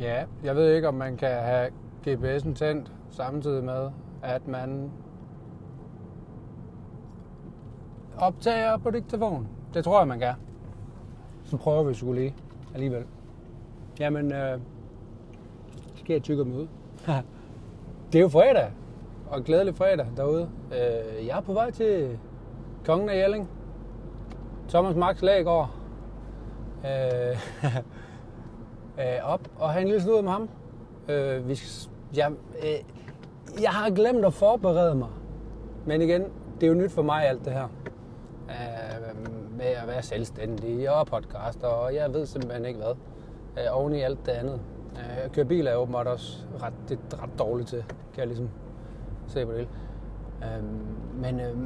Ja, 0.00 0.24
jeg 0.44 0.56
ved 0.56 0.74
ikke, 0.74 0.88
om 0.88 0.94
man 0.94 1.16
kan 1.16 1.30
have 1.30 1.70
GPS'en 2.06 2.54
tændt 2.54 2.92
samtidig 3.10 3.64
med, 3.64 3.90
at 4.22 4.48
man 4.48 4.90
optager 8.18 8.76
på 8.76 8.90
diktafon. 8.90 9.48
Det 9.74 9.84
tror 9.84 9.98
jeg, 9.98 10.08
man 10.08 10.18
kan. 10.18 10.34
Så 11.44 11.56
prøver 11.56 11.82
vi 11.82 11.94
skulle 11.94 12.20
lige 12.20 12.34
alligevel. 12.74 13.04
Jamen, 14.00 14.32
øh, 14.32 14.58
skal 15.94 16.12
jeg 16.12 16.22
tykke 16.22 16.44
mig 16.44 16.56
ud? 16.58 16.66
det 18.12 18.18
er 18.18 18.22
jo 18.22 18.28
fredag, 18.28 18.70
og 19.30 19.44
glædelig 19.44 19.74
fredag 19.74 20.06
derude. 20.16 20.50
Øh, 20.72 21.26
jeg 21.26 21.36
er 21.36 21.40
på 21.40 21.52
vej 21.52 21.70
til 21.70 22.18
Kongen 22.84 23.08
af 23.08 23.16
Jelling. 23.16 23.48
Thomas 24.68 24.96
Max 24.96 25.22
Lagård. 25.22 25.70
Øh, 26.84 27.36
øh, 29.00 29.32
op 29.32 29.40
og 29.58 29.70
have 29.70 29.82
en 29.82 29.88
lille 29.88 30.02
slud 30.02 30.22
med 30.22 30.30
ham. 30.30 30.48
Øh, 31.08 31.48
vi 31.48 31.60
jeg, 32.16 32.32
øh, 32.62 33.62
jeg 33.62 33.70
har 33.70 33.90
glemt 33.90 34.24
at 34.24 34.34
forberede 34.34 34.94
mig. 34.94 35.08
Men 35.86 36.02
igen, 36.02 36.24
det 36.60 36.62
er 36.62 36.68
jo 36.68 36.74
nyt 36.74 36.92
for 36.92 37.02
mig 37.02 37.28
alt 37.28 37.44
det 37.44 37.52
her. 37.52 37.68
Øh, 38.48 39.30
med 39.56 39.66
at 39.66 39.88
være 39.88 40.02
selvstændig 40.02 40.90
og 40.90 41.06
podcast, 41.06 41.62
og 41.62 41.94
jeg 41.94 42.14
ved 42.14 42.26
simpelthen 42.26 42.64
ikke 42.64 42.78
hvad. 42.78 42.94
Øh, 43.58 43.78
oven 43.78 43.94
i 43.94 44.00
alt 44.00 44.26
det 44.26 44.32
andet. 44.32 44.60
Øh, 44.96 45.24
at 45.24 45.32
køre 45.32 45.44
bil 45.44 45.66
er 45.66 45.74
åbenbart 45.74 46.06
også 46.06 46.38
ret, 46.62 46.72
det 46.88 46.98
er 47.12 47.22
ret 47.22 47.38
dårligt 47.38 47.68
til, 47.68 47.84
kan 47.88 48.18
jeg 48.18 48.26
ligesom 48.26 48.48
se 49.26 49.46
på 49.46 49.52
det 49.52 49.58
hele. 49.58 49.70
Øh, 50.44 50.64
men 51.14 51.40
øh, 51.40 51.56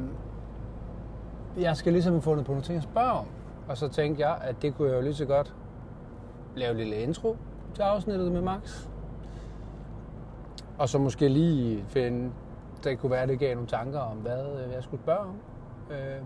jeg 1.62 1.77
skal 1.77 1.92
ligesom 1.92 2.12
have 2.12 2.23
fundet 2.23 2.47
på 2.47 2.53
nogle 2.53 2.64
ting 2.64 2.77
at 2.77 2.83
spørge 2.83 3.12
om. 3.12 3.27
Og 3.69 3.77
så 3.77 3.89
tænkte 3.89 4.28
jeg, 4.28 4.39
at 4.42 4.62
det 4.62 4.77
kunne 4.77 4.89
jeg 4.89 4.97
jo 4.97 5.03
lige 5.03 5.14
så 5.14 5.25
godt 5.25 5.55
lave 6.56 6.70
en 6.70 6.77
lille 6.77 6.97
intro 6.97 7.36
til 7.74 7.83
afsnittet 7.83 8.33
med 8.33 8.41
Max. 8.41 8.86
Og 10.78 10.88
så 10.88 10.98
måske 10.98 11.28
lige 11.28 11.84
finde, 11.88 12.33
det 12.84 12.98
kunne 12.98 13.11
være, 13.11 13.27
det 13.27 13.38
gav 13.38 13.55
nogle 13.55 13.69
tanker 13.69 14.00
om, 14.00 14.16
hvad 14.16 14.64
øh, 14.66 14.72
jeg 14.72 14.83
skulle 14.83 15.02
spørge 15.02 15.20
om. 15.20 15.36
Øh, 15.91 16.22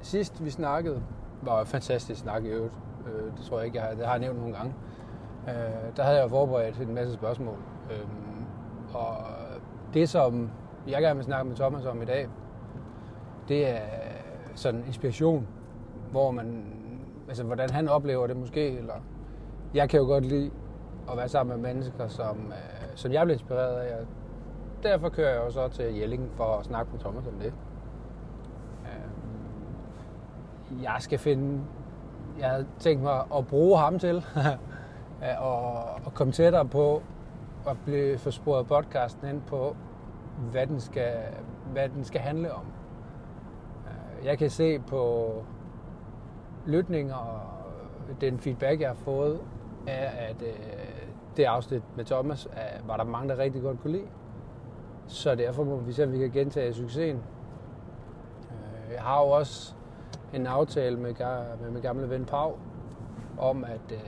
sidst 0.00 0.44
vi 0.44 0.50
snakkede, 0.50 1.02
var 1.42 1.60
en 1.60 1.66
fantastisk 1.66 2.20
snak 2.20 2.44
i 2.44 2.48
øvrigt. 2.48 2.74
Øh, 3.06 3.32
det 3.36 3.44
tror 3.44 3.56
jeg 3.56 3.66
ikke, 3.66 3.78
jeg 3.78 3.86
har, 3.86 3.94
det 3.94 4.04
har 4.04 4.12
jeg 4.12 4.20
nævnt 4.20 4.38
nogle 4.38 4.54
gange. 4.54 4.74
Øh, 5.48 5.96
der 5.96 6.02
havde 6.02 6.20
jeg 6.20 6.30
forberedt 6.30 6.80
en 6.80 6.94
masse 6.94 7.14
spørgsmål. 7.14 7.56
Øh, 7.90 8.06
og 8.94 9.16
det, 9.94 10.08
som 10.08 10.50
jeg 10.88 11.02
gerne 11.02 11.16
vil 11.16 11.24
snakke 11.24 11.48
med 11.48 11.56
Thomas 11.56 11.84
om 11.86 12.02
i 12.02 12.04
dag, 12.04 12.28
det 13.48 13.68
er 13.68 13.80
sådan 14.54 14.84
inspiration, 14.86 15.46
hvor 16.10 16.30
man, 16.30 16.64
altså 17.28 17.44
hvordan 17.44 17.70
han 17.70 17.88
oplever 17.88 18.26
det 18.26 18.36
måske, 18.36 18.78
eller 18.78 18.94
jeg 19.74 19.88
kan 19.88 20.00
jo 20.00 20.06
godt 20.06 20.24
lide 20.24 20.50
at 21.10 21.16
være 21.16 21.28
sammen 21.28 21.60
med 21.60 21.72
mennesker, 21.72 22.08
som, 22.08 22.36
øh, 22.36 22.86
som 22.94 23.12
jeg 23.12 23.26
bliver 23.26 23.34
inspireret 23.38 23.76
af. 23.76 24.00
Og 24.00 24.06
derfor 24.82 25.08
kører 25.08 25.30
jeg 25.30 25.44
jo 25.46 25.50
så 25.50 25.68
til 25.68 25.94
Jelling 25.94 26.30
for 26.36 26.44
at 26.44 26.64
snakke 26.64 26.92
med 26.92 27.00
Thomas 27.00 27.26
om 27.26 27.32
det. 27.32 27.52
Øh, 28.84 30.82
jeg 30.82 30.96
skal 30.98 31.18
finde, 31.18 31.60
jeg 32.38 32.48
havde 32.50 32.66
tænkt 32.78 33.02
mig 33.02 33.22
at 33.36 33.46
bruge 33.46 33.78
ham 33.78 33.98
til 33.98 34.24
og, 35.38 35.82
og 36.04 36.14
komme 36.14 36.32
tættere 36.32 36.64
på 36.64 37.02
at 37.68 37.76
blive 37.84 38.18
forsporet 38.18 38.66
podcasten 38.66 39.28
ind 39.28 39.42
på, 39.42 39.76
hvad 40.50 40.66
den 40.66 40.80
skal, 40.80 41.16
hvad 41.72 41.88
den 41.88 42.04
skal 42.04 42.20
handle 42.20 42.54
om. 42.54 42.64
Øh, 43.86 44.26
jeg 44.26 44.38
kan 44.38 44.50
se 44.50 44.78
på 44.78 45.32
lytninger 46.68 47.14
og 47.14 47.40
den 48.20 48.38
feedback, 48.38 48.80
jeg 48.80 48.88
har 48.88 48.94
fået, 48.94 49.40
er, 49.86 50.08
at 50.08 50.42
øh, 50.42 50.54
det 51.36 51.44
afsnit 51.44 51.82
med 51.96 52.04
Thomas 52.04 52.48
er, 52.52 52.78
var 52.86 52.96
der 52.96 53.04
mange, 53.04 53.28
der 53.28 53.38
rigtig 53.38 53.62
godt 53.62 53.80
kunne 53.82 53.92
lide. 53.92 54.06
Så 55.06 55.34
derfor 55.34 55.64
må 55.64 55.76
vi 55.76 55.92
se, 55.92 56.04
om 56.04 56.12
vi 56.12 56.18
kan 56.18 56.30
gentage 56.30 56.74
succesen. 56.74 57.22
Øh, 58.50 58.92
jeg 58.94 59.02
har 59.02 59.20
jo 59.20 59.30
også 59.30 59.74
en 60.34 60.46
aftale 60.46 60.96
med, 60.96 61.14
med 61.62 61.70
min 61.70 61.82
gamle 61.82 62.10
ven 62.10 62.24
Pau, 62.24 62.52
om 63.38 63.64
at 63.64 63.92
øh, 63.92 63.98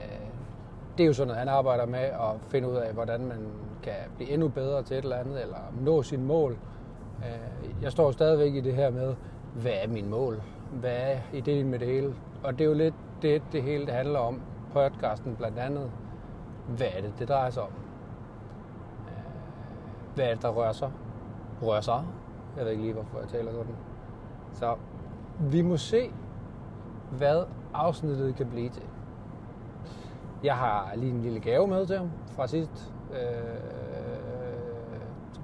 det 0.97 1.03
er 1.03 1.07
jo 1.07 1.13
sådan 1.13 1.27
noget, 1.27 1.39
han 1.39 1.49
arbejder 1.49 1.85
med 1.85 1.99
at 1.99 2.35
finde 2.47 2.69
ud 2.69 2.75
af, 2.75 2.93
hvordan 2.93 3.25
man 3.25 3.47
kan 3.83 3.93
blive 4.15 4.29
endnu 4.29 4.47
bedre 4.47 4.83
til 4.83 4.97
et 4.97 5.03
eller 5.03 5.17
andet, 5.17 5.41
eller 5.41 5.57
nå 5.81 6.03
sin 6.03 6.25
mål. 6.25 6.57
Øh, 7.19 7.83
jeg 7.83 7.91
står 7.91 8.11
stadigvæk 8.11 8.53
i 8.55 8.61
det 8.61 8.73
her 8.73 8.89
med, 8.89 9.15
hvad 9.53 9.73
er 9.83 9.87
min 9.87 10.09
mål? 10.09 10.41
Hvad 10.71 10.97
er 10.97 11.17
ideen 11.33 11.69
med 11.69 11.79
det 11.79 11.87
hele? 11.87 12.13
Og 12.43 12.53
det 12.53 12.61
er 12.61 12.69
jo 12.69 12.73
lidt 12.73 12.95
det, 13.21 13.43
det 13.51 13.63
hele 13.63 13.85
det 13.85 13.93
handler 13.93 14.19
om. 14.19 14.41
Podcasten 14.73 15.35
blandt 15.35 15.59
andet. 15.59 15.91
Hvad 16.67 16.87
er 16.97 17.01
det, 17.01 17.13
det 17.19 17.27
drejer 17.27 17.49
sig 17.49 17.63
om? 17.63 17.71
Øh, 19.07 20.15
hvad 20.15 20.25
er 20.25 20.33
det, 20.33 20.41
der 20.41 20.49
rører 20.49 20.71
sig? 20.71 20.91
Rører 21.61 21.81
sig? 21.81 22.05
Jeg 22.57 22.65
ved 22.65 22.71
ikke 22.71 22.83
lige, 22.83 22.93
hvorfor 22.93 23.19
jeg 23.19 23.27
taler 23.27 23.51
sådan. 23.51 23.75
Så 24.53 24.75
vi 25.39 25.61
må 25.61 25.77
se, 25.77 26.11
hvad 27.11 27.43
afsnittet 27.73 28.35
kan 28.35 28.49
blive 28.49 28.69
til. 28.69 28.83
Jeg 30.43 30.55
har 30.55 30.91
lige 30.95 31.11
en 31.11 31.21
lille 31.21 31.39
gave 31.39 31.67
med 31.67 31.85
til 31.85 31.97
ham 31.97 32.11
fra 32.27 32.47
sidst. 32.47 32.93
Øh, 33.11 33.17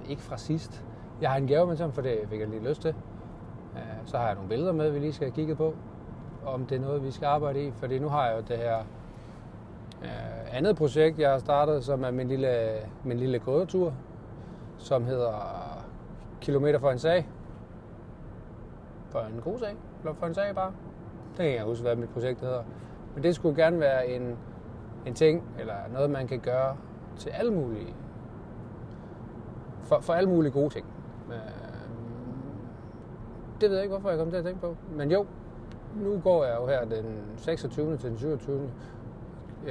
ikke 0.10 0.22
fra 0.22 0.38
sidst. 0.38 0.86
Jeg 1.22 1.30
har 1.30 1.38
en 1.38 1.48
gave 1.48 1.68
med 1.68 1.76
til 1.76 1.84
ham, 1.84 1.92
for 1.92 2.02
det 2.02 2.20
fik 2.30 2.40
jeg 2.40 2.48
lige 2.48 2.70
lyst 2.70 2.82
til. 2.82 2.96
Øh, 3.76 3.82
så 4.06 4.18
har 4.18 4.26
jeg 4.26 4.36
nogle 4.36 4.50
billeder 4.50 4.72
med, 4.72 4.92
vi 4.92 5.00
lige 5.00 5.14
skal 5.14 5.28
have 5.28 5.36
kigget 5.36 5.58
på, 5.58 5.76
om 6.54 6.66
det 6.66 6.76
er 6.76 6.82
noget, 6.82 7.04
vi 7.04 7.12
skal 7.12 7.26
arbejde 7.26 7.64
i. 7.64 7.72
Fordi 7.72 8.00
nu 8.00 8.10
har 8.10 8.28
jeg 8.28 8.38
jo 8.38 8.44
det 8.48 8.58
her 8.58 8.78
øh, 10.04 10.58
andet 10.58 10.76
projekt, 10.76 11.20
jeg 11.20 11.32
har 11.32 11.38
startet, 11.38 11.84
som 11.84 12.04
er 12.04 12.12
min 12.12 12.28
lille, 12.28 12.68
min 13.04 13.18
lille 13.18 13.40
gådetur, 13.40 13.94
som 14.78 15.06
hedder 15.06 15.34
Kilometer 16.42 16.80
for 16.80 16.92
en 16.92 17.00
sag. 17.00 17.30
For 19.10 19.20
en 19.20 19.42
god 19.44 19.60
sag, 19.60 19.76
eller 20.00 20.14
for 20.14 20.28
en 20.28 20.34
sag 20.34 20.56
bare. 20.56 20.72
Det 21.38 21.46
kan 21.46 21.56
jeg 21.56 21.64
huske, 21.64 21.84
hvad 21.84 21.96
mit 21.96 22.10
projekt 22.10 22.42
hedder. 22.42 22.64
Men 23.14 23.24
det 23.24 23.36
skulle 23.36 23.64
gerne 23.64 23.80
være 23.80 24.08
en, 24.08 24.38
en 25.06 25.14
ting, 25.14 25.44
eller 25.60 25.76
noget, 25.94 26.10
man 26.10 26.28
kan 26.28 26.40
gøre 26.40 26.78
til 27.18 27.30
alle 27.30 27.54
mulige, 27.54 27.94
for, 29.84 30.00
for 30.00 30.14
alle 30.14 30.30
mulige 30.30 30.52
gode 30.52 30.70
ting. 30.70 30.86
Øh, 31.30 31.36
det 33.62 33.70
ved 33.70 33.78
jeg 33.78 33.84
ikke, 33.84 33.94
hvorfor 33.96 34.10
jeg 34.10 34.20
kom 34.20 34.30
til 34.30 34.38
at 34.38 34.44
tænke 34.44 34.62
på. 34.62 34.76
Men 34.92 35.12
jo, 35.12 35.26
nu 36.04 36.20
går 36.24 36.46
jeg 36.46 36.56
jo 36.62 36.68
her 36.68 36.86
den 36.86 37.06
26. 37.38 37.98
til 37.98 38.10
den 38.10 38.18
27. 38.18 38.70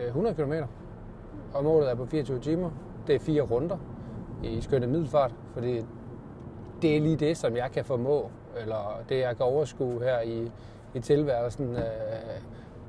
100 0.06 0.34
km. 0.34 0.52
Og 1.54 1.64
målet 1.64 1.90
er 1.90 1.94
på 1.94 2.06
24 2.06 2.40
timer. 2.40 2.70
Det 3.06 3.14
er 3.14 3.18
fire 3.18 3.42
runder 3.42 3.76
i 4.42 4.60
skønne 4.60 4.86
middelfart, 4.86 5.34
fordi 5.52 5.84
det 6.82 6.96
er 6.96 7.00
lige 7.00 7.16
det, 7.16 7.36
som 7.36 7.56
jeg 7.56 7.70
kan 7.72 7.84
formå, 7.84 8.30
eller 8.60 9.00
det, 9.08 9.18
jeg 9.18 9.36
kan 9.36 9.46
overskue 9.46 10.02
her 10.02 10.20
i, 10.20 10.50
i 10.94 11.00
tilværelsen. 11.00 11.76
Øh, 11.76 11.82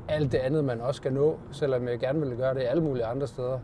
alt 0.07 0.31
det 0.31 0.37
andet, 0.37 0.63
man 0.63 0.81
også 0.81 0.97
skal 0.97 1.13
nå, 1.13 1.37
selvom 1.51 1.87
jeg 1.87 1.99
gerne 1.99 2.19
vil 2.19 2.37
gøre 2.37 2.53
det 2.53 2.61
alle 2.61 2.83
mulige 2.83 3.05
andre 3.05 3.27
steder, 3.27 3.59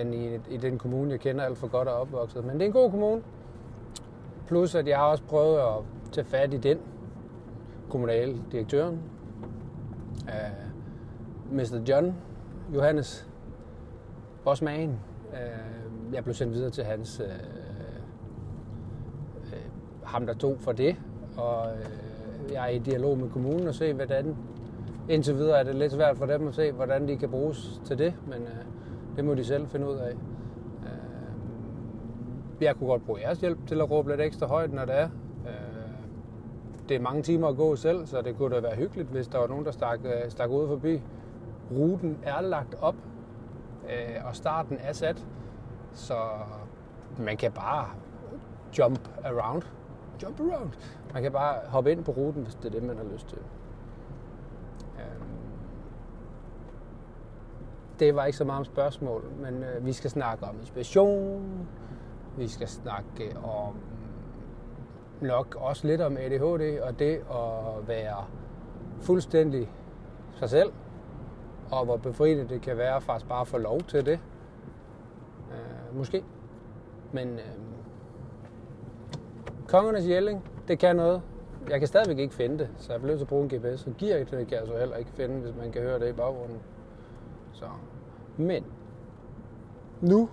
end 0.00 0.14
i, 0.14 0.40
i 0.50 0.56
den 0.56 0.78
kommune, 0.78 1.10
jeg 1.10 1.20
kender 1.20 1.44
alt 1.44 1.58
for 1.58 1.66
godt 1.66 1.88
og 1.88 2.00
opvokset. 2.00 2.44
Men 2.44 2.54
det 2.54 2.62
er 2.62 2.66
en 2.66 2.72
god 2.72 2.90
kommune. 2.90 3.22
Plus, 4.46 4.74
at 4.74 4.88
jeg 4.88 4.98
har 4.98 5.06
også 5.06 5.24
prøvet 5.24 5.58
at 5.58 5.74
tage 6.12 6.24
fat 6.24 6.54
i 6.54 6.56
den 6.56 6.78
kommunaldirektøren, 7.88 8.94
øh, 8.94 10.32
direktøren, 11.52 11.82
Mr. 11.82 11.88
John 11.88 12.14
Johannes 12.74 13.28
Bosman. 14.44 14.98
Øh, 15.32 16.14
jeg 16.14 16.24
blev 16.24 16.34
sendt 16.34 16.54
videre 16.54 16.70
til 16.70 16.84
hans, 16.84 17.20
øh, 17.20 17.26
øh, 19.52 19.58
ham 20.04 20.26
der 20.26 20.34
tog 20.34 20.56
for 20.60 20.72
det, 20.72 20.96
og 21.36 21.66
øh, 21.72 22.52
jeg 22.52 22.64
er 22.64 22.68
i 22.68 22.78
dialog 22.78 23.18
med 23.18 23.30
kommunen 23.30 23.68
og 23.68 23.74
se, 23.74 23.92
hvordan 23.92 24.36
indtil 25.08 25.36
videre 25.36 25.58
er 25.58 25.62
det 25.62 25.74
lidt 25.74 25.92
svært 25.92 26.16
for 26.16 26.26
dem 26.26 26.48
at 26.48 26.54
se, 26.54 26.72
hvordan 26.72 27.08
de 27.08 27.16
kan 27.16 27.30
bruges 27.30 27.80
til 27.84 27.98
det, 27.98 28.14
men 28.26 28.42
øh, 28.42 28.64
det 29.16 29.24
må 29.24 29.34
de 29.34 29.44
selv 29.44 29.66
finde 29.68 29.88
ud 29.88 29.96
af. 29.96 30.10
Øh, 30.82 30.96
jeg 32.60 32.76
kunne 32.76 32.88
godt 32.88 33.06
bruge 33.06 33.20
jeres 33.20 33.40
hjælp 33.40 33.66
til 33.66 33.80
at 33.80 33.90
råbe 33.90 34.10
lidt 34.10 34.20
ekstra 34.20 34.46
højt, 34.46 34.72
når 34.72 34.84
det 34.84 34.98
er 34.98 35.08
det 36.88 36.94
er 36.94 37.00
mange 37.00 37.22
timer 37.22 37.48
at 37.48 37.56
gå 37.56 37.76
selv, 37.76 38.06
så 38.06 38.22
det 38.22 38.36
kunne 38.36 38.54
da 38.54 38.60
være 38.60 38.76
hyggeligt, 38.76 39.08
hvis 39.08 39.28
der 39.28 39.38
var 39.38 39.46
nogen, 39.46 39.64
der 39.64 39.70
stak, 39.70 40.00
øh, 40.04 40.30
stak 40.30 40.50
ud 40.50 40.68
forbi. 40.68 41.02
Ruten 41.70 42.18
er 42.22 42.40
lagt 42.40 42.74
op, 42.80 42.94
øh, 43.84 44.24
og 44.24 44.36
starten 44.36 44.78
er 44.80 44.92
sat, 44.92 45.26
så 45.92 46.14
man 47.18 47.36
kan 47.36 47.52
bare 47.52 47.88
jump 48.78 49.08
around. 49.24 49.62
Jump 50.22 50.40
around. 50.40 50.70
Man 51.12 51.22
kan 51.22 51.32
bare 51.32 51.54
hoppe 51.68 51.92
ind 51.92 52.04
på 52.04 52.12
ruten, 52.12 52.42
hvis 52.42 52.54
det 52.54 52.64
er 52.64 52.70
det, 52.70 52.82
man 52.82 52.96
har 52.96 53.04
lyst 53.04 53.28
til. 53.28 53.38
Øhm. 54.98 55.22
Det 57.98 58.16
var 58.16 58.24
ikke 58.24 58.38
så 58.38 58.44
meget 58.44 58.58
om 58.58 58.64
spørgsmål, 58.64 59.24
men 59.40 59.62
øh, 59.64 59.86
vi 59.86 59.92
skal 59.92 60.10
snakke 60.10 60.44
om 60.44 60.56
inspiration, 60.60 61.68
vi 62.36 62.48
skal 62.48 62.68
snakke 62.68 63.36
om 63.44 63.74
nok 65.20 65.56
også 65.60 65.86
lidt 65.86 66.00
om 66.00 66.16
ADHD 66.16 66.80
og 66.80 66.98
det 66.98 67.14
at 67.14 67.88
være 67.88 68.24
fuldstændig 69.00 69.70
sig 70.34 70.50
selv. 70.50 70.72
og 71.70 71.84
hvor 71.84 71.96
befriende 71.96 72.48
det 72.48 72.62
kan 72.62 72.76
være 72.76 73.00
faktisk 73.00 73.28
bare 73.28 73.40
at 73.40 73.48
få 73.48 73.58
lov 73.58 73.80
til 73.80 74.06
det. 74.06 74.20
Øh, 75.50 75.96
måske. 75.96 76.24
Men 77.12 77.28
øh, 77.28 77.40
Kongernes 79.68 80.08
jælling, 80.08 80.44
det 80.68 80.78
kan 80.78 80.96
noget. 80.96 81.22
Jeg 81.70 81.78
kan 81.78 81.88
stadigvæk 81.88 82.18
ikke 82.18 82.34
finde 82.34 82.58
det, 82.58 82.68
så 82.76 82.92
jeg 82.92 83.00
bliver 83.00 83.10
nødt 83.10 83.18
til 83.18 83.24
at 83.24 83.28
bruge 83.28 83.42
en 83.42 83.48
GPS. 83.48 83.80
Så 83.80 83.92
gear 83.98 84.18
det 84.18 84.28
kan 84.28 84.58
jeg 84.58 84.66
så 84.66 84.78
heller 84.78 84.96
ikke 84.96 85.10
finde, 85.10 85.40
hvis 85.40 85.54
man 85.56 85.72
kan 85.72 85.82
høre 85.82 85.98
det 85.98 86.08
i 86.08 86.12
baggrunden. 86.12 86.58
Så. 87.52 87.64
Men 88.36 88.64
nu 90.00 90.28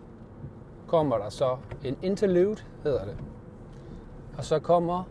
kommer 0.87 1.17
der 1.17 1.29
så 1.29 1.57
en 1.83 1.97
interlude, 2.01 2.57
hedder 2.83 3.05
det. 3.05 3.17
Og 4.37 4.45
så 4.45 4.59
kommer 4.59 5.03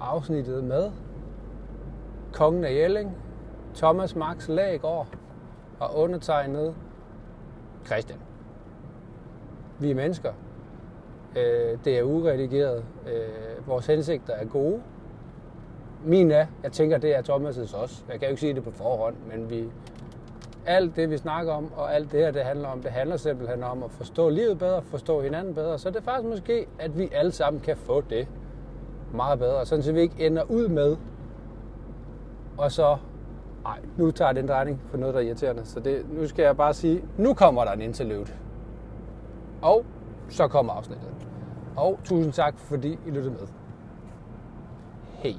afsnittet 0.00 0.64
med 0.64 0.90
Kongen 2.32 2.64
af 2.64 2.74
Jelling, 2.74 3.16
Thomas 3.74 4.16
Max 4.16 4.48
Lagård 4.48 5.06
og 5.80 5.96
undertegnet 5.96 6.74
Christian. 7.86 8.18
Vi 9.78 9.90
er 9.90 9.94
mennesker. 9.94 10.32
Øh, 11.36 11.78
det 11.84 11.98
er 11.98 12.02
uredigeret. 12.02 12.84
Øh, 13.06 13.68
vores 13.68 13.86
hensigter 13.86 14.32
er 14.32 14.44
gode. 14.44 14.82
Min 16.04 16.30
er, 16.30 16.46
jeg 16.62 16.72
tænker, 16.72 16.98
det 16.98 17.16
er 17.16 17.22
Thomas' 17.22 17.76
også. 17.76 18.02
Jeg 18.08 18.18
kan 18.18 18.28
jo 18.28 18.30
ikke 18.30 18.40
sige 18.40 18.54
det 18.54 18.64
på 18.64 18.70
forhånd, 18.70 19.16
men 19.32 19.50
vi, 19.50 19.64
alt 20.66 20.96
det, 20.96 21.10
vi 21.10 21.16
snakker 21.16 21.52
om, 21.52 21.72
og 21.76 21.94
alt 21.94 22.12
det 22.12 22.20
her, 22.20 22.30
det 22.30 22.42
handler 22.42 22.68
om, 22.68 22.82
det 22.82 22.90
handler 22.90 23.16
simpelthen 23.16 23.62
om 23.62 23.82
at 23.82 23.90
forstå 23.90 24.28
livet 24.28 24.58
bedre, 24.58 24.82
forstå 24.82 25.20
hinanden 25.20 25.54
bedre. 25.54 25.78
Så 25.78 25.90
det 25.90 25.96
er 25.96 26.02
faktisk 26.02 26.28
måske, 26.28 26.66
at 26.78 26.98
vi 26.98 27.08
alle 27.12 27.32
sammen 27.32 27.60
kan 27.62 27.76
få 27.76 28.00
det 28.00 28.28
meget 29.14 29.38
bedre, 29.38 29.66
sådan 29.66 29.82
så 29.82 29.92
vi 29.92 30.00
ikke 30.00 30.26
ender 30.26 30.42
ud 30.42 30.68
med, 30.68 30.96
og 32.58 32.72
så, 32.72 32.96
nej, 33.62 33.78
nu 33.96 34.10
tager 34.10 34.32
den 34.32 34.48
drejning 34.48 34.80
for 34.90 34.98
noget, 34.98 35.14
der 35.14 35.20
er 35.20 35.24
irriterende. 35.24 35.64
Så 35.64 35.80
det, 35.80 36.06
nu 36.12 36.26
skal 36.26 36.42
jeg 36.42 36.56
bare 36.56 36.74
sige, 36.74 37.04
nu 37.18 37.34
kommer 37.34 37.64
der 37.64 37.72
en 37.72 37.82
interlude. 37.82 38.26
Og 39.62 39.84
så 40.28 40.48
kommer 40.48 40.72
afsnittet. 40.72 41.08
Og 41.76 41.98
tusind 42.04 42.32
tak, 42.32 42.58
fordi 42.58 42.98
I 43.06 43.10
lyttede 43.10 43.30
med. 43.30 43.46
Hej. 45.12 45.34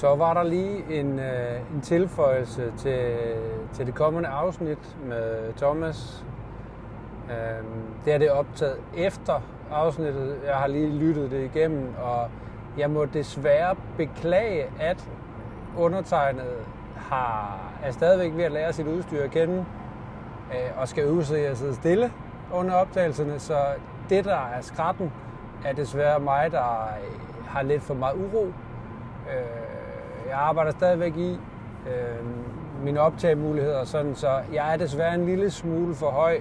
Så 0.00 0.14
var 0.14 0.34
der 0.34 0.42
lige 0.42 1.00
en, 1.00 1.18
øh, 1.18 1.74
en 1.74 1.80
tilføjelse 1.80 2.72
til, 2.76 3.16
til 3.72 3.86
det 3.86 3.94
kommende 3.94 4.28
afsnit 4.28 4.96
med 5.04 5.52
Thomas. 5.56 6.24
Øhm, 7.30 7.82
det 8.04 8.14
er 8.14 8.18
det 8.18 8.30
optaget 8.30 8.76
efter 8.96 9.42
afsnittet. 9.70 10.36
Jeg 10.46 10.54
har 10.54 10.66
lige 10.66 10.88
lyttet 10.88 11.30
det 11.30 11.50
igennem, 11.54 11.94
og 12.02 12.28
jeg 12.78 12.90
må 12.90 13.04
desværre 13.04 13.76
beklage, 13.96 14.64
at 14.78 15.08
undertegnet 15.78 16.66
har, 16.96 17.58
er 17.82 17.90
stadigvæk 17.90 18.36
ved 18.36 18.44
at 18.44 18.52
lære 18.52 18.72
sit 18.72 18.86
udstyr 18.86 19.22
at 19.22 19.30
kende, 19.30 19.64
øh, 20.52 20.80
og 20.80 20.88
skal 20.88 21.04
øve 21.04 21.24
sig 21.24 21.46
at 21.46 21.56
sidde 21.56 21.74
stille 21.74 22.12
under 22.52 22.74
optagelserne. 22.74 23.38
Så 23.38 23.58
det, 24.08 24.24
der 24.24 24.38
er 24.56 24.60
skratten, 24.60 25.12
er 25.64 25.72
desværre 25.72 26.20
mig, 26.20 26.52
der 26.52 26.90
øh, 27.02 27.46
har 27.46 27.62
lidt 27.62 27.82
for 27.82 27.94
meget 27.94 28.14
uro. 28.14 28.46
Øh, 28.46 29.69
jeg 30.30 30.38
arbejder 30.38 30.70
stadigvæk 30.70 31.16
i 31.16 31.38
øh, 31.88 32.26
mine 32.84 33.00
optagemuligheder, 33.00 33.84
sådan, 33.84 34.14
så 34.14 34.42
jeg 34.52 34.72
er 34.72 34.76
desværre 34.76 35.14
en 35.14 35.26
lille 35.26 35.50
smule 35.50 35.94
for 35.94 36.10
høj, 36.10 36.40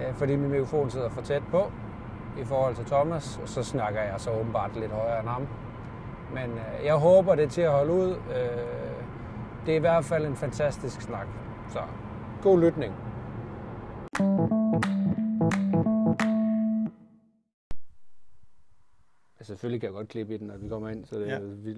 øh, 0.00 0.14
fordi 0.14 0.36
min 0.36 0.50
mikrofon 0.50 0.90
sidder 0.90 1.08
for 1.08 1.22
tæt 1.22 1.42
på 1.50 1.72
i 2.40 2.44
forhold 2.44 2.74
til 2.74 2.84
Thomas, 2.84 3.38
og 3.42 3.48
så 3.48 3.62
snakker 3.62 4.00
jeg 4.00 4.14
så 4.20 4.30
åbenbart 4.30 4.76
lidt 4.76 4.92
højere 4.92 5.20
end 5.20 5.28
ham. 5.28 5.46
Men 6.34 6.50
øh, 6.50 6.84
jeg 6.84 6.94
håber, 6.94 7.34
det 7.34 7.44
er 7.44 7.48
til 7.48 7.62
at 7.62 7.72
holde 7.72 7.92
ud. 7.92 8.10
Øh, 8.10 8.62
det 9.66 9.72
er 9.72 9.76
i 9.76 9.80
hvert 9.80 10.04
fald 10.04 10.26
en 10.26 10.36
fantastisk 10.36 11.00
snak. 11.00 11.26
Så 11.70 11.80
god 12.42 12.60
lytning. 12.60 12.94
Ja, 19.40 19.44
selvfølgelig 19.44 19.80
kan 19.80 19.86
jeg 19.86 19.94
godt 19.94 20.08
klippe 20.08 20.34
i 20.34 20.38
den, 20.38 20.46
når 20.46 20.56
vi 20.56 20.68
kommer 20.68 20.88
ind. 20.88 21.04
Så, 21.04 21.18
det, 21.18 21.26
ja. 21.26 21.38
vi... 21.40 21.76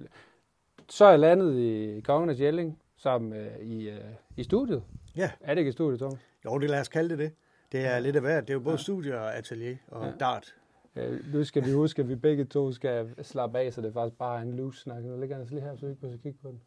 så 0.89 1.05
er 1.05 1.09
jeg 1.09 1.19
landet 1.19 1.55
i 1.59 1.99
Kongernes 1.99 2.39
Jelling 2.39 2.79
sammen 2.97 3.33
øh, 3.33 3.59
i, 3.61 3.89
øh, 3.89 3.99
i 4.37 4.43
studiet. 4.43 4.83
Ja. 5.15 5.31
Er 5.41 5.53
det 5.53 5.59
ikke 5.59 5.69
i 5.69 5.71
studiet, 5.71 5.99
Thomas? 5.99 6.19
Jo, 6.45 6.57
det 6.57 6.69
lad 6.69 6.79
os 6.79 6.87
kalde 6.87 7.09
det 7.09 7.19
det. 7.19 7.31
Det 7.71 7.85
er 7.85 7.99
lidt 7.99 8.15
af 8.15 8.21
hvert. 8.21 8.43
Det 8.43 8.49
er 8.49 8.53
jo 8.53 8.59
både 8.59 8.73
ja. 8.73 8.77
studie 8.77 9.19
og 9.19 9.35
atelier 9.37 9.77
og 9.87 10.05
ja. 10.05 10.11
dart. 10.19 10.55
Ja, 10.95 11.09
nu 11.33 11.43
skal 11.43 11.65
vi 11.65 11.71
huske, 11.71 12.01
at 12.01 12.09
vi 12.09 12.15
begge 12.15 12.45
to 12.45 12.71
skal 12.71 13.15
slappe 13.23 13.59
af, 13.59 13.73
så 13.73 13.81
det 13.81 13.87
er 13.87 13.93
faktisk 13.93 14.17
bare 14.17 14.41
en 14.41 14.55
loose 14.55 14.81
snak. 14.81 15.03
Nu 15.03 15.19
ligger 15.19 15.37
altså 15.39 15.53
lige 15.53 15.63
her, 15.63 15.75
så 15.75 15.85
vi 15.85 15.95
kan 16.01 16.19
kigge 16.23 16.39
på 16.41 16.47
den. 16.47 16.61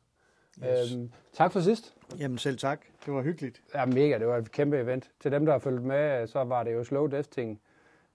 Yes. 0.65 0.95
Øhm, 0.95 1.11
tak 1.33 1.53
for 1.53 1.61
sidst. 1.61 1.95
Jamen 2.19 2.39
selv 2.39 2.59
tak. 2.59 2.81
Det 3.07 3.15
var 3.15 3.23
hyggeligt. 3.23 3.63
Ja, 3.75 3.87
mega. 3.87 4.19
Det 4.19 4.27
var 4.27 4.37
et 4.37 4.53
kæmpe 4.53 4.79
event. 4.79 5.11
Til 5.21 5.33
dem, 5.33 5.45
der 5.45 5.53
har 5.53 5.59
fulgt 5.59 5.83
med, 5.83 6.27
så 6.27 6.45
var 6.45 6.63
det 6.65 6.75
jo 6.75 6.85
Slow 6.85 7.07
Death 7.07 7.29
ting, 7.29 7.61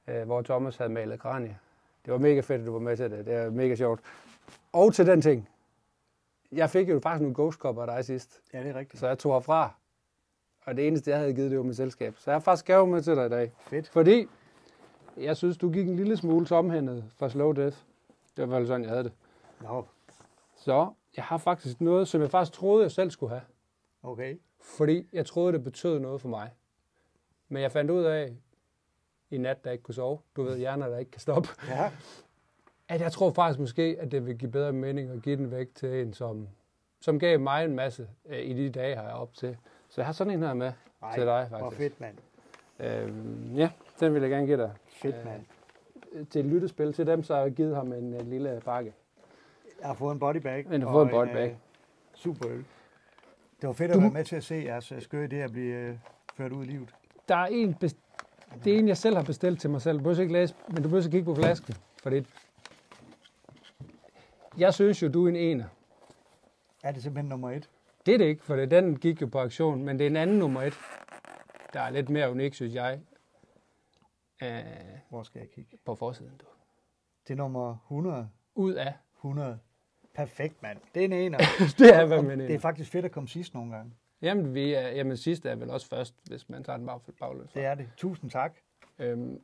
øh, 0.08 0.24
hvor 0.24 0.42
Thomas 0.42 0.78
havde 0.78 0.92
malet 0.92 1.20
kranie. 1.20 1.58
Det 2.06 2.14
var 2.14 2.20
mega 2.20 2.40
fedt, 2.40 2.62
at 2.62 2.68
du 2.68 2.72
var 2.72 2.80
med 2.80 2.98
til 2.98 3.12
det. 3.12 3.26
Det 3.26 3.34
er 3.34 3.50
mega 3.50 3.76
sjovt. 3.76 4.00
Og 4.74 4.94
til 4.94 5.08
den 5.08 5.22
ting. 5.22 5.50
Jeg 6.56 6.70
fik 6.70 6.90
jo 6.90 7.00
faktisk 7.04 7.22
nogle 7.22 7.36
ghost 7.36 7.66
af 7.66 7.88
dig 7.88 8.06
sidst. 8.06 8.42
Ja, 8.54 8.64
det 8.64 8.70
er 8.70 8.76
rigtigt. 8.76 9.00
Så 9.00 9.08
jeg 9.08 9.20
tog 9.20 9.34
herfra. 9.34 9.74
Og 10.66 10.76
det 10.76 10.88
eneste, 10.88 11.12
jeg 11.12 11.20
havde 11.20 11.34
givet, 11.34 11.52
det 11.52 11.58
var 11.58 11.64
mit 11.64 11.78
selskab. 11.78 12.16
Så 12.18 12.32
jeg 12.32 12.36
har 12.36 12.40
faktisk 12.40 12.66
gave 12.66 12.88
med 12.88 13.02
til 13.02 13.16
dig 13.16 13.26
i 13.26 13.30
dag. 13.30 13.52
Fedt. 13.60 13.90
Fordi 13.90 14.28
jeg 15.18 15.38
synes, 15.38 15.58
du 15.58 15.72
gik 15.72 15.88
en 15.88 15.96
lille 15.96 16.18
smule 16.18 16.46
tomhændet 16.46 17.06
fra 17.18 17.30
Slow 17.30 17.52
Death. 17.52 17.78
Det 18.38 18.50
var 18.50 18.58
vel 18.58 18.68
sådan, 18.68 18.82
jeg 18.82 18.90
havde 18.90 19.04
det. 19.04 19.12
Nå. 19.62 19.86
Så 20.56 20.94
jeg 21.16 21.24
har 21.24 21.38
faktisk 21.38 21.82
noget, 21.82 22.08
som 22.08 22.22
jeg 22.22 22.32
faktisk 22.32 22.58
troede, 22.58 22.84
jeg 22.84 22.92
selv 22.92 23.12
skulle 23.12 23.30
have. 23.30 23.42
Okay. 24.04 24.38
Fordi 24.62 25.10
jeg 25.14 25.26
troede, 25.26 25.54
det 25.54 25.64
betød 25.64 26.00
noget 26.00 26.22
for 26.22 26.30
mig. 26.30 26.50
Men 27.50 27.62
jeg 27.62 27.72
fandt 27.72 27.92
ud 27.92 28.04
af, 28.04 28.36
i 29.30 29.38
nat, 29.38 29.64
der 29.64 29.72
ikke 29.72 29.84
kunne 29.84 29.96
sove, 29.96 30.20
du 30.36 30.44
ved, 30.44 30.58
hjerner, 30.58 30.88
der 30.88 30.98
ikke 30.98 31.12
kan 31.12 31.22
stoppe, 31.22 31.50
ja. 31.68 31.92
At 32.94 33.02
jeg 33.02 33.12
tror 33.12 33.32
faktisk 33.32 33.60
måske, 33.60 33.98
at 34.00 34.12
det 34.12 34.26
vil 34.26 34.38
give 34.38 34.52
bedre 34.52 34.74
mening 34.74 35.10
at 35.10 35.22
give 35.22 35.36
den 35.36 35.52
væk 35.52 35.76
til 35.76 36.02
en, 36.02 36.14
som, 36.14 36.48
som 37.02 37.20
gav 37.20 37.40
mig 37.40 37.66
en 37.66 37.76
masse 37.76 38.08
øh, 38.30 38.40
i 38.40 38.54
de 38.54 38.70
dage, 38.70 38.96
har 38.96 39.04
jeg 39.04 39.14
op 39.14 39.34
til. 39.34 39.58
Så 39.90 40.02
jeg 40.02 40.06
har 40.06 40.14
sådan 40.14 40.34
en 40.34 40.44
her 40.44 40.54
med 40.54 40.72
Ej, 41.04 41.14
til 41.14 41.26
dig, 41.26 41.48
faktisk. 41.50 41.62
Hvor 41.62 41.70
fedt, 41.70 42.02
mand. 42.02 42.16
Øhm, 42.80 43.56
ja, 43.56 43.70
den 44.00 44.14
vil 44.14 44.22
jeg 44.22 44.32
gerne 44.32 44.46
give 44.46 44.58
dig. 44.58 44.72
Fedt, 44.88 45.26
mand. 45.26 45.42
Øh, 46.12 46.28
til 46.28 46.40
et 46.40 46.46
lyttespil 46.46 46.94
til 46.94 47.08
dem, 47.08 47.24
så 47.24 47.36
har 47.36 47.42
jeg 47.42 47.52
givet 47.52 47.76
ham 47.76 47.94
en, 47.94 48.14
en 48.14 48.30
lille 48.30 48.62
bakke. 48.66 48.94
Jeg 49.80 49.88
har 49.88 49.96
fået 49.96 50.14
en 50.14 50.20
bodybag. 50.20 50.66
Men 50.70 50.82
du 50.82 50.88
har 50.88 50.94
fået 50.94 51.06
en 51.06 51.12
bodybag. 51.12 51.50
Øh, 51.50 51.56
super 52.16 52.50
øl. 52.50 52.66
Det 53.62 53.68
var 53.68 53.74
fedt 53.74 53.92
at 53.92 53.96
du... 53.96 54.02
være 54.02 54.12
med 54.12 54.24
til 54.24 54.36
at 54.36 54.44
se 54.44 54.56
jeres 54.56 54.92
øh, 54.92 55.02
skøre 55.02 55.28
idé 55.32 55.36
at 55.36 55.52
blive 55.52 55.76
øh, 55.76 55.96
ført 56.38 56.52
ud 56.52 56.64
i 56.64 56.68
livet. 56.68 56.90
Der 57.28 57.36
er 57.36 57.46
en, 57.46 57.76
det 58.64 58.76
er 58.76 58.80
en, 58.80 58.88
jeg 58.88 58.98
selv 58.98 59.16
har 59.16 59.24
bestilt 59.24 59.62
til 59.62 59.70
mig 59.70 59.82
selv. 59.82 59.98
Du 59.98 60.04
behøver 60.04 60.22
ikke 60.22 60.34
læse, 60.34 60.56
men 60.68 60.84
du 60.84 60.90
behøver 60.90 61.10
kigge 61.10 61.26
på 61.26 61.36
flasken. 61.36 61.76
For 62.04 62.10
det... 62.10 62.28
Jeg 64.58 64.74
synes 64.74 65.02
jo, 65.02 65.08
du 65.08 65.26
er 65.26 65.30
en 65.30 65.36
ener. 65.36 65.66
Er 66.84 66.92
det 66.92 67.04
simpelthen 67.04 67.30
nummer 67.30 67.52
et? 67.52 67.70
Det 68.06 68.14
er 68.14 68.18
det 68.18 68.26
ikke, 68.26 68.44
for 68.44 68.56
det, 68.56 68.72
den 68.72 69.00
gik 69.00 69.22
jo 69.22 69.26
på 69.28 69.40
aktion, 69.40 69.84
men 69.84 70.00
det 70.00 70.06
er 70.06 70.10
en 70.10 70.16
anden 70.16 70.40
nummer 70.40 70.62
et, 70.62 70.74
der 71.74 71.80
er 71.82 71.90
lidt 71.90 72.10
mere 72.10 72.32
unik, 72.32 72.54
synes 72.54 72.74
jeg. 72.74 73.00
Æh, 74.42 74.64
Hvor 75.10 75.24
skal 75.24 75.40
jeg 75.40 75.50
kigge? 75.50 75.78
På 75.86 75.96
forsiden, 75.96 76.38
du. 76.42 76.46
Det 77.28 77.34
er 77.34 77.38
nummer 77.38 77.78
100. 77.88 78.30
Ud 78.56 78.74
af? 78.74 78.94
100. 79.18 79.60
Perfekt, 80.16 80.62
mand. 80.62 80.78
Det 80.96 81.02
er 81.02 81.06
en 81.06 81.14
ener. 81.14 81.38
det 81.80 81.96
er, 81.96 82.06
hvad 82.06 82.22
man 82.22 82.40
Det 82.40 82.56
er 82.56 82.60
faktisk 82.60 82.92
fedt 82.92 83.06
at 83.06 83.12
komme 83.12 83.30
sidst 83.30 83.54
nogle 83.54 83.76
gange. 83.76 83.94
Jamen, 84.22 84.54
vi 84.54 84.74
er, 84.74 84.88
jamen 84.88 85.18
sidst 85.18 85.46
er 85.46 85.56
vel 85.56 85.70
også 85.70 85.88
først, 85.88 86.16
hvis 86.28 86.50
man 86.50 86.64
tager 86.64 86.78
den 86.78 86.86
bag, 86.86 87.00
bagløs. 87.20 87.52
Det 87.52 87.66
er 87.66 87.76
det. 87.76 87.90
Tusind 87.98 88.32
tak. 88.32 88.54
Øhm, 89.00 89.42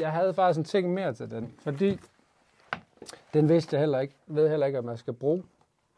jeg 0.00 0.12
havde 0.12 0.34
faktisk 0.34 0.58
en 0.58 0.64
ting 0.64 0.94
mere 0.94 1.14
til 1.14 1.30
den, 1.30 1.54
fordi 1.58 1.98
den 3.34 3.48
vidste 3.48 3.78
heller 3.78 4.00
ikke, 4.00 4.14
ved 4.26 4.48
heller 4.48 4.66
ikke, 4.66 4.78
at 4.78 4.84
man 4.84 4.96
skal 4.96 5.12
bruge. 5.12 5.44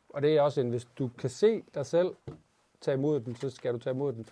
Og 0.09 0.23
det 0.23 0.37
er 0.37 0.43
også 0.43 0.61
en, 0.61 0.71
hvis 0.71 0.85
du 0.99 1.11
kan 1.19 1.31
se 1.31 1.62
dig 1.75 1.87
selv 1.87 2.15
tage 2.81 2.97
imod 2.97 3.21
den, 3.21 3.37
så 3.37 3.50
skal 3.50 3.73
du 3.73 3.79
tage 3.79 3.95
imod 3.95 4.12
den. 4.12 4.27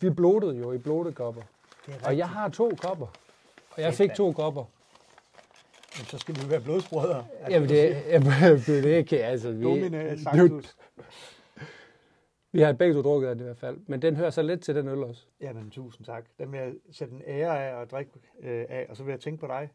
Vi 0.00 0.10
blodede 0.10 0.56
jo 0.56 0.72
i 0.72 0.78
blodekopper. 0.78 1.42
Og 2.04 2.18
jeg 2.18 2.28
har 2.28 2.48
to 2.48 2.70
kopper. 2.82 3.06
Og 3.70 3.82
jeg 3.82 3.94
fik 3.94 4.14
to 4.14 4.32
kopper. 4.32 4.64
Men 5.98 6.06
så 6.06 6.18
skal 6.18 6.34
vi 6.34 6.50
være 6.50 6.60
blodsbrødre. 6.60 7.26
Altså, 7.40 7.52
jamen, 7.52 7.68
det, 7.68 8.02
jamen, 8.08 8.58
det 8.84 9.08
kan 9.08 9.18
altså... 9.18 9.50
Vi, 9.52 9.64
Domine 9.64 10.18
Sanctus. 10.22 10.76
Vi 12.52 12.60
har 12.60 12.72
begge 12.72 12.94
to 12.94 13.02
drukket 13.02 13.28
af 13.28 13.34
det 13.34 13.42
i 13.42 13.44
hvert 13.44 13.58
fald. 13.58 13.78
Men 13.86 14.02
den 14.02 14.16
hører 14.16 14.30
så 14.30 14.42
lidt 14.42 14.62
til 14.62 14.74
den 14.74 14.88
øl 14.88 14.98
også. 14.98 15.26
Jamen, 15.40 15.70
tusind 15.70 16.06
tak. 16.06 16.24
Den 16.38 16.52
vil 16.52 16.60
jeg 16.60 16.72
sætte 16.90 17.14
en 17.14 17.22
ære 17.26 17.64
af 17.64 17.74
og 17.74 17.90
drikke 17.90 18.10
øh, 18.40 18.64
af, 18.68 18.86
og 18.88 18.96
så 18.96 19.02
vil 19.02 19.12
jeg 19.12 19.20
tænke 19.20 19.40
på 19.40 19.46
dig. 19.46 19.70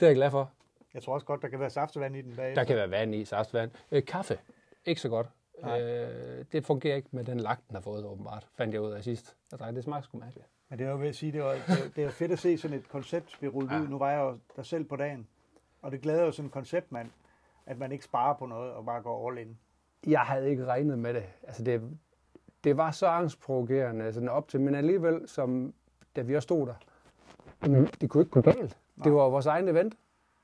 Det 0.00 0.06
er 0.06 0.10
jeg 0.10 0.16
glad 0.16 0.30
for. 0.30 0.50
Jeg 0.96 1.02
tror 1.02 1.14
også 1.14 1.26
godt, 1.26 1.42
der 1.42 1.48
kan 1.48 1.60
være 1.60 1.70
saftevand 1.70 2.16
i 2.16 2.22
den 2.22 2.36
bag. 2.36 2.56
Der 2.56 2.64
kan 2.64 2.76
være 2.76 2.90
vand 2.90 3.14
i, 3.14 3.24
saftevand. 3.24 3.70
Øh, 3.90 4.04
kaffe. 4.04 4.38
Ikke 4.84 5.00
så 5.00 5.08
godt. 5.08 5.26
Øh, 5.64 6.44
det 6.52 6.64
fungerer 6.64 6.96
ikke 6.96 7.08
med 7.10 7.24
den 7.24 7.40
lagt, 7.40 7.68
den 7.68 7.74
har 7.76 7.82
fået 7.82 8.04
åbenbart, 8.04 8.46
fandt 8.54 8.74
jeg 8.74 8.82
ud 8.82 8.90
af 8.90 9.04
sidst. 9.04 9.36
Altså, 9.52 9.72
det 9.72 9.84
smager 9.84 10.02
sgu 10.02 10.18
mærkeligt. 10.18 10.46
Men 10.68 10.78
det 10.78 10.86
er 10.86 10.90
jo 10.90 10.98
ved 10.98 11.08
at 11.08 11.16
sige, 11.16 11.32
det 11.32 11.42
var, 11.42 11.56
det, 11.96 12.04
er 12.04 12.10
fedt 12.10 12.32
at 12.32 12.38
se 12.38 12.58
sådan 12.58 12.76
et 12.76 12.88
koncept 12.88 13.36
blive 13.38 13.52
rullet 13.52 13.70
ja. 13.70 13.80
ud. 13.80 13.88
Nu 13.88 13.98
var 13.98 14.10
jeg 14.10 14.20
jo 14.20 14.38
der 14.56 14.62
selv 14.62 14.84
på 14.84 14.96
dagen. 14.96 15.28
Og 15.82 15.92
det 15.92 16.00
glæder 16.00 16.24
jo 16.24 16.32
sådan 16.32 16.46
en 16.46 16.50
konceptmand, 16.50 17.10
at 17.66 17.78
man 17.78 17.92
ikke 17.92 18.04
sparer 18.04 18.34
på 18.34 18.46
noget 18.46 18.72
og 18.72 18.84
bare 18.84 19.02
går 19.02 19.30
all 19.30 19.38
in. 19.38 19.58
Jeg 20.06 20.20
havde 20.20 20.50
ikke 20.50 20.64
regnet 20.64 20.98
med 20.98 21.14
det. 21.14 21.24
Altså, 21.42 21.64
det, 21.64 21.98
det 22.64 22.76
var 22.76 22.90
så 22.90 23.06
angstprovokerende 23.06 24.04
altså, 24.04 24.28
op 24.28 24.48
til, 24.48 24.60
men 24.60 24.74
alligevel, 24.74 25.28
som 25.28 25.74
da 26.16 26.20
vi 26.20 26.36
også 26.36 26.46
stod 26.46 26.66
der, 26.66 26.74
mm. 27.66 27.86
det 27.86 28.10
kunne 28.10 28.22
ikke 28.22 28.30
gå 28.30 28.40
galt. 28.40 28.76
Nej. 28.96 29.04
Det 29.04 29.12
var 29.12 29.28
vores 29.28 29.46
egen 29.46 29.68
event. 29.68 29.94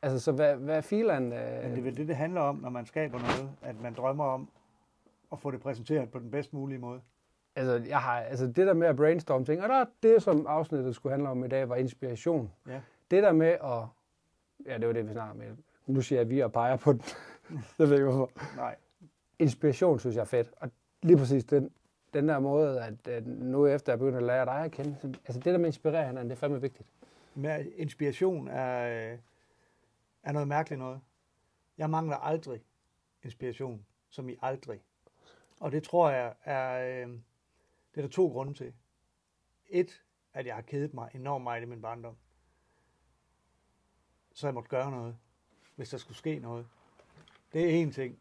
Altså, 0.02 0.18
så 0.20 0.32
hvad, 0.32 0.56
hvad 0.56 0.76
er 0.76 0.80
filen? 0.80 1.32
Øh... 1.32 1.62
Men 1.62 1.70
det 1.70 1.78
er 1.78 1.82
vel 1.82 1.96
det, 1.96 2.08
det 2.08 2.16
handler 2.16 2.40
om, 2.40 2.56
når 2.56 2.70
man 2.70 2.86
skaber 2.86 3.18
noget, 3.18 3.50
at 3.62 3.80
man 3.80 3.94
drømmer 3.94 4.24
om 4.24 4.48
at 5.32 5.38
få 5.38 5.50
det 5.50 5.60
præsenteret 5.60 6.10
på 6.10 6.18
den 6.18 6.30
bedst 6.30 6.52
mulige 6.52 6.78
måde. 6.78 7.00
Altså, 7.56 7.88
jeg 7.88 7.98
har, 7.98 8.20
altså 8.20 8.46
det 8.46 8.66
der 8.66 8.74
med 8.74 8.86
at 8.86 8.96
brainstorme 8.96 9.44
ting, 9.44 9.62
og 9.62 9.68
der, 9.68 9.84
det 10.02 10.22
som 10.22 10.46
afsnittet 10.46 10.94
skulle 10.94 11.12
handle 11.12 11.28
om 11.28 11.44
i 11.44 11.48
dag, 11.48 11.68
var 11.68 11.76
inspiration. 11.76 12.52
Ja. 12.68 12.80
Det 13.10 13.22
der 13.22 13.32
med 13.32 13.46
at, 13.46 13.86
ja, 14.66 14.78
det 14.78 14.86
var 14.86 14.92
det, 14.92 15.08
vi 15.08 15.12
snakker 15.12 15.34
med. 15.34 15.46
Nu 15.86 16.00
siger 16.00 16.18
jeg, 16.18 16.26
at 16.26 16.30
vi 16.30 16.40
og 16.40 16.52
peger 16.52 16.76
på 16.76 16.92
den. 16.92 17.02
jeg 17.78 17.88
ved 17.88 17.92
ikke 17.92 18.04
hvorfor. 18.04 18.30
Nej. 18.56 18.76
Inspiration 19.38 19.98
synes 19.98 20.16
jeg 20.16 20.20
er 20.20 20.26
fedt. 20.26 20.52
Og 20.56 20.70
lige 21.02 21.16
præcis 21.16 21.44
den, 21.44 21.70
den 22.14 22.28
der 22.28 22.38
måde, 22.38 22.80
at, 22.80 23.08
at 23.08 23.26
nu 23.26 23.66
efter 23.66 23.92
jeg 23.92 23.98
begynder 23.98 24.18
at 24.18 24.24
lære 24.24 24.44
dig 24.44 24.64
at 24.64 24.70
kende, 24.70 24.96
altså 25.02 25.40
det 25.40 25.44
der 25.44 25.58
med 25.58 25.66
inspirerende, 25.66 26.22
det 26.22 26.32
er 26.32 26.36
fandme 26.36 26.60
vigtigt. 26.60 26.88
Men 27.34 27.66
inspiration 27.76 28.48
er, 28.48 29.16
er 30.22 30.32
noget 30.32 30.48
mærkeligt 30.48 30.78
noget. 30.78 31.00
Jeg 31.78 31.90
mangler 31.90 32.16
aldrig 32.16 32.64
inspiration, 33.22 33.86
som 34.08 34.28
i 34.28 34.36
aldrig. 34.42 34.82
Og 35.60 35.72
det 35.72 35.82
tror 35.82 36.10
jeg 36.10 36.34
er, 36.44 37.02
øh, 37.02 37.08
det 37.94 37.96
er 37.96 38.02
der 38.02 38.08
to 38.08 38.28
grunde 38.28 38.54
til. 38.54 38.74
Et, 39.66 40.02
at 40.34 40.46
jeg 40.46 40.54
har 40.54 40.62
kedet 40.62 40.94
mig 40.94 41.10
enormt 41.14 41.42
meget 41.42 41.62
i 41.62 41.66
min 41.66 41.82
barndom. 41.82 42.16
Så 44.34 44.46
jeg 44.46 44.54
måtte 44.54 44.68
gøre 44.68 44.90
noget, 44.90 45.18
hvis 45.76 45.90
der 45.90 45.98
skulle 45.98 46.18
ske 46.18 46.38
noget. 46.38 46.68
Det 47.52 47.64
er 47.64 47.82
en 47.82 47.92
ting. 47.92 48.18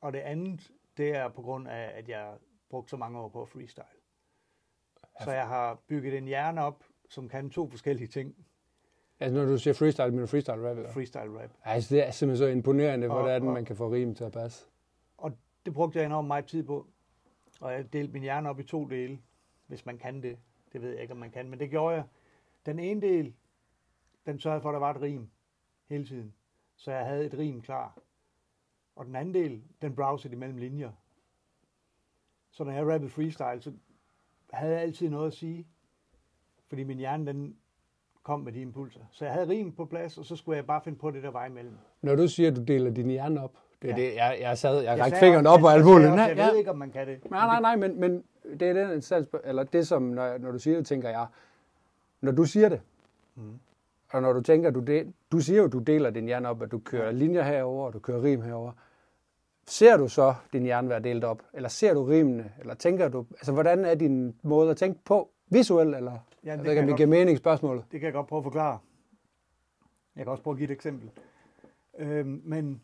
Og 0.00 0.12
det 0.12 0.18
andet, 0.18 0.72
det 0.96 1.16
er 1.16 1.28
på 1.28 1.42
grund 1.42 1.68
af, 1.68 1.98
at 1.98 2.08
jeg 2.08 2.38
brugte 2.68 2.90
så 2.90 2.96
mange 2.96 3.18
år 3.18 3.28
på 3.28 3.46
freestyle. 3.46 3.84
Så 5.24 5.30
jeg 5.30 5.48
har 5.48 5.74
bygget 5.74 6.18
en 6.18 6.24
hjerne 6.24 6.62
op, 6.62 6.84
som 7.08 7.28
kan 7.28 7.50
to 7.50 7.70
forskellige 7.70 8.08
ting. 8.08 8.46
Altså 9.20 9.38
når 9.38 9.46
du 9.46 9.58
siger 9.58 9.74
freestyle, 9.74 10.10
mener 10.10 10.20
du 10.20 10.26
freestyle 10.26 10.70
rap? 10.70 10.76
Eller? 10.76 10.92
Freestyle 10.92 11.42
rap. 11.42 11.50
Altså 11.64 11.94
det 11.94 12.06
er 12.06 12.10
simpelthen 12.10 12.46
så 12.46 12.52
imponerende, 12.52 13.08
og, 13.08 13.20
hvordan 13.20 13.48
og, 13.48 13.54
man 13.54 13.64
kan 13.64 13.76
få 13.76 13.92
rim 13.92 14.14
til 14.14 14.24
at 14.24 14.32
passe. 14.32 14.66
Og 15.16 15.32
det 15.66 15.74
brugte 15.74 15.98
jeg 15.98 16.06
enormt 16.06 16.26
meget 16.28 16.46
tid 16.46 16.62
på. 16.62 16.86
Og 17.60 17.72
jeg 17.72 17.92
delte 17.92 18.12
min 18.12 18.22
hjerne 18.22 18.50
op 18.50 18.60
i 18.60 18.62
to 18.62 18.84
dele, 18.84 19.18
hvis 19.66 19.86
man 19.86 19.98
kan 19.98 20.22
det. 20.22 20.38
Det 20.72 20.82
ved 20.82 20.90
jeg 20.90 21.02
ikke, 21.02 21.12
om 21.12 21.18
man 21.18 21.30
kan, 21.30 21.50
men 21.50 21.60
det 21.60 21.70
gjorde 21.70 21.94
jeg. 21.94 22.04
Den 22.66 22.78
ene 22.78 23.00
del, 23.00 23.34
den 24.26 24.40
sørgede 24.40 24.60
for, 24.60 24.68
at 24.68 24.72
der 24.72 24.78
var 24.80 24.94
et 24.94 25.02
rim 25.02 25.28
hele 25.88 26.06
tiden. 26.06 26.34
Så 26.76 26.92
jeg 26.92 27.06
havde 27.06 27.26
et 27.26 27.38
rim 27.38 27.62
klar. 27.62 27.98
Og 28.96 29.06
den 29.06 29.16
anden 29.16 29.34
del, 29.34 29.62
den 29.82 29.94
browsede 29.94 30.34
imellem 30.34 30.56
linjer. 30.56 30.92
Så 32.50 32.64
når 32.64 32.72
jeg 32.72 32.86
rappede 32.86 33.10
freestyle, 33.10 33.62
så 33.62 33.72
havde 34.50 34.72
jeg 34.72 34.82
altid 34.82 35.08
noget 35.08 35.26
at 35.26 35.32
sige. 35.32 35.66
Fordi 36.66 36.84
min 36.84 36.98
hjerne, 36.98 37.26
den 37.26 37.56
kom 38.26 38.40
med 38.40 38.52
de 38.52 38.60
impulser. 38.60 39.00
Så 39.10 39.24
jeg 39.24 39.34
havde 39.34 39.48
rim 39.48 39.72
på 39.72 39.84
plads, 39.84 40.18
og 40.18 40.24
så 40.24 40.36
skulle 40.36 40.56
jeg 40.56 40.66
bare 40.66 40.80
finde 40.84 40.98
på 40.98 41.10
det, 41.10 41.22
der 41.22 41.30
var 41.30 41.46
imellem. 41.46 41.74
Når 42.02 42.14
du 42.14 42.28
siger, 42.28 42.50
at 42.50 42.56
du 42.56 42.62
deler 42.62 42.90
din 42.90 43.10
hjerne 43.10 43.42
op, 43.42 43.52
det 43.82 43.90
er 43.90 43.96
ja. 43.96 44.02
det, 44.02 44.14
jeg, 44.14 44.38
jeg 44.40 44.58
sad, 44.58 44.76
jeg, 44.76 44.96
jeg 44.96 45.04
rakte 45.04 45.18
fingeren 45.18 45.46
op 45.46 45.62
og 45.62 45.72
alt 45.72 45.84
muligt. 45.84 46.10
Jeg, 46.10 46.18
jeg, 46.18 46.36
jeg 46.36 46.46
ved 46.46 46.58
ikke, 46.58 46.70
om 46.70 46.78
man 46.78 46.90
kan 46.90 47.06
det. 47.06 47.30
Nej, 47.30 47.46
nej, 47.46 47.60
nej, 47.60 47.76
men, 47.76 48.00
men 48.00 48.24
det 48.60 48.68
er 48.68 48.72
den 48.72 48.92
instans, 48.92 49.28
eller 49.44 49.62
det 49.62 49.86
som, 49.86 50.02
når, 50.02 50.38
når 50.38 50.52
du 50.52 50.58
siger 50.58 50.76
det, 50.76 50.86
tænker 50.86 51.08
jeg, 51.08 51.26
når 52.20 52.32
du 52.32 52.44
siger 52.44 52.68
det, 52.68 52.80
mm. 53.34 53.58
og 54.12 54.22
når 54.22 54.32
du 54.32 54.40
tænker, 54.40 54.70
du, 54.70 54.80
del, 54.80 55.12
du 55.32 55.40
siger 55.40 55.62
jo, 55.62 55.68
du 55.68 55.78
deler 55.78 56.10
din 56.10 56.26
hjerne 56.26 56.48
op, 56.48 56.62
at 56.62 56.70
du 56.70 56.78
kører 56.78 57.12
linjer 57.12 57.42
herover 57.42 57.86
og 57.86 57.92
du 57.92 57.98
kører 57.98 58.22
rim 58.22 58.42
herover. 58.42 58.72
Ser 59.66 59.96
du 59.96 60.08
så 60.08 60.34
din 60.52 60.62
hjerne 60.62 60.88
være 60.88 61.00
delt 61.00 61.24
op, 61.24 61.42
eller 61.52 61.68
ser 61.68 61.94
du 61.94 62.04
rimene, 62.04 62.52
eller 62.60 62.74
tænker 62.74 63.08
du, 63.08 63.26
altså 63.30 63.52
hvordan 63.52 63.84
er 63.84 63.94
din 63.94 64.34
måde 64.42 64.70
at 64.70 64.76
tænke 64.76 65.00
på, 65.04 65.30
visuelt, 65.48 65.96
eller 65.96 66.12
ja, 66.12 66.16
det 66.52 66.56
jeg 66.56 66.64
ved 66.64 66.70
ikke, 66.70 66.82
om 66.82 66.88
det 66.88 66.96
giver 66.96 67.08
mening 67.08 67.38
spørgsmålet? 67.38 67.84
Det 67.92 68.00
kan 68.00 68.06
jeg 68.06 68.12
godt 68.12 68.26
prøve 68.26 68.40
at 68.40 68.44
forklare. 68.44 68.78
Jeg 70.16 70.24
kan 70.24 70.30
også 70.30 70.42
prøve 70.42 70.54
at 70.54 70.58
give 70.58 70.64
et 70.64 70.74
eksempel. 70.74 71.10
Øhm, 71.98 72.42
men 72.44 72.82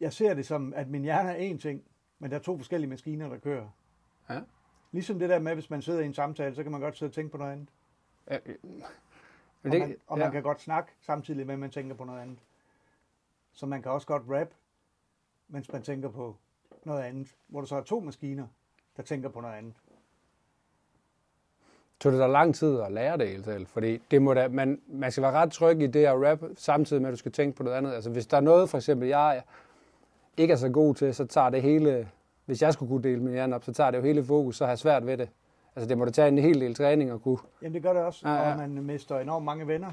jeg 0.00 0.12
ser 0.12 0.34
det 0.34 0.46
som, 0.46 0.72
at 0.76 0.88
min 0.88 1.02
hjerne 1.02 1.30
er 1.30 1.54
én 1.54 1.58
ting, 1.58 1.82
men 2.18 2.30
der 2.30 2.36
er 2.36 2.40
to 2.40 2.56
forskellige 2.56 2.90
maskiner, 2.90 3.28
der 3.28 3.38
kører. 3.38 3.68
Ja. 4.30 4.40
Ligesom 4.92 5.18
det 5.18 5.28
der 5.28 5.38
med, 5.38 5.54
hvis 5.54 5.70
man 5.70 5.82
sidder 5.82 6.00
i 6.00 6.06
en 6.06 6.14
samtale, 6.14 6.54
så 6.54 6.62
kan 6.62 6.72
man 6.72 6.80
godt 6.80 6.96
sidde 6.96 7.10
og 7.10 7.14
tænke 7.14 7.30
på 7.30 7.36
noget 7.36 7.52
andet. 7.52 7.68
Ja, 8.30 8.38
men 9.62 9.72
det, 9.72 9.82
og 9.82 9.88
man, 9.88 9.96
og 10.06 10.18
ja. 10.18 10.24
man 10.24 10.32
kan 10.32 10.42
godt 10.42 10.60
snakke 10.60 10.92
samtidig 11.00 11.46
med, 11.46 11.54
at 11.54 11.60
man 11.60 11.70
tænker 11.70 11.94
på 11.94 12.04
noget 12.04 12.20
andet. 12.20 12.38
Så 13.52 13.66
man 13.66 13.82
kan 13.82 13.92
også 13.92 14.06
godt 14.06 14.22
rap, 14.28 14.48
mens 15.48 15.72
man 15.72 15.82
tænker 15.82 16.08
på 16.08 16.36
noget 16.84 17.02
andet. 17.02 17.36
Hvor 17.46 17.60
der 17.60 17.66
så 17.66 17.76
er 17.76 17.82
to 17.82 18.00
maskiner, 18.00 18.46
der 18.96 19.02
tænker 19.02 19.28
på 19.28 19.40
noget 19.40 19.54
andet. 19.54 19.74
Tog 22.04 22.12
det 22.12 22.20
da 22.20 22.26
lang 22.26 22.54
tid 22.54 22.80
at 22.80 22.92
lære 22.92 23.18
det 23.18 23.28
helt 23.28 23.44
selv? 23.44 23.66
Fordi 23.66 24.02
det 24.10 24.22
må 24.22 24.34
da, 24.34 24.48
man, 24.48 24.80
man 24.88 25.10
skal 25.10 25.22
være 25.22 25.32
ret 25.32 25.52
tryg 25.52 25.80
i 25.80 25.86
det 25.86 26.04
at 26.04 26.14
rap, 26.14 26.38
samtidig 26.56 27.02
med, 27.02 27.08
at 27.08 27.12
du 27.12 27.18
skal 27.18 27.32
tænke 27.32 27.56
på 27.56 27.62
noget 27.62 27.76
andet. 27.76 27.92
Altså 27.92 28.10
hvis 28.10 28.26
der 28.26 28.36
er 28.36 28.40
noget, 28.40 28.70
for 28.70 28.78
eksempel 28.78 29.08
jeg 29.08 29.42
ikke 30.36 30.52
er 30.52 30.56
så 30.56 30.68
god 30.68 30.94
til, 30.94 31.14
så 31.14 31.26
tager 31.26 31.50
det 31.50 31.62
hele, 31.62 32.08
hvis 32.44 32.62
jeg 32.62 32.72
skulle 32.72 32.88
kunne 32.88 33.02
dele 33.02 33.20
min 33.20 33.32
hjerne 33.32 33.54
op, 33.54 33.64
så 33.64 33.72
tager 33.72 33.90
det 33.90 33.98
jo 33.98 34.02
hele 34.02 34.24
fokus, 34.24 34.56
så 34.56 34.64
har 34.64 34.70
jeg 34.70 34.78
svært 34.78 35.06
ved 35.06 35.16
det. 35.16 35.28
Altså 35.76 35.88
det 35.88 35.98
må 35.98 36.04
da 36.04 36.10
tage 36.10 36.28
en 36.28 36.38
hel 36.38 36.60
del 36.60 36.74
træning 36.74 37.10
at 37.10 37.22
kunne. 37.22 37.38
Jamen 37.62 37.74
det 37.74 37.82
gør 37.82 37.92
det 37.92 38.02
også, 38.02 38.28
ja, 38.28 38.34
ja. 38.34 38.52
og 38.52 38.58
man 38.58 38.70
mister 38.70 39.18
enormt 39.18 39.44
mange 39.44 39.68
venner, 39.68 39.92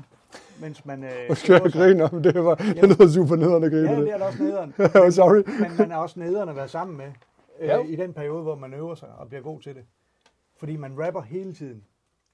mens 0.62 0.86
man... 0.86 1.04
Øh, 1.04 1.10
Måske 1.30 1.54
jeg 1.54 1.62
grine 1.62 2.04
om 2.04 2.24
det, 2.24 2.44
var, 2.44 2.56
det 2.56 2.84
lyder 2.84 3.08
super 3.08 3.36
nederen 3.36 3.64
at 3.64 3.72
grine 3.72 3.92
Ja, 3.92 4.02
det 4.02 4.12
er 4.12 4.18
da 4.18 4.24
også 4.24 4.44
nederen. 4.44 4.74
oh, 5.04 5.12
sorry. 5.12 5.44
Men 5.62 5.78
man 5.78 5.92
er 5.92 5.96
også 5.96 6.20
nederen 6.20 6.50
at 6.50 6.56
være 6.56 6.68
sammen 6.68 6.98
med, 6.98 7.12
øh, 7.60 7.68
ja. 7.68 7.84
i 7.84 7.96
den 7.96 8.14
periode, 8.14 8.44
hvor 8.44 8.56
man 8.56 8.74
øver 8.74 8.96
sig 8.96 9.10
og 9.18 9.28
bliver 9.28 9.42
god 9.42 9.60
til 9.60 9.76
det. 9.76 9.84
Fordi 10.58 10.76
man 10.76 11.06
rapper 11.06 11.22
hele 11.22 11.54
tiden, 11.54 11.84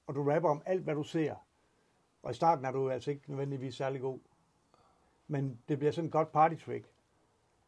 og 0.08 0.14
du 0.14 0.30
rapper 0.30 0.48
om 0.48 0.62
alt, 0.66 0.82
hvad 0.82 0.94
du 0.94 1.02
ser. 1.02 1.34
Og 2.22 2.30
i 2.30 2.34
starten 2.34 2.64
er 2.64 2.70
du 2.70 2.90
altså 2.90 3.10
ikke 3.10 3.22
nødvendigvis 3.26 3.74
særlig 3.74 4.00
god. 4.00 4.18
Men 5.26 5.58
det 5.68 5.78
bliver 5.78 5.92
sådan 5.92 6.06
et 6.06 6.12
godt 6.12 6.32
party 6.32 6.64
trick 6.64 6.88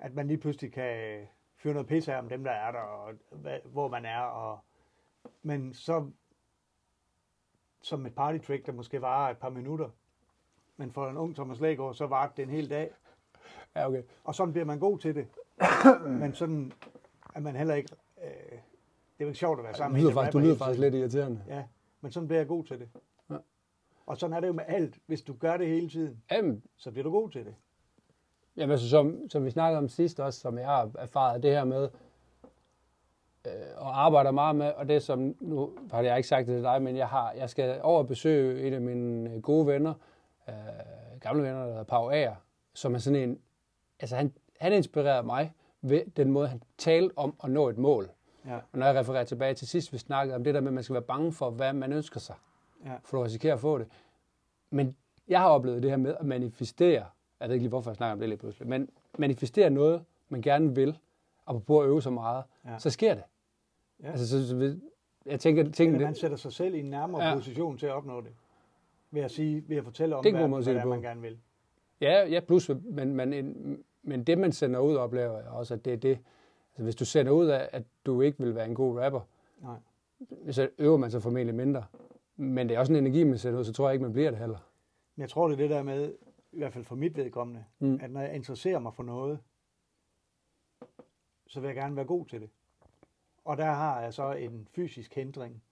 at 0.00 0.14
man 0.14 0.26
lige 0.26 0.38
pludselig 0.38 0.73
kan 0.73 1.20
fyre 1.56 1.73
noget 1.73 1.88
pisse 1.88 2.14
af 2.14 2.18
om 2.18 2.28
dem, 2.28 2.44
der 2.44 2.50
er 2.50 2.73
der, 2.73 2.78
og 2.78 3.14
hvor 3.64 3.88
man 3.88 4.04
er. 4.04 4.20
Og, 4.20 4.59
men 5.42 5.75
så 5.75 6.11
som 7.82 8.06
et 8.06 8.14
party 8.14 8.47
trick, 8.47 8.66
der 8.66 8.73
måske 8.73 9.02
varer 9.02 9.30
et 9.30 9.38
par 9.38 9.50
minutter. 9.50 9.88
Men 10.76 10.92
for 10.92 11.09
en 11.09 11.16
ung 11.16 11.35
Thomas 11.35 11.61
Lægaard, 11.61 11.94
så 11.94 12.06
var 12.06 12.32
det 12.37 12.42
en 12.42 12.50
hel 12.50 12.70
dag. 12.70 12.90
Ja, 13.76 13.88
okay. 13.88 14.02
Og 14.25 14.35
sådan 14.35 14.52
bliver 14.52 14.64
man 14.64 14.78
god 14.78 14.99
til 14.99 15.14
det. 15.14 15.26
men 16.20 16.35
sådan 16.35 16.73
er 17.35 17.40
man 17.40 17.56
heller 17.56 17.75
ikke... 17.75 17.97
Øh, 18.25 18.30
det 18.30 19.25
er 19.25 19.26
jo 19.26 19.26
ikke 19.26 19.38
sjovt 19.38 19.59
at 19.59 19.64
være 19.64 19.75
sammen 19.75 19.92
med. 19.92 20.00
Du 20.02 20.09
lyder, 20.09 20.20
faktisk, 20.20 20.32
du 20.32 20.38
lyder 20.38 20.56
faktisk 20.56 20.80
lidt 20.80 20.94
irriterende. 20.94 21.44
Ja, 21.49 21.64
men 22.00 22.12
sådan 22.12 22.26
bliver 22.26 22.40
jeg 22.40 22.49
god 22.49 22.64
til 22.64 22.78
det. 22.78 22.88
Ja. 23.30 23.37
Og 24.07 24.16
sådan 24.16 24.37
er 24.37 24.40
det 24.40 24.49
jo 24.49 24.52
med 24.52 24.64
alt. 24.69 24.99
Hvis 25.07 25.23
du 25.23 25.33
gør 25.33 25.57
det 25.57 25.66
hele 25.69 25.88
tiden, 25.88 26.23
Jamen. 26.30 26.62
så 26.76 26.90
bliver 26.90 27.04
du 27.04 27.11
god 27.11 27.30
til 27.30 27.45
det. 27.45 27.54
Jamen, 28.57 28.71
altså, 28.71 28.88
som, 28.88 29.28
som 29.28 29.45
vi 29.45 29.50
snakkede 29.50 29.78
om 29.78 29.88
sidst 29.88 30.21
også, 30.21 30.40
som 30.40 30.59
jeg 30.59 30.66
har 30.66 30.90
erfaret, 30.99 31.42
det 31.42 31.50
her 31.50 31.64
med, 31.64 31.88
øh, 33.47 33.52
og 33.76 34.04
arbejder 34.04 34.30
meget 34.30 34.57
med, 34.57 34.73
og 34.73 34.88
det 34.88 35.02
som, 35.02 35.37
nu 35.40 35.73
har 35.90 36.02
jeg 36.02 36.16
ikke 36.16 36.28
sagt 36.28 36.47
det 36.47 36.57
til 36.57 36.62
dig, 36.62 36.83
men 36.83 36.97
jeg, 36.97 37.09
har, 37.09 37.33
jeg 37.33 37.50
skal 37.50 37.80
over 37.83 38.02
besøge 38.02 38.66
en 38.66 38.73
af 38.73 38.80
mine 38.80 39.40
gode 39.40 39.66
venner, 39.66 39.95
øh, 40.49 40.54
gamle 41.21 41.42
venner, 41.42 41.61
der 41.61 41.69
hedder 41.69 41.83
Pau 41.83 42.11
Ager, 42.11 42.35
som 42.75 42.95
er 42.95 42.99
sådan 42.99 43.28
en, 43.28 43.38
altså 44.00 44.16
han, 44.16 44.33
han 44.61 44.73
inspirerede 44.73 45.26
mig 45.26 45.52
ved 45.83 46.02
den 46.16 46.30
måde, 46.30 46.49
han 46.49 46.62
talte 46.78 47.12
om 47.19 47.35
at 47.45 47.50
nå 47.50 47.69
et 47.69 47.78
mål. 47.78 48.11
Ja. 48.47 48.56
Og 48.73 48.78
når 48.78 48.87
jeg 48.87 48.94
refererer 48.94 49.25
tilbage 49.25 49.54
til 49.54 49.68
sidst, 49.68 49.92
vi 49.92 49.99
snakkede 49.99 50.37
om 50.37 50.44
det 50.44 50.54
der 50.54 50.61
med, 50.61 50.68
at 50.68 50.75
man 50.75 50.85
skal 50.85 50.94
være 50.94 51.02
bange 51.02 51.32
for, 51.32 51.50
hvad 51.50 51.73
man 51.73 51.92
ønsker 51.92 52.20
sig, 52.20 52.37
ja. 52.85 52.94
for 53.04 53.18
at 53.18 53.25
risikere 53.25 53.52
at 53.52 53.61
få 53.61 53.78
det. 53.78 53.87
Men 54.70 54.97
jeg 55.28 55.40
har 55.40 55.49
oplevet 55.49 55.82
det 55.82 55.90
her 55.90 55.97
med 55.97 56.16
at 56.20 56.26
manifestere 56.26 57.06
jeg 57.40 57.49
ved 57.49 57.54
ikke 57.54 57.62
lige, 57.62 57.68
hvorfor 57.68 57.90
jeg 57.90 57.97
snakker 57.97 58.12
om 58.12 58.18
det 58.20 58.28
lige 58.28 58.38
pludselig, 58.38 58.68
men 58.68 58.90
manifestere 59.18 59.70
noget, 59.70 60.04
man 60.28 60.42
gerne 60.42 60.75
vil, 60.75 60.99
og 61.47 61.64
på 61.64 61.80
at 61.80 61.88
øve 61.88 62.02
så 62.02 62.11
meget, 62.11 62.44
ja. 62.64 62.78
så 62.78 62.90
sker 62.90 63.14
det. 63.14 63.23
Ja. 64.02 64.11
Altså, 64.11 64.28
så, 64.28 64.49
så, 64.49 64.76
jeg 65.26 65.40
tænker, 65.40 65.70
tænker 65.70 65.99
det, 65.99 66.06
man 66.06 66.14
sætter 66.14 66.37
sig 66.37 66.52
selv 66.52 66.75
i 66.75 66.78
en 66.78 66.85
nærmere 66.85 67.25
ja. 67.25 67.35
position 67.35 67.78
til 67.78 67.87
at 67.87 67.92
opnå 67.92 68.20
det. 68.20 68.30
Ved 69.11 69.23
at, 69.23 69.30
sige, 69.30 69.64
ved 69.68 69.76
at 69.76 69.85
fortælle 69.85 70.16
om, 70.16 70.23
det 70.23 70.32
hvad, 70.32 70.49
hvad 70.49 70.62
det 70.62 70.76
er, 70.76 70.85
man 70.85 71.02
gerne 71.02 71.20
vil. 71.20 71.38
Ja, 72.00 72.26
ja 72.26 72.40
plus, 72.40 72.70
men, 72.85 73.14
men, 73.14 73.85
men 74.02 74.25
det, 74.25 74.38
man 74.38 74.52
sender 74.52 74.80
ud, 74.80 74.97
oplever 74.97 75.38
jeg 75.38 75.49
også, 75.49 75.75
at 75.75 75.85
det 75.85 75.92
er 75.92 75.97
det. 75.97 76.18
Altså, 76.73 76.83
hvis 76.83 76.97
du 76.97 77.05
sender 77.05 77.33
ud 77.33 77.47
af, 77.47 77.69
at 77.73 77.83
du 78.07 78.21
ikke 78.21 78.39
vil 78.39 78.55
være 78.55 78.67
en 78.67 78.75
god 78.75 79.00
rapper, 79.00 79.21
Nej. 79.62 79.79
så 80.50 80.71
øver 80.79 80.97
man 80.97 81.11
sig 81.11 81.23
formentlig 81.23 81.55
mindre. 81.55 81.85
Men 82.37 82.69
det 82.69 82.75
er 82.75 82.79
også 82.79 82.93
en 82.93 82.99
energi, 82.99 83.25
man 83.25 83.39
sender 83.39 83.59
ud, 83.59 83.65
så 83.65 83.73
tror 83.73 83.89
jeg 83.89 83.95
ikke, 83.95 84.03
man 84.03 84.12
bliver 84.12 84.31
det 84.31 84.39
heller. 84.39 84.59
Men 85.17 85.21
jeg 85.21 85.31
tror, 85.31 85.49
det 85.49 85.55
er 85.55 85.59
det 85.59 85.71
der 85.71 85.83
med, 85.83 86.15
i 86.53 86.59
hvert 86.59 86.73
fald 86.73 86.85
for 86.85 86.97
mit 86.97 87.17
vedkommende, 87.17 87.65
mm. 87.79 88.00
at 88.03 88.11
når 88.11 88.21
jeg 88.21 88.35
interesserer 88.35 88.79
mig 88.79 88.95
for 88.95 89.03
noget, 89.03 89.39
så 91.47 91.61
vil 91.61 91.69
jeg 91.69 91.77
gerne 91.77 91.97
være 91.97 92.05
god 92.05 92.27
til 92.27 92.41
det. 92.41 92.50
Og 93.45 93.57
der 93.57 93.65
har 93.65 94.00
jeg 94.00 94.15
så 94.15 94.33
en 94.33 94.69
fysisk 94.75 95.15
hindring, 95.15 95.62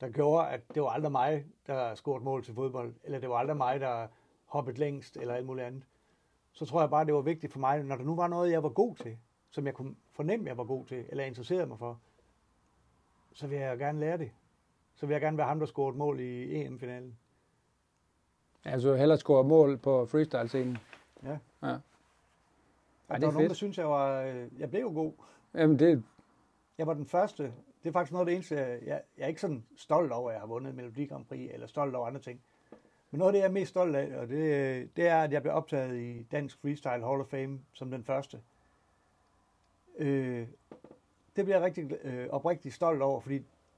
der 0.00 0.10
gjorde, 0.10 0.48
at 0.48 0.60
det 0.74 0.82
var 0.82 0.88
aldrig 0.88 1.12
mig, 1.12 1.46
der 1.66 1.94
scorede 1.94 2.24
mål 2.24 2.44
til 2.44 2.54
fodbold, 2.54 2.94
eller 3.04 3.18
det 3.18 3.28
var 3.28 3.36
aldrig 3.36 3.56
mig, 3.56 3.80
der 3.80 4.06
hoppede 4.44 4.78
længst, 4.78 5.16
eller 5.16 5.34
alt 5.34 5.46
muligt 5.46 5.66
andet. 5.66 5.84
Så 6.52 6.66
tror 6.66 6.80
jeg 6.80 6.90
bare, 6.90 7.04
det 7.04 7.14
var 7.14 7.20
vigtigt 7.20 7.52
for 7.52 7.60
mig, 7.60 7.82
når 7.82 7.96
der 7.96 8.04
nu 8.04 8.16
var 8.16 8.28
noget, 8.28 8.50
jeg 8.50 8.62
var 8.62 8.68
god 8.68 8.96
til, 8.96 9.18
som 9.54 9.66
jeg 9.66 9.74
kunne 9.74 9.94
fornemme, 10.12 10.46
jeg 10.48 10.56
var 10.56 10.64
god 10.64 10.86
til, 10.86 11.04
eller 11.08 11.24
interesserede 11.24 11.66
mig 11.66 11.78
for, 11.78 12.00
så 13.32 13.46
vil 13.46 13.58
jeg 13.58 13.78
gerne 13.78 14.00
lære 14.00 14.18
det. 14.18 14.30
Så 14.94 15.06
vil 15.06 15.14
jeg 15.14 15.20
gerne 15.20 15.36
være 15.38 15.46
ham, 15.46 15.58
der 15.58 15.66
scorede 15.66 15.96
mål 15.98 16.20
i 16.20 16.62
EM-finalen. 16.62 17.16
Altså 18.64 18.94
hellere 18.94 19.18
score 19.18 19.44
mål 19.44 19.78
på 19.78 20.06
freestyle-scenen. 20.06 20.78
Ja. 21.22 21.28
Ja. 21.30 21.38
Og 21.62 21.72
Ej, 21.72 21.78
der 23.08 23.14
det 23.18 23.22
var 23.22 23.28
er 23.28 23.32
nogen, 23.32 23.48
der 23.48 23.54
synes, 23.54 23.78
jeg 23.78 23.90
var... 23.90 24.22
øh, 24.22 24.60
Jeg 24.60 24.70
blev 24.70 24.80
jo 24.80 24.88
god. 24.94 25.12
Jamen 25.54 25.78
det, 25.78 26.04
Jeg 26.78 26.86
var 26.86 26.94
den 26.94 27.06
første. 27.06 27.42
Det 27.82 27.88
er 27.88 27.92
faktisk 27.92 28.12
noget 28.12 28.22
af 28.22 28.26
det 28.26 28.34
eneste, 28.34 28.56
jeg, 28.56 28.78
jeg, 28.86 29.02
jeg 29.18 29.24
er 29.24 29.28
ikke 29.28 29.40
sådan 29.40 29.64
stolt 29.76 30.12
over, 30.12 30.30
at 30.30 30.34
jeg 30.34 30.40
har 30.40 30.46
vundet 30.46 30.74
Melodi 30.74 31.06
Grand 31.06 31.24
Prix, 31.24 31.50
eller 31.52 31.66
stolt 31.66 31.94
over 31.94 32.06
andre 32.06 32.20
ting. 32.20 32.40
Men 33.10 33.18
noget 33.18 33.28
af 33.28 33.32
det, 33.32 33.40
jeg 33.40 33.46
er 33.48 33.52
mest 33.52 33.70
stolt 33.70 33.96
af, 33.96 34.18
og 34.18 34.28
det, 34.28 34.96
det 34.96 35.06
er, 35.08 35.22
at 35.22 35.32
jeg 35.32 35.42
blev 35.42 35.54
optaget 35.54 36.00
i 36.00 36.22
Dansk 36.22 36.60
Freestyle 36.60 37.04
Hall 37.06 37.20
of 37.20 37.26
Fame 37.26 37.60
som 37.72 37.90
den 37.90 38.04
første. 38.04 38.40
Øh, 39.98 40.46
det 41.36 41.44
bliver 41.44 41.56
jeg 41.56 41.62
rigtig 41.62 41.92
øh, 42.04 42.26
oprigtigt 42.30 42.74
stolt 42.74 43.02
over, 43.02 43.20
fordi 43.20 43.34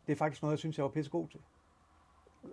det 0.06 0.12
er 0.12 0.16
faktisk 0.16 0.42
noget, 0.42 0.52
jeg 0.52 0.58
synes, 0.58 0.76
jeg 0.78 0.82
var 0.84 0.90
pisse 0.90 1.10
god 1.10 1.28
til. 1.28 1.40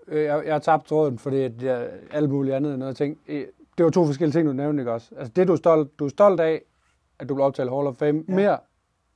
øh, 0.07 0.23
jeg, 0.23 0.43
jeg 0.45 0.53
har 0.53 0.59
tabt 0.59 0.85
tråden, 0.85 1.19
fordi 1.19 1.41
at 1.41 1.63
jeg, 1.63 1.91
alt 2.11 2.29
muligt 2.29 2.55
andet 2.55 2.79
noget 2.79 2.97
ting. 2.97 3.19
Øh, 3.27 3.47
Det 3.77 3.83
var 3.85 3.91
to 3.91 4.05
forskellige 4.05 4.33
ting, 4.39 4.47
du 4.47 4.53
nævnte, 4.53 4.81
ikke 4.81 4.91
også? 4.91 5.15
Altså 5.17 5.33
det, 5.35 5.47
du 5.47 5.51
er 5.53 5.57
stolt, 5.57 5.99
du 5.99 6.05
er 6.05 6.09
stolt 6.09 6.39
af, 6.39 6.61
at 7.19 7.29
du 7.29 7.35
blev 7.35 7.45
optaget 7.45 7.71
Hall 7.71 7.87
of 7.87 7.95
Fame, 7.95 8.17
Ja. 8.17 8.23
ja. 8.31 8.35
mere 8.35 8.57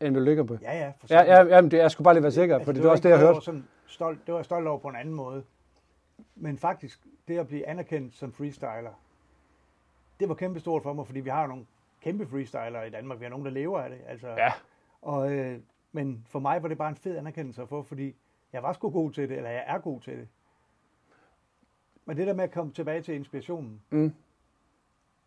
end 0.01 0.15
du 0.15 0.21
ligger 0.21 0.43
på. 0.43 0.57
Ja, 0.61 0.77
ja. 0.77 0.91
For 0.99 1.07
Ja, 1.09 1.21
ja, 1.23 1.43
jamen, 1.55 1.71
det, 1.71 1.77
jeg 1.77 1.91
skulle 1.91 2.03
bare 2.05 2.13
lige 2.13 2.23
være 2.23 2.31
sikker, 2.31 2.55
Altså, 2.55 2.65
for 2.65 2.71
det, 2.71 2.81
var 2.83 2.87
var 2.87 2.91
også 2.91 3.03
det, 3.03 3.09
jeg 3.09 3.19
hørte. 3.19 3.41
Sådan 3.41 3.67
stolt, 3.87 4.19
det 4.25 4.31
var 4.33 4.39
jeg 4.39 4.45
stolt 4.45 4.67
over 4.67 4.79
på 4.79 4.87
en 4.87 4.95
anden 4.95 5.13
måde. 5.13 5.43
Men 6.35 6.57
faktisk, 6.57 6.99
det 7.27 7.37
at 7.37 7.47
blive 7.47 7.67
anerkendt 7.67 8.15
som 8.15 8.31
freestyler, 8.33 9.01
det 10.19 10.29
var 10.29 10.35
kæmpestort 10.35 10.83
for 10.83 10.93
mig, 10.93 11.05
fordi 11.05 11.19
vi 11.19 11.29
har 11.29 11.47
nogle 11.47 11.65
kæmpe 12.07 12.27
freestyler 12.27 12.83
i 12.83 12.89
Danmark. 12.89 13.19
Vi 13.19 13.25
har 13.25 13.29
nogen, 13.29 13.45
der 13.45 13.51
lever 13.51 13.79
af 13.79 13.89
det. 13.89 13.99
Altså, 14.07 14.27
Ja. 14.27 14.51
og, 15.01 15.31
øh, 15.33 15.59
men 15.91 16.25
for 16.29 16.39
mig 16.39 16.61
var 16.63 16.67
det 16.69 16.77
bare 16.77 16.89
en 16.89 16.95
fed 16.95 17.17
anerkendelse 17.17 17.61
at 17.61 17.69
få, 17.69 17.83
fordi 17.83 18.15
jeg 18.53 18.63
var 18.63 18.73
sgu 18.73 18.89
god 18.89 19.11
til 19.11 19.29
det, 19.29 19.37
eller 19.37 19.49
jeg 19.49 19.63
er 19.67 19.77
god 19.79 20.01
til 20.01 20.17
det. 20.17 20.27
Men 22.05 22.17
det 22.17 22.27
der 22.27 22.33
med 22.33 22.43
at 22.43 22.51
komme 22.51 22.73
tilbage 22.73 23.01
til 23.01 23.15
inspirationen, 23.15 23.81
Mm. 23.89 24.13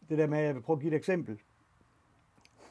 det 0.09 0.19
der 0.19 0.27
med, 0.27 0.39
at 0.39 0.45
jeg 0.45 0.55
vil 0.55 0.61
prøve 0.63 0.77
at 0.77 0.81
give 0.81 0.93
et 0.93 0.97
eksempel, 0.97 1.41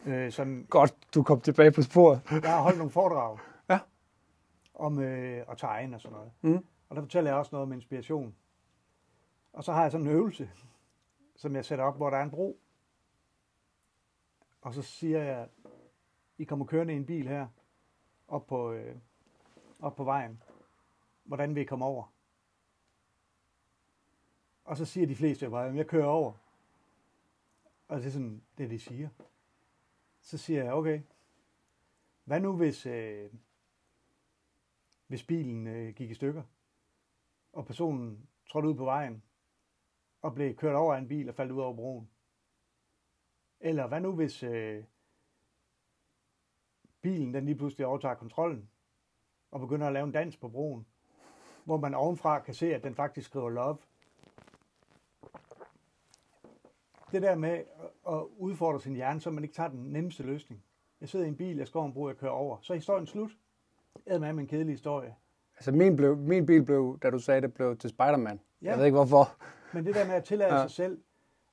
øh, 0.06 0.32
som 0.32 0.66
Godt, 0.70 0.96
du 1.16 1.24
kom 1.24 1.42
tilbage 1.42 1.72
på 1.72 1.82
sporet. 1.82 2.22
jeg 2.44 2.54
har 2.56 2.62
holdt 2.62 2.78
nogle 2.78 2.92
foredrag 2.92 3.38
Ja. 3.70 3.80
om 4.75 5.00
øh, 5.00 5.44
at 5.50 5.58
tegne 5.58 5.96
og 5.96 6.01
sådan 6.01 6.18
noget. 6.18 6.32
Mm. 6.42 6.66
Og 6.89 6.96
der 6.96 7.01
fortæller 7.01 7.32
jeg 7.32 7.38
også 7.38 7.50
noget 7.51 7.63
om 7.63 7.74
inspiration. 7.74 8.36
Og 9.54 9.63
så 9.63 9.74
har 9.74 9.82
jeg 9.82 9.92
sådan 9.92 10.08
en 10.08 10.13
øvelse, 10.13 10.50
som 11.36 11.56
jeg 11.56 11.66
sætter 11.66 11.86
op, 11.86 11.96
hvor 11.98 12.10
der 12.10 12.18
er 12.18 12.24
en 12.24 12.32
bro. 12.32 12.60
Og 14.62 14.74
så 14.74 14.82
siger 14.82 15.24
jeg, 15.24 15.50
I 16.38 16.44
kommer 16.44 16.66
kørende 16.66 16.94
i 16.94 16.98
en 16.98 17.06
bil 17.06 17.28
her, 17.28 17.48
op 18.28 18.48
på, 18.48 18.72
øh, 18.72 18.96
op 19.80 19.96
på 19.96 20.04
vejen. 20.04 20.44
Hvordan 21.24 21.56
vil 21.56 21.62
I 21.62 21.66
komme 21.66 21.86
over? 21.86 22.13
Og 24.63 24.78
så 24.78 24.86
siger 24.86 25.08
de 25.08 25.16
fleste 25.16 25.50
bare, 25.50 25.68
at 25.68 25.75
jeg 25.75 25.88
kører 25.88 26.08
over. 26.08 26.34
Og 27.88 28.00
det 28.00 28.06
er 28.06 28.12
sådan, 28.12 28.44
det 28.58 28.70
de 28.70 28.80
siger. 28.80 29.10
Så 30.22 30.38
siger 30.38 30.63
jeg, 30.63 30.74
okay, 30.74 31.01
hvad 32.24 32.39
nu 32.39 32.56
hvis, 32.56 32.86
øh, 32.86 33.32
hvis 35.08 35.24
bilen 35.24 35.68
øh, 35.68 35.96
gik 35.96 36.10
i 36.12 36.13
stykker, 36.13 36.44
og 37.54 37.66
personen 37.66 38.30
trådte 38.50 38.70
ud 38.70 38.75
på 38.75 38.86
vejen, 38.86 39.24
og 40.22 40.34
blev 40.34 40.55
kørt 40.55 40.75
over 40.75 40.96
af 40.96 41.00
en 41.00 41.07
bil 41.07 41.29
og 41.29 41.36
faldt 41.36 41.51
ud 41.51 41.62
over 41.62 41.75
broen? 41.75 42.10
Eller 43.59 43.87
hvad 43.87 44.01
nu 44.01 44.11
hvis 44.11 44.43
øh, 44.43 44.83
bilen 47.01 47.33
den 47.33 47.45
lige 47.45 47.55
pludselig 47.55 47.85
overtager 47.87 48.15
kontrollen, 48.15 48.69
og 49.51 49.59
begynder 49.59 49.87
at 49.87 49.93
lave 49.93 50.03
en 50.05 50.11
dans 50.11 50.37
på 50.37 50.50
broen, 50.50 50.85
hvor 51.65 51.77
man 51.77 51.93
ovenfra 51.93 52.39
kan 52.39 52.53
se, 52.53 52.75
at 52.75 52.83
den 52.83 52.95
faktisk 52.95 53.27
skriver 53.29 53.50
love. 53.50 53.77
Det 57.11 57.22
der 57.22 57.35
med 57.35 57.63
at- 58.09 58.24
udfordre 58.37 58.81
sin 58.81 58.95
hjerne, 58.95 59.22
så 59.22 59.31
man 59.31 59.43
ikke 59.43 59.55
tager 59.55 59.69
den 59.69 59.83
nemmeste 59.83 60.24
løsning. 60.24 60.63
Jeg 61.01 61.09
sidder 61.09 61.25
i 61.25 61.29
en 61.29 61.35
bil, 61.37 61.57
jeg 61.57 61.67
skal 61.67 61.77
over 61.77 61.87
en 61.87 61.93
jeg 62.09 62.17
kører 62.17 62.31
over. 62.31 62.57
Så 62.61 62.74
er 62.74 62.77
historien 62.77 63.07
slut. 63.07 63.31
Jeg 64.05 64.19
med 64.33 64.43
en 64.43 64.48
kedelig 64.48 64.74
historie. 64.74 65.15
Altså 65.55 65.72
min, 65.72 65.95
blev, 65.95 66.17
min 66.17 66.45
bil 66.45 66.63
blev, 66.65 67.00
da 67.01 67.09
du 67.09 67.19
sagde 67.19 67.41
det, 67.41 67.53
blev 67.53 67.77
til 67.77 67.89
Spider-Man. 67.89 68.39
Ja. 68.61 68.69
Jeg 68.69 68.77
ved 68.77 68.85
ikke 68.85 68.98
hvorfor. 68.98 69.25
Men 69.74 69.85
det 69.85 69.95
der 69.95 70.07
med 70.07 70.13
at 70.15 70.24
tillade. 70.24 70.53
Ja. 70.53 70.61
sig 70.61 70.72
selv 70.72 71.01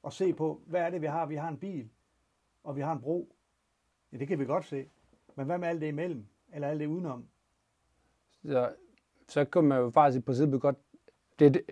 at 0.04 0.12
se 0.12 0.32
på, 0.32 0.60
hvad 0.66 0.80
er 0.80 0.90
det, 0.90 1.00
vi 1.00 1.06
har? 1.06 1.26
Vi 1.26 1.34
har 1.36 1.48
en 1.48 1.58
bil, 1.58 1.90
og 2.66 2.76
vi 2.76 2.80
har 2.80 2.92
en 2.92 3.00
bro. 3.00 3.34
Ja, 4.12 4.16
det 4.16 4.28
kan 4.28 4.38
vi 4.38 4.44
godt 4.44 4.64
se. 4.64 4.88
Men 5.36 5.46
hvad 5.46 5.58
med 5.58 5.68
alt 5.68 5.80
det 5.80 5.86
imellem? 5.86 6.26
Eller 6.52 6.68
alt 6.68 6.80
det 6.80 6.86
udenom? 6.86 7.26
Så, 8.44 8.72
så 9.28 9.44
kan 9.44 9.64
man 9.64 9.78
jo 9.78 9.90
faktisk 9.90 10.22
i 10.22 10.24
princippet 10.24 10.60
godt... 10.60 10.76
Det, 11.38 11.54
det, 11.54 11.62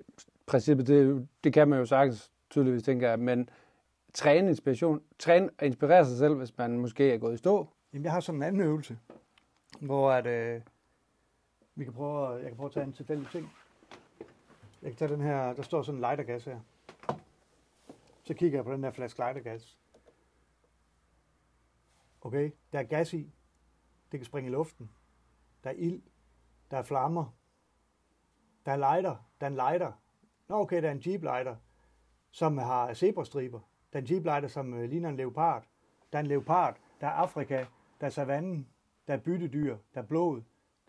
princippet, 0.47 0.87
det, 0.87 1.29
det 1.45 1.53
kan 1.53 1.69
man 1.69 1.79
jo 1.79 1.87
sagtens 1.87 2.33
tydeligvis, 2.51 2.83
tænker 2.83 3.09
jeg, 3.09 3.19
men 3.19 3.49
træne 4.13 4.49
inspiration, 4.49 5.03
træne 5.19 5.51
og 5.59 5.67
inspirere 5.67 6.07
sig 6.07 6.19
selv, 6.19 6.35
hvis 6.35 6.59
man 6.59 6.79
måske 6.79 7.13
er 7.13 7.19
gået 7.19 7.35
i 7.35 7.37
stå. 7.37 7.69
Jamen, 7.93 8.05
jeg 8.05 8.13
har 8.13 8.21
sådan 8.21 8.39
en 8.39 8.43
anden 8.43 8.63
øvelse, 8.63 8.99
hvor 9.81 10.11
at, 10.11 10.27
øh, 10.27 10.61
vi 11.75 11.85
kan 11.85 11.93
prøve, 11.93 12.29
jeg 12.29 12.49
kan 12.49 12.57
prøve 12.57 12.67
at 12.67 12.73
tage 12.73 12.87
en 12.87 12.93
tilfældig 12.93 13.29
ting. 13.33 13.53
Jeg 14.83 14.91
kan 14.91 14.97
tage 14.97 15.13
den 15.13 15.21
her, 15.21 15.53
der 15.53 15.63
står 15.63 15.83
sådan 15.83 15.97
en 15.97 16.01
lightergas 16.01 16.45
her. 16.45 16.61
Så 18.25 18.35
kigger 18.35 18.59
jeg 18.59 18.65
på 18.65 18.73
den 18.73 18.85
her 18.85 18.91
flaske 18.91 19.19
lightergas. 19.19 19.79
Okay, 22.25 22.51
der 22.73 22.79
er 22.79 22.83
gas 22.83 23.13
i. 23.13 23.33
Det 24.13 24.21
kan 24.21 24.25
springe 24.25 24.51
i 24.51 24.53
luften. 24.53 24.91
Der 25.65 25.71
er 25.71 25.75
ild. 25.75 26.03
Der 26.71 26.77
er 26.77 26.83
flammer. 26.83 27.35
Der 28.67 28.73
er 28.73 28.77
lighter. 28.77 29.17
Der 29.41 29.47
er 29.47 29.51
en 29.51 29.57
lighter. 29.57 29.93
Nå 30.49 30.57
okay, 30.61 30.83
der 30.83 30.89
er 30.89 30.93
en 30.93 31.03
jeep 31.07 31.23
lighter, 31.23 31.57
som 32.31 32.59
har 32.59 32.95
zebrastriber. 32.95 33.61
Der 33.93 33.99
er 33.99 34.03
en 34.03 34.11
jeep 34.11 34.25
lighter, 34.25 34.49
som 34.49 34.75
øh, 34.75 34.91
ligner 34.91 35.09
en 35.09 35.17
leopard. 35.17 35.65
Der 36.13 36.19
er 36.19 36.23
en 36.23 36.27
leopard. 36.29 36.77
Der 37.01 37.07
er 37.07 37.11
Afrika. 37.11 37.65
Der 38.01 38.07
er 38.07 38.11
savannen. 38.11 38.69
Der 39.07 39.15
er 39.15 39.19
byttedyr. 39.19 39.77
Der 39.95 40.01
er 40.03 40.07
blod. 40.07 40.37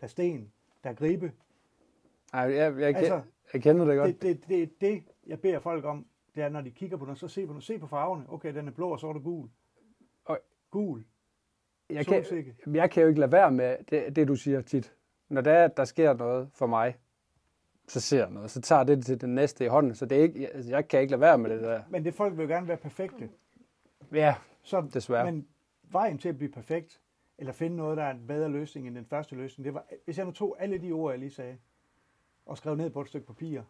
Der 0.00 0.04
er 0.04 0.08
sten. 0.08 0.52
Der 0.84 0.90
er 0.90 0.94
gribe. 0.94 1.32
Ej, 2.32 2.40
jeg, 2.40 2.54
jeg, 2.56 2.80
jeg, 2.80 2.96
Altså, 2.96 3.14
altså, 3.14 3.30
jeg 3.52 3.62
kender 3.62 3.84
det 3.84 3.96
godt. 3.98 4.08
Det, 4.08 4.22
det, 4.22 4.48
det, 4.48 4.80
det, 4.80 5.04
jeg 5.26 5.40
beder 5.40 5.58
folk 5.58 5.84
om, 5.84 6.06
det 6.34 6.42
er, 6.42 6.48
når 6.48 6.60
de 6.60 6.70
kigger 6.70 6.96
på 6.96 7.06
den, 7.06 7.16
så 7.16 7.28
se 7.28 7.46
på 7.46 7.52
den. 7.52 7.60
Se 7.62 7.78
på 7.78 7.86
farverne. 7.86 8.24
Okay, 8.28 8.54
den 8.54 8.68
er 8.68 8.72
blå, 8.72 8.88
og 8.90 9.00
så 9.00 9.08
er 9.08 9.12
det 9.12 9.22
gul. 9.22 9.50
Og- 10.24 10.40
Gul. 10.70 11.04
Jeg, 11.90 12.06
kan, 12.06 12.24
jeg 12.74 12.90
kan 12.90 13.02
jo 13.02 13.08
ikke 13.08 13.20
lade 13.20 13.32
være 13.32 13.50
med 13.50 13.76
det, 13.90 14.16
det, 14.16 14.28
du 14.28 14.36
siger 14.36 14.60
tit. 14.60 14.92
Når 15.28 15.40
der, 15.40 15.52
er, 15.52 15.68
der 15.68 15.84
sker 15.84 16.12
noget 16.12 16.48
for 16.54 16.66
mig, 16.66 16.96
så 17.88 18.00
ser 18.00 18.18
jeg 18.18 18.30
noget. 18.30 18.50
Så 18.50 18.60
tager 18.60 18.84
det 18.84 19.06
til 19.06 19.20
den 19.20 19.34
næste 19.34 19.64
i 19.64 19.68
hånden. 19.68 19.94
Så 19.94 20.06
det 20.06 20.18
er 20.18 20.22
ikke, 20.22 20.42
jeg, 20.42 20.50
altså, 20.54 20.70
jeg 20.70 20.88
kan 20.88 21.00
ikke 21.00 21.10
lade 21.10 21.20
være 21.20 21.38
med 21.38 21.50
det 21.50 21.60
der. 21.62 21.82
Men 21.90 22.04
det 22.04 22.14
folk 22.14 22.36
vil 22.36 22.42
jo 22.42 22.48
gerne 22.48 22.68
være 22.68 22.76
perfekte. 22.76 23.30
Ja, 24.12 24.34
Så, 24.62 24.88
desværre. 24.94 25.32
Men 25.32 25.48
vejen 25.82 26.18
til 26.18 26.28
at 26.28 26.36
blive 26.36 26.50
perfekt, 26.52 27.00
eller 27.38 27.52
finde 27.52 27.76
noget, 27.76 27.96
der 27.96 28.02
er 28.02 28.10
en 28.10 28.26
bedre 28.26 28.48
løsning 28.48 28.86
end 28.86 28.94
den 28.94 29.04
første 29.04 29.34
løsning, 29.34 29.64
det 29.64 29.74
var, 29.74 29.84
hvis 30.04 30.18
jeg 30.18 30.26
nu 30.26 30.32
tog 30.32 30.56
alle 30.58 30.78
de 30.78 30.92
ord, 30.92 31.12
jeg 31.12 31.18
lige 31.18 31.30
sagde, 31.30 31.56
og 32.46 32.56
skrev 32.58 32.74
ned 32.74 32.90
på 32.90 33.00
et 33.00 33.08
stykke 33.08 33.26
papir, 33.26 33.62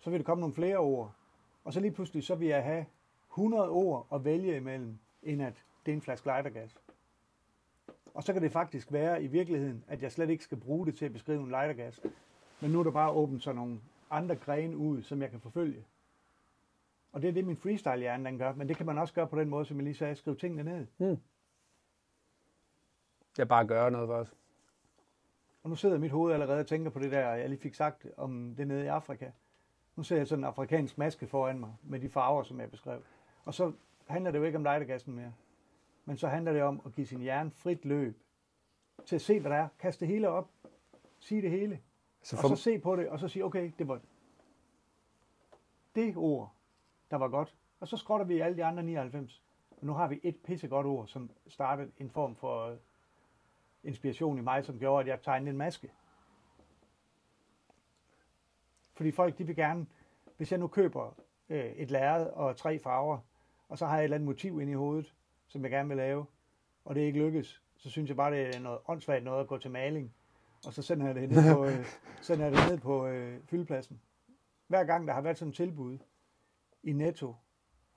så 0.00 0.10
vil 0.10 0.18
der 0.18 0.24
komme 0.24 0.40
nogle 0.40 0.54
flere 0.54 0.76
ord. 0.76 1.14
Og 1.64 1.72
så 1.72 1.80
lige 1.80 1.90
pludselig, 1.92 2.24
så 2.24 2.34
vil 2.34 2.48
jeg 2.48 2.62
have 2.62 2.86
100 3.30 3.68
ord 3.68 4.06
at 4.14 4.24
vælge 4.24 4.56
imellem, 4.56 4.98
end 5.22 5.42
at 5.42 5.64
det 5.86 5.92
er 5.92 5.96
en 5.96 6.02
flaske 6.02 6.26
lightergas. 6.26 6.78
Og 8.14 8.22
så 8.22 8.32
kan 8.32 8.42
det 8.42 8.52
faktisk 8.52 8.92
være 8.92 9.22
i 9.22 9.26
virkeligheden, 9.26 9.84
at 9.88 10.02
jeg 10.02 10.12
slet 10.12 10.30
ikke 10.30 10.44
skal 10.44 10.58
bruge 10.60 10.86
det 10.86 10.96
til 10.96 11.04
at 11.04 11.12
beskrive 11.12 11.40
en 11.40 11.48
lightergas. 11.48 12.00
Men 12.60 12.70
nu 12.70 12.78
er 12.78 12.84
der 12.84 12.90
bare 12.90 13.10
åbent 13.10 13.42
sådan 13.42 13.56
nogle 13.56 13.80
andre 14.10 14.36
grene 14.36 14.76
ud, 14.76 15.02
som 15.02 15.22
jeg 15.22 15.30
kan 15.30 15.40
forfølge. 15.40 15.84
Og 17.12 17.22
det 17.22 17.28
er 17.28 17.32
det, 17.32 17.44
min 17.44 17.56
freestyle-hjerne 17.56 18.24
den 18.24 18.38
gør. 18.38 18.52
Men 18.52 18.68
det 18.68 18.76
kan 18.76 18.86
man 18.86 18.98
også 18.98 19.14
gøre 19.14 19.26
på 19.26 19.40
den 19.40 19.48
måde, 19.48 19.64
som 19.64 19.76
jeg 19.76 19.84
lige 19.84 19.94
sagde, 19.94 20.14
skrive 20.14 20.36
tingene 20.36 20.62
ned. 20.62 20.86
Hmm. 20.96 21.18
Jeg 23.38 23.48
bare 23.48 23.66
gør 23.66 23.90
noget 23.90 24.08
for 24.08 24.14
os. 24.14 24.34
Og 25.62 25.70
nu 25.70 25.76
sidder 25.76 25.98
mit 25.98 26.10
hoved 26.10 26.32
allerede 26.32 26.60
og 26.60 26.66
tænker 26.66 26.90
på 26.90 26.98
det 26.98 27.12
der, 27.12 27.34
jeg 27.34 27.48
lige 27.48 27.60
fik 27.60 27.74
sagt 27.74 28.06
om 28.16 28.54
det 28.56 28.66
nede 28.66 28.84
i 28.84 28.86
Afrika. 28.86 29.30
Nu 29.96 30.02
ser 30.02 30.16
jeg 30.16 30.28
sådan 30.28 30.40
en 30.40 30.48
afrikansk 30.48 30.98
maske 30.98 31.26
foran 31.26 31.58
mig, 31.58 31.72
med 31.82 32.00
de 32.00 32.08
farver, 32.08 32.42
som 32.42 32.60
jeg 32.60 32.70
beskrev. 32.70 33.02
Og 33.44 33.54
så 33.54 33.72
handler 34.06 34.30
det 34.30 34.38
jo 34.38 34.44
ikke 34.44 34.58
om 34.58 34.64
lightergassen 34.64 35.14
mere. 35.14 35.32
Men 36.04 36.16
så 36.16 36.28
handler 36.28 36.52
det 36.52 36.62
om 36.62 36.82
at 36.86 36.94
give 36.94 37.06
sin 37.06 37.20
hjerne 37.20 37.50
frit 37.50 37.84
løb. 37.84 38.22
Til 39.06 39.14
at 39.14 39.22
se, 39.22 39.40
hvad 39.40 39.50
der 39.50 39.56
er. 39.56 39.68
Kaste 39.78 40.00
det 40.00 40.08
hele 40.14 40.28
op. 40.28 40.50
Sige 41.18 41.42
det 41.42 41.50
hele. 41.50 41.80
Så 42.22 42.36
Og 42.36 42.40
for, 42.40 42.48
så 42.48 42.56
se 42.56 42.78
på 42.78 42.96
det, 42.96 43.08
og 43.08 43.18
så 43.18 43.28
sige, 43.28 43.44
okay, 43.44 43.72
det 43.78 43.88
var 43.88 44.00
det 45.94 46.16
ord, 46.16 46.54
der 47.10 47.16
var 47.16 47.28
godt. 47.28 47.56
Og 47.80 47.88
så 47.88 47.96
skrotter 47.96 48.26
vi 48.26 48.40
alle 48.40 48.56
de 48.56 48.64
andre 48.64 48.82
99. 48.82 49.42
Og 49.70 49.86
nu 49.86 49.92
har 49.92 50.08
vi 50.08 50.20
et 50.22 50.36
pissegodt 50.36 50.86
ord, 50.86 51.06
som 51.06 51.30
startede 51.46 51.90
en 51.98 52.10
form 52.10 52.36
for 52.36 52.76
inspiration 53.84 54.38
i 54.38 54.40
mig, 54.40 54.64
som 54.64 54.78
gjorde, 54.78 55.00
at 55.00 55.06
jeg 55.06 55.22
tegnede 55.22 55.50
en 55.50 55.56
maske. 55.56 55.92
Fordi 58.94 59.10
folk, 59.10 59.38
de 59.38 59.46
vil 59.46 59.56
gerne, 59.56 59.86
hvis 60.36 60.52
jeg 60.52 60.60
nu 60.60 60.66
køber 60.66 61.16
øh, 61.48 61.64
et 61.64 61.90
lærred 61.90 62.26
og 62.26 62.56
tre 62.56 62.78
farver, 62.78 63.18
og 63.68 63.78
så 63.78 63.86
har 63.86 63.94
jeg 63.94 64.00
et 64.00 64.04
eller 64.04 64.14
andet 64.14 64.26
motiv 64.26 64.60
ind 64.60 64.70
i 64.70 64.74
hovedet, 64.74 65.14
som 65.52 65.62
jeg 65.62 65.70
gerne 65.70 65.88
vil 65.88 65.96
lave, 65.96 66.26
og 66.84 66.94
det 66.94 67.00
ikke 67.00 67.18
lykkes, 67.18 67.62
så 67.76 67.90
synes 67.90 68.08
jeg 68.08 68.16
bare, 68.16 68.32
det 68.32 68.56
er 68.56 68.60
noget 68.60 68.78
åndssvagt 68.88 69.24
noget 69.24 69.40
at 69.40 69.46
gå 69.46 69.58
til 69.58 69.70
maling, 69.70 70.14
og 70.66 70.72
så 70.72 70.82
sender 70.82 71.06
jeg 71.06 71.14
det 71.14 71.30
ned 71.30 71.54
på, 71.54 71.64
øh, 71.64 71.86
sender 72.26 72.44
jeg 72.44 72.52
det 72.52 72.70
ned 72.70 72.78
på 72.78 73.06
øh, 73.06 73.40
fyldepladsen. 73.44 74.00
Hver 74.66 74.84
gang 74.84 75.08
der 75.08 75.14
har 75.14 75.20
været 75.20 75.38
sådan 75.38 75.50
et 75.50 75.56
tilbud 75.56 75.98
i 76.82 76.92
Netto, 76.92 77.34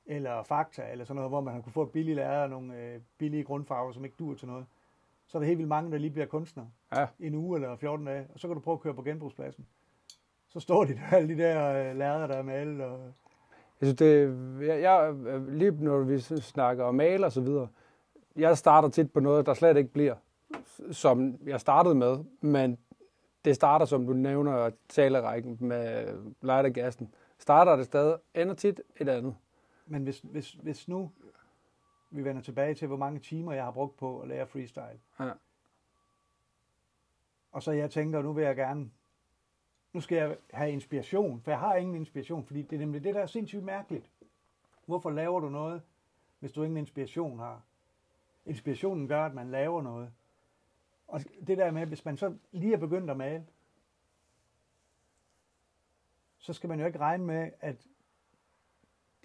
eller 0.05 0.43
Fakta, 0.43 0.91
eller 0.91 1.05
sådan 1.05 1.15
noget, 1.15 1.31
hvor 1.31 1.41
man 1.41 1.53
har 1.53 1.61
kunne 1.61 1.73
få 1.73 1.83
et 1.83 1.91
billigt 1.91 2.15
lærred 2.15 2.43
og 2.43 2.49
nogle 2.49 2.77
øh, 2.77 3.01
billige 3.17 3.43
grundfarver, 3.43 3.91
som 3.91 4.05
ikke 4.05 4.17
dur 4.19 4.35
til 4.35 4.47
noget, 4.47 4.65
så 5.25 5.37
er 5.37 5.39
der 5.39 5.47
helt 5.47 5.57
vildt 5.57 5.69
mange, 5.69 5.91
der 5.91 5.97
lige 5.97 6.11
bliver 6.11 6.27
kunstnere. 6.27 6.69
Ja. 6.95 7.07
En 7.19 7.35
uge 7.35 7.57
eller 7.57 7.75
14 7.75 8.05
dage, 8.05 8.27
og 8.33 8.39
så 8.39 8.47
kan 8.47 8.55
du 8.55 8.61
prøve 8.61 8.75
at 8.75 8.81
køre 8.81 8.93
på 8.93 9.03
genbrugspladsen. 9.03 9.67
Så 10.47 10.59
står 10.59 10.85
de 10.85 10.93
der, 10.93 11.07
alle 11.11 11.35
de 11.35 11.43
der 11.43 11.89
øh, 11.89 11.97
lærreder, 11.97 12.27
der 12.27 12.35
er 12.35 12.43
malet, 12.43 12.81
og 12.81 13.13
Jeg 13.81 13.87
synes, 13.87 13.97
det, 13.97 14.37
jeg, 14.67 14.81
jeg, 14.81 15.13
lige 15.47 15.71
når 15.71 15.99
vi 15.99 16.19
snakker 16.19 16.83
om 16.83 16.95
maler 16.95 17.25
og 17.25 17.31
så 17.31 17.41
videre, 17.41 17.67
jeg 18.35 18.57
starter 18.57 18.89
tit 18.89 19.11
på 19.13 19.19
noget, 19.19 19.45
der 19.45 19.53
slet 19.53 19.77
ikke 19.77 19.89
bliver, 19.93 20.15
som 20.91 21.39
jeg 21.45 21.59
startede 21.61 21.95
med, 21.95 22.23
men 22.41 22.77
det 23.45 23.55
starter, 23.55 23.85
som 23.85 24.07
du 24.07 24.13
nævner, 24.13 24.69
talerækken 24.89 25.57
med 25.59 26.13
lightergassen. 26.41 27.13
Starter 27.39 27.75
det 27.75 27.85
stadig, 27.85 28.17
ender 28.33 28.53
tit 28.53 28.81
et 28.97 29.09
andet. 29.09 29.35
Men 29.85 30.03
hvis, 30.03 30.19
hvis, 30.19 30.51
hvis 30.51 30.87
nu 30.87 31.11
vi 32.11 32.23
vender 32.23 32.41
tilbage 32.41 32.73
til, 32.73 32.87
hvor 32.87 32.97
mange 32.97 33.19
timer 33.19 33.53
jeg 33.53 33.63
har 33.63 33.71
brugt 33.71 33.97
på 33.97 34.19
at 34.19 34.27
lære 34.27 34.47
freestyle, 34.47 34.99
Ja. 35.19 35.31
og 37.51 37.63
så 37.63 37.71
jeg 37.71 37.91
tænker, 37.91 38.21
nu 38.21 38.33
vil 38.33 38.43
jeg 38.43 38.55
gerne, 38.55 38.89
nu 39.95 40.01
skal 40.01 40.17
jeg 40.17 40.37
have 40.53 40.71
inspiration, 40.71 41.41
for 41.41 41.51
jeg 41.51 41.59
har 41.59 41.75
ingen 41.75 41.95
inspiration, 41.95 42.45
fordi 42.45 42.61
det 42.61 42.75
er 42.75 42.79
nemlig 42.79 43.03
det, 43.03 43.15
der 43.15 43.21
er 43.21 43.25
sindssygt 43.25 43.63
mærkeligt. 43.63 44.11
Hvorfor 44.85 45.09
laver 45.09 45.39
du 45.39 45.49
noget, 45.49 45.81
hvis 46.39 46.51
du 46.51 46.63
ingen 46.63 46.77
inspiration 46.77 47.39
har? 47.39 47.61
Inspirationen 48.45 49.07
gør, 49.07 49.25
at 49.25 49.33
man 49.33 49.51
laver 49.51 49.81
noget. 49.81 50.11
Og 51.07 51.21
det 51.47 51.57
der 51.57 51.71
med, 51.71 51.85
hvis 51.85 52.05
man 52.05 52.17
så 52.17 52.37
lige 52.51 52.73
er 52.73 52.77
begyndt 52.77 53.09
at 53.09 53.17
male, 53.17 53.45
så 56.37 56.53
skal 56.53 56.69
man 56.69 56.79
jo 56.79 56.85
ikke 56.85 56.99
regne 56.99 57.25
med, 57.25 57.51
at 57.59 57.87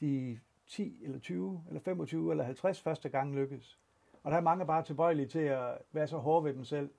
de 0.01 0.41
10 0.67 1.05
eller 1.05 1.19
20 1.19 1.65
eller 1.69 1.81
25 1.81 2.31
eller 2.31 2.45
50 2.45 2.83
første 2.83 3.09
gang 3.09 3.35
lykkes. 3.35 3.79
Og 4.23 4.31
der 4.31 4.37
er 4.37 4.43
mange 4.43 4.67
bare 4.67 4.85
tilbøjelige 4.85 5.29
til 5.29 5.39
at 5.39 5.79
være 5.93 6.07
så 6.07 6.19
hårde 6.19 6.45
ved 6.45 6.55
dem 6.55 6.65
selv, 6.65 6.91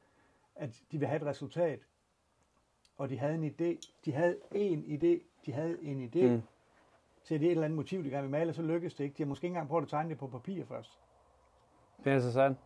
at 0.56 0.84
de 0.92 1.00
vil 1.00 1.08
have 1.08 1.22
et 1.22 1.28
resultat. 1.28 1.88
Og 3.02 3.10
de 3.10 3.18
havde 3.20 3.34
en 3.36 3.44
idé. 3.44 3.80
De 4.06 4.14
havde 4.14 4.38
en 4.52 4.80
idé. 4.84 5.22
De 5.46 5.54
havde 5.54 5.84
en 5.84 6.10
idé 6.10 6.28
Mm. 6.36 6.42
til 7.24 7.40
det 7.40 7.46
et 7.46 7.52
eller 7.52 7.64
andet 7.64 7.76
motiv, 7.76 8.04
de 8.04 8.10
gerne 8.10 8.22
vil 8.22 8.32
male, 8.32 8.54
så 8.54 8.62
lykkes 8.62 8.94
det 8.94 9.04
ikke. 9.04 9.18
De 9.18 9.24
har 9.24 9.28
måske 9.28 9.46
ikke 9.46 9.52
engang 9.54 9.68
prøvet 9.70 9.84
at 9.84 9.90
tegne 9.90 10.10
det 10.10 10.18
på 10.18 10.28
papir 10.28 10.66
først. 10.66 11.00
Det 12.04 12.14
er 12.14 12.20
så 12.20 12.32
sandt. 12.34 12.58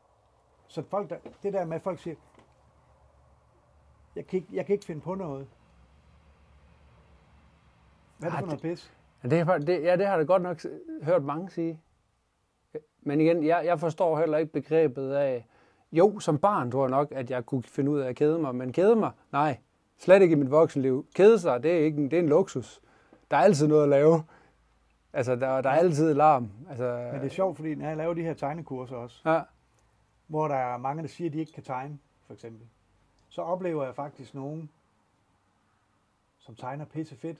Så 0.68 0.84
folk 0.84 1.10
der, 1.10 1.18
det 1.44 1.54
der 1.54 1.66
med, 1.66 1.76
at 1.76 1.82
folk 1.82 2.00
siger, 2.00 2.16
jeg 4.16 4.28
kan, 4.28 4.38
ikke, 4.38 4.50
jeg 4.56 4.66
kan 4.66 4.74
ikke 4.74 4.86
finde 4.86 5.02
på 5.02 5.16
noget. 5.16 5.48
Hvad 8.18 8.30
er 8.30 8.32
det 8.32 8.38
Ah, 8.38 8.40
for 8.42 8.46
noget 8.46 8.62
pis? 8.62 8.94
Ja, 9.24 9.28
det, 9.30 9.40
er- 9.40 9.58
det, 9.58 9.84
ja, 9.84 9.98
det 9.98 10.08
har 10.08 10.18
jeg 10.18 10.28
godt 10.28 10.42
nok 10.42 10.62
hørt 11.04 11.24
mange 11.24 11.50
sige. 11.50 11.82
Men 13.02 13.22
igen, 13.22 13.44
jeg, 13.44 13.66
jeg 13.66 13.80
forstår 13.80 14.20
heller 14.20 14.38
ikke 14.38 14.52
begrebet 14.54 15.12
af... 15.14 15.48
Jo, 15.92 16.20
som 16.20 16.38
barn 16.38 16.72
tror 16.72 16.84
jeg 16.84 16.90
nok, 16.92 17.12
at 17.12 17.32
jeg 17.32 17.46
kunne 17.46 17.64
finde 17.64 17.92
ud 17.92 18.00
af 18.00 18.10
at 18.10 18.16
kede 18.16 18.40
mig. 18.40 18.56
Men 18.56 18.72
kede 18.74 18.96
mig? 18.96 19.12
Nej, 19.32 19.58
slet 19.98 20.22
ikke 20.22 20.34
i 20.34 20.40
mit 20.40 20.52
voksenliv. 20.52 21.08
Kede 21.16 21.40
sig, 21.40 21.64
det 21.64 21.72
er, 21.72 21.78
ikke, 21.86 21.98
en- 21.98 22.12
det 22.12 22.20
er 22.20 22.24
en 22.24 22.30
luksus. 22.30 22.82
Der 23.32 23.38
er 23.38 23.42
altid 23.42 23.68
noget 23.68 23.84
at 23.84 23.90
lave. 23.90 24.24
Altså, 25.14 25.36
der, 25.36 25.62
der 25.62 25.70
er 25.70 25.74
altid 25.76 26.14
larm. 26.14 26.52
Altså, 26.70 27.10
Men 27.14 27.22
det 27.22 27.26
er 27.28 27.34
sjovt, 27.34 27.56
fordi 27.56 27.76
når 27.76 27.88
jeg 27.88 27.98
laver 27.98 28.14
de 28.14 28.22
her 28.22 28.34
tegnekurser 28.34 28.96
også, 28.96 29.22
Ja, 29.30 29.42
hvor 30.28 30.48
der 30.48 30.56
er 30.56 30.78
mange, 30.78 31.02
der 31.04 31.10
siger, 31.10 31.30
at 31.30 31.34
de 31.34 31.40
ikke 31.40 31.52
kan 31.54 31.64
tegne, 31.64 32.00
for 32.28 32.34
eksempel, 32.34 32.68
så 33.30 33.42
oplever 33.42 33.86
jeg 33.86 33.96
faktisk 33.96 34.34
nogen, 34.34 34.70
som 36.40 36.56
tegner 36.56 36.86
pisse 36.86 37.16
fedt, 37.16 37.38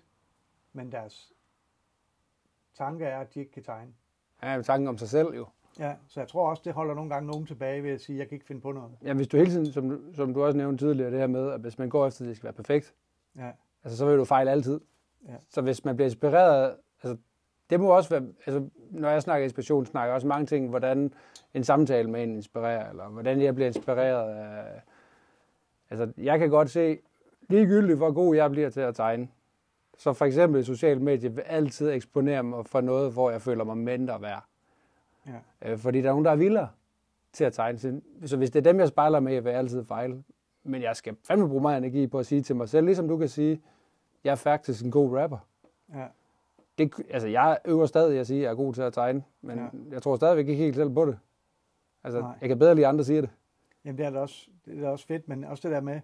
men 0.74 0.92
deres 0.92 1.34
tanke 2.78 3.06
er, 3.06 3.20
at 3.20 3.34
de 3.34 3.40
ikke 3.40 3.52
kan 3.52 3.64
tegne. 3.64 3.94
ja 4.44 4.62
tanken 4.62 4.88
om 4.88 4.98
sig 4.98 5.10
selv 5.10 5.28
jo. 5.36 5.48
Ja, 5.80 5.94
så 6.08 6.20
jeg 6.20 6.28
tror 6.28 6.50
også, 6.50 6.62
det 6.66 6.74
holder 6.74 6.94
nogle 6.94 7.10
gange 7.10 7.28
nogen 7.28 7.46
tilbage 7.46 7.84
ved 7.84 7.92
at 7.92 8.02
sige, 8.02 8.16
at 8.16 8.20
jeg 8.20 8.28
kan 8.28 8.36
ikke 8.36 8.46
finde 8.46 8.62
på 8.62 8.72
noget. 8.72 8.92
Ja, 9.04 9.14
hvis 9.14 9.28
du 9.28 9.38
hele 9.38 9.52
tiden, 9.52 9.72
som, 9.72 10.14
som 10.14 10.34
du 10.34 10.44
også 10.44 10.58
nævnte 10.58 10.86
tidligere, 10.86 11.12
det 11.12 11.20
her 11.20 11.28
med, 11.28 11.52
at 11.52 11.62
hvis 11.62 11.78
man 11.78 11.90
går 11.90 12.08
efter, 12.08 12.22
at 12.22 12.28
det 12.28 12.36
skal 12.36 12.44
være 12.44 12.54
perfekt, 12.54 12.94
Ja, 13.38 13.52
altså, 13.84 13.98
så 13.98 14.06
vil 14.06 14.18
du 14.18 14.26
fejle 14.26 14.52
altid. 14.52 14.80
Ja. 15.28 15.36
Så 15.50 15.62
hvis 15.62 15.86
man 15.86 15.96
bliver 15.96 16.08
inspireret, 16.08 16.76
altså, 17.04 17.18
det 17.70 17.80
må 17.80 17.88
også 17.88 18.10
være, 18.10 18.28
altså, 18.46 18.70
når 18.90 19.10
jeg 19.10 19.22
snakker 19.22 19.44
inspiration, 19.44 19.86
snakker 19.86 20.08
jeg 20.08 20.16
også 20.16 20.28
mange 20.28 20.46
ting, 20.46 20.70
hvordan 20.70 21.14
en 21.54 21.64
samtale 21.64 22.10
med 22.10 22.24
en 22.24 22.36
inspirerer, 22.36 22.90
eller 22.90 23.10
hvordan 23.10 23.42
jeg 23.42 23.56
bliver 23.56 23.68
inspireret 23.68 24.34
af, 24.36 24.82
altså, 25.90 26.14
jeg 26.18 26.40
kan 26.40 26.50
godt 26.50 26.70
se, 26.70 26.98
ligegyldigt 27.50 27.98
hvor 27.98 28.12
god 28.12 28.36
jeg 28.36 28.52
bliver 28.52 28.70
til 28.70 28.82
at 28.82 28.96
tegne, 28.96 29.28
så 29.98 30.14
for 30.14 30.26
eksempel 30.26 30.62
i 30.62 30.64
sociale 30.64 31.00
medier 31.00 31.30
vil 31.30 31.42
altid 31.42 31.90
eksponere 31.90 32.44
mig 32.44 32.66
for 32.66 32.82
noget, 32.82 33.14
hvor 33.14 33.32
jeg 33.32 33.42
føler 33.42 33.64
mig 33.64 33.78
mindre 33.78 34.22
værd. 34.22 34.46
Ja, 35.28 35.40
Øh, 35.62 35.78
fordi 35.78 36.02
der 36.02 36.08
er 36.08 36.12
nogen, 36.12 36.26
der 36.26 36.32
er 36.32 36.36
vildere 36.36 36.70
til 37.34 37.44
at 37.44 37.54
tegne. 37.54 37.80
Så- 37.80 38.02
Så 38.26 38.38
hvis 38.38 38.52
det 38.52 38.60
er 38.68 38.72
dem, 38.72 38.80
jeg 38.80 38.88
spejler 38.88 39.20
med, 39.20 39.42
vil 39.42 39.50
jeg 39.50 39.60
altid 39.60 39.86
fejle. 39.86 40.24
Men 40.64 40.82
jeg 40.82 40.96
skal 40.96 41.16
fandme 41.24 41.48
bruge 41.50 41.62
meget 41.62 41.78
energi 41.78 42.08
på 42.08 42.20
at 42.20 42.26
sige 42.26 42.42
til 42.42 42.56
mig 42.56 42.70
selv, 42.70 42.86
ligesom 42.86 43.08
du 43.08 43.18
kan 43.18 43.30
sige, 43.30 43.62
jeg 44.24 44.32
er 44.32 44.36
faktisk 44.36 44.86
en 44.86 44.92
god 44.92 45.18
rapper. 45.18 45.38
ja. 45.94 46.08
Det, 46.78 46.94
altså, 47.10 47.28
jeg 47.28 47.60
øver 47.66 47.86
stadig 47.86 48.20
at 48.20 48.28
sige, 48.28 48.38
at 48.40 48.44
jeg 48.44 48.52
er 48.52 48.56
god 48.56 48.74
til 48.74 48.82
at 48.82 48.94
tegne, 48.94 49.24
men 49.42 49.58
Ja. 49.60 49.68
jeg 49.90 50.02
tror 50.02 50.16
stadigvæk 50.16 50.48
ikke 50.48 50.64
helt 50.64 50.76
selv 50.76 50.90
på 50.94 51.06
det. 51.06 51.20
Altså, 52.04 52.20
Nej. 52.20 52.38
jeg 52.42 52.50
kan 52.50 52.60
bedre 52.60 52.76
lide, 52.76 52.88
andre 52.88 53.04
siger 53.04 53.22
det. 53.22 53.30
Jamen 53.86 53.98
det 53.98 54.06
er 54.06 54.10
da 54.10 54.20
også, 54.20 54.50
det 54.66 54.78
er 54.78 54.82
da 54.82 54.90
også 54.90 55.08
fedt, 55.08 55.28
men 55.28 55.44
også 55.44 55.68
det 55.68 55.76
der 55.76 55.82
med, 55.82 56.02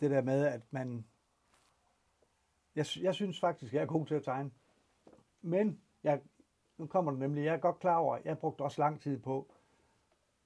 det 0.00 0.10
der 0.10 0.20
med, 0.22 0.44
at 0.46 0.60
man, 0.70 1.04
jeg, 2.76 2.86
jeg 3.00 3.14
synes 3.14 3.40
faktisk, 3.40 3.72
jeg 3.74 3.82
er 3.82 3.86
god 3.86 4.06
til 4.06 4.14
at 4.14 4.22
tegne. 4.24 4.50
Men, 5.42 5.80
jeg, 6.04 6.20
nu 6.78 6.86
kommer 6.86 7.10
det 7.10 7.20
nemlig, 7.20 7.44
jeg 7.44 7.54
er 7.54 7.58
godt 7.58 7.78
klar 7.78 7.96
over, 7.96 8.18
jeg 8.24 8.38
brugte 8.38 8.62
også 8.62 8.80
lang 8.80 9.00
tid 9.00 9.18
på, 9.18 9.52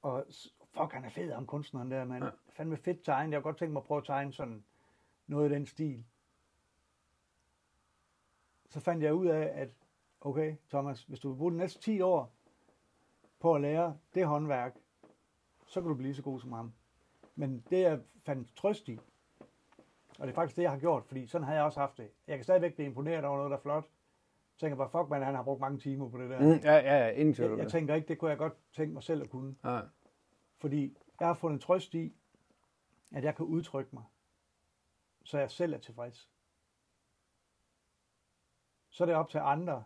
og 0.02 0.26
fuck, 0.72 0.92
han 0.92 1.04
er 1.04 1.08
fed, 1.08 1.32
ham 1.32 1.46
kunstneren 1.46 1.90
der, 1.90 2.04
man. 2.04 2.22
Ja. 2.22 2.30
Fandme 2.48 2.76
fedt 2.76 3.04
tegnet. 3.04 3.32
Jeg 3.32 3.42
kunne 3.42 3.52
godt 3.52 3.58
tænke 3.58 3.72
mig 3.72 3.80
at 3.80 3.86
prøve 3.86 3.98
at 3.98 4.04
tegne 4.04 4.32
sådan 4.32 4.64
noget 5.26 5.50
i 5.50 5.54
den 5.54 5.66
stil. 5.66 6.04
Så 8.68 8.80
fandt 8.80 9.02
jeg 9.02 9.14
ud 9.14 9.26
af, 9.26 9.52
at 9.54 9.68
okay, 10.20 10.56
Thomas, 10.70 11.02
hvis 11.02 11.20
du 11.20 11.28
vil 11.28 11.38
bruge 11.38 11.52
de 11.52 11.56
næste 11.56 11.80
10 11.80 12.00
år 12.00 12.32
på 13.40 13.54
at 13.54 13.60
lære 13.60 13.96
det 14.14 14.26
håndværk, 14.26 14.76
så 15.66 15.80
kan 15.80 15.88
du 15.88 15.94
blive 15.94 16.14
så 16.14 16.22
god 16.22 16.40
som 16.40 16.52
ham. 16.52 16.72
Men 17.34 17.64
det, 17.70 17.80
jeg 17.80 18.00
fandt 18.24 18.56
trøst 18.56 18.88
i, 18.88 18.98
og 20.18 20.26
det 20.26 20.28
er 20.28 20.34
faktisk 20.34 20.56
det, 20.56 20.62
jeg 20.62 20.70
har 20.70 20.78
gjort, 20.78 21.04
fordi 21.04 21.26
sådan 21.26 21.46
har 21.46 21.54
jeg 21.54 21.62
også 21.62 21.80
haft 21.80 21.96
det. 21.96 22.10
Jeg 22.26 22.38
kan 22.38 22.44
stadigvæk 22.44 22.74
blive 22.74 22.86
imponeret 22.86 23.24
over 23.24 23.36
noget, 23.36 23.50
der 23.50 23.56
er 23.56 23.60
flot. 23.60 23.84
Jeg 24.60 24.68
tænker 24.68 24.76
bare, 24.76 25.02
fuck 25.02 25.10
man, 25.10 25.22
han 25.22 25.34
har 25.34 25.42
brugt 25.42 25.60
mange 25.60 25.78
timer 25.78 26.08
på 26.08 26.18
det 26.18 26.30
der. 26.30 26.40
Mm, 26.40 26.60
ja, 26.64 26.74
ja, 26.74 27.06
ja, 27.06 27.10
ingen 27.10 27.34
tvivl 27.34 27.50
Jeg, 27.50 27.58
jeg 27.58 27.70
tænker 27.70 27.94
ikke, 27.94 28.08
det 28.08 28.18
kunne 28.18 28.30
jeg 28.30 28.38
godt 28.38 28.52
tænke 28.72 28.92
mig 28.94 29.02
selv 29.02 29.22
at 29.22 29.30
kunne. 29.30 29.56
Ja. 29.64 29.80
Fordi 30.56 30.96
jeg 31.20 31.28
har 31.28 31.34
fundet 31.34 31.60
trøst 31.60 31.94
i, 31.94 32.16
at 33.12 33.24
jeg 33.24 33.36
kan 33.36 33.46
udtrykke 33.46 33.90
mig, 33.92 34.04
så 35.24 35.38
jeg 35.38 35.50
selv 35.50 35.74
er 35.74 35.78
tilfreds. 35.78 36.30
Så 38.90 39.04
er 39.04 39.06
det 39.06 39.14
op 39.14 39.28
til 39.28 39.38
andre, 39.38 39.84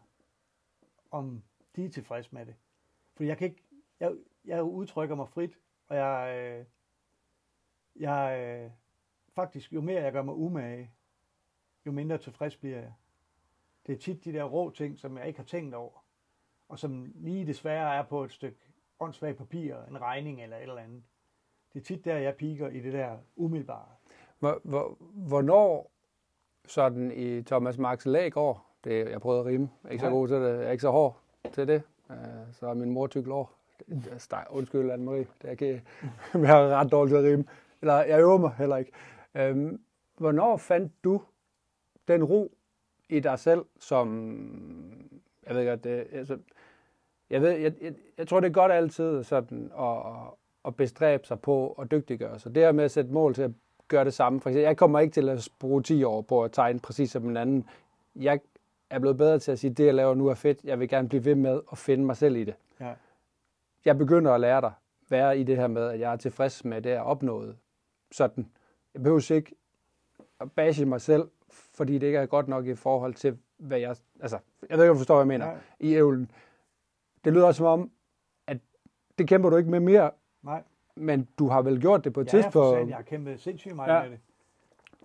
om 1.10 1.42
de 1.76 1.84
er 1.84 1.90
tilfredse 1.90 2.30
med 2.32 2.46
det. 2.46 2.54
Fordi 3.16 3.28
jeg 3.28 3.38
kan 3.38 3.48
ikke, 3.48 3.62
jeg, 4.00 4.16
jeg 4.44 4.62
udtrykker 4.62 5.14
mig 5.14 5.28
frit, 5.28 5.58
og 5.87 5.96
jeg, 5.96 6.37
øh, 6.38 6.66
jeg 7.96 8.40
øh, 8.40 8.70
faktisk, 9.34 9.72
jo 9.72 9.80
mere 9.80 10.02
jeg 10.02 10.12
gør 10.12 10.22
mig 10.22 10.34
umage, 10.34 10.90
jo 11.87 11.92
mindre 11.92 12.18
tilfreds 12.18 12.56
bliver 12.56 12.78
jeg. 12.78 12.92
Det 13.87 13.92
er 13.92 13.99
tit 13.99 14.25
de 14.25 14.33
der 14.33 14.44
rå 14.44 14.70
ting, 14.70 14.99
som 14.99 15.18
jeg 15.18 15.27
ikke 15.27 15.38
har 15.38 15.44
tænkt 15.44 15.75
over, 15.75 16.05
og 16.68 16.79
som 16.79 17.12
lige 17.14 17.47
desværre 17.47 17.97
er 17.97 18.03
på 18.03 18.25
et 18.25 18.33
stykke 18.33 18.59
åndssvagt 19.01 19.38
papir, 19.38 19.77
en 19.88 20.01
regning 20.01 20.42
eller 20.42 20.57
et 20.57 20.62
eller 20.62 20.77
andet. 20.77 21.03
Det 21.73 21.81
er 21.81 21.85
tit 21.85 22.05
der, 22.05 22.16
jeg 22.16 22.35
piker 22.35 22.68
i 22.68 22.81
det 22.81 22.92
der 22.92 23.16
umiddelbare. 23.37 23.88
Hvor, 24.38 24.61
hvor, 24.64 24.97
hvornår 25.01 25.90
sådan 26.66 27.12
i 27.12 27.42
Thomas 27.42 27.79
Marks 27.79 28.07
Lægård, 28.07 28.66
det, 28.85 29.11
jeg 29.11 29.20
prøvede 29.20 29.40
at 29.40 29.47
rime, 29.47 29.70
ikke 29.90 30.05
så 30.05 30.11
god 30.11 30.29
til 30.29 30.37
det, 30.37 30.59
jeg 30.59 30.66
er 30.66 30.70
ikke 30.70 30.83
så 30.83 30.90
hård 30.90 31.20
til 31.53 31.68
det, 31.68 31.83
uh, 32.11 32.16
så 32.53 32.66
er 32.66 32.75
min 32.75 32.90
mor 32.90 33.07
tyk 33.07 33.27
lår. 33.27 33.53
Undskyld, 34.51 34.90
Anne-Marie, 34.90 35.27
det 35.42 35.44
er 35.44 35.51
ikke, 35.51 35.83
jeg 36.35 36.64
er 36.64 36.68
ret 36.68 36.92
dårlig 36.92 37.11
til 37.11 37.16
at 37.16 37.25
rime. 37.25 37.44
Eller 37.81 37.94
jeg 37.94 38.20
øver 38.20 38.38
mig 38.38 38.55
heller 38.59 38.77
ikke. 38.77 38.92
Um, 39.51 39.81
hvornår 40.18 40.57
fandt 40.57 40.92
du 41.05 41.23
den 42.09 42.25
ro 42.25 42.57
i 43.09 43.21
dig 43.21 43.38
selv, 43.38 43.64
som 43.81 44.09
jeg 45.47 45.55
ved 45.57 45.67
godt, 45.67 45.85
det, 45.85 46.07
altså, 46.12 46.38
jeg, 47.31 47.43
ved, 47.43 47.51
jeg, 47.51 47.73
jeg, 47.81 47.95
jeg 48.19 48.29
tror, 48.29 48.40
det 48.40 48.49
er 48.49 48.53
godt 48.53 48.73
altid 48.73 49.25
sådan 49.25 49.73
at, 49.79 49.97
at 50.64 50.77
bestræbe 50.77 51.27
sig 51.27 51.40
på 51.40 51.73
at 51.73 51.90
dygtiggøre 51.90 52.38
sig. 52.38 52.55
Det 52.55 52.62
her 52.62 52.73
med 52.73 52.85
at 52.85 52.90
sætte 52.90 53.11
mål 53.11 53.35
til 53.35 53.43
at 53.43 53.51
gøre 53.88 54.05
det 54.05 54.14
samme. 54.14 54.40
For 54.40 54.51
eksempel, 54.51 54.64
jeg 54.64 54.77
kommer 54.77 55.01
ikke 55.01 55.12
til 55.12 55.29
at 55.29 55.49
bruge 55.59 55.83
10 55.83 56.05
år 56.05 56.23
på 56.23 56.45
at 56.45 56.53
tegne 56.53 56.81
præcis 56.81 57.11
som 57.11 57.29
en 57.29 57.37
anden. 57.37 57.69
Jeg 58.17 58.40
er 58.90 58.99
blevet 58.99 59.17
bedre 59.17 59.38
til 59.38 59.53
at 59.53 59.59
sige, 59.59 59.71
at 59.71 59.79
det, 59.79 59.87
jeg 59.87 59.95
laver 59.95 60.14
nu 60.14 60.27
er 60.27 60.35
fedt. 60.35 60.64
Jeg 60.64 60.81
vil 60.81 60.88
gerne 60.88 61.09
blive 61.09 61.25
ved 61.25 61.35
med 61.35 61.61
at 61.73 61.79
finde 61.79 62.05
mig 62.05 62.17
selv 62.17 62.37
i 62.37 62.45
det. 62.45 62.55
Ja. 62.81 62.95
Jeg 63.85 63.99
begynder 63.99 64.33
at 64.33 64.40
lære 64.40 64.61
dig 64.61 64.73
være 65.11 65.38
i 65.38 65.43
det 65.43 65.57
her 65.57 65.67
med, 65.67 65.88
at 65.88 66.01
jeg 66.01 66.12
er 66.12 66.17
tilfreds 66.17 66.64
med 66.64 66.83
det, 66.83 66.90
jeg 66.90 66.99
har 66.99 67.05
opnået. 67.05 67.57
Sådan. 68.12 68.51
Jeg 68.95 69.03
behøver 69.03 69.33
ikke 69.33 69.55
at 70.40 70.53
bashe 70.53 70.85
mig 70.85 71.01
selv, 71.01 71.29
fordi 71.50 71.98
det 71.98 72.07
ikke 72.07 72.18
er 72.18 72.26
godt 72.26 72.48
nok 72.48 72.66
i 72.66 72.74
forhold 72.74 73.14
til, 73.14 73.38
hvad 73.57 73.78
jeg... 73.78 73.96
Altså, 74.20 74.38
jeg 74.70 74.78
ved 74.78 74.85
ikke, 74.85 74.90
om 74.90 74.96
du 74.96 74.98
forstår, 74.98 75.14
hvad 75.14 75.35
jeg 75.35 75.40
mener. 75.40 75.52
Ja. 75.52 75.59
I 75.80 75.94
ævlen. 75.94 76.30
Det 77.24 77.33
lyder 77.33 77.46
også 77.46 77.59
som 77.59 77.66
om, 77.66 77.90
at 78.46 78.59
det 79.18 79.28
kæmper 79.28 79.50
du 79.50 79.57
ikke 79.57 79.70
med 79.70 79.80
mere. 79.80 80.11
Nej. 80.42 80.62
Men 80.96 81.28
du 81.38 81.48
har 81.48 81.62
vel 81.62 81.80
gjort 81.80 82.04
det 82.04 82.12
på 82.12 82.20
et 82.20 82.33
ja, 82.33 82.42
tidspunkt? 82.42 82.78
Ja, 82.78 82.87
jeg 82.87 82.96
har 82.96 83.02
kæmpet 83.02 83.40
sindssygt 83.40 83.76
meget 83.76 83.94
ja. 83.94 84.02
med 84.02 84.11
det. 84.11 84.20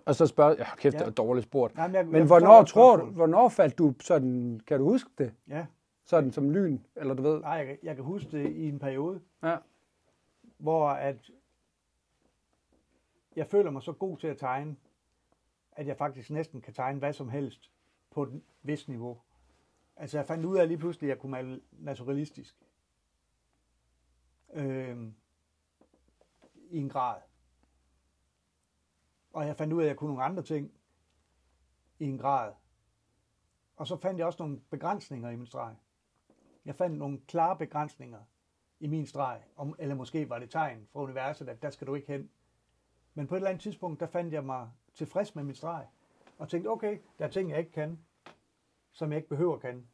Og 0.04 0.14
så 0.14 0.26
spørger 0.26 0.54
jeg, 0.58 0.66
kæft, 0.76 0.98
det 0.98 1.06
er 1.06 1.10
dårligt 1.10 1.44
spurgt. 1.46 1.76
Nej, 1.76 1.86
men 1.86 1.94
jeg, 1.94 2.06
men 2.06 2.14
jeg 2.14 2.26
hvornår 2.26 2.62
tror 2.62 2.96
du, 2.96 3.04
hvornår 3.04 3.48
faldt 3.48 3.78
du 3.78 3.94
sådan, 4.00 4.60
kan 4.66 4.78
du 4.78 4.84
huske 4.84 5.10
det? 5.18 5.32
Ja. 5.48 5.66
Sådan 6.04 6.32
som 6.32 6.50
lyn, 6.50 6.78
eller 6.96 7.14
du 7.14 7.22
ved? 7.22 7.40
Nej, 7.40 7.52
jeg, 7.52 7.78
jeg 7.82 7.94
kan 7.94 8.04
huske 8.04 8.30
det 8.30 8.50
i 8.50 8.68
en 8.68 8.78
periode. 8.78 9.20
Ja. 9.42 9.56
Hvor 10.58 10.88
at 10.88 11.30
jeg 13.36 13.46
føler 13.46 13.70
mig 13.70 13.82
så 13.82 13.92
god 13.92 14.16
til 14.16 14.26
at 14.26 14.38
tegne, 14.38 14.76
at 15.80 15.86
jeg 15.86 15.96
faktisk 15.96 16.30
næsten 16.30 16.60
kan 16.60 16.74
tegne 16.74 16.98
hvad 16.98 17.12
som 17.12 17.28
helst 17.28 17.70
på 18.10 18.22
et 18.22 18.42
vist 18.62 18.88
niveau. 18.88 19.20
Altså 19.96 20.18
jeg 20.18 20.26
fandt 20.26 20.44
ud 20.44 20.56
af 20.56 20.68
lige 20.68 20.78
pludselig, 20.78 21.06
at 21.06 21.08
jeg 21.08 21.18
kunne 21.18 21.30
male 21.30 21.60
naturalistisk. 21.72 22.56
Øh, 24.52 25.12
I 26.54 26.78
en 26.78 26.88
grad. 26.88 27.20
Og 29.32 29.46
jeg 29.46 29.56
fandt 29.56 29.72
ud 29.72 29.80
af, 29.80 29.84
at 29.84 29.88
jeg 29.88 29.96
kunne 29.96 30.08
nogle 30.08 30.24
andre 30.24 30.42
ting 30.42 30.72
i 31.98 32.04
en 32.04 32.18
grad. 32.18 32.52
Og 33.76 33.86
så 33.86 33.96
fandt 33.96 34.18
jeg 34.18 34.26
også 34.26 34.42
nogle 34.42 34.60
begrænsninger 34.70 35.30
i 35.30 35.36
min 35.36 35.46
streg. 35.46 35.76
Jeg 36.64 36.74
fandt 36.74 36.98
nogle 36.98 37.20
klare 37.28 37.56
begrænsninger 37.56 38.20
i 38.80 38.86
min 38.86 39.06
streg, 39.06 39.42
om, 39.56 39.74
eller 39.78 39.94
måske 39.94 40.28
var 40.28 40.38
det 40.38 40.50
tegn 40.50 40.88
fra 40.92 41.00
universet, 41.00 41.48
at 41.48 41.62
der 41.62 41.70
skal 41.70 41.86
du 41.86 41.94
ikke 41.94 42.12
hen. 42.12 42.30
Men 43.14 43.26
på 43.26 43.34
et 43.34 43.38
eller 43.38 43.50
andet 43.50 43.62
tidspunkt, 43.62 44.00
der 44.00 44.06
fandt 44.06 44.34
jeg 44.34 44.44
mig 44.44 44.70
tilfreds 44.94 45.34
med 45.34 45.44
min 45.44 45.54
streg, 45.54 45.86
og 46.38 46.48
tænkte, 46.48 46.68
okay, 46.68 46.98
der 47.18 47.24
er 47.24 47.28
ting, 47.28 47.50
jeg 47.50 47.58
ikke 47.58 47.72
kan, 47.72 47.98
som 48.92 49.10
jeg 49.10 49.16
ikke 49.16 49.28
behøver 49.28 49.54
at 49.54 49.60
kan. 49.60 49.86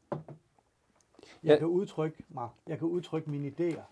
Jeg 1.42 1.52
ja. 1.52 1.58
kan 1.58 1.66
udtrykke 1.66 2.24
mig, 2.28 2.48
jeg 2.66 2.78
kan 2.78 2.88
udtrykke 2.88 3.30
mine 3.30 3.48
idéer. 3.48 3.82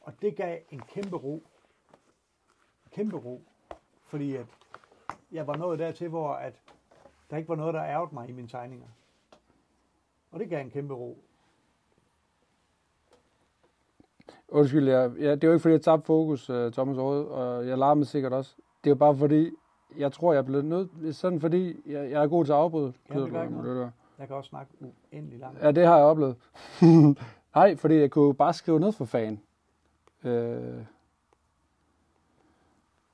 Og 0.00 0.12
det 0.22 0.36
gav 0.36 0.58
en 0.70 0.80
kæmpe 0.80 1.16
ro. 1.16 1.42
En 2.84 2.90
kæmpe 2.90 3.16
ro. 3.16 3.42
Fordi 4.02 4.36
at 4.36 4.46
jeg 5.32 5.46
var 5.46 5.56
nået 5.56 5.78
dertil, 5.78 6.08
hvor 6.08 6.32
at 6.32 6.54
der 7.30 7.36
ikke 7.36 7.48
var 7.48 7.54
noget, 7.54 7.74
der 7.74 7.84
ærgede 7.84 8.14
mig 8.14 8.28
i 8.28 8.32
mine 8.32 8.48
tegninger. 8.48 8.86
Og 10.30 10.40
det 10.40 10.48
gav 10.48 10.60
en 10.60 10.70
kæmpe 10.70 10.94
ro. 10.94 11.18
Undskyld, 14.48 14.88
jeg, 14.88 15.12
ja, 15.18 15.30
det 15.34 15.44
er 15.44 15.48
jo 15.48 15.54
ikke, 15.54 15.62
fordi 15.62 15.72
jeg 15.72 15.82
tabte 15.82 16.06
fokus, 16.06 16.50
uh, 16.50 16.72
Thomas 16.72 16.98
Aarhus, 16.98 17.26
og 17.30 17.66
jeg 17.66 17.78
larmer 17.78 18.04
sikkert 18.04 18.32
også. 18.32 18.56
Det 18.56 18.90
er 18.90 18.94
jo 18.94 18.98
bare 18.98 19.16
fordi, 19.16 19.50
jeg 19.96 20.12
tror, 20.12 20.32
jeg 20.32 20.38
er 20.38 20.42
blevet 20.42 20.64
nødt, 20.64 21.16
sådan 21.16 21.40
fordi 21.40 21.90
jeg, 21.92 22.10
jeg 22.10 22.22
er 22.22 22.26
god 22.26 22.44
til 22.44 22.52
at 22.52 22.58
afbryde. 22.58 22.92
Ja, 23.10 23.20
det 23.20 23.30
gør 23.30 23.42
ikke 23.42 23.54
noget. 23.54 23.92
Jeg 24.18 24.26
kan 24.26 24.36
også 24.36 24.48
snakke 24.48 24.72
uendelig 25.12 25.38
langt. 25.38 25.62
Ja, 25.62 25.70
det 25.70 25.86
har 25.86 25.96
jeg 25.96 26.06
oplevet. 26.06 26.36
Nej, 27.54 27.76
fordi 27.76 27.94
jeg 27.94 28.10
kunne 28.10 28.34
bare 28.34 28.52
skrive 28.52 28.80
ned 28.80 28.92
for 28.92 29.04
fan. 29.04 29.40
Øh, 30.24 30.84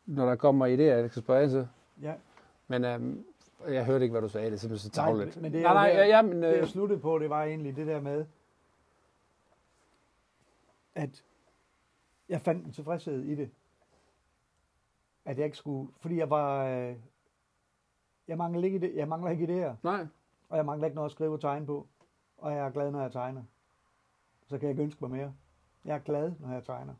når 0.06 0.26
der 0.26 0.36
kommer 0.36 0.66
idéer, 0.66 0.80
jeg 0.80 1.10
skal 1.10 1.22
spørge 1.22 1.42
ind 1.42 1.50
til. 1.50 1.68
Ja. 2.02 2.14
Men 2.68 2.84
øhm, 2.84 3.24
jeg 3.68 3.84
hørte 3.84 4.04
ikke, 4.04 4.12
hvad 4.12 4.22
du 4.22 4.28
sagde. 4.28 4.46
Det 4.46 4.54
er 4.54 4.58
simpelthen 4.58 4.90
så 4.90 4.94
tavligt. 4.94 5.36
Nej, 5.36 5.42
men 5.42 5.52
det, 5.52 5.62
nej, 5.62 5.74
nej, 5.74 5.86
ja, 5.96 6.06
ja, 6.06 6.22
men, 6.22 6.44
øh, 6.44 6.50
det 6.50 6.58
jeg 6.58 6.68
sluttede 6.68 7.00
på, 7.00 7.18
det 7.18 7.30
var 7.30 7.44
egentlig 7.44 7.76
det 7.76 7.86
der 7.86 8.00
med, 8.00 8.24
at 10.94 11.24
jeg 12.28 12.40
fandt 12.40 12.66
en 12.66 12.72
tilfredshed 12.72 13.22
i 13.22 13.34
det. 13.34 13.50
At 15.30 15.38
jeg 15.38 15.44
ikke 15.44 15.56
skulle, 15.56 15.92
fordi 16.00 16.16
jeg 16.16 16.30
var, 16.30 16.66
øh, 16.66 16.96
jeg 18.28 18.38
mangler 18.38 18.64
ikke, 18.64 18.78
det, 18.78 18.94
jeg 18.94 19.08
mangler 19.08 19.30
ikke 19.30 19.44
idéer. 19.44 19.74
Nej. 19.82 20.06
Og 20.48 20.56
jeg 20.56 20.66
mangler 20.66 20.86
ikke 20.86 20.94
noget 20.94 21.08
at 21.08 21.12
skrive 21.12 21.32
og 21.32 21.40
tegne 21.40 21.66
på. 21.66 21.86
Og 22.38 22.52
jeg 22.52 22.66
er 22.66 22.70
glad, 22.70 22.90
når 22.90 23.02
jeg 23.02 23.12
tegner. 23.12 23.42
Så 24.46 24.58
kan 24.58 24.62
jeg 24.62 24.70
ikke 24.70 24.82
ønske 24.82 25.04
mig 25.04 25.10
mere. 25.10 25.34
Jeg 25.84 25.94
er 25.94 25.98
glad, 25.98 26.32
når 26.40 26.52
jeg 26.52 26.64
tegner. 26.64 26.94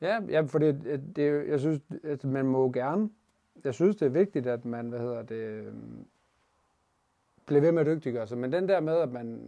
Ja, 0.00 0.20
ja 0.28 0.40
for 0.40 0.58
det, 0.58 1.02
det, 1.16 1.48
jeg 1.48 1.60
synes, 1.60 1.80
at 2.04 2.24
man 2.24 2.46
må 2.46 2.72
gerne, 2.72 3.10
jeg 3.64 3.74
synes, 3.74 3.96
det 3.96 4.06
er 4.06 4.10
vigtigt, 4.10 4.46
at 4.46 4.64
man, 4.64 4.88
hvad 4.88 5.00
hedder 5.00 5.22
det, 5.22 5.36
øhm, 5.36 6.06
bliver 7.46 7.60
ved 7.60 7.72
med 7.72 7.80
at 7.80 7.86
dygtiggøre 7.86 8.26
sig. 8.26 8.38
Men 8.38 8.52
den 8.52 8.68
der 8.68 8.80
med, 8.80 8.96
at 8.96 9.12
man, 9.12 9.40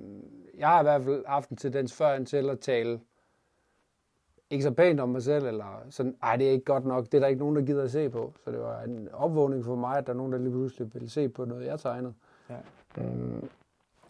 jeg 0.58 0.68
har 0.68 0.80
i 0.80 0.84
hvert 0.84 1.02
fald 1.02 1.24
haft 1.26 1.50
en 1.50 1.56
tendens 1.56 1.96
før 1.96 2.24
til 2.24 2.50
at 2.50 2.60
tale 2.60 3.00
ikke 4.50 4.62
så 4.62 4.70
pænt 4.70 5.00
om 5.00 5.08
mig 5.08 5.22
selv, 5.22 5.46
eller 5.46 5.86
sådan, 5.90 6.16
ej, 6.22 6.36
det 6.36 6.46
er 6.46 6.50
ikke 6.50 6.64
godt 6.64 6.84
nok, 6.84 7.04
det 7.04 7.14
er 7.14 7.18
der 7.18 7.26
ikke 7.26 7.38
nogen, 7.38 7.56
der 7.56 7.62
gider 7.62 7.84
at 7.84 7.90
se 7.90 8.10
på. 8.10 8.34
Så 8.44 8.50
det 8.50 8.60
var 8.60 8.82
en 8.82 9.08
opvågning 9.12 9.64
for 9.64 9.74
mig, 9.74 9.98
at 9.98 10.06
der 10.06 10.12
er 10.12 10.16
nogen, 10.16 10.32
der 10.32 10.38
lige 10.38 10.50
pludselig 10.50 10.94
ville 10.94 11.10
se 11.10 11.28
på 11.28 11.44
noget, 11.44 11.66
jeg 11.66 11.80
tegnede. 11.80 12.14
Ja. 12.50 12.58
Øhm. 12.98 13.48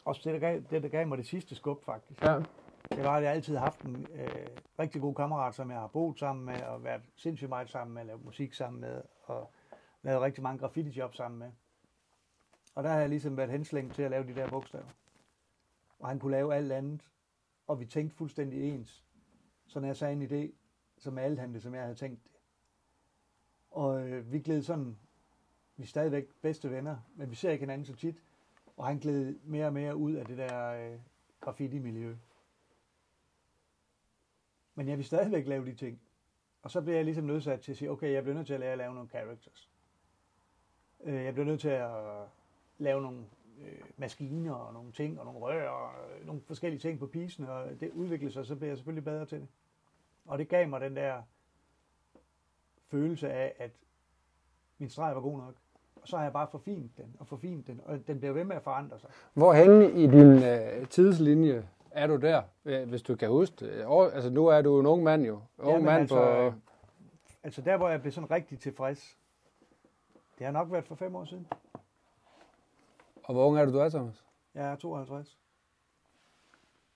Også 0.04 0.20
det 0.24 0.32
der, 0.32 0.38
gav, 0.38 0.60
det, 0.70 0.82
der 0.82 0.88
gav 0.88 1.06
mig 1.06 1.18
det 1.18 1.26
sidste 1.26 1.54
skub, 1.54 1.84
faktisk. 1.84 2.22
Ja. 2.22 2.42
Det 2.90 3.04
var, 3.04 3.16
at 3.16 3.22
jeg 3.22 3.32
altid 3.32 3.56
har 3.56 3.64
haft 3.64 3.82
en 3.82 4.06
øh, 4.14 4.46
rigtig 4.78 5.00
god 5.00 5.14
kammerat, 5.14 5.54
som 5.54 5.70
jeg 5.70 5.78
har 5.78 5.86
boet 5.86 6.18
sammen 6.18 6.46
med, 6.46 6.62
og 6.62 6.84
været 6.84 7.02
sindssygt 7.16 7.48
meget 7.48 7.70
sammen 7.70 7.94
med, 7.94 8.04
lavet 8.04 8.24
musik 8.24 8.54
sammen 8.54 8.80
med, 8.80 9.02
og 9.24 9.50
lavet 10.02 10.20
rigtig 10.20 10.42
mange 10.42 10.58
graffiti-jobs 10.58 11.16
sammen 11.16 11.38
med. 11.38 11.50
Og 12.74 12.84
der 12.84 12.90
har 12.90 13.00
jeg 13.00 13.08
ligesom 13.08 13.36
været 13.36 13.50
henslængt 13.50 13.94
til 13.94 14.02
at 14.02 14.10
lave 14.10 14.26
de 14.26 14.34
der 14.34 14.48
bogstaver. 14.48 14.84
Og 15.98 16.08
han 16.08 16.18
kunne 16.18 16.32
lave 16.32 16.54
alt 16.54 16.72
andet, 16.72 17.00
og 17.66 17.80
vi 17.80 17.86
tænkte 17.86 18.16
fuldstændig 18.16 18.74
ens. 18.74 19.04
Så 19.70 19.80
når 19.80 19.86
jeg 19.86 19.96
sagde 19.96 20.12
en 20.12 20.22
idé, 20.22 20.52
så 20.98 21.10
malte 21.10 21.40
han 21.40 21.54
det, 21.54 21.62
som 21.62 21.74
jeg 21.74 21.82
havde 21.82 21.94
tænkt 21.94 22.24
det. 22.24 22.32
Og 23.70 24.08
øh, 24.08 24.32
vi 24.32 24.40
gled 24.40 24.62
sådan, 24.62 24.98
vi 25.76 25.82
er 25.82 25.86
stadigvæk 25.86 26.28
bedste 26.42 26.70
venner, 26.70 26.96
men 27.14 27.30
vi 27.30 27.34
ser 27.34 27.50
ikke 27.50 27.62
hinanden 27.62 27.84
så 27.84 27.96
tit. 27.96 28.22
Og 28.76 28.86
han 28.86 28.98
gled 28.98 29.38
mere 29.44 29.66
og 29.66 29.72
mere 29.72 29.96
ud 29.96 30.12
af 30.12 30.26
det 30.26 30.38
der 30.38 30.68
øh, 30.68 30.98
graffiti-miljø. 31.40 32.16
Men 34.74 34.88
jeg 34.88 34.96
vil 34.96 35.04
stadigvæk 35.04 35.46
lave 35.46 35.66
de 35.66 35.74
ting. 35.74 36.00
Og 36.62 36.70
så 36.70 36.80
bliver 36.80 36.96
jeg 36.96 37.04
ligesom 37.04 37.24
nødsat 37.24 37.60
til 37.60 37.72
at 37.72 37.78
sige, 37.78 37.90
okay, 37.90 38.12
jeg 38.12 38.22
bliver 38.22 38.34
nødt 38.34 38.46
til 38.46 38.54
at 38.54 38.60
lære 38.60 38.72
at 38.72 38.78
lave 38.78 38.94
nogle 38.94 39.08
characters. 39.08 39.70
Øh, 41.04 41.24
jeg 41.24 41.32
bliver 41.34 41.46
nødt 41.46 41.60
til 41.60 41.68
at 41.68 41.90
lave 42.78 43.02
nogle 43.02 43.26
øh, 43.64 43.80
maskiner 43.96 44.54
og 44.54 44.72
nogle 44.72 44.92
ting 44.92 45.18
og 45.20 45.24
nogle 45.24 45.40
rør 45.40 45.68
og 45.68 45.90
øh, 46.20 46.26
nogle 46.26 46.42
forskellige 46.46 46.80
ting 46.80 46.98
på 46.98 47.06
pisen, 47.06 47.44
og 47.44 47.80
det 47.80 47.90
udvikler 47.90 48.30
sig, 48.30 48.46
så 48.46 48.56
bliver 48.56 48.70
jeg 48.70 48.78
selvfølgelig 48.78 49.04
bedre 49.04 49.26
til 49.26 49.40
det. 49.40 49.48
Og 50.26 50.38
det 50.38 50.48
gav 50.48 50.68
mig 50.68 50.80
den 50.80 50.96
der 50.96 51.22
følelse 52.88 53.30
af, 53.30 53.54
at 53.58 53.70
min 54.78 54.90
streg 54.90 55.14
var 55.14 55.20
god 55.20 55.38
nok. 55.38 55.54
Og 56.02 56.08
så 56.08 56.16
har 56.16 56.22
jeg 56.22 56.32
bare 56.32 56.48
forfint 56.50 56.96
den 56.96 57.16
og 57.18 57.26
forfint 57.26 57.66
den, 57.66 57.80
og 57.84 58.06
den 58.06 58.18
bliver 58.18 58.32
ved 58.32 58.44
med 58.44 58.56
at 58.56 58.62
forandre 58.62 58.98
sig. 58.98 59.10
Hvorhen 59.34 59.96
i 59.96 60.06
din 60.06 60.42
øh, 60.42 60.88
tidslinje 60.88 61.68
er 61.90 62.06
du 62.06 62.16
der, 62.16 62.42
hvis 62.84 63.02
du 63.02 63.16
kan 63.16 63.28
huske 63.28 63.56
det? 63.66 63.86
Altså 64.14 64.30
nu 64.30 64.46
er 64.46 64.62
du 64.62 64.80
en 64.80 64.86
ung 64.86 65.02
mand 65.02 65.24
jo. 65.24 65.40
Ung 65.58 65.78
ja, 65.78 65.84
mand 65.84 66.00
altså, 66.00 66.50
på... 66.50 66.58
altså 67.42 67.62
der, 67.62 67.76
hvor 67.76 67.88
jeg 67.88 68.00
blev 68.00 68.12
sådan 68.12 68.30
rigtig 68.30 68.58
tilfreds, 68.58 69.18
det 70.38 70.46
har 70.46 70.52
nok 70.52 70.72
været 70.72 70.84
for 70.84 70.94
fem 70.94 71.16
år 71.16 71.24
siden. 71.24 71.46
Og 73.30 73.34
hvor 73.34 73.46
ung 73.46 73.58
er 73.58 73.64
du, 73.64 73.72
du 73.72 73.78
er, 73.78 73.88
Thomas? 73.88 74.24
Jeg 74.54 74.72
er 74.72 74.76
52. 74.76 75.38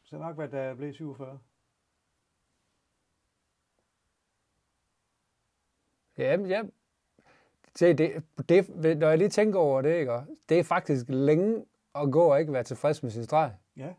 Så 0.02 0.18
nok 0.18 0.38
været, 0.38 0.52
da 0.52 0.62
jeg 0.62 0.76
blev 0.76 0.94
47. 0.94 1.38
Ja, 6.18 6.36
ja. 6.40 6.62
Se, 7.74 7.94
det, 7.94 8.22
det, 8.48 8.98
når 8.98 9.08
jeg 9.08 9.18
lige 9.18 9.28
tænker 9.28 9.58
over 9.58 9.82
det, 9.82 9.94
ikke? 9.94 10.20
det 10.48 10.58
er 10.58 10.64
faktisk 10.64 11.04
længe 11.08 11.64
at 11.94 12.12
gå 12.12 12.22
og 12.22 12.40
ikke 12.40 12.52
være 12.52 12.62
tilfreds 12.62 13.02
med 13.02 13.10
sin 13.10 13.24
streg. 13.24 13.52
Ja. 13.76 13.94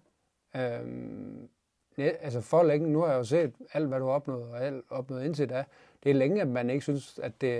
Øhm, 0.55 1.49
ja, 1.97 2.07
altså 2.07 2.41
for 2.41 2.63
længe, 2.63 2.89
nu 2.89 2.99
har 2.99 3.07
jeg 3.07 3.17
jo 3.17 3.23
set 3.23 3.55
alt, 3.73 3.87
hvad 3.87 3.99
du 3.99 4.05
har 4.05 4.13
opnået, 4.13 4.51
og 4.51 4.61
alt 4.61 4.85
opnået 4.89 5.25
indtil 5.25 5.49
da. 5.49 5.65
Det 6.03 6.09
er 6.09 6.15
længe, 6.15 6.41
at 6.41 6.47
man 6.47 6.69
ikke 6.69 6.81
synes, 6.81 7.19
at 7.19 7.41
det 7.41 7.51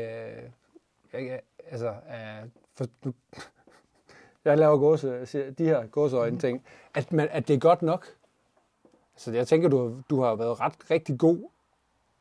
jeg, 1.13 1.41
altså, 1.65 1.95
er 2.07 2.43
for, 2.73 2.85
nu, 3.03 3.13
jeg 4.45 4.57
laver 4.57 4.77
gåse, 4.77 5.51
de 5.51 5.65
her 5.65 5.87
gåseøjne 5.87 6.39
ting, 6.39 6.63
at, 6.93 7.13
man, 7.13 7.27
at 7.31 7.47
det 7.47 7.53
er 7.53 7.59
godt 7.59 7.81
nok. 7.81 8.07
Så 9.15 9.31
jeg 9.31 9.47
tænker, 9.47 9.69
du, 9.69 10.01
du 10.09 10.21
har 10.21 10.35
været 10.35 10.59
ret 10.59 10.91
rigtig 10.91 11.19
god, 11.19 11.49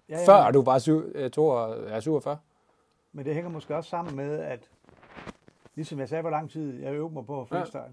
ja, 0.09 0.19
ja, 0.19 0.27
før 0.27 0.51
du 0.51 0.63
var 0.63 0.79
7, 0.79 1.31
2, 1.31 1.59
ja, 1.89 2.01
47. 2.01 2.39
Men 3.13 3.25
det 3.25 3.35
hænger 3.35 3.51
måske 3.51 3.77
også 3.77 3.91
sammen 3.91 4.17
med, 4.17 4.41
at 4.41 4.71
ligesom 5.75 5.99
jeg 5.99 6.09
sagde, 6.09 6.23
hvor 6.23 6.31
lang 6.31 6.51
tid 6.51 6.81
jeg 6.83 6.95
øvede 6.95 7.15
mig 7.15 7.27
på 7.27 7.45
freestyle. 7.45 7.83
Ja. 7.83 7.89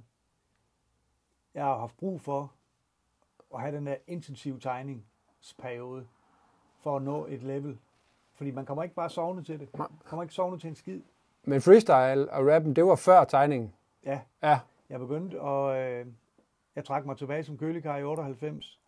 jeg 1.53 1.63
har 1.63 1.77
haft 1.77 1.97
brug 1.97 2.21
for 2.21 2.51
at 3.55 3.61
have 3.61 3.75
den 3.75 3.87
der 3.87 3.95
intensiv 4.07 4.59
tegningsperiode 4.59 6.05
for 6.83 6.95
at 6.95 7.01
nå 7.01 7.25
et 7.25 7.43
level. 7.43 7.77
Fordi 8.33 8.51
man 8.51 8.65
kommer 8.65 8.83
ikke 8.83 8.95
bare 8.95 9.09
sovne 9.09 9.43
til 9.43 9.59
det. 9.59 9.69
Man 9.77 9.87
kommer 10.05 10.23
ikke 10.23 10.33
sovne 10.33 10.59
til 10.59 10.67
en 10.67 10.75
skid. 10.75 11.01
Men 11.43 11.61
freestyle 11.61 12.31
og 12.31 12.47
rappen, 12.53 12.75
det 12.75 12.85
var 12.85 12.95
før 12.95 13.23
tegningen. 13.23 13.73
Ja, 14.05 14.21
Ja. 14.43 14.59
jeg 14.89 14.99
begyndte, 14.99 15.41
og 15.41 15.77
øh, 15.77 16.07
jeg 16.75 16.85
trak 16.85 17.05
mig 17.05 17.17
tilbage 17.17 17.43
som 17.43 17.57
kølekar 17.57 17.97
i 17.97 18.03
98. 18.03 18.79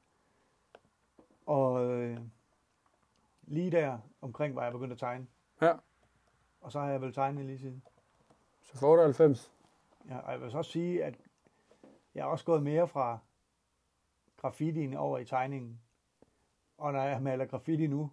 Og 1.46 1.92
øh, 1.92 2.20
lige 3.42 3.72
der 3.72 3.98
omkring 4.22 4.56
var 4.56 4.64
jeg 4.64 4.72
begyndt 4.72 4.94
at 4.94 5.00
tegne. 5.00 5.28
Ja. 5.62 5.74
Og 6.62 6.72
så 6.72 6.80
har 6.80 6.90
jeg 6.90 7.02
vel 7.02 7.14
tegnet 7.14 7.46
lige 7.46 7.60
siden. 7.60 7.84
Så 8.62 8.78
for 8.78 8.88
98. 8.88 9.52
Ja, 10.10 10.18
og 10.18 10.32
jeg 10.32 10.42
vil 10.42 10.52
så 10.52 10.58
også 10.58 10.72
sige, 10.72 11.04
at 11.04 11.16
jeg 12.16 12.24
har 12.24 12.30
også 12.32 12.46
gået 12.46 12.64
mere 12.64 12.88
fra 12.88 13.20
graffitien 14.38 14.94
over 14.94 15.18
i 15.18 15.26
tegningen. 15.26 15.82
Og 16.78 16.94
når 16.94 17.02
jeg 17.04 17.22
maler 17.22 17.46
graffiti 17.46 17.88
nu, 17.88 18.12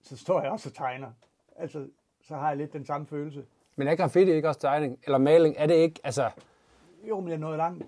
så 0.00 0.16
står 0.16 0.42
jeg 0.42 0.50
også 0.50 0.68
og 0.68 0.74
tegner. 0.74 1.12
Altså, 1.56 1.90
så 2.20 2.36
har 2.36 2.48
jeg 2.48 2.56
lidt 2.56 2.72
den 2.72 2.84
samme 2.84 3.06
følelse. 3.06 3.46
Men 3.78 3.88
er 3.88 3.96
graffiti 3.96 4.30
ikke 4.32 4.48
også 4.48 4.60
tegning? 4.60 4.98
Eller 5.04 5.18
maling? 5.18 5.54
Er 5.58 5.66
det 5.66 5.74
ikke? 5.74 6.00
Altså, 6.04 6.30
Jo, 7.08 7.20
men 7.20 7.28
jeg 7.28 7.34
er 7.34 7.38
nået 7.38 7.56
langt. 7.56 7.84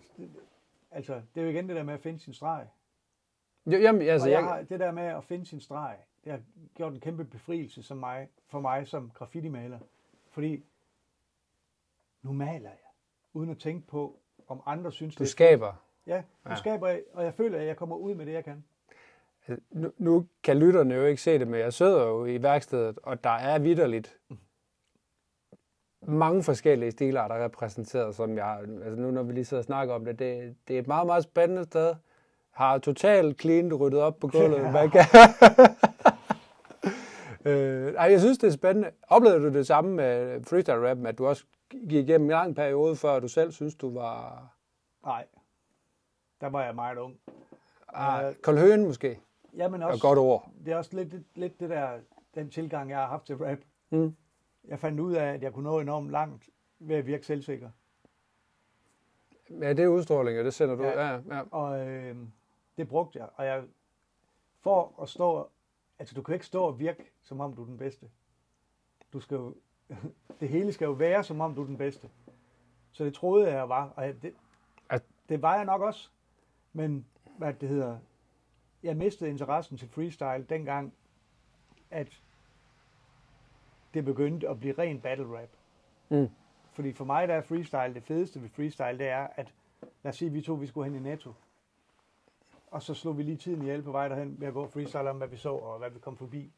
Altså, 0.90 1.14
det 1.34 1.40
er 1.40 1.44
jo 1.44 1.50
igen 1.50 1.68
det 1.68 1.76
der 1.76 1.82
med 1.82 1.94
at 1.94 2.00
finde 2.00 2.18
sin 2.18 2.34
streg. 2.34 2.66
jo, 3.66 3.78
jamen, 3.78 4.02
altså, 4.02 4.26
og 4.26 4.32
jeg 4.32 4.40
jeg, 4.40 4.48
har, 4.48 4.62
det 4.62 4.80
der 4.80 4.92
med 4.92 5.02
at 5.02 5.24
finde 5.24 5.46
sin 5.46 5.60
streg, 5.60 5.96
det 6.24 6.32
har 6.32 6.40
gjort 6.74 6.92
en 6.92 7.00
kæmpe 7.00 7.24
befrielse 7.24 7.82
som 7.82 7.96
mig, 7.96 8.28
for 8.48 8.60
mig 8.60 8.88
som 8.88 9.10
graffiti-maler. 9.14 9.78
Fordi 10.30 10.64
nu 12.22 12.32
maler 12.32 12.68
jeg, 12.68 12.78
uden 13.32 13.50
at 13.50 13.58
tænke 13.58 13.86
på, 13.86 14.16
om 14.48 14.62
andre 14.66 14.92
synes, 14.92 15.16
du 15.16 15.18
det 15.18 15.28
er 15.28 15.30
skaber. 15.30 15.72
Ja, 16.06 16.22
nu 16.44 16.50
Ja. 16.50 16.56
skaber 16.56 16.88
jeg, 16.88 17.02
og 17.12 17.24
jeg 17.24 17.34
føler, 17.34 17.58
at 17.58 17.66
jeg 17.66 17.76
kommer 17.76 17.96
ud 17.96 18.14
med 18.14 18.26
det, 18.26 18.32
jeg 18.32 18.44
kan. 18.44 18.64
Altså, 19.46 19.64
Nu, 19.70 19.92
nu 19.98 20.26
kan 20.42 20.58
lytterne 20.58 20.94
jo 20.94 21.04
ikke 21.04 21.22
se 21.22 21.38
det, 21.38 21.48
men 21.48 21.60
jeg 21.60 21.72
sidder 21.72 22.06
jo 22.06 22.26
i 22.26 22.42
værkstedet, 22.42 22.98
og 23.02 23.24
der 23.24 23.30
er 23.30 23.58
vidderligt 23.58 24.18
mange 26.02 26.42
forskellige 26.42 26.90
stiler, 26.90 27.28
der 27.28 27.34
er 27.34 27.44
repræsenteret, 27.44 28.14
som 28.14 28.36
jeg 28.36 28.58
altså 28.84 29.00
nu 29.00 29.10
når 29.10 29.22
vi 29.22 29.32
lige 29.32 29.44
sidder 29.44 29.60
og 29.60 29.64
snakker 29.64 29.94
om 29.94 30.04
det, 30.04 30.18
det, 30.18 30.56
det 30.68 30.76
er 30.76 30.80
et 30.80 30.86
meget, 30.86 31.06
meget 31.06 31.22
spændende 31.24 31.64
sted. 31.64 31.94
Har 32.50 32.78
totalt 32.78 33.40
clean 33.40 33.74
ryddet 33.74 34.00
op 34.00 34.18
på 34.20 34.28
gulvet. 34.28 34.72
Man 34.72 34.90
kan. 34.90 35.04
øh, 37.44 37.94
ej, 37.94 38.10
jeg 38.10 38.20
synes, 38.20 38.38
det 38.38 38.46
er 38.46 38.52
spændende. 38.52 38.90
Oplevede 39.08 39.40
du 39.40 39.58
det 39.58 39.66
samme 39.66 39.94
med 39.94 40.42
freestyle 40.44 40.90
rap, 40.90 40.98
at 41.06 41.18
du 41.18 41.26
også 41.26 41.44
gik 41.70 41.92
igennem 41.92 42.26
en 42.26 42.30
lang 42.30 42.56
periode, 42.56 42.96
før 42.96 43.20
du 43.20 43.28
selv 43.28 43.52
synes, 43.52 43.74
du 43.74 43.94
var 43.94 44.46
Nej, 45.04 45.24
der 46.40 46.46
var 46.46 46.64
jeg 46.64 46.74
meget 46.74 46.98
ung. 46.98 47.16
ah, 47.88 48.34
kold 48.42 48.58
høen 48.58 48.84
måske? 48.84 49.20
Jamen 49.56 49.82
også, 49.82 49.96
et 49.96 50.02
godt 50.02 50.18
ord. 50.18 50.50
det 50.64 50.72
er 50.72 50.76
også 50.76 50.90
lidt, 50.96 51.12
lidt, 51.12 51.24
lidt 51.34 51.60
det 51.60 51.70
der, 51.70 51.88
den 52.34 52.50
tilgang, 52.50 52.90
jeg 52.90 52.98
har 52.98 53.06
haft 53.06 53.26
til 53.26 53.36
rap. 53.36 53.58
Mm. 53.90 54.16
Jeg 54.64 54.78
fandt 54.78 55.00
ud 55.00 55.12
af, 55.14 55.24
at 55.34 55.42
jeg 55.42 55.52
kunne 55.52 55.64
nå 55.64 55.80
enormt 55.80 56.10
langt 56.10 56.48
ved 56.78 56.96
at 56.96 57.06
virke 57.06 57.26
selvsikker. 57.26 57.70
Ja, 59.50 59.68
det 59.72 59.80
er 59.84 59.88
udstråling, 59.88 60.38
og 60.38 60.44
det 60.44 60.54
sender 60.54 60.74
du. 60.74 60.82
Ja. 60.82 61.08
Ja, 61.10 61.20
ja. 61.30 61.42
Og 61.50 61.88
øh, 61.88 62.16
det 62.78 62.88
brugte 62.88 63.18
jeg. 63.18 63.28
Og 63.34 63.46
jeg, 63.46 63.64
for 64.60 65.02
at 65.02 65.08
stå, 65.08 65.48
altså 65.98 66.14
du 66.14 66.22
kan 66.22 66.34
ikke 66.34 66.46
stå 66.46 66.62
og 66.62 66.78
virke, 66.78 67.04
som 67.22 67.40
om 67.40 67.54
du 67.54 67.62
er 67.62 67.66
den 67.66 67.76
bedste. 67.78 68.10
Du 69.12 69.20
skal 69.20 69.34
jo, 69.34 69.54
det 70.40 70.48
hele 70.48 70.72
skal 70.72 70.84
jo 70.86 70.92
være, 70.92 71.24
som 71.24 71.40
om 71.40 71.54
du 71.54 71.62
er 71.62 71.66
den 71.66 71.76
bedste. 71.76 72.10
Så 72.92 73.04
det 73.04 73.14
troede 73.14 73.46
jeg, 73.46 73.54
jeg 73.54 73.68
var. 73.68 73.88
Og 73.96 74.04
jeg, 74.06 74.22
det, 74.22 74.34
At- 74.88 75.04
det 75.28 75.42
var 75.42 75.56
jeg 75.56 75.64
nok 75.64 75.80
også. 75.82 76.08
Men, 76.72 77.06
hvad 77.38 77.54
det 77.54 77.68
hedder, 77.68 77.98
jeg 78.82 78.96
mistede 78.96 79.30
interessen 79.30 79.76
til 79.76 79.88
freestyle 79.88 80.46
dengang, 80.48 80.94
at 81.90 82.22
det 83.94 84.04
begyndte 84.04 84.48
at 84.48 84.60
blive 84.60 84.74
ren 84.78 85.00
battle 85.00 85.26
rap. 85.38 85.48
Mm. 86.08 86.28
Fordi 86.72 86.92
for 86.92 87.04
mig 87.04 87.28
der 87.28 87.34
er 87.34 87.40
freestyle, 87.40 87.94
det 87.94 88.02
fedeste 88.02 88.42
ved 88.42 88.48
freestyle, 88.48 88.98
det 88.98 89.08
er, 89.08 89.26
at 89.36 89.54
lad 90.02 90.10
os 90.10 90.16
sige, 90.16 90.26
at 90.28 90.34
vi 90.34 90.40
to 90.40 90.52
vi 90.54 90.66
skulle 90.66 90.90
hen 90.92 91.06
i 91.06 91.08
Netto. 91.08 91.32
Og 92.70 92.82
så 92.82 92.94
slog 92.94 93.18
vi 93.18 93.22
lige 93.22 93.36
tiden 93.36 93.62
ihjel 93.62 93.82
på 93.82 93.92
vej 93.92 94.08
derhen 94.08 94.36
ved 94.40 94.48
at 94.48 94.54
gå 94.54 94.66
freestyle 94.66 95.10
om, 95.10 95.16
hvad 95.16 95.28
vi 95.28 95.36
så 95.36 95.50
og 95.52 95.78
hvad 95.78 95.90
vi 95.90 95.98
kom 95.98 96.16
forbi. 96.16 96.50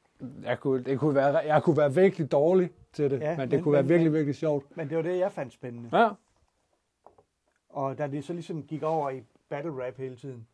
Jeg 0.42 0.60
kunne, 0.60 0.84
det 0.84 0.98
kunne 0.98 1.14
være, 1.14 1.36
jeg 1.38 1.62
kunne 1.62 1.76
være 1.76 1.94
virkelig 1.94 2.32
dårlig 2.32 2.70
til 2.92 3.10
det, 3.10 3.20
Ja, 3.20 3.36
men 3.36 3.40
det 3.50 3.56
men- 3.56 3.62
kunne 3.62 3.72
være 3.72 3.82
men- 3.82 3.88
virkelig, 3.88 4.12
virkelig 4.12 4.34
sjovt. 4.34 4.76
Men 4.76 4.88
det 4.88 4.96
var 4.96 5.02
det, 5.02 5.18
jeg 5.18 5.32
fandt 5.32 5.52
spændende. 5.52 5.98
Ja. 5.98 6.08
Og 7.68 7.98
da 7.98 8.06
det 8.06 8.24
så 8.24 8.32
ligesom 8.32 8.62
gik 8.62 8.82
over 8.82 9.10
i 9.10 9.22
battle 9.48 9.86
rap 9.86 9.96
hele 9.96 10.16
tiden, 10.16 10.46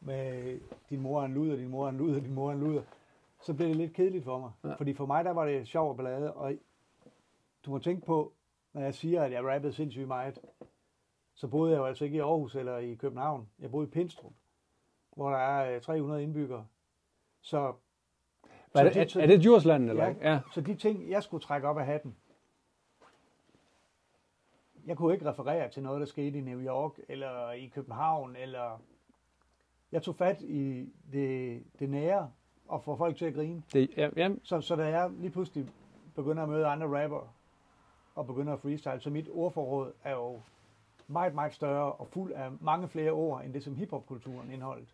med 0.00 0.58
din 0.90 1.00
mor 1.00 1.20
er 1.20 1.24
en 1.24 1.34
luder, 1.34 1.56
din 1.56 1.68
mor 1.68 1.84
er 1.86 1.88
en 1.90 1.96
luder, 1.96 2.20
din 2.20 2.34
mor 2.34 2.48
er 2.50 2.54
en 2.54 2.60
luder, 2.60 2.82
så 3.42 3.54
blev 3.54 3.68
det 3.68 3.76
lidt 3.76 3.92
kedeligt 3.92 4.24
for 4.24 4.38
mig. 4.38 4.50
Ja. 4.64 4.74
Fordi 4.74 4.94
for 4.94 5.06
mig, 5.06 5.24
der 5.24 5.30
var 5.30 5.44
det 5.44 5.68
sjov 5.68 5.90
og 5.90 5.96
ballade, 5.96 6.34
og 6.34 6.52
du 7.66 7.70
må 7.70 7.78
tænke 7.78 8.06
på, 8.06 8.32
når 8.72 8.80
jeg 8.80 8.94
siger, 8.94 9.22
at 9.22 9.32
jeg 9.32 9.44
rappede 9.44 9.72
sindssygt 9.72 10.08
meget, 10.08 10.38
så 11.34 11.48
boede 11.48 11.72
jeg 11.72 11.78
jo 11.78 11.84
altså 11.84 12.04
ikke 12.04 12.16
i 12.16 12.20
Aarhus 12.20 12.54
eller 12.54 12.76
i 12.78 12.94
København. 12.94 13.48
Jeg 13.58 13.70
boede 13.70 13.88
i 13.88 13.90
Pinstrup, 13.90 14.32
hvor 15.16 15.30
der 15.30 15.38
er 15.38 15.74
øh, 15.74 15.80
300 15.80 16.22
indbyggere. 16.22 16.66
Så, 17.40 17.58
Er, 17.58 17.72
så, 18.74 18.84
det, 18.84 18.94
de, 18.94 19.00
er, 19.00 19.06
så, 19.08 19.20
er 19.20 19.26
det 19.26 19.40
Djursland, 19.40 19.90
eller 19.90 20.04
Ja. 20.06 20.32
Ja. 20.32 20.40
så 20.54 20.60
de 20.60 20.74
ting, 20.74 21.10
jeg 21.10 21.22
skulle 21.22 21.42
trække 21.42 21.68
op 21.68 21.78
af 21.78 21.86
hatten, 21.86 22.16
jeg 24.86 24.96
kunne 24.96 25.14
ikke 25.14 25.30
referere 25.30 25.70
til 25.70 25.82
noget, 25.82 26.00
der 26.00 26.06
skete 26.06 26.38
i 26.38 26.40
New 26.40 26.60
York, 26.60 26.92
eller 27.08 27.50
i 27.50 27.66
København, 27.66 28.36
eller... 28.36 28.82
Jeg 29.92 30.02
tog 30.02 30.16
fat 30.16 30.42
i 30.42 30.92
det, 31.12 31.62
det 31.78 31.90
nære, 31.90 32.30
og 32.68 32.82
få 32.82 32.96
folk 32.96 33.16
til 33.16 33.24
at 33.24 33.34
grine. 33.34 33.62
Det, 33.72 33.90
ja, 33.96 34.08
ja, 34.16 34.30
Så, 34.42 34.60
så 34.60 34.76
da 34.76 34.84
jeg 34.84 35.10
lige 35.18 35.30
pludselig 35.30 35.66
begynder 36.14 36.42
at 36.42 36.48
møde 36.48 36.66
andre 36.66 37.02
rapper, 37.02 37.34
og 38.14 38.26
begynder 38.26 38.52
at 38.52 38.60
freestyle, 38.60 39.00
så 39.00 39.10
mit 39.10 39.28
ordforråd 39.32 39.92
er 40.04 40.12
jo 40.12 40.40
meget, 41.06 41.34
meget 41.34 41.54
større, 41.54 41.92
og 41.92 42.08
fuld 42.08 42.32
af 42.32 42.48
mange 42.60 42.88
flere 42.88 43.10
ord, 43.10 43.44
end 43.44 43.54
det 43.54 43.62
som 43.62 43.76
hiphopkulturen 43.76 44.50
indeholdt. 44.50 44.88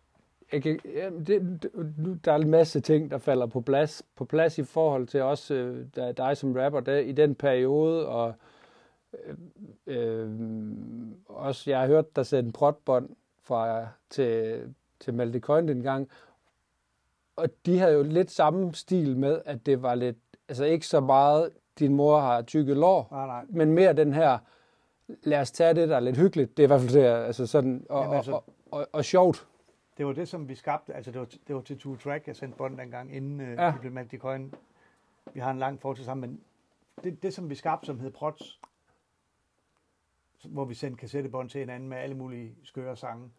jeg 0.51 0.63
kan, 0.63 0.79
ja, 0.85 1.09
det, 1.09 1.27
det, 1.63 1.97
nu, 1.97 2.13
der 2.25 2.31
er 2.31 2.35
en 2.35 2.49
masse 2.49 2.79
ting, 2.79 3.11
der 3.11 3.17
falder 3.17 3.45
på 3.45 3.61
plads, 3.61 4.03
på 4.15 4.25
plads 4.25 4.57
i 4.57 4.63
forhold 4.63 5.07
til 5.07 5.21
også 5.21 5.53
øh, 5.53 5.85
der, 5.95 6.11
dig 6.11 6.37
som 6.37 6.53
rapper 6.53 6.79
der, 6.79 6.97
i 6.97 7.11
den 7.11 7.35
periode, 7.35 8.07
og 8.07 8.33
øh, 9.25 9.35
øh, 9.87 10.29
også, 11.25 11.69
jeg 11.69 11.79
har 11.79 11.87
hørt 11.87 12.15
dig 12.15 12.25
sætte 12.25 12.47
en 12.47 12.53
protbånd 12.53 13.09
fra, 13.43 13.87
til, 14.09 14.61
til 14.99 15.13
Malte 15.13 15.39
Coyne 15.39 15.73
dengang, 15.73 16.09
og 17.39 17.49
de 17.65 17.79
havde 17.79 17.93
jo 17.93 18.03
lidt 18.03 18.31
samme 18.31 18.73
stil 18.73 19.17
med, 19.17 19.41
at 19.45 19.65
det 19.65 19.81
var 19.81 19.95
lidt, 19.95 20.17
altså 20.49 20.63
ikke 20.65 20.87
så 20.87 20.99
meget, 20.99 21.49
din 21.79 21.93
mor 21.95 22.19
har 22.19 22.41
tykke 22.41 22.73
lår, 22.73 23.07
Nej, 23.11 23.25
nej. 23.27 23.45
men 23.49 23.71
mere 23.71 23.93
den 23.93 24.13
her, 24.13 24.37
lad 25.23 25.41
os 25.41 25.51
tage 25.51 25.73
det, 25.73 25.89
der 25.89 25.95
er 25.95 25.99
lidt 25.99 26.17
hyggeligt, 26.17 26.57
det 26.57 26.63
er 26.63 26.67
i 26.67 26.67
hvert 26.67 26.81
fald 26.81 26.93
det, 26.93 27.03
altså 27.05 27.47
sådan, 27.47 27.85
og, 27.89 28.01
Jamen, 28.03 28.17
altså- 28.17 28.31
og, 28.31 28.43
og, 28.71 28.87
og 28.93 29.05
sjovt. 29.05 29.47
Det 29.97 30.05
var 30.07 30.13
det, 30.13 30.27
som 30.27 30.49
vi 30.49 30.55
skabte. 30.55 30.93
Altså, 30.93 31.11
det 31.11 31.19
var, 31.19 31.27
det 31.47 31.55
var 31.55 31.61
til 31.61 31.79
Two 31.79 31.95
Track, 31.95 32.27
jeg 32.27 32.35
sendte 32.35 32.57
bånd 32.57 32.77
dengang, 32.77 33.15
inden 33.15 33.41
øh, 33.41 33.53
Ja. 33.57 33.73
vi 33.81 33.89
blev 33.89 34.07
i 34.13 34.17
Coin. 34.17 34.53
Vi 35.33 35.39
har 35.39 35.51
en 35.51 35.59
lang 35.59 35.81
fortid 35.81 36.03
sammen, 36.03 36.29
men 36.29 36.41
det, 37.03 37.23
det, 37.23 37.33
som 37.33 37.49
vi 37.49 37.55
skabte, 37.55 37.85
som 37.85 37.99
hed 37.99 38.11
Prots, 38.11 38.59
hvor 40.45 40.65
vi 40.65 40.73
sendte 40.73 40.97
kassettebånd 40.99 41.49
til 41.49 41.59
hinanden 41.59 41.89
med 41.89 41.97
alle 41.97 42.15
mulige 42.15 42.55
skøre 42.63 42.95
sange, 42.95 43.29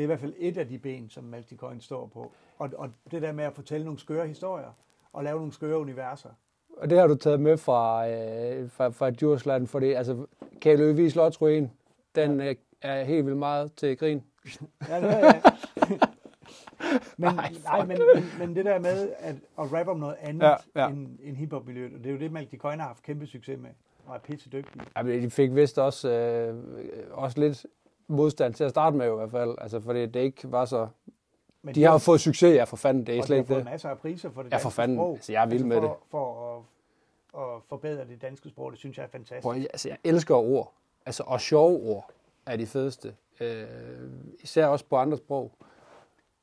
det 0.00 0.04
er 0.04 0.06
i 0.06 0.12
hvert 0.16 0.20
fald 0.20 0.34
et 0.38 0.56
af 0.56 0.68
de 0.68 0.78
ben, 0.78 1.10
som 1.10 1.24
Malti 1.24 1.56
Coin 1.56 1.80
står 1.80 2.06
på. 2.06 2.32
Og, 2.58 2.70
og 2.76 2.90
det 3.10 3.22
der 3.22 3.32
med 3.32 3.44
at 3.44 3.52
fortælle 3.52 3.84
nogle 3.84 4.00
skøre 4.00 4.26
historier, 4.26 4.76
og 5.12 5.24
lave 5.24 5.36
nogle 5.36 5.52
skøre 5.52 5.78
universer. 5.78 6.28
Og 6.76 6.90
det 6.90 6.98
har 6.98 7.06
du 7.06 7.14
taget 7.14 7.40
med 7.40 7.56
fra, 7.56 8.08
øh, 8.08 8.70
fra, 8.70 8.88
fra 8.88 9.10
Djursland, 9.10 9.66
fordi 9.66 9.92
altså, 9.92 10.26
kan 10.60 10.78
Løvige 10.78 11.10
Slotsruin, 11.10 11.70
den 12.14 12.40
øh, 12.40 12.54
er 12.82 13.04
helt 13.04 13.26
vildt 13.26 13.38
meget 13.38 13.72
til 13.72 13.98
grin. 13.98 14.22
Ja, 14.88 15.00
det 15.00 15.10
er 15.10 15.18
jeg. 15.18 15.42
men, 17.16 17.34
Nej, 17.34 17.52
nej, 17.64 17.86
men, 17.86 17.98
men, 18.14 18.24
men, 18.38 18.56
det 18.56 18.64
der 18.64 18.78
med 18.78 19.10
at, 19.18 19.34
at 19.58 19.72
rappe 19.72 19.92
om 19.92 19.98
noget 19.98 20.16
andet 20.20 20.42
Ja, 20.42 20.48
ja, 20.48 20.56
ja. 20.74 20.82
ja. 20.82 20.88
end, 20.88 21.18
end 21.22 21.36
hiphop-miljøet, 21.36 21.94
og 21.94 21.98
det 21.98 22.06
er 22.06 22.12
jo 22.12 22.18
det, 22.18 22.32
Malti 22.32 22.56
Coin 22.56 22.80
har 22.80 22.86
haft 22.86 23.02
kæmpe 23.02 23.26
succes 23.26 23.58
med, 23.58 23.70
og 24.06 24.14
er 24.14 24.18
pisse 24.18 24.50
dygtig. 24.50 24.82
Ja, 24.96 25.02
men 25.02 25.22
de 25.22 25.30
fik 25.30 25.54
vist 25.54 25.78
også, 25.78 26.10
øh, 26.10 26.54
også 27.10 27.40
lidt 27.40 27.66
modstand 28.10 28.54
til 28.54 28.64
at 28.64 28.70
starte 28.70 28.96
med 28.96 29.06
i 29.12 29.14
hvert 29.14 29.30
fald, 29.30 29.54
altså, 29.60 29.80
fordi 29.80 30.06
det 30.06 30.20
ikke 30.20 30.52
var 30.52 30.64
så... 30.64 30.88
Men 31.62 31.74
De 31.74 31.82
har 31.82 31.92
jo 31.92 31.98
fået 31.98 32.20
succes, 32.20 32.54
ja, 32.56 32.64
for 32.64 32.76
fanden, 32.76 33.06
det 33.06 33.14
er 33.14 33.18
og 33.18 33.24
slet 33.24 33.34
de 33.36 33.38
har 33.38 33.40
ikke 33.42 33.48
fået 33.48 33.64
det. 33.64 33.64
masser 33.72 33.88
af 33.90 33.98
priser 33.98 34.30
for 34.30 34.42
det 34.42 34.52
Ja, 34.52 34.56
for 34.56 34.70
fanden. 34.70 34.96
sprog. 34.96 35.14
Altså, 35.14 35.32
jeg 35.32 35.42
er 35.42 35.46
vild 35.46 35.64
med 35.64 35.76
for, 35.80 35.86
det. 35.88 35.96
For 36.10 36.56
at, 36.56 36.62
at 37.56 37.62
forbedre 37.68 38.04
det 38.04 38.22
danske 38.22 38.48
sprog, 38.48 38.70
det 38.70 38.78
synes 38.78 38.96
jeg 38.98 39.04
er 39.04 39.08
fantastisk. 39.08 39.42
Prøv, 39.42 39.52
altså, 39.54 39.88
jeg 39.88 39.98
elsker 40.04 40.34
ord, 40.34 40.72
altså, 41.06 41.22
og 41.26 41.40
sjove 41.40 41.80
ord 41.80 42.10
er 42.46 42.56
de 42.56 42.66
fedeste. 42.66 43.14
Øh, 43.40 43.66
især 44.40 44.66
også 44.66 44.84
på 44.84 44.96
andre 44.96 45.16
sprog. 45.16 45.52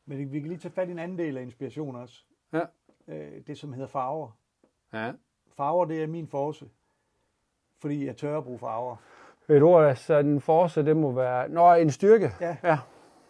Men 0.06 0.32
vi 0.32 0.40
kan 0.40 0.50
lige 0.50 0.60
tage 0.60 0.72
fat 0.72 0.88
i 0.88 0.92
en 0.92 1.00
anden 1.00 1.18
del 1.18 1.38
af 1.38 1.42
inspiration 1.42 1.96
også. 1.96 2.24
Ja. 2.54 2.62
Øh, 3.08 3.32
Det, 3.48 3.58
som 3.58 3.74
hedder 3.74 3.88
farver. 3.88 4.30
Ja. 4.94 5.12
Farver, 5.58 5.86
det 5.86 6.04
er 6.04 6.08
min 6.08 6.28
force. 6.28 6.66
Fordi 7.80 8.06
jeg 8.06 8.18
tør 8.18 8.38
at 8.38 8.44
bruge 8.44 8.60
farver. 8.60 8.96
Et 9.50 9.64
ord, 9.64 9.96
så 9.96 10.18
en 10.18 10.42
force, 10.42 10.86
det 10.86 10.98
må 10.98 11.12
være... 11.12 11.50
Nå, 11.50 11.74
en 11.74 11.92
styrke. 11.92 12.32
Ja. 12.42 12.58
ja. 12.64 12.80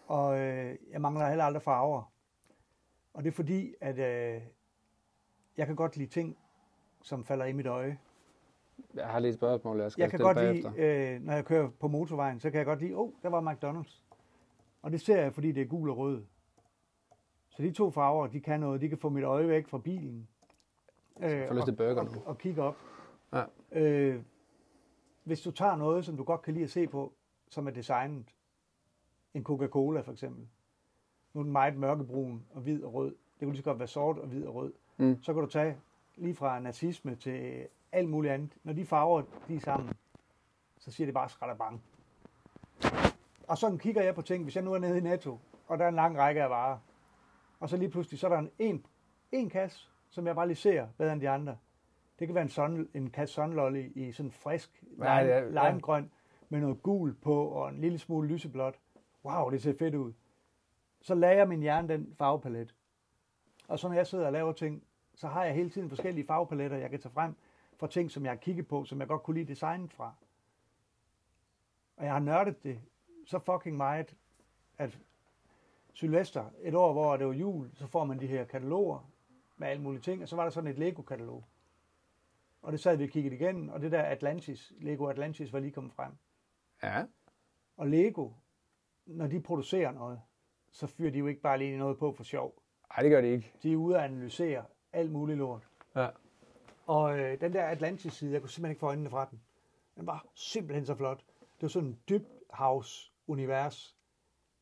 Og 0.06 0.38
øh, 0.38 0.76
jeg 0.92 1.00
mangler 1.00 1.28
heller 1.28 1.44
aldrig 1.44 1.62
farver. 1.62 2.12
Og 3.14 3.24
det 3.24 3.30
er 3.30 3.34
fordi, 3.34 3.74
at 3.80 3.98
øh, 3.98 4.42
jeg 5.56 5.66
kan 5.66 5.76
godt 5.76 5.96
lide 5.96 6.10
ting, 6.10 6.36
som 7.02 7.24
falder 7.24 7.44
i 7.44 7.52
mit 7.52 7.66
øje. 7.66 7.98
Jeg 8.94 9.06
har 9.06 9.18
lige 9.18 9.28
et 9.28 9.34
spørgsmål, 9.34 9.80
jeg 9.80 9.92
skal 9.92 10.02
Jeg 10.02 10.10
kan 10.10 10.20
godt 10.20 10.36
bagefter. 10.36 10.72
lide, 10.72 11.14
øh, 11.14 11.22
når 11.22 11.32
jeg 11.32 11.44
kører 11.44 11.68
på 11.80 11.88
motorvejen, 11.88 12.40
så 12.40 12.50
kan 12.50 12.58
jeg 12.58 12.66
godt 12.66 12.80
lide, 12.80 12.96
åh, 12.96 13.00
oh, 13.00 13.10
der 13.22 13.28
var 13.28 13.52
McDonald's. 13.52 14.02
Og 14.82 14.90
det 14.92 15.00
ser 15.00 15.22
jeg, 15.22 15.34
fordi 15.34 15.52
det 15.52 15.62
er 15.62 15.66
gul 15.66 15.90
og 15.90 15.96
rød. 15.98 16.22
Så 17.50 17.62
de 17.62 17.72
to 17.72 17.90
farver, 17.90 18.26
de 18.26 18.40
kan 18.40 18.60
noget. 18.60 18.80
De 18.80 18.88
kan 18.88 18.98
få 18.98 19.08
mit 19.08 19.24
øje 19.24 19.48
væk 19.48 19.68
fra 19.68 19.78
bilen. 19.78 20.28
Øh, 21.20 21.48
får 21.48 21.54
lyst 21.54 21.64
til 21.64 21.76
burger 21.76 22.00
og, 22.00 22.04
nu. 22.04 22.10
og, 22.10 22.26
og 22.26 22.38
kigge 22.38 22.62
op. 22.62 22.76
Ja. 23.32 23.42
Øh, 23.72 24.22
hvis 25.28 25.40
du 25.40 25.50
tager 25.50 25.76
noget, 25.76 26.04
som 26.04 26.16
du 26.16 26.24
godt 26.24 26.42
kan 26.42 26.54
lide 26.54 26.64
at 26.64 26.70
se 26.70 26.86
på, 26.86 27.12
som 27.48 27.66
er 27.66 27.70
designet, 27.70 28.34
en 29.34 29.44
Coca-Cola 29.44 30.00
for 30.00 30.12
eksempel. 30.12 30.48
Nu 31.32 31.40
er 31.40 31.44
den 31.44 31.52
meget 31.52 31.76
mørkebrun 31.76 32.44
og 32.50 32.60
hvid 32.60 32.82
og 32.82 32.94
rød. 32.94 33.10
Det 33.10 33.40
kunne 33.40 33.52
lige 33.52 33.56
så 33.56 33.64
godt 33.64 33.78
være 33.78 33.88
sort 33.88 34.18
og 34.18 34.26
hvid 34.26 34.46
og 34.46 34.54
rød. 34.54 34.72
Mm. 34.96 35.22
Så 35.22 35.32
kan 35.34 35.42
du 35.42 35.48
tage 35.48 35.76
lige 36.16 36.34
fra 36.34 36.60
nazisme 36.60 37.14
til 37.14 37.66
alt 37.92 38.08
muligt 38.08 38.34
andet. 38.34 38.56
Når 38.62 38.72
de 38.72 38.86
farver, 38.86 39.22
de 39.48 39.56
er 39.56 39.60
sammen, 39.60 39.94
så 40.78 40.90
siger 40.90 41.06
det 41.06 41.14
bare 41.14 41.28
skraldabang. 41.28 41.82
Og 43.48 43.58
sådan 43.58 43.78
kigger 43.78 44.02
jeg 44.02 44.14
på 44.14 44.22
ting, 44.22 44.42
hvis 44.42 44.56
jeg 44.56 44.64
nu 44.64 44.72
er 44.72 44.78
nede 44.78 44.98
i 44.98 45.00
Netto, 45.00 45.38
og 45.66 45.78
der 45.78 45.84
er 45.84 45.88
en 45.88 45.94
lang 45.94 46.18
række 46.18 46.42
af 46.42 46.50
varer, 46.50 46.78
og 47.60 47.68
så 47.68 47.76
lige 47.76 47.90
pludselig, 47.90 48.20
så 48.20 48.26
er 48.26 48.30
der 48.30 48.38
en, 48.38 48.50
en, 48.58 48.86
en 49.32 49.50
kasse, 49.50 49.88
som 50.10 50.26
jeg 50.26 50.34
bare 50.34 50.46
lige 50.46 50.56
ser 50.56 50.86
bedre 50.98 51.12
end 51.12 51.20
de 51.20 51.28
andre. 51.28 51.56
Det 52.18 52.28
kan 52.28 52.34
være 52.34 52.42
en, 52.42 52.48
sun, 52.48 52.88
en 52.94 53.10
kasse 53.10 53.34
sunlolly 53.34 53.92
i 53.94 54.12
sådan 54.12 54.32
frisk 54.32 54.82
lime, 54.82 55.04
ja, 55.06 55.26
ja. 55.26 55.70
limegrøn, 55.70 56.10
med 56.48 56.60
noget 56.60 56.82
gul 56.82 57.14
på, 57.14 57.44
og 57.44 57.68
en 57.68 57.80
lille 57.80 57.98
smule 57.98 58.28
lyseblåt. 58.28 58.74
Wow, 59.24 59.50
det 59.50 59.62
ser 59.62 59.74
fedt 59.78 59.94
ud. 59.94 60.12
Så 61.00 61.14
lager 61.14 61.44
min 61.44 61.60
hjerne 61.60 61.88
den 61.88 62.14
farvepalet. 62.18 62.74
Og 63.68 63.78
så 63.78 63.88
når 63.88 63.94
jeg 63.94 64.06
sidder 64.06 64.26
og 64.26 64.32
laver 64.32 64.52
ting, 64.52 64.82
så 65.14 65.28
har 65.28 65.44
jeg 65.44 65.54
hele 65.54 65.70
tiden 65.70 65.88
forskellige 65.88 66.26
farvepaletter, 66.26 66.76
jeg 66.76 66.90
kan 66.90 67.00
tage 67.00 67.12
frem 67.12 67.34
fra 67.76 67.86
ting, 67.86 68.10
som 68.10 68.24
jeg 68.24 68.30
har 68.30 68.36
kigget 68.36 68.68
på, 68.68 68.84
som 68.84 69.00
jeg 69.00 69.08
godt 69.08 69.22
kunne 69.22 69.38
lide 69.38 69.48
designet 69.48 69.92
fra. 69.92 70.12
Og 71.96 72.04
jeg 72.04 72.12
har 72.12 72.20
nørdet 72.20 72.62
det 72.64 72.80
så 73.26 73.38
fucking 73.38 73.76
meget, 73.76 74.16
at 74.78 74.98
Sylvester, 75.92 76.44
et 76.62 76.74
år, 76.74 76.92
hvor 76.92 77.16
det 77.16 77.26
var 77.26 77.32
jul, 77.32 77.70
så 77.74 77.86
får 77.86 78.04
man 78.04 78.20
de 78.20 78.26
her 78.26 78.44
kataloger 78.44 79.10
med 79.56 79.68
alle 79.68 79.82
mulige 79.82 80.02
ting, 80.02 80.22
og 80.22 80.28
så 80.28 80.36
var 80.36 80.42
der 80.42 80.50
sådan 80.50 80.70
et 80.70 80.78
Lego-katalog. 80.78 81.44
Og 82.62 82.72
det 82.72 82.80
sad 82.80 82.96
vi 82.96 83.04
og 83.04 83.10
kiggede 83.10 83.34
igennem, 83.34 83.68
og 83.68 83.80
det 83.80 83.92
der 83.92 84.02
Atlantis, 84.02 84.72
Lego 84.80 85.06
Atlantis 85.06 85.52
var 85.52 85.58
lige 85.58 85.72
kommet 85.72 85.92
frem. 85.92 86.12
Ja. 86.82 87.04
Og 87.76 87.88
Lego, 87.88 88.30
når 89.06 89.26
de 89.26 89.40
producerer 89.40 89.92
noget, 89.92 90.20
så 90.70 90.86
fyrer 90.86 91.10
de 91.10 91.18
jo 91.18 91.26
ikke 91.26 91.40
bare 91.40 91.58
lige 91.58 91.78
noget 91.78 91.98
på 91.98 92.12
for 92.12 92.24
sjov. 92.24 92.62
Ej, 92.90 93.02
det 93.02 93.10
gør 93.10 93.20
det 93.20 93.28
ikke. 93.28 93.52
De 93.62 93.72
er 93.72 93.76
ude 93.76 93.98
at 93.98 94.04
analysere 94.04 94.64
alt 94.92 95.12
muligt 95.12 95.38
lort. 95.38 95.68
Ja. 95.96 96.08
Og 96.86 97.18
øh, 97.18 97.40
den 97.40 97.52
der 97.52 97.64
Atlantis-side, 97.64 98.32
jeg 98.32 98.40
kunne 98.40 98.50
simpelthen 98.50 98.70
ikke 98.70 98.80
få 98.80 98.86
øjnene 98.86 99.10
fra 99.10 99.28
den. 99.30 99.42
Den 99.96 100.06
var 100.06 100.26
simpelthen 100.34 100.86
så 100.86 100.94
flot. 100.94 101.24
Det 101.40 101.62
var 101.62 101.68
sådan 101.68 101.88
en 101.88 102.00
dybhavs-univers 102.08 103.96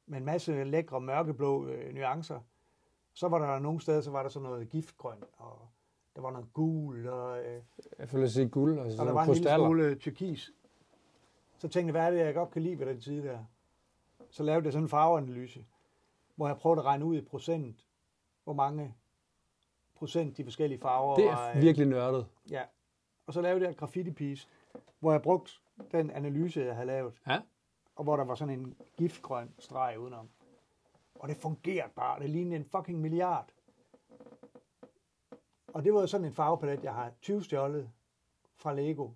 med 0.07 0.19
en 0.19 0.25
masse 0.25 0.65
lækre 0.65 1.01
mørkeblå 1.01 1.67
øh, 1.67 1.95
nuancer. 1.95 2.41
Så 3.13 3.29
var 3.29 3.39
der 3.39 3.59
nogle 3.59 3.81
steder, 3.81 4.01
så 4.01 4.11
var 4.11 4.23
der 4.23 4.29
sådan 4.29 4.49
noget 4.49 4.69
giftgrøn, 4.69 5.25
og 5.33 5.69
der 6.17 6.23
var 6.23 6.31
noget 6.31 6.53
gul, 6.53 7.09
og, 7.09 7.39
øh, 7.45 7.63
Jeg 7.99 8.09
føler 8.09 8.27
sige 8.27 8.49
guld, 8.49 8.79
og 8.79 8.87
og 8.87 8.93
så 8.93 9.05
der 9.05 9.13
var 9.13 9.25
en 9.25 9.35
lille 9.35 9.55
smule 9.57 9.95
turkis. 9.95 10.53
Så 11.59 11.69
tænkte 11.69 11.87
jeg, 11.87 11.93
hvad 11.93 12.07
er 12.07 12.11
det, 12.11 12.27
jeg 12.27 12.35
godt 12.35 12.51
kan 12.51 12.63
lide 12.63 12.79
ved 12.79 12.87
den 12.87 13.01
side 13.01 13.23
der? 13.23 13.39
Så 14.31 14.43
lavede 14.43 14.65
jeg 14.65 14.73
sådan 14.73 14.85
en 14.85 14.89
farveanalyse, 14.89 15.67
hvor 16.37 16.47
jeg 16.47 16.57
prøvede 16.57 16.81
at 16.81 16.85
regne 16.85 17.05
ud 17.05 17.17
i 17.17 17.21
procent, 17.21 17.87
hvor 18.45 18.53
mange 18.53 18.95
procent 19.95 20.37
de 20.37 20.45
forskellige 20.45 20.81
farver 20.81 21.17
Det 21.17 21.25
var, 21.25 21.47
er 21.49 21.57
øh, 21.57 21.63
virkelig 21.63 21.87
nørdet. 21.89 22.27
Ja. 22.51 22.63
Og 23.27 23.33
så 23.33 23.41
lavede 23.41 23.65
jeg 23.65 23.71
et 23.71 23.77
graffiti 23.77 24.11
piece, 24.11 24.49
hvor 25.01 25.13
jeg 25.13 25.23
brugte 25.23 25.53
den 25.93 26.11
analyse, 26.11 26.61
jeg 26.61 26.75
havde 26.75 26.87
lavet, 26.87 27.13
Ja. 27.27 27.41
og 27.97 28.05
hvor 28.05 28.17
der 28.17 28.25
var 28.25 28.35
sådan 28.35 28.59
en 28.61 28.77
giftgrøn 28.97 29.51
streg 29.59 29.97
udenom. 29.99 30.29
Og 31.15 31.29
det 31.29 31.37
fungerede 31.37 31.91
bare. 31.97 32.21
Det 32.21 32.31
lignede 32.31 32.57
en 32.57 32.65
fucking 32.65 33.01
milliard. 33.01 33.49
Og 35.77 35.85
det 35.85 35.95
var 35.95 36.01
jo 36.01 36.07
sådan 36.07 36.27
en 36.27 36.33
farvepalet, 36.33 36.85
jeg 36.85 36.93
har 36.93 37.11
20 37.23 37.43
stjålet 37.45 37.89
fra 38.57 38.75
Lego. 38.75 39.09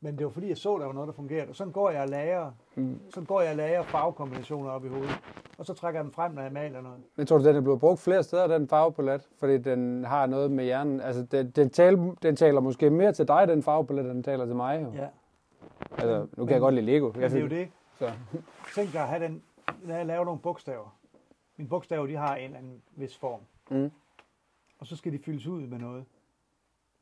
Men 0.00 0.18
det 0.18 0.24
var 0.26 0.30
fordi, 0.32 0.48
jeg 0.48 0.56
så, 0.58 0.78
der 0.78 0.86
var 0.86 0.92
noget, 0.92 1.06
der 1.06 1.12
fungerede. 1.14 1.48
Og 1.48 1.54
sådan 1.56 1.72
går 1.72 1.90
jeg 1.90 2.02
og 2.02 2.08
lager, 2.08 2.50
Mm. 2.74 3.00
sådan 3.10 3.26
går 3.26 3.40
jeg 3.40 3.50
og 3.50 3.56
lager 3.56 3.82
farvekombinationer 3.82 4.70
op 4.70 4.84
i 4.84 4.88
hovedet. 4.88 5.20
Og 5.58 5.66
så 5.66 5.74
trækker 5.74 6.00
jeg 6.00 6.04
dem 6.04 6.12
frem, 6.12 6.32
når 6.32 6.42
jeg 6.42 6.52
maler 6.52 6.80
noget. 6.80 6.98
Men 7.16 7.26
tror 7.26 7.38
du, 7.38 7.44
den 7.44 7.56
er 7.56 7.60
blevet 7.60 7.80
brugt 7.80 8.00
flere 8.00 8.22
steder, 8.22 8.46
den 8.46 8.68
farvepalet? 8.68 9.28
Fordi 9.38 9.58
den 9.58 10.04
har 10.04 10.26
noget 10.26 10.50
med 10.50 10.64
hjernen. 10.64 11.00
Altså, 11.00 11.22
den, 11.22 11.50
den, 11.50 11.70
taler, 11.70 12.14
den 12.22 12.36
taler 12.36 12.60
måske 12.60 12.90
mere 12.90 13.12
til 13.12 13.28
dig, 13.28 13.48
den 13.48 13.62
farvepalet, 13.62 14.00
end 14.04 14.10
den 14.12 14.22
taler 14.22 14.46
til 14.46 14.56
mig. 14.56 14.82
Jo. 14.82 14.92
Ja. 14.94 15.08
Altså, 15.98 16.26
nu 16.36 16.44
kan 16.46 16.52
jeg 16.52 16.60
godt 16.60 16.74
lide 16.74 16.86
Lego. 16.86 17.12
Jeg 17.20 17.30
det 17.30 17.38
er 17.38 17.42
jo 17.42 17.48
det. 17.48 17.68
Så. 17.98 18.12
Tænk 18.74 18.92
dig 18.92 19.00
at 19.00 19.08
have 19.08 19.24
den, 19.24 19.42
når 19.82 19.94
jeg 19.94 20.06
laver 20.06 20.24
nogle 20.24 20.40
bogstaver. 20.40 20.96
Mine 21.56 21.68
bogstaver, 21.68 22.06
de 22.06 22.16
har 22.16 22.36
en 22.36 22.44
eller 22.44 22.58
anden 22.58 22.82
vis 22.96 23.16
form. 23.16 23.40
Mm. 23.70 23.90
Og 24.82 24.86
så 24.86 24.96
skal 24.96 25.12
de 25.12 25.18
fyldes 25.18 25.46
ud 25.46 25.66
med 25.66 25.78
noget. 25.78 26.04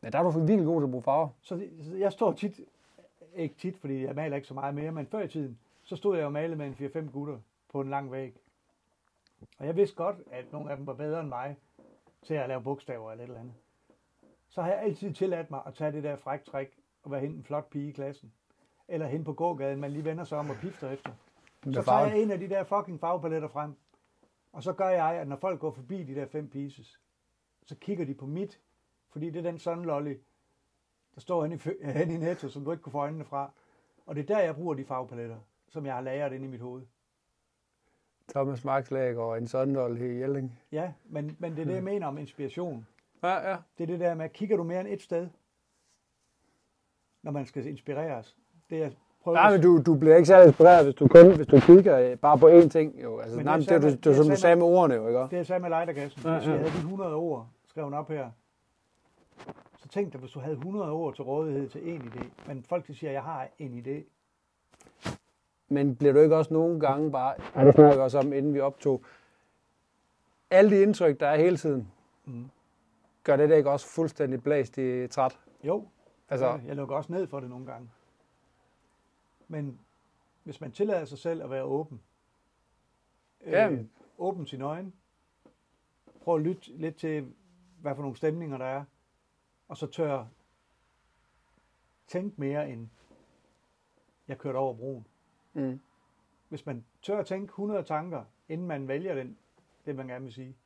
Ja, 0.02 0.10
der 0.10 0.18
er 0.18 0.22
du 0.22 0.30
virkelig 0.30 0.66
god 0.66 0.80
til 0.80 0.84
at 0.84 0.90
bruge 0.90 1.02
farver. 1.02 1.28
Så 1.40 1.68
så 1.82 1.96
jeg 1.96 2.12
står 2.12 2.32
tit, 2.32 2.60
ikke 3.34 3.54
tit, 3.54 3.76
fordi 3.76 4.04
jeg 4.04 4.14
maler 4.14 4.36
ikke 4.36 4.48
så 4.48 4.54
meget 4.54 4.74
mere, 4.74 4.92
men 4.92 5.06
før 5.06 5.22
i 5.22 5.28
tiden, 5.28 5.58
så 5.82 5.96
stod 5.96 6.16
jeg 6.16 6.26
og 6.26 6.32
malede 6.32 6.56
med 6.56 6.66
en 6.66 7.06
4-5 7.06 7.10
gutter 7.10 7.38
på 7.68 7.80
en 7.80 7.90
lang 7.90 8.12
væg. 8.12 8.36
Og 9.58 9.66
jeg 9.66 9.76
vidste 9.76 9.96
godt, 9.96 10.16
at 10.30 10.52
nogle 10.52 10.70
af 10.70 10.76
dem 10.76 10.86
var 10.86 10.94
bedre 10.94 11.20
end 11.20 11.28
mig 11.28 11.56
til 12.22 12.34
at 12.34 12.48
lave 12.48 12.62
bogstaver 12.62 13.10
eller 13.10 13.24
et 13.24 13.28
eller 13.28 13.40
andet. 13.40 13.54
Så 14.48 14.62
har 14.62 14.68
jeg 14.68 14.80
altid 14.82 15.14
tilladt 15.14 15.50
mig 15.50 15.60
at 15.66 15.74
tage 15.74 15.92
det 15.92 16.02
der 16.02 16.16
fræk 16.16 16.44
træk 16.44 16.78
og 17.02 17.10
være 17.10 17.20
hen 17.20 17.30
en 17.30 17.44
flot 17.44 17.70
pige 17.70 17.88
i 17.88 17.92
klassen. 17.92 18.32
Eller 18.88 19.06
hen 19.06 19.24
på 19.24 19.32
gågaden, 19.32 19.80
man 19.80 19.90
lige 19.90 20.04
vender 20.04 20.24
sig 20.24 20.38
om 20.38 20.50
og 20.50 20.56
pifter 20.56 20.90
efter. 20.90 21.12
Så 21.72 21.82
tager 21.82 22.06
jeg 22.06 22.22
en 22.22 22.30
af 22.30 22.38
de 22.38 22.48
der 22.48 22.64
fucking 22.64 23.00
farvepaletter 23.00 23.48
frem. 23.48 23.74
Og 24.52 24.62
så 24.62 24.72
gør 24.72 24.88
jeg, 24.88 25.14
at 25.14 25.28
når 25.28 25.36
folk 25.36 25.60
går 25.60 25.70
forbi 25.70 26.02
de 26.02 26.14
der 26.14 26.26
fem 26.26 26.48
pieces, 26.48 27.00
så 27.70 27.76
kigger 27.80 28.04
de 28.04 28.14
på 28.14 28.26
mit. 28.26 28.60
Fordi 29.12 29.30
det 29.30 29.46
er 29.46 29.50
den 29.50 29.58
sunlolly, 29.58 30.14
der 31.14 31.20
står 31.20 31.42
hen 31.44 31.52
i, 31.52 31.56
fø- 31.56 31.86
hen 31.98 32.10
i 32.10 32.16
netto, 32.16 32.48
som 32.48 32.64
du 32.64 32.70
ikke 32.70 32.82
kunne 32.82 32.92
få 32.92 32.98
øjnene 32.98 33.24
fra. 33.24 33.50
Og 34.06 34.14
det 34.16 34.22
er 34.30 34.34
der, 34.34 34.40
jeg 34.42 34.54
bruger 34.54 34.74
de 34.74 34.84
farvepaletter, 34.84 35.36
som 35.68 35.86
jeg 35.86 35.94
har 35.94 36.00
lagret 36.00 36.32
inde 36.32 36.44
i 36.46 36.48
mit 36.48 36.60
hoved. 36.60 36.82
Thomas 38.28 38.64
Markslag 38.64 39.16
og 39.18 39.38
en 39.38 39.46
sondol 39.46 39.98
i 40.00 40.20
Jelling. 40.20 40.60
Ja, 40.72 40.92
men, 41.04 41.36
men 41.38 41.52
det 41.52 41.60
er 41.60 41.64
det, 41.64 41.74
jeg 41.74 41.84
mener 41.84 42.06
om 42.06 42.18
inspiration. 42.18 42.86
Ja, 43.22 43.50
ja. 43.50 43.56
Det 43.78 43.82
er 43.82 43.86
det 43.86 44.00
der 44.00 44.14
med, 44.14 44.28
kigger 44.28 44.56
du 44.56 44.62
mere 44.62 44.80
end 44.80 44.88
et 44.88 45.02
sted, 45.02 45.28
når 47.22 47.30
man 47.32 47.46
skal 47.46 47.66
inspireres. 47.66 48.36
Det 48.70 48.82
er, 48.82 48.90
prøv 49.22 49.34
Nej, 49.34 49.52
men 49.52 49.62
du, 49.62 49.82
du 49.86 49.94
bliver 49.98 50.16
ikke 50.16 50.26
særlig 50.26 50.46
inspireret, 50.46 50.84
hvis 50.84 50.94
du 50.94 51.08
kun 51.08 51.36
hvis 51.36 51.46
du 51.46 51.60
kigger 51.60 51.98
øh, 51.98 52.16
bare 52.18 52.38
på 52.38 52.48
én 52.48 52.68
ting. 52.68 53.02
Jo. 53.02 53.18
Altså, 53.18 53.36
Men 53.36 53.44
nej, 53.44 53.56
det 53.56 53.70
er 53.70 53.78
det, 53.78 53.84
er 53.86 53.90
samme- 53.90 53.96
du, 53.96 53.96
det 53.96 54.06
er 54.06 54.10
det 54.10 54.10
er 54.10 54.14
som 54.14 54.22
du 54.24 54.26
samme- 54.28 54.36
sagde 54.36 54.56
med 54.56 54.64
ordene, 54.66 54.94
jo, 54.94 55.08
ikke? 55.08 55.18
Det 55.20 55.32
jeg 55.32 55.46
sagde 55.46 55.60
med 55.60 55.70
lighterkassen. 55.70 56.22
Ja, 56.24 56.36
Hvis 56.38 56.46
vi 56.48 56.52
ja. 56.52 56.58
havde 56.58 56.70
de 56.70 56.76
100 56.76 57.14
ord 57.14 57.48
skrevet 57.70 57.94
op 57.94 58.08
her, 58.08 58.30
så 59.78 59.88
tænk 59.88 60.12
dig, 60.12 60.20
hvis 60.20 60.30
du 60.30 60.40
havde 60.40 60.56
100 60.56 60.90
ord 60.90 61.14
til 61.14 61.24
rådighed 61.24 61.68
til 61.68 61.88
en 61.94 62.00
idé. 62.02 62.24
Men 62.46 62.62
folk 62.62 62.86
de 62.86 62.94
siger, 62.94 63.10
at 63.10 63.14
jeg 63.14 63.22
har 63.22 63.48
en 63.58 63.78
idé. 63.86 64.04
Men 65.68 65.96
bliver 65.96 66.12
du 66.12 66.18
ikke 66.18 66.36
også 66.36 66.54
nogle 66.54 66.80
gange 66.80 67.12
bare, 67.12 67.34
ja, 67.56 67.66
det 67.66 67.74
snakker 67.74 68.02
også 68.04 68.18
om, 68.18 68.32
inden 68.32 68.54
vi 68.54 68.60
optog, 68.60 69.04
alle 70.50 70.70
de 70.70 70.82
indtryk, 70.82 71.20
der 71.20 71.26
er 71.26 71.36
hele 71.36 71.56
tiden, 71.56 71.92
Mm. 72.24 72.50
gør 73.24 73.36
det 73.36 73.48
da 73.50 73.54
ikke 73.54 73.70
også 73.70 73.86
fuldstændig 73.86 74.42
blæst 74.42 74.78
i 74.78 75.06
træt? 75.08 75.38
Jo, 75.64 75.88
Altså, 76.28 76.46
altså, 76.46 76.66
jeg 76.66 76.76
lukker 76.76 76.96
også 76.96 77.12
ned 77.12 77.26
for 77.26 77.40
det 77.40 77.50
nogle 77.50 77.66
gange. 77.66 77.90
Men 79.48 79.80
hvis 80.44 80.60
man 80.60 80.72
tillader 80.72 81.04
sig 81.04 81.18
selv 81.18 81.42
at 81.42 81.50
være 81.50 81.62
åben, 81.62 82.00
Ja. 83.46 83.68
øh, 83.70 83.84
åben 84.18 84.46
sine 84.46 84.64
øjne, 84.64 84.92
prøv 86.24 86.34
at 86.36 86.40
lytte 86.42 86.70
lidt 86.72 86.96
til, 86.96 87.32
hvad 87.80 87.94
for 87.94 88.02
nogle 88.02 88.16
stemninger 88.16 88.58
der 88.58 88.64
er, 88.64 88.84
og 89.68 89.76
så 89.76 89.86
tør 89.86 90.24
tænke 92.06 92.40
mere 92.40 92.70
end, 92.70 92.88
jeg 94.28 94.38
kørte 94.38 94.56
over 94.56 94.74
broen. 94.74 95.06
mm. 95.52 95.80
Hvis 96.48 96.66
man 96.66 96.84
tør 97.02 97.18
at 97.18 97.26
tænke 97.26 97.44
100 97.44 97.82
tanker, 97.82 98.22
inden 98.48 98.66
man 98.66 98.88
vælger 98.88 99.14
den, 99.14 99.36
det 99.86 99.96
man 99.96 100.06
gerne 100.08 100.24
vil 100.24 100.34
sige. 100.34 100.56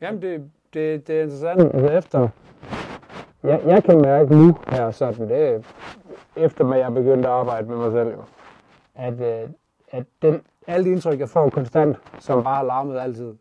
Jamen, 0.00 0.22
det, 0.22 0.50
det, 0.72 1.06
det 1.06 1.18
er 1.18 1.22
interessant. 1.22 1.60
Altså 1.74 1.88
efter, 1.88 2.28
jeg, 3.42 3.62
jeg 3.66 3.84
kan 3.84 4.00
mærke 4.00 4.36
nu 4.36 4.56
her 4.68 4.90
sådan, 4.90 5.28
det 5.28 5.48
er 5.48 5.62
efter 6.36 6.70
at 6.72 6.78
jeg 6.78 6.94
begyndte 6.94 7.28
at 7.28 7.34
arbejde 7.34 7.68
med 7.68 7.76
mig 7.76 7.92
selv, 7.92 8.08
jo, 8.08 8.24
at, 8.94 9.42
øh, 9.42 9.50
at 9.88 10.06
den, 10.22 10.42
alle 10.66 10.84
de 10.84 10.90
indtryk, 10.90 11.18
jeg 11.20 11.28
får 11.28 11.50
konstant, 11.50 11.96
som 12.18 12.44
bare 12.44 12.56
har 12.56 12.64
larmet 12.64 12.98
altid, 12.98 13.34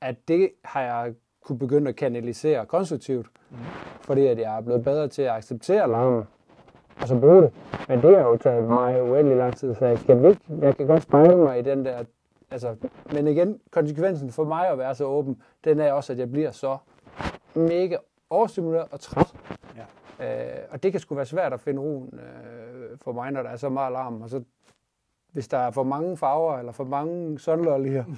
at 0.00 0.28
det 0.28 0.50
har 0.64 0.80
jeg 0.82 1.14
kunne 1.44 1.58
begynde 1.58 1.88
at 1.88 1.96
kanalisere 1.96 2.66
konstruktivt, 2.66 3.26
mm. 3.50 3.56
fordi 4.00 4.26
at 4.26 4.38
jeg 4.38 4.56
er 4.56 4.60
blevet 4.60 4.84
bedre 4.84 5.08
til 5.08 5.22
at 5.22 5.30
acceptere 5.30 5.90
larmen, 5.90 6.24
og 7.00 7.08
så 7.08 7.18
bruge 7.18 7.42
det. 7.42 7.52
Men 7.88 8.02
det 8.02 8.16
har 8.16 8.22
jo 8.22 8.36
taget 8.36 8.64
mig 8.64 9.02
uendelig 9.02 9.38
lang 9.38 9.56
tid, 9.56 9.74
så 9.74 9.86
jeg 9.86 9.98
kan, 9.98 10.24
ikke, 10.24 10.40
jeg 10.60 10.76
kan 10.76 10.86
godt 10.86 11.02
spejle 11.02 11.36
mig 11.36 11.58
i 11.58 11.62
den 11.62 11.84
der, 11.84 12.04
altså, 12.50 12.76
men 13.12 13.26
igen, 13.26 13.60
konsekvensen 13.70 14.30
for 14.30 14.44
mig 14.44 14.68
at 14.68 14.78
være 14.78 14.94
så 14.94 15.04
åben, 15.04 15.42
den 15.64 15.80
er 15.80 15.92
også, 15.92 16.12
at 16.12 16.18
jeg 16.18 16.30
bliver 16.30 16.50
så 16.50 16.78
mega 17.54 17.96
overstimuleret 18.30 18.86
og 18.90 19.00
træt. 19.00 19.34
Ja. 19.76 19.84
Øh, 20.20 20.64
og 20.70 20.82
det 20.82 20.92
kan 20.92 21.00
sgu 21.00 21.14
være 21.14 21.26
svært 21.26 21.52
at 21.52 21.60
finde 21.60 21.80
roen 21.82 22.20
øh, 22.20 22.98
for 23.02 23.12
mig, 23.12 23.30
når 23.30 23.42
der 23.42 23.50
er 23.50 23.56
så 23.56 23.68
meget 23.68 23.92
larm. 23.92 24.22
Og 24.22 24.30
så, 24.30 24.42
hvis 25.32 25.48
der 25.48 25.58
er 25.58 25.70
for 25.70 25.82
mange 25.82 26.16
farver 26.16 26.58
eller 26.58 26.72
for 26.72 26.84
mange 26.84 27.38
sunlollier, 27.38 28.04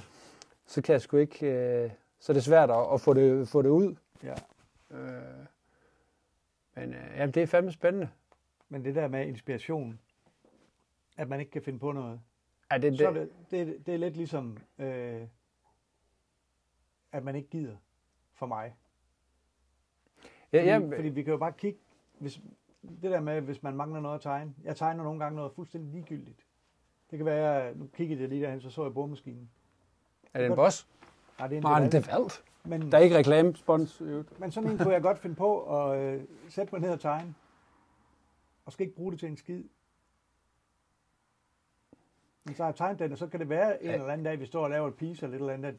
så 0.71 0.83
kan 0.83 0.93
jeg 0.93 1.01
sgu 1.01 1.17
ikke, 1.17 1.47
øh, 1.47 1.91
så 2.19 2.33
er 2.33 2.35
det 2.35 2.45
svært 2.45 2.71
at, 2.71 2.95
at 2.95 3.01
få, 3.01 3.15
det, 3.15 3.49
få 3.49 3.63
det 3.63 3.69
ud. 3.69 3.97
Ja. 4.23 4.35
Øh, 4.91 5.47
men 6.75 6.95
øh, 6.95 7.11
jamen, 7.17 7.35
det 7.35 7.43
er 7.43 7.47
fandme 7.47 7.73
spændende. 7.73 8.11
Men 8.69 8.85
det 8.85 8.95
der 8.95 9.09
med 9.09 9.27
inspiration, 9.27 10.01
at 11.17 11.29
man 11.29 11.41
ikke 11.41 11.53
kan 11.53 11.63
finde 11.63 11.79
på 11.79 11.93
noget, 11.93 12.21
ja, 12.73 12.79
det, 12.79 12.99
så 12.99 13.13
det, 13.13 13.31
det, 13.51 13.87
det 13.87 13.95
er 13.95 13.99
lidt 13.99 14.17
ligesom, 14.17 14.59
øh, 14.79 15.23
at 17.13 17.25
man 17.25 17.37
ikke 17.37 17.49
gider 17.49 17.77
for 18.33 18.47
mig. 18.47 18.75
Ja, 20.53 20.59
fordi, 20.59 20.69
ja, 20.69 20.97
fordi 20.97 21.09
vi 21.09 21.23
kan 21.23 21.33
jo 21.33 21.39
bare 21.39 21.53
kigge, 21.53 21.79
hvis, 22.19 22.41
det 22.83 23.11
der 23.11 23.21
med, 23.21 23.41
hvis 23.41 23.63
man 23.63 23.77
mangler 23.77 24.01
noget 24.01 24.15
at 24.15 24.23
tegne. 24.23 24.55
Jeg 24.65 24.77
tegner 24.77 25.05
nogle 25.05 25.21
gange 25.21 25.37
noget 25.37 25.53
fuldstændig 25.53 25.93
ligegyldigt. 25.93 26.47
Det 27.11 27.19
kan 27.19 27.27
være, 27.27 27.75
nu 27.75 27.87
kiggede 27.87 28.21
jeg 28.21 28.29
lige 28.29 28.43
derhen, 28.43 28.61
så 28.61 28.71
så 28.71 28.83
jeg 28.83 28.95
bordmaskinen. 28.95 29.51
Er 30.35 30.39
det 30.39 30.47
en 30.47 30.57
boss? 30.57 30.89
Nej, 31.39 31.49
det 31.49 31.55
er 31.55 31.59
en 31.59 31.91
Nej, 31.91 32.01
er 32.01 32.19
valgt. 32.19 32.45
Men, 32.65 32.93
der 32.93 32.99
er 32.99 33.03
ikke 33.03 33.19
reklamespons. 33.19 34.03
Men 34.39 34.51
sådan 34.51 34.71
en 34.71 34.79
kunne 34.79 34.93
jeg 34.93 35.03
godt 35.03 35.19
finde 35.19 35.37
på 35.37 35.83
at 35.83 35.99
øh, 35.99 36.23
sætte 36.49 36.75
mig 36.75 36.81
ned 36.81 36.91
og 36.91 37.01
tegne. 37.01 37.35
Og 38.67 38.73
skal 38.73 38.87
ikke 38.87 38.97
bruge 38.97 39.13
det 39.13 39.21
til 39.21 39.29
en 39.29 39.37
skid. 39.37 39.65
Men 42.45 42.55
så 42.55 42.63
har 42.63 42.71
jeg 42.71 42.77
tegnet 42.77 42.99
den, 42.99 43.13
og 43.13 43.19
så 43.19 43.27
kan 43.27 43.41
det 43.41 43.49
være 43.49 43.83
en 43.83 43.89
ja. 43.89 43.95
eller 43.95 44.09
anden 44.09 44.25
dag, 44.25 44.41
vi 44.41 44.47
står 44.47 44.65
og 44.65 44.71
laver 44.71 44.89
et 44.89 44.95
piece 44.95 45.27
eller 45.27 45.37
et 45.37 45.41
eller 45.41 45.53
andet, 45.53 45.69
at, 45.69 45.75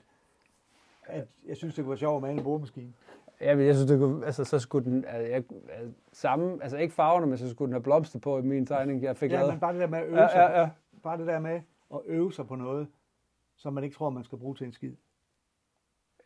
at 1.22 1.28
jeg 1.48 1.58
synes, 1.58 1.76
det 1.76 1.84
kunne 1.84 1.90
være 1.90 1.98
sjovt 1.98 2.16
at 2.16 2.22
male 2.22 2.38
en 2.38 2.44
bordmaskine. 2.44 2.94
Ja, 3.42 3.56
men 3.56 3.66
jeg 3.66 3.76
synes, 3.76 3.92
det 3.92 4.00
kunne, 4.00 4.26
altså, 4.26 4.44
så 4.44 4.60
skulle 4.60 4.92
den, 4.92 5.06
altså, 5.06 5.32
jeg, 5.32 5.44
altså, 5.70 5.92
samme, 6.12 6.64
altså 6.64 6.78
ikke 6.78 6.94
farverne, 6.94 7.28
men 7.28 7.38
så 7.38 7.50
skulle 7.50 7.68
den 7.68 7.74
have 7.74 7.84
blomster 7.84 8.20
på 8.20 8.38
i 8.38 8.42
min 8.42 8.66
tegning, 8.66 9.04
jeg 9.04 9.18
fik 9.18 9.32
ja, 9.32 9.38
lavet. 9.38 9.54
men 9.54 9.60
bare 9.60 9.74
det 9.74 9.82
der 9.82 9.88
med 9.88 10.00
at 10.00 10.08
øve 10.08 10.22
ja, 10.22 10.28
sig, 10.28 10.38
ja, 10.38 10.62
ja. 10.62 10.70
bare 11.04 11.18
det 11.18 11.28
der 11.28 11.40
med 11.40 11.62
at 11.94 12.00
øve 12.06 12.34
sig 12.34 12.48
på 12.48 12.56
noget, 12.56 12.88
som 13.62 13.74
man 13.74 13.84
ikke 13.84 13.96
tror, 13.96 14.10
man 14.10 14.24
skal 14.24 14.38
bruge 14.38 14.56
til 14.56 14.68
en 14.68 14.74
skid. 14.74 14.96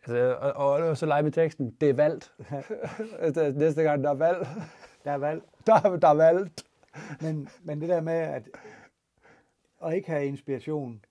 Altså, 0.08 0.38
og, 0.42 0.54
og, 0.54 0.72
og 0.90 0.98
så 0.98 1.06
lege 1.06 1.24
med 1.24 1.32
teksten, 1.32 1.78
det 1.82 1.90
er 1.90 1.94
valgt. 1.94 2.34
Næste 3.60 3.84
gang, 3.84 4.04
der 4.04 4.10
er 4.10 4.14
valg. 4.14 4.48
Der 5.04 5.12
er 5.12 5.18
valg. 5.18 5.44
Der, 5.68 5.98
der 5.98 6.08
er 6.08 6.14
valgt. 6.14 6.64
Men, 7.22 7.50
men 7.64 7.82
det 7.82 7.90
der 7.90 8.02
med, 8.02 8.14
at, 8.14 8.50
at 9.86 9.94
ikke 9.94 10.10
have 10.10 10.26
inspiration, 10.26 11.06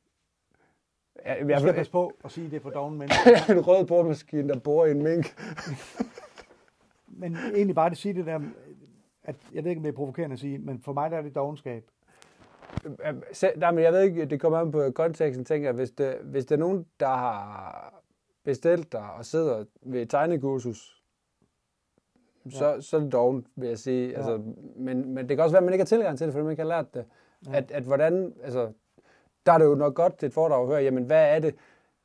Ja, 1.27 1.47
jeg 1.47 1.61
skal 1.61 1.75
passe 1.75 1.93
på 1.93 2.13
at 2.25 2.31
sige, 2.31 2.45
at 2.45 2.51
det 2.51 2.57
er 2.57 2.61
for 2.61 2.71
dogne 2.71 2.99
mennesker. 2.99 3.31
en 3.55 3.61
rød 3.61 3.87
boremaskine, 3.87 4.49
der 4.49 4.59
bor 4.59 4.87
i 4.87 4.91
en 4.91 5.03
mink. 5.03 5.35
men 7.07 7.37
egentlig 7.37 7.75
bare 7.75 7.91
det 7.91 7.99
sige 7.99 8.15
det 8.15 8.27
der, 8.27 8.41
at 9.23 9.37
jeg 9.53 9.65
ved 9.65 9.71
ikke, 9.71 9.79
om 9.79 9.83
det 9.83 9.93
er 9.93 9.97
provokerende 9.97 10.35
at 10.35 10.41
sige, 10.41 10.59
men 10.59 10.83
for 10.83 10.93
mig 10.93 11.11
der 11.11 11.17
er 11.17 11.23
det 11.23 11.35
dogenskab. 11.35 11.91
Nej, 13.57 13.71
men 13.71 13.85
jeg 13.85 13.93
ved 13.93 14.01
ikke, 14.01 14.25
det 14.25 14.41
kommer 14.41 14.59
an 14.59 14.71
på 14.71 14.91
konteksten, 14.95 15.45
tænker 15.45 15.69
jeg, 15.69 15.75
hvis 15.75 15.91
det, 15.91 16.17
hvis 16.23 16.47
det 16.47 16.55
er 16.55 16.59
nogen, 16.59 16.87
der 17.01 17.07
har 17.07 18.03
bestilt 18.45 18.93
dig 18.93 19.13
og 19.19 19.25
sidder 19.25 19.65
ved 19.83 20.07
tegnekursus, 20.07 21.03
så, 22.51 22.67
ja. 22.67 22.81
så 22.81 22.97
er 22.97 23.01
det 23.01 23.13
doven, 23.13 23.47
vil 23.57 23.69
jeg 23.69 23.79
sige. 23.79 24.09
Ja. 24.09 24.17
Altså, 24.17 24.43
men, 24.77 25.15
men 25.15 25.29
det 25.29 25.37
kan 25.37 25.45
også 25.45 25.53
være, 25.53 25.59
at 25.59 25.65
man 25.65 25.73
ikke 25.73 25.83
har 25.83 25.87
tilgang 25.87 26.19
til 26.19 26.27
det, 26.27 26.33
fordi 26.33 26.43
man 26.43 26.51
ikke 26.51 26.63
har 26.63 26.69
lært 26.69 26.95
det. 26.95 27.05
Ja. 27.47 27.57
At, 27.57 27.71
at 27.71 27.83
hvordan, 27.83 28.35
altså, 28.43 28.73
der 29.47 29.53
er 29.53 29.59
det 29.59 29.65
jo 29.65 29.75
nok 29.75 29.95
godt 29.95 30.19
til 30.19 30.27
et 30.27 30.33
foredrag 30.33 30.63
at 30.63 30.69
høre, 30.69 30.83
jamen 30.83 31.05
hvad 31.05 31.37
er 31.37 31.39
det, 31.39 31.55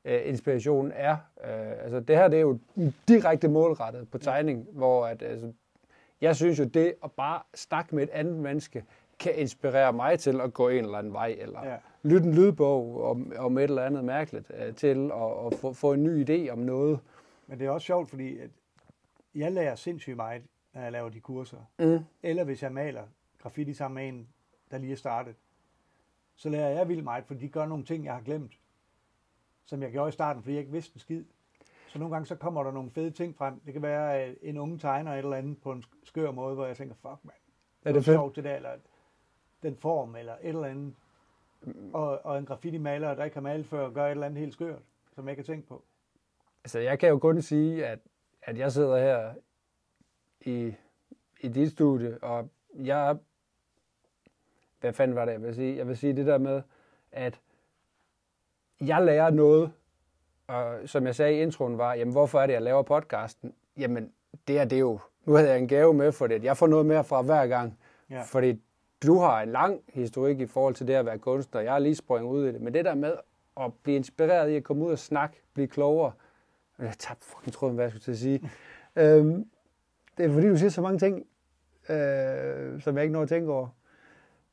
uh, 0.06 0.30
inspiration 0.30 0.92
er. 0.96 1.18
Uh, 1.38 1.84
altså 1.84 2.00
det 2.00 2.16
her, 2.16 2.28
det 2.28 2.38
er 2.38 2.42
jo 2.42 2.60
direkte 3.08 3.48
målrettet 3.48 4.12
på 4.12 4.18
tegning, 4.18 4.66
ja. 4.66 4.78
hvor 4.78 5.06
at, 5.06 5.24
altså, 5.24 5.54
jeg 6.22 6.36
synes 6.36 6.60
jo, 6.60 6.64
det 6.64 6.94
at 7.04 7.12
bare 7.12 7.42
snakke 7.56 7.96
med 7.96 8.04
et 8.04 8.10
andet 8.10 8.36
menneske, 8.36 8.84
kan 9.20 9.36
inspirere 9.36 9.94
mig 9.94 10.20
til 10.20 10.42
at 10.42 10.54
gå 10.54 10.70
en 10.70 10.84
eller 10.84 10.98
anden 10.98 11.14
vej, 11.14 11.36
eller 11.40 11.66
ja. 11.66 11.78
lytte 12.04 12.28
en 12.28 12.34
lydbog 12.34 13.04
om, 13.04 13.34
om 13.38 13.58
et 13.58 13.64
eller 13.64 13.84
andet 13.84 14.06
mærkeligt, 14.06 14.50
uh, 14.50 14.76
til 14.76 15.12
at, 15.14 15.46
at 15.46 15.60
få, 15.60 15.74
få 15.74 15.94
en 15.94 16.04
ny 16.04 16.30
idé 16.30 16.52
om 16.52 16.58
noget. 16.58 17.00
Men 17.48 17.60
det 17.60 17.68
er 17.68 17.72
også 17.72 17.86
sjovt, 17.86 18.10
fordi 18.10 18.38
at 18.40 18.50
jeg 19.36 19.52
lærer 19.52 19.76
sindssygt 19.76 20.16
meget, 20.16 20.42
når 20.74 20.82
jeg 20.82 20.92
laver 20.92 21.10
de 21.10 21.20
kurser. 21.20 21.58
Mm. 21.80 22.00
Eller 22.24 22.44
hvis 22.44 22.64
jeg 22.64 22.72
maler 22.72 23.04
graffiti 23.42 23.74
sammen 23.74 23.96
med 23.96 24.08
en, 24.08 24.28
der 24.72 24.78
lige 24.78 24.92
er 24.92 24.96
startet 24.96 25.36
så 26.40 26.50
lærer 26.50 26.70
jeg 26.70 26.88
vildt 26.88 27.04
meget, 27.04 27.26
for 27.26 27.34
de 27.34 27.50
gør 27.50 27.66
nogle 27.66 27.86
ting, 27.86 28.06
jeg 28.06 28.14
har 28.14 28.22
glemt, 28.22 28.60
som 29.66 29.82
jeg 29.82 29.92
gjorde 29.92 30.10
i 30.10 30.12
starten, 30.12 30.44
fordi 30.44 30.54
jeg 30.54 30.60
ikke 30.60 30.72
vidste 30.72 30.96
en 30.96 31.00
skid. 31.00 31.24
Så 31.88 32.00
nogle 32.00 32.16
gange 32.16 32.26
så 32.26 32.36
kommer 32.36 32.64
der 32.64 32.72
nogle 32.72 32.92
fede 32.92 33.12
ting 33.12 33.36
frem. 33.36 33.60
Det 33.60 33.74
kan 33.74 33.82
være 33.82 34.44
en 34.46 34.58
unge 34.58 34.80
tegner 34.80 35.14
et 35.14 35.18
eller 35.18 35.38
andet 35.38 35.62
på 35.62 35.72
en 35.72 35.84
skør 36.04 36.32
måde, 36.32 36.56
hvor 36.56 36.66
jeg 36.66 36.78
tænker, 36.78 36.96
fuck 36.96 37.26
man, 37.26 37.34
er 37.84 37.94
det 37.94 38.06
sjovt 38.06 38.36
det 38.36 38.44
der, 38.44 38.56
eller 38.56 38.70
den 39.64 39.76
form, 39.76 40.16
eller 40.16 40.34
et 40.34 40.50
eller 40.50 40.64
andet. 40.64 40.94
Og, 41.94 42.26
og 42.26 42.38
en 42.38 42.46
graffiti-maler, 42.46 43.16
der 43.16 43.24
ikke 43.24 43.36
har 43.36 43.42
malet 43.42 43.66
før, 43.66 43.90
gør 43.90 44.06
et 44.06 44.12
eller 44.12 44.26
andet 44.26 44.40
helt 44.40 44.54
skørt, 44.54 44.82
som 45.16 45.26
jeg 45.26 45.32
ikke 45.32 45.42
har 45.42 45.54
tænkt 45.54 45.68
på. 45.68 45.84
Altså, 46.64 46.80
jeg 46.80 47.00
kan 47.00 47.10
jo 47.10 47.20
kun 47.20 47.42
sige, 47.42 47.86
at, 47.86 48.00
at 48.42 48.58
jeg 48.58 48.72
sidder 48.72 48.98
her 48.98 49.34
i, 50.42 50.74
i 51.42 51.48
dit 51.48 51.72
studie, 51.72 52.18
og 52.24 52.50
jeg 52.76 53.18
hvad 54.80 54.94
fanden 54.94 55.16
var 55.16 55.26
det, 55.26 55.32
jeg 55.32 55.42
vil 55.42 55.56
sige? 55.56 55.78
Jeg 55.78 55.88
vil 55.88 55.98
sige 55.98 56.16
det 56.16 56.26
der 56.26 56.38
med, 56.38 56.62
at 57.12 57.40
jeg 58.82 59.02
lærer 59.06 59.30
noget, 59.30 59.72
og 60.48 60.80
som 60.86 61.06
jeg 61.06 61.16
sagde 61.16 61.38
i 61.38 61.42
introen 61.42 61.78
var, 61.78 61.94
jamen 61.94 62.12
hvorfor 62.12 62.40
er 62.40 62.46
det, 62.46 62.54
jeg 62.54 62.62
laver 62.62 62.82
podcasten? 62.82 63.54
Jamen, 63.78 64.12
det 64.48 64.60
er 64.60 64.66
det 64.66 64.80
jo. 64.80 65.00
Nu 65.26 65.34
havde 65.34 65.50
jeg 65.50 65.60
en 65.60 65.68
gave 65.68 65.94
med 65.94 66.12
for 66.12 66.28
det. 66.28 66.44
Jeg 66.44 66.58
får 66.58 66.68
noget 66.68 66.86
mere 66.86 67.04
fra 67.04 67.22
hver 67.22 67.48
gang. 67.48 67.80
Ja. 68.10 68.22
Fordi 68.22 68.62
du 69.04 69.20
har 69.20 69.42
en 69.42 69.52
lang 69.52 69.82
historik 69.88 70.40
i 70.40 70.46
forhold 70.46 70.76
til 70.76 70.88
det 70.88 70.94
at 70.94 71.06
være 71.06 71.20
kunstner. 71.20 71.62
Jeg 71.62 71.72
har 71.72 71.80
lige 71.80 71.96
sprunget 71.96 72.30
ud 72.30 72.48
i 72.48 72.52
det. 72.52 72.62
Men 72.62 72.74
det 72.74 72.86
der 72.86 72.96
med 72.96 73.14
at 73.60 73.74
blive 73.84 73.98
inspireret 73.98 74.50
i 74.50 74.56
at 74.56 74.64
komme 74.64 74.86
ud 74.86 74.92
og 74.92 75.00
snakke, 75.00 75.42
blive 75.54 75.68
klogere. 75.68 76.12
Jeg 76.80 76.94
tabte 77.00 77.26
fucking 77.26 77.54
tråden, 77.54 77.76
hvad 77.76 77.86
jeg 77.86 77.92
skulle 77.92 78.04
til 78.04 78.12
at 78.12 78.18
sige. 78.18 78.52
øhm, 79.04 79.50
det 80.18 80.26
er 80.26 80.30
fordi, 80.34 80.48
du 80.48 80.58
siger 80.58 80.70
så 80.70 80.82
mange 80.82 81.00
ting, 81.00 81.26
øh, 81.90 82.82
som 82.82 82.96
jeg 82.96 83.04
ikke 83.04 83.14
når 83.14 83.22
at 83.22 83.30
tænke 83.30 83.52
over. 83.52 83.68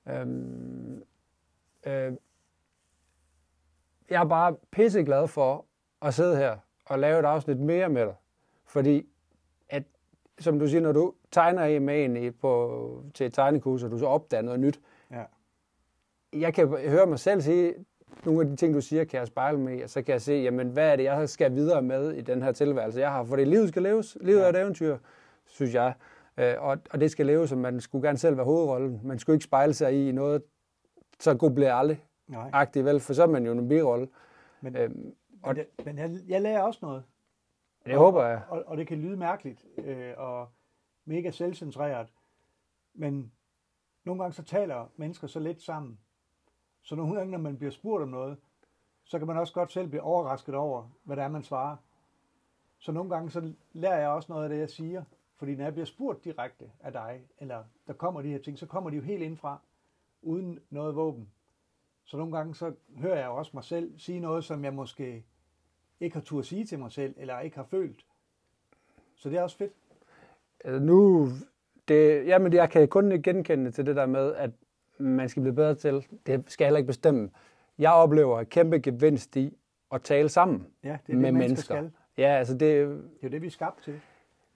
Øhm, 0.08 1.02
øh, 1.86 2.12
jeg 4.10 4.20
er 4.20 4.24
bare 4.24 4.56
pisseglad 4.70 5.28
for 5.28 5.64
at 6.02 6.14
sidde 6.14 6.36
her 6.36 6.56
og 6.84 6.98
lave 6.98 7.18
et 7.18 7.24
afsnit 7.24 7.58
mere 7.58 7.88
med 7.88 8.06
dig. 8.06 8.14
Fordi, 8.64 9.06
som 10.38 10.58
du 10.58 10.68
siger, 10.68 10.80
når 10.80 10.92
du 10.92 11.14
tegner 11.30 11.80
med 11.80 12.04
en 12.04 12.32
på, 12.32 13.02
til 13.14 13.26
et 13.26 13.34
tegnekurs, 13.34 13.82
og 13.82 13.90
du 13.90 13.98
så 13.98 14.06
opdager 14.06 14.42
noget 14.42 14.60
nyt, 14.60 14.80
ja. 15.10 15.22
jeg 16.32 16.54
kan 16.54 16.68
høre 16.68 17.06
mig 17.06 17.18
selv 17.18 17.40
sige, 17.40 17.74
nogle 18.24 18.40
af 18.40 18.46
de 18.46 18.56
ting, 18.56 18.74
du 18.74 18.80
siger, 18.80 19.04
kan 19.04 19.18
jeg 19.18 19.26
spejle 19.26 19.58
med, 19.58 19.82
og 19.82 19.90
så 19.90 20.02
kan 20.02 20.12
jeg 20.12 20.22
se, 20.22 20.32
jamen, 20.32 20.68
hvad 20.68 20.92
er 20.92 20.96
det, 20.96 21.04
jeg 21.04 21.28
skal 21.28 21.54
videre 21.54 21.82
med 21.82 22.12
i 22.12 22.20
den 22.20 22.42
her 22.42 22.52
tilværelse, 22.52 23.00
jeg 23.00 23.10
har. 23.10 23.24
Fordi 23.24 23.44
livet 23.44 23.68
skal 23.68 23.82
leves. 23.82 24.18
Livet 24.20 24.38
ja. 24.38 24.44
er 24.44 24.48
et 24.48 24.56
eventyr, 24.56 24.98
synes 25.46 25.74
jeg. 25.74 25.94
Øh, 26.36 26.54
og, 26.58 26.78
og 26.90 27.00
det 27.00 27.10
skal 27.10 27.26
leve 27.26 27.48
som 27.48 27.58
man 27.58 27.80
skulle 27.80 28.08
gerne 28.08 28.18
selv 28.18 28.36
være 28.36 28.44
hovedrollen. 28.44 29.00
Man 29.04 29.18
skulle 29.18 29.34
ikke 29.34 29.44
spejle 29.44 29.74
sig 29.74 30.08
i 30.08 30.12
noget, 30.12 30.42
så 31.20 31.34
god 31.34 31.50
bliver 31.50 31.74
aldrig. 31.74 32.04
Nej. 32.28 32.50
Agtig, 32.52 32.84
vel? 32.84 33.00
For 33.00 33.12
så 33.12 33.22
er 33.22 33.26
man 33.26 33.46
jo 33.46 33.52
en 33.52 33.68
birolle. 33.68 34.08
Men, 34.60 34.76
øhm, 34.76 35.12
og, 35.42 35.54
men, 35.54 35.56
det, 35.56 35.86
men 35.86 35.98
jeg, 35.98 36.10
jeg 36.28 36.42
lærer 36.42 36.62
også 36.62 36.78
noget. 36.82 37.02
Det 37.86 37.94
og, 37.94 38.04
håber 38.04 38.24
jeg. 38.24 38.42
Og, 38.48 38.64
og 38.66 38.76
det 38.76 38.86
kan 38.86 38.98
lyde 38.98 39.16
mærkeligt 39.16 39.66
øh, 39.78 40.14
og 40.16 40.48
mega 41.04 41.30
selvcentreret. 41.30 42.12
Men 42.94 43.32
nogle 44.04 44.22
gange 44.22 44.34
så 44.34 44.42
taler 44.42 44.86
mennesker 44.96 45.26
så 45.26 45.40
lidt 45.40 45.62
sammen. 45.62 45.98
Så 46.82 46.94
nogle 46.94 47.14
gange, 47.16 47.30
når 47.30 47.38
man 47.38 47.58
bliver 47.58 47.70
spurgt 47.70 48.02
om 48.02 48.08
noget, 48.08 48.38
så 49.04 49.18
kan 49.18 49.26
man 49.26 49.36
også 49.36 49.52
godt 49.54 49.72
selv 49.72 49.88
blive 49.88 50.02
overrasket 50.02 50.54
over, 50.54 50.90
hvad 51.04 51.16
det 51.16 51.24
er, 51.24 51.28
man 51.28 51.42
svarer. 51.42 51.76
Så 52.78 52.92
nogle 52.92 53.10
gange 53.10 53.30
så 53.30 53.52
lærer 53.72 53.98
jeg 53.98 54.08
også 54.08 54.32
noget 54.32 54.44
af 54.44 54.50
det, 54.50 54.58
jeg 54.58 54.70
siger. 54.70 55.04
Fordi 55.36 55.54
når 55.54 55.64
jeg 55.64 55.72
bliver 55.72 55.86
spurgt 55.86 56.24
direkte 56.24 56.70
af 56.80 56.92
dig, 56.92 57.22
eller 57.38 57.64
der 57.86 57.92
kommer 57.92 58.22
de 58.22 58.28
her 58.28 58.38
ting, 58.38 58.58
så 58.58 58.66
kommer 58.66 58.90
de 58.90 58.96
jo 58.96 59.02
helt 59.02 59.22
indfra, 59.22 59.60
uden 60.22 60.58
noget 60.70 60.96
våben. 60.96 61.30
Så 62.04 62.16
nogle 62.16 62.36
gange 62.36 62.54
så 62.54 62.74
hører 62.96 63.18
jeg 63.18 63.28
også 63.28 63.50
mig 63.54 63.64
selv 63.64 63.98
sige 63.98 64.20
noget, 64.20 64.44
som 64.44 64.64
jeg 64.64 64.74
måske 64.74 65.24
ikke 66.00 66.16
har 66.16 66.22
tur 66.22 66.42
sige 66.42 66.64
til 66.64 66.78
mig 66.78 66.92
selv, 66.92 67.14
eller 67.16 67.40
ikke 67.40 67.56
har 67.56 67.64
følt. 67.64 68.04
Så 69.16 69.28
det 69.30 69.38
er 69.38 69.42
også 69.42 69.56
fedt. 69.56 69.72
Altså 70.64 70.80
nu, 70.84 71.28
det, 71.88 72.26
jamen 72.26 72.52
jeg 72.52 72.70
kan 72.70 72.88
kun 72.88 73.22
genkende 73.22 73.70
til 73.70 73.86
det 73.86 73.96
der 73.96 74.06
med, 74.06 74.34
at 74.34 74.50
man 74.98 75.28
skal 75.28 75.42
blive 75.42 75.54
bedre 75.54 75.74
til, 75.74 76.06
det 76.26 76.44
skal 76.46 76.64
jeg 76.64 76.68
heller 76.68 76.78
ikke 76.78 76.86
bestemme. 76.86 77.30
Jeg 77.78 77.92
oplever 77.92 78.40
et 78.40 78.48
kæmpe 78.48 78.78
gevinst 78.78 79.36
i 79.36 79.56
at 79.92 80.02
tale 80.02 80.28
sammen 80.28 80.66
ja, 80.84 80.88
det 80.88 80.94
er 80.94 80.98
det, 81.06 81.16
med 81.16 81.32
mennesker. 81.32 81.74
Skal. 81.74 81.90
Ja, 82.18 82.28
altså 82.28 82.52
det, 82.52 82.60
det 82.60 82.80
er 82.82 82.86
jo 83.22 83.28
det, 83.28 83.42
vi 83.42 83.46
er 83.46 83.50
skabt 83.50 83.82
til. 83.82 84.00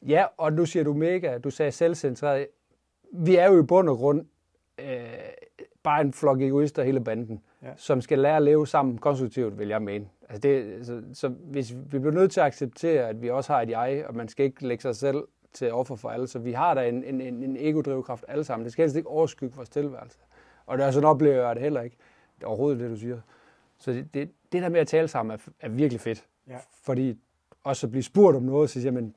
Ja, 0.02 0.26
og 0.36 0.52
nu 0.52 0.66
siger 0.66 0.84
du 0.84 0.92
mega, 0.92 1.38
du 1.38 1.50
sagde 1.50 1.72
selvcentreret. 1.72 2.46
Vi 3.12 3.36
er 3.36 3.46
jo 3.52 3.62
i 3.62 3.62
bund 3.62 3.88
og 3.88 3.96
grund 3.96 4.26
øh, 4.78 4.86
bare 5.82 6.00
en 6.00 6.12
flok 6.12 6.40
egoister 6.40 6.82
hele 6.82 7.00
banden, 7.04 7.42
Ja. 7.62 7.72
som 7.76 8.00
skal 8.00 8.18
lære 8.18 8.36
at 8.36 8.42
leve 8.42 8.66
sammen 8.66 8.98
konstruktivt, 8.98 9.58
vil 9.58 9.68
jeg 9.68 9.82
mene. 9.82 10.08
Altså 10.30 10.40
det, 10.48 10.86
så, 10.86 11.02
så 11.14 11.28
hvis 11.28 11.74
vi 11.74 11.98
bliver 11.98 12.10
nødt 12.14 12.32
til 12.32 12.40
at 12.40 12.46
acceptere, 12.46 13.08
at 13.08 13.22
vi 13.22 13.30
også 13.30 13.52
har 13.52 13.62
et 13.62 13.68
jeg, 13.70 14.04
og 14.08 14.14
man 14.14 14.28
skal 14.28 14.44
ikke 14.46 14.66
lægge 14.66 14.82
sig 14.82 14.96
selv 14.96 15.24
til 15.52 15.72
offer 15.72 15.96
for 15.96 16.08
alle, 16.10 16.26
så 16.26 16.38
vi 16.38 16.52
har 16.52 16.74
da 16.74 16.88
en, 16.88 17.04
en, 17.04 17.20
en, 17.20 17.42
en 17.42 17.56
ego-drivkraft 17.56 18.24
alle 18.28 18.44
sammen. 18.44 18.64
Det 18.64 18.72
skal 18.72 18.82
helst 18.82 18.96
ikke 18.96 19.08
overskygge 19.08 19.56
vores 19.56 19.68
tilværelse. 19.68 20.18
Og 20.66 20.78
det 20.78 20.86
er 20.86 20.90
sådan 20.90 21.08
oplever 21.08 21.46
jeg 21.46 21.54
det 21.54 21.62
heller 21.62 21.80
ikke. 21.80 21.96
Det 22.36 22.42
er 22.42 22.46
overhovedet 22.48 22.80
det, 22.80 22.90
du 22.90 22.96
siger. 22.96 23.20
Så 23.78 23.92
det, 23.92 24.14
det, 24.14 24.30
det 24.52 24.62
der 24.62 24.68
med 24.68 24.80
at 24.80 24.86
tale 24.88 25.08
sammen 25.08 25.34
er, 25.34 25.50
er 25.60 25.68
virkelig 25.68 26.00
fedt. 26.00 26.26
Ja. 26.48 26.56
Fordi 26.82 27.18
også 27.64 27.86
at 27.86 27.90
blive 27.90 28.02
spurgt 28.02 28.36
om 28.36 28.42
noget, 28.42 28.70
så 28.70 28.80
siger 28.80 28.92
man, 28.92 29.14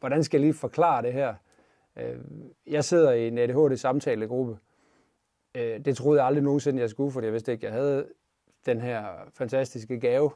hvordan 0.00 0.24
skal 0.24 0.38
jeg 0.38 0.42
lige 0.46 0.54
forklare 0.54 1.02
det 1.02 1.12
her? 1.12 1.34
Øh, 1.96 2.16
Jeg 2.66 2.84
sidder 2.84 3.12
i 3.12 3.28
en 3.28 3.38
ADHD-samtalegruppe. 3.38 4.58
Øh, 5.54 5.80
Det 5.84 5.96
troede 5.96 6.20
jeg 6.20 6.26
aldrig 6.26 6.44
nogensinde, 6.44 6.80
jeg 6.80 6.90
skulle, 6.90 7.10
fordi 7.12 7.24
jeg 7.24 7.32
vidste 7.32 7.52
ikke, 7.52 7.66
jeg 7.66 7.72
havde 7.72 8.06
den 8.66 8.80
her 8.80 9.04
fantastiske 9.34 10.00
gave. 10.00 10.30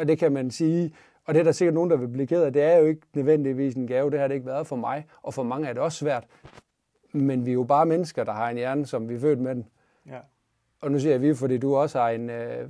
Og 0.00 0.08
det 0.08 0.18
kan 0.18 0.32
man 0.32 0.50
sige, 0.50 0.94
og 1.24 1.34
det 1.34 1.40
er 1.40 1.44
der 1.44 1.52
sikkert 1.52 1.74
nogen, 1.74 1.90
der 1.90 1.96
vil 1.96 2.08
blive 2.08 2.26
ked 2.26 2.42
af, 2.42 2.52
det 2.52 2.62
er 2.62 2.78
jo 2.78 2.84
ikke 2.84 3.00
nødvendigvis 3.14 3.74
en 3.74 3.86
gave, 3.86 4.10
det 4.10 4.20
har 4.20 4.28
det 4.28 4.34
ikke 4.34 4.46
været 4.46 4.66
for 4.66 4.76
mig, 4.76 5.06
og 5.22 5.34
for 5.34 5.42
mange 5.42 5.68
er 5.68 5.72
det 5.72 5.82
også 5.82 5.98
svært. 5.98 6.24
Men 7.12 7.46
vi 7.46 7.50
er 7.50 7.54
jo 7.54 7.64
bare 7.64 7.86
mennesker, 7.86 8.24
der 8.24 8.32
har 8.32 8.50
en 8.50 8.56
hjerne, 8.56 8.86
som 8.86 9.08
vi 9.08 9.14
er 9.14 9.20
født 9.20 9.38
med 9.38 9.54
den. 9.54 9.66
Ja. 10.06 10.18
Og 10.80 10.92
nu 10.92 10.98
siger 10.98 11.12
jeg 11.12 11.22
vi, 11.22 11.34
fordi 11.34 11.58
du 11.58 11.76
også 11.76 12.00
har 12.00 12.08
en, 12.08 12.30
øh, 12.30 12.68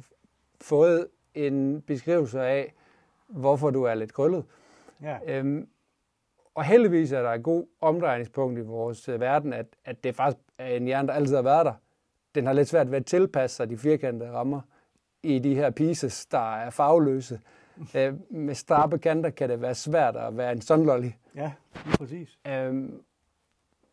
fået 0.61 1.07
en 1.35 1.83
beskrivelse 1.83 2.41
af, 2.41 2.75
hvorfor 3.29 3.71
du 3.71 3.83
er 3.83 3.95
lidt 3.95 4.13
krøllet. 4.13 4.45
Ja. 5.03 5.19
Øhm, 5.27 5.69
og 6.55 6.65
heldigvis 6.65 7.13
er 7.13 7.23
der 7.23 7.31
et 7.31 7.43
god 7.43 7.67
omdrejningspunkt 7.81 8.59
i 8.59 8.63
vores 8.63 9.09
øh, 9.09 9.21
verden, 9.21 9.53
at, 9.53 9.67
at 9.85 10.05
det 10.05 10.15
faktisk 10.15 10.45
er 10.59 10.67
en 10.67 10.85
hjerne, 10.85 11.09
der 11.09 11.15
altid 11.15 11.35
har 11.35 11.43
været 11.43 11.67
der. 11.67 11.75
Den 12.35 12.47
har 12.47 12.53
lidt 12.53 12.69
svært 12.69 12.91
ved 12.91 12.97
at 12.97 13.07
tilpasse 13.07 13.57
sig 13.57 13.71
de 13.71 13.79
firkantede 13.79 14.31
rammer 14.31 14.61
i 15.23 15.39
de 15.39 15.55
her 15.55 15.71
pieces, 15.71 16.27
der 16.27 16.57
er 16.57 16.71
farveløse. 16.71 17.41
Øh, 17.95 18.15
med 18.31 18.55
skarpe 18.55 18.99
kanter 18.99 19.31
kan 19.31 19.49
det 19.49 19.61
være 19.61 19.75
svært 19.75 20.17
at 20.17 20.37
være 20.37 20.53
en 20.53 20.61
sunlolly. 20.61 21.11
Ja, 21.35 21.53
lige 21.87 21.99
præcis. 21.99 22.39
Øhm, 22.47 23.03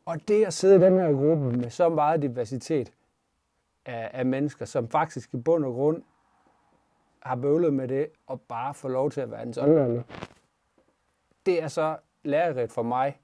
og 0.05 0.27
det 0.27 0.45
at 0.45 0.53
sidde 0.53 0.75
i 0.75 0.79
den 0.79 0.99
her 0.99 1.11
gruppe 1.11 1.57
med 1.57 1.69
så 1.69 1.89
meget 1.89 2.21
diversitet 2.21 2.93
af, 3.85 4.09
af 4.13 4.25
mennesker, 4.25 4.65
som 4.65 4.89
faktisk 4.89 5.33
i 5.33 5.37
bund 5.37 5.65
og 5.65 5.73
grund 5.73 6.01
har 7.19 7.35
bøvlet 7.35 7.73
med 7.73 7.87
det, 7.87 8.07
og 8.27 8.41
bare 8.41 8.73
få 8.73 8.87
lov 8.87 9.11
til 9.11 9.21
at 9.21 9.31
være 9.31 9.43
en 9.43 9.53
sådan. 9.53 10.03
Det 11.45 11.63
er 11.63 11.67
så 11.67 11.97
lærerigt 12.23 12.71
for 12.71 12.83
mig. 12.83 13.19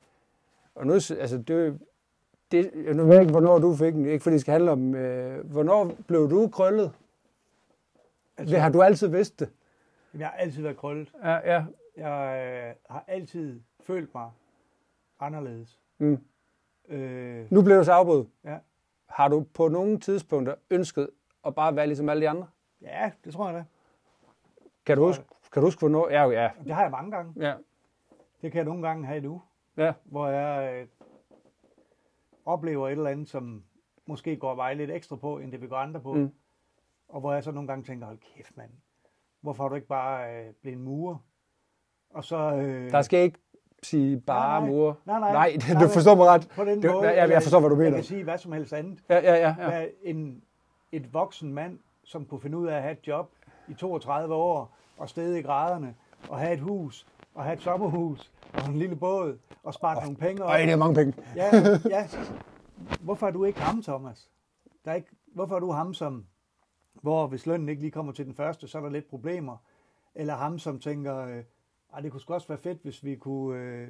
Og 0.76 0.88
nu, 0.88 0.94
altså 0.94 1.44
det, 1.48 1.80
det, 2.52 2.72
jeg 2.86 2.94
nu 2.94 3.06
ved 3.06 3.20
ikke, 3.20 3.32
hvornår 3.32 3.60
du 3.60 3.76
fik 3.76 3.94
den. 3.94 4.06
Ikke 4.06 4.24
fordi 4.24 4.34
det 4.34 4.42
skal 4.42 4.52
handle 4.52 4.72
om, 4.72 4.96
øh, 4.96 5.52
hvornår 5.52 5.92
blev 6.08 6.30
du 6.30 6.48
krøllet? 6.48 6.92
Altså, 8.42 8.58
har 8.60 8.70
du 8.70 8.82
altid 8.82 9.08
vidst 9.08 9.40
det? 9.40 9.50
Jeg 10.14 10.28
har 10.28 10.34
altid 10.38 10.62
været 10.64 10.78
krøllet. 10.78 11.14
Ja, 11.24 11.54
ja. 11.54 11.66
Jeg 11.98 12.48
øh, 12.70 12.76
har 12.90 13.04
altid 13.08 13.62
følt 13.80 14.14
mig 14.14 14.30
anderledes. 15.20 15.80
Mm. 15.98 16.18
Øh, 16.90 17.52
Nu 17.52 17.62
blev 17.62 17.78
du 17.78 17.84
så 17.84 17.92
afbrudt. 17.92 18.28
ja. 18.44 18.58
Har 19.10 19.28
du 19.28 19.46
på 19.54 19.68
nogle 19.68 20.00
tidspunkter 20.00 20.56
ønsket 20.70 21.10
at 21.46 21.56
bare 21.56 21.76
være 21.76 21.88
ligesom 21.88 22.10
alle 22.10 22.22
de 22.22 22.30
andre? 22.30 22.48
ja, 22.82 23.12
det 23.26 23.34
tror 23.34 23.46
jeg 23.50 23.56
da. 23.58 23.64
Kan 24.86 24.98
du 24.98 25.06
huske, 25.06 25.24
kan 25.54 25.62
du 25.62 25.68
huske 25.68 25.80
hvornår? 25.80 26.10
Ja, 26.10 26.30
ja. 26.30 26.50
Det 26.64 26.72
har 26.76 26.82
jeg 26.82 26.92
mange 26.92 27.12
gange. 27.12 27.34
Ja, 27.48 27.54
Det 28.42 28.52
kan 28.52 28.58
jeg 28.58 28.66
nogle 28.66 28.88
gange 28.88 29.06
have 29.06 29.22
nu, 29.22 29.42
ja. 29.78 29.94
hvor 30.04 30.28
jeg 30.28 30.74
øh, 30.82 30.88
oplever 32.46 32.88
et 32.88 32.92
eller 32.92 33.10
andet, 33.10 33.30
som 33.30 33.64
måske 34.06 34.38
går 34.38 34.56
vej 34.56 34.74
lidt 34.74 34.92
ekstra 34.92 35.16
på, 35.16 35.38
end 35.40 35.52
det 35.52 35.62
vil 35.62 35.70
gå 35.70 35.76
andre 35.76 36.00
på. 36.00 36.14
Mm. 36.14 36.32
Og 37.12 37.20
hvor 37.20 37.34
jeg 37.34 37.44
så 37.44 37.52
nogle 37.52 37.68
gange 37.68 37.84
tænker, 37.84 38.06
hold 38.06 38.18
kæft 38.36 38.58
mand, 38.58 38.70
hvorfor 39.42 39.64
har 39.64 39.70
du 39.70 39.76
ikke 39.76 39.88
bare 39.88 40.36
øh, 40.36 40.54
blevet 40.62 40.78
en 40.78 40.84
murer? 40.84 41.16
Og 42.10 42.24
så... 42.24 42.38
Øh, 42.38 42.92
Der 42.92 43.02
skal 43.02 43.20
ikke 43.20 43.40
sige 43.84 44.20
bare 44.22 44.60
Nej, 44.62 44.70
nej. 44.70 44.70
mor. 44.78 44.98
Nej, 45.06 45.20
nej. 45.20 45.32
Nej, 45.32 45.58
Nej, 45.74 45.84
du 45.84 45.90
forstår 45.90 46.16
mig 46.16 46.28
ret. 46.28 46.48
på 46.56 46.66
den 46.66 46.82
det, 46.82 46.92
måde, 46.92 47.10
jeg, 47.10 47.30
jeg 47.30 47.42
forstår, 47.44 47.60
hvad 47.60 47.70
du 47.70 47.76
Jeg 47.76 47.84
mener. 47.84 47.98
kan 47.98 48.04
sige 48.04 48.24
hvad 48.24 48.38
som 48.38 48.52
helst 48.52 48.74
andet. 48.74 49.00
Ja, 49.10 49.20
ja, 49.20 49.36
ja. 49.36 49.80
ja. 49.80 49.88
En, 50.04 50.44
et 50.92 51.14
voksen 51.14 51.54
mand, 51.54 51.80
som 52.04 52.26
kunne 52.26 52.42
finde 52.42 52.58
ud 52.58 52.68
af 52.68 52.76
at 52.76 52.82
have 52.82 52.92
et 52.92 53.08
job 53.08 53.32
i 53.68 53.74
32 53.74 54.34
år, 54.36 54.78
og 54.98 55.10
stede 55.10 55.40
i 55.40 55.42
graderne, 55.42 55.96
og 56.30 56.40
have 56.40 56.54
et 56.54 56.60
hus, 56.60 57.08
og 57.36 57.44
have 57.44 57.54
et 57.54 57.62
sommerhus, 57.62 58.32
og 58.54 58.66
en 58.70 58.78
lille 58.78 58.96
båd, 58.96 59.38
og 59.64 59.74
spare 59.74 59.98
oh, 59.98 60.04
nogle 60.04 60.18
penge. 60.18 60.44
Øj, 60.44 60.58
det 60.58 60.72
er 60.72 60.76
mange 60.76 60.96
penge. 60.96 61.14
Ja, 61.36 61.50
ja. 61.90 62.08
Hvorfor 63.02 63.28
er 63.28 63.32
du 63.32 63.44
ikke 63.44 63.60
ham, 63.60 63.84
Thomas? 63.84 64.30
Der 64.86 64.92
er 64.92 64.96
ikke, 64.96 65.10
hvorfor 65.36 65.56
er 65.56 65.60
du 65.60 65.72
ham, 65.72 65.94
som, 65.94 66.26
hvor 67.02 67.28
hvis 67.28 67.46
lønnen 67.46 67.70
ikke 67.70 67.82
lige 67.82 67.92
kommer 67.92 68.12
til 68.12 68.26
den 68.26 68.36
første, 68.36 68.68
så 68.68 68.78
er 68.78 68.82
der 68.82 68.90
lidt 68.90 69.10
problemer? 69.10 69.58
Eller 70.16 70.36
ham, 70.36 70.60
som 70.60 70.80
tænker, 70.80 71.18
øh, 71.18 71.44
"Ej, 71.94 72.02
det 72.02 72.12
kunne 72.12 72.22
sgu 72.22 72.34
også 72.34 72.48
være 72.48 72.58
fedt, 72.58 72.82
hvis 72.84 73.04
vi 73.04 73.16
kunne 73.16 73.60
øh, 73.60 73.90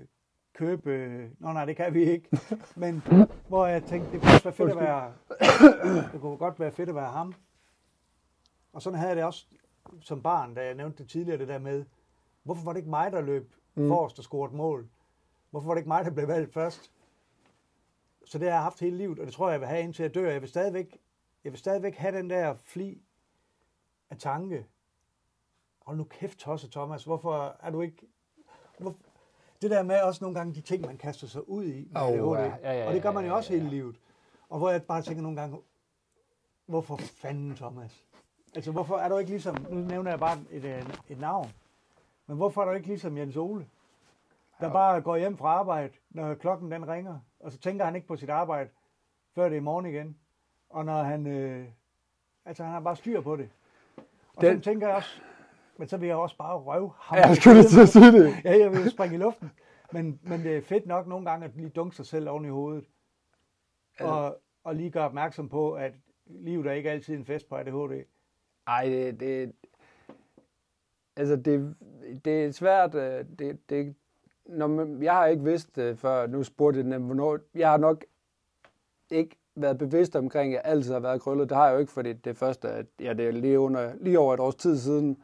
købe... 0.54 0.92
Øh, 0.92 1.30
Nå 1.40 1.54
nej, 1.54 1.66
det 1.66 1.76
kan 1.76 1.94
vi 1.94 2.04
ikke. 2.04 2.30
Men 2.76 3.04
hvor 3.48 3.66
jeg 3.66 3.84
tænkte, 3.84 4.12
det 4.12 4.22
kunne 4.22 4.32
også 4.34 4.44
være 4.44 4.54
fedt 4.54 4.72
at 4.72 4.78
være... 4.78 5.14
Det 6.14 6.22
kunne 6.22 6.38
godt 6.38 6.60
være 6.60 6.72
fedt 6.72 6.90
at 6.90 6.96
være 6.96 7.12
ham. 7.12 7.34
Og 8.74 8.82
sådan 8.82 9.00
havde 9.00 9.10
jeg 9.10 9.18
det 9.18 9.26
også 9.26 9.46
som 10.02 10.22
barn, 10.22 10.54
da 10.56 10.66
jeg 10.66 10.76
nævnte 10.76 11.04
det 11.04 11.12
tidligere, 11.12 11.38
det 11.40 11.48
der 11.48 11.60
med, 11.60 11.86
hvorfor 12.44 12.64
var 12.66 12.74
det 12.74 12.80
ikke 12.80 12.90
mig, 12.90 13.12
der 13.12 13.22
løb 13.22 13.54
mm. 13.76 13.88
forrest 13.88 14.18
og 14.18 14.24
scorede 14.24 14.56
mål? 14.56 14.88
Hvorfor 15.50 15.68
var 15.68 15.74
det 15.74 15.80
ikke 15.80 15.88
mig, 15.88 16.06
der 16.06 16.12
blev 16.12 16.28
valgt 16.28 16.54
først? 16.54 16.92
Så 18.26 18.38
det 18.38 18.48
har 18.48 18.56
jeg 18.56 18.64
haft 18.64 18.80
hele 18.80 18.98
livet, 18.98 19.20
og 19.20 19.26
det 19.26 19.34
tror 19.34 19.48
jeg, 19.48 19.52
jeg 19.54 19.60
vil 19.60 19.68
have 19.68 19.82
indtil 19.84 20.04
jeg 20.04 20.16
dør. 20.16 20.32
Jeg 20.32 20.42
vil 20.42 20.50
stadigvæk, 20.50 20.98
jeg 21.44 21.52
vil 21.52 21.60
stadigvæk 21.60 21.96
have 21.96 22.18
den 22.18 22.30
der 22.30 22.54
fli 22.54 23.02
af 24.10 24.18
tanke. 24.18 24.66
Hold 25.82 25.98
nu 25.98 26.04
kæft, 26.04 26.38
Tosse 26.38 26.70
Thomas, 26.70 27.04
hvorfor 27.04 27.58
er 27.60 27.70
du 27.70 27.82
ikke... 27.82 28.08
Hvor, 28.80 28.96
det 29.62 29.72
der 29.72 29.84
med 29.84 30.02
også 30.02 30.24
nogle 30.24 30.36
gange 30.40 30.54
de 30.54 30.62
ting, 30.62 30.86
man 30.86 30.98
kaster 30.98 31.28
sig 31.28 31.50
ud 31.50 31.64
i 31.64 31.88
med 31.92 32.02
Åh, 32.02 32.08
ADHD, 32.08 32.24
ja, 32.24 32.72
ja, 32.72 32.80
ja, 32.80 32.88
og 32.88 32.94
det 32.94 33.02
gør 33.02 33.12
man 33.12 33.24
ja, 33.24 33.30
jo 33.30 33.36
også 33.36 33.54
ja, 33.54 33.60
hele 33.60 33.70
livet. 33.70 34.00
Og 34.50 34.58
hvor 34.58 34.70
jeg 34.70 34.84
bare 34.84 35.02
tænker 35.02 35.24
nogle 35.24 35.42
gange, 35.42 35.58
hvorfor 36.66 36.98
fanden, 36.98 37.56
Thomas? 37.56 38.06
Altså, 38.56 38.72
hvorfor 38.72 38.98
er 38.98 39.10
du 39.10 39.18
ikke 39.18 39.32
ligesom, 39.32 39.66
nu 39.70 39.80
nævner 39.80 40.12
jeg 40.12 40.20
bare 40.20 40.38
et, 40.52 40.66
et, 40.66 41.02
et 41.10 41.20
navn, 41.20 41.52
men 42.28 42.38
hvorfor 42.38 42.62
er 42.62 42.66
du 42.66 42.72
ikke 42.72 42.88
ligesom 42.88 43.18
Jens 43.18 43.38
Ole, 43.38 43.68
der 44.60 44.72
bare 44.72 45.02
går 45.02 45.18
hjem 45.18 45.38
fra 45.38 45.48
arbejde, 45.48 45.94
når 46.10 46.36
klokken 46.36 46.72
den 46.72 46.88
ringer, 46.88 47.20
og 47.40 47.52
så 47.52 47.58
tænker 47.58 47.86
han 47.86 47.96
ikke 47.96 48.08
på 48.08 48.16
sit 48.16 48.30
arbejde, 48.30 48.70
før 49.36 49.50
det 49.50 49.58
er 49.58 49.62
morgen 49.62 49.86
igen. 49.86 50.18
Og 50.72 50.86
når 50.86 51.04
han, 51.04 51.28
øh, 51.28 51.66
altså 52.46 52.64
han 52.64 52.72
har 52.74 52.80
bare 52.80 52.96
styr 52.96 53.22
på 53.22 53.36
det. 53.36 53.50
Og 54.36 54.42
Den- 54.42 54.52
den... 54.54 54.64
så 54.64 54.70
tænker 54.70 54.88
jeg 54.88 54.96
også, 54.96 55.22
men 55.78 55.88
så 55.88 55.98
vil 55.98 56.08
jeg 56.08 56.16
også 56.18 56.38
bare 56.38 56.58
røve 56.58 56.92
ham. 56.98 57.18
Ja, 57.18 57.28
jeg 57.28 57.36
skulle 57.38 57.64
til 57.64 57.82
at 57.82 57.90
sige 57.90 58.12
det. 58.12 58.34
Ja, 58.46 58.58
jeg 58.60 58.72
vil 58.72 58.90
springe 58.92 59.16
i 59.16 59.20
luften. 59.20 59.52
Men, 59.94 60.20
men 60.24 60.40
det 60.44 60.58
er 60.58 60.62
fedt 60.62 60.86
nok 60.86 61.08
nogle 61.08 61.30
gange 61.30 61.46
at 61.46 61.56
lige 61.56 61.70
dunke 61.70 61.96
sig 61.96 62.06
selv 62.06 62.30
oven 62.30 62.46
i 62.46 62.50
hovedet. 62.50 62.86
Og, 64.00 64.42
og 64.64 64.76
lige 64.76 64.90
gøre 64.92 65.06
opmærksom 65.06 65.50
på, 65.50 65.74
at 65.74 65.94
livet 66.26 66.66
er 66.68 66.72
ikke 66.72 66.92
altid 66.92 67.16
en 67.16 67.26
fest 67.26 67.50
på 67.50 67.56
ADHD. 67.56 68.04
Ej, 68.68 68.86
det, 68.86 69.20
det, 69.20 69.52
altså 71.16 71.36
det, 71.36 71.76
det 72.26 72.46
er 72.46 72.52
svært. 72.52 72.96
øh, 72.96 73.26
Det, 73.40 73.70
det, 73.70 73.96
når 74.46 74.68
man, 74.68 75.04
jeg 75.04 75.14
har 75.14 75.26
ikke 75.26 75.44
vidst 75.44 75.76
det 75.76 76.00
før, 76.00 76.28
nu 76.28 76.44
spurgte 76.44 76.80
jeg 76.80 76.86
dem, 76.86 77.04
hvornår, 77.06 77.40
jeg 77.56 77.70
har 77.70 77.78
nok 77.78 78.04
ikke 79.10 79.36
været 79.56 79.78
bevidst 79.78 80.16
omkring, 80.16 80.54
at 80.54 80.56
jeg 80.56 80.72
altid 80.72 80.94
har 80.94 81.00
været 81.00 81.22
krøllet. 81.22 81.50
Det 81.50 81.58
har 81.58 81.68
jeg 81.68 81.74
jo 81.74 81.80
ikke, 81.80 81.92
fordi 81.92 82.14
det 82.14 82.38
første, 82.38 82.70
at, 82.70 82.86
ja, 83.00 83.14
det 83.14 83.28
er 83.28 83.32
lige, 83.32 83.60
under, 83.60 83.92
lige 84.00 84.20
over 84.20 84.34
et 84.34 84.40
års 84.40 84.56
tid 84.56 84.78
siden, 84.78 85.18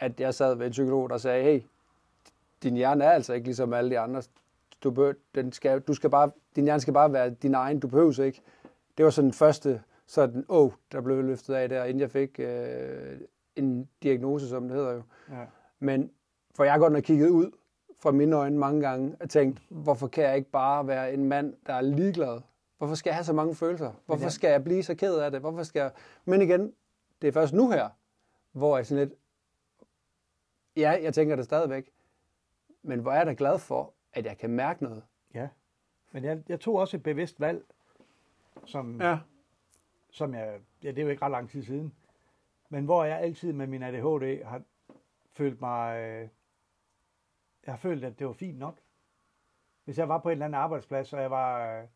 at 0.00 0.20
jeg 0.20 0.34
sad 0.34 0.54
ved 0.54 0.66
en 0.66 0.72
psykolog, 0.72 1.10
der 1.10 1.18
sagde, 1.18 1.44
hey, 1.44 1.60
din 2.62 2.76
hjerne 2.76 3.04
er 3.04 3.10
altså 3.10 3.32
ikke 3.32 3.46
ligesom 3.46 3.72
alle 3.72 3.90
de 3.90 3.98
andre. 3.98 4.22
Du, 4.84 4.90
bør, 4.90 5.12
den 5.34 5.52
skal, 5.52 5.80
du 5.80 5.94
skal 5.94 6.10
bare, 6.10 6.30
din 6.56 6.64
hjerne 6.64 6.80
skal 6.80 6.94
bare 6.94 7.12
være 7.12 7.30
din 7.30 7.54
egen, 7.54 7.80
du 7.80 7.88
behøver 7.88 8.22
ikke. 8.22 8.42
Det 8.96 9.04
var 9.04 9.10
sådan 9.10 9.26
den 9.26 9.34
første, 9.34 9.82
sådan, 10.06 10.44
åh, 10.48 10.64
oh, 10.64 10.72
der 10.92 11.00
blev 11.00 11.22
løftet 11.22 11.54
af 11.54 11.68
der, 11.68 11.84
inden 11.84 12.00
jeg 12.00 12.10
fik 12.10 12.40
øh, 12.40 13.20
en 13.56 13.88
diagnose, 14.02 14.48
som 14.48 14.68
det 14.68 14.76
hedder 14.76 14.92
jo. 14.92 15.02
Ja. 15.30 15.44
Men 15.78 16.10
for 16.54 16.64
jeg 16.64 16.72
har 16.72 16.78
godt 16.78 16.92
nok 16.92 17.02
kigget 17.02 17.28
ud 17.28 17.50
fra 18.00 18.10
mine 18.10 18.36
øjne 18.36 18.58
mange 18.58 18.80
gange 18.80 19.16
og 19.20 19.30
tænkt, 19.30 19.62
hvorfor 19.68 20.08
kan 20.08 20.24
jeg 20.24 20.36
ikke 20.36 20.50
bare 20.50 20.86
være 20.86 21.14
en 21.14 21.24
mand, 21.24 21.54
der 21.66 21.72
er 21.72 21.80
ligeglad? 21.80 22.40
Hvorfor 22.82 22.94
skal 22.94 23.10
jeg 23.10 23.16
have 23.16 23.24
så 23.24 23.32
mange 23.32 23.54
følelser? 23.54 23.92
Hvorfor 24.06 24.28
skal 24.28 24.50
jeg 24.50 24.64
blive 24.64 24.82
så 24.82 24.94
ked 24.94 25.18
af 25.18 25.30
det? 25.30 25.40
Hvorfor 25.40 25.62
skal 25.62 25.80
jeg... 25.80 25.92
Men 26.24 26.42
igen, 26.42 26.74
det 27.22 27.28
er 27.28 27.32
først 27.32 27.54
nu 27.54 27.70
her, 27.70 27.88
hvor 28.52 28.76
jeg 28.76 28.86
sådan 28.86 29.08
lidt... 29.08 29.18
Ja, 30.76 30.98
jeg 31.02 31.14
tænker 31.14 31.36
det 31.36 31.44
stadigvæk. 31.44 31.90
Men 32.82 33.00
hvor 33.00 33.12
er 33.12 33.16
jeg 33.16 33.26
da 33.26 33.34
glad 33.38 33.58
for, 33.58 33.94
at 34.12 34.24
jeg 34.24 34.38
kan 34.38 34.50
mærke 34.50 34.82
noget. 34.82 35.02
ja. 35.34 35.48
Men 36.12 36.24
jeg, 36.24 36.42
jeg 36.48 36.60
tog 36.60 36.74
også 36.74 36.96
et 36.96 37.02
bevidst 37.02 37.40
valg, 37.40 37.64
som, 38.64 39.00
ja. 39.00 39.18
som 40.10 40.34
jeg, 40.34 40.60
ja, 40.82 40.88
det 40.88 40.98
er 40.98 41.02
jo 41.02 41.08
ikke 41.08 41.22
ret 41.22 41.30
lang 41.30 41.50
tid 41.50 41.62
siden, 41.62 41.94
men 42.68 42.84
hvor 42.84 43.04
jeg 43.04 43.20
altid 43.20 43.52
med 43.52 43.66
min 43.66 43.82
ADHD 43.82 44.44
har 44.44 44.62
følt 45.32 45.60
mig, 45.60 45.98
øh, 45.98 46.28
jeg 47.66 47.72
har 47.72 47.78
følt, 47.78 48.04
at 48.04 48.18
det 48.18 48.26
var 48.26 48.32
fint 48.32 48.58
nok. 48.58 48.78
Hvis 49.84 49.98
jeg 49.98 50.08
var 50.08 50.18
på 50.18 50.28
en 50.28 50.32
eller 50.32 50.44
anden 50.44 50.60
arbejdsplads, 50.60 51.12
og 51.12 51.20
jeg 51.20 51.30
var, 51.30 51.78
øh, 51.80 51.88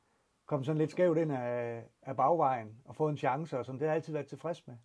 komme 0.46 0.64
sådan 0.64 0.78
lidt 0.78 0.90
skævt 0.90 1.18
ind 1.18 1.32
af, 1.32 1.84
af 2.02 2.16
bagvejen 2.16 2.76
og 2.84 2.96
få 2.96 3.08
en 3.08 3.16
chance, 3.16 3.58
og 3.58 3.64
sådan, 3.64 3.78
det 3.78 3.86
har 3.86 3.92
jeg 3.92 3.96
altid 3.96 4.12
været 4.12 4.26
tilfreds 4.26 4.66
med. 4.66 4.76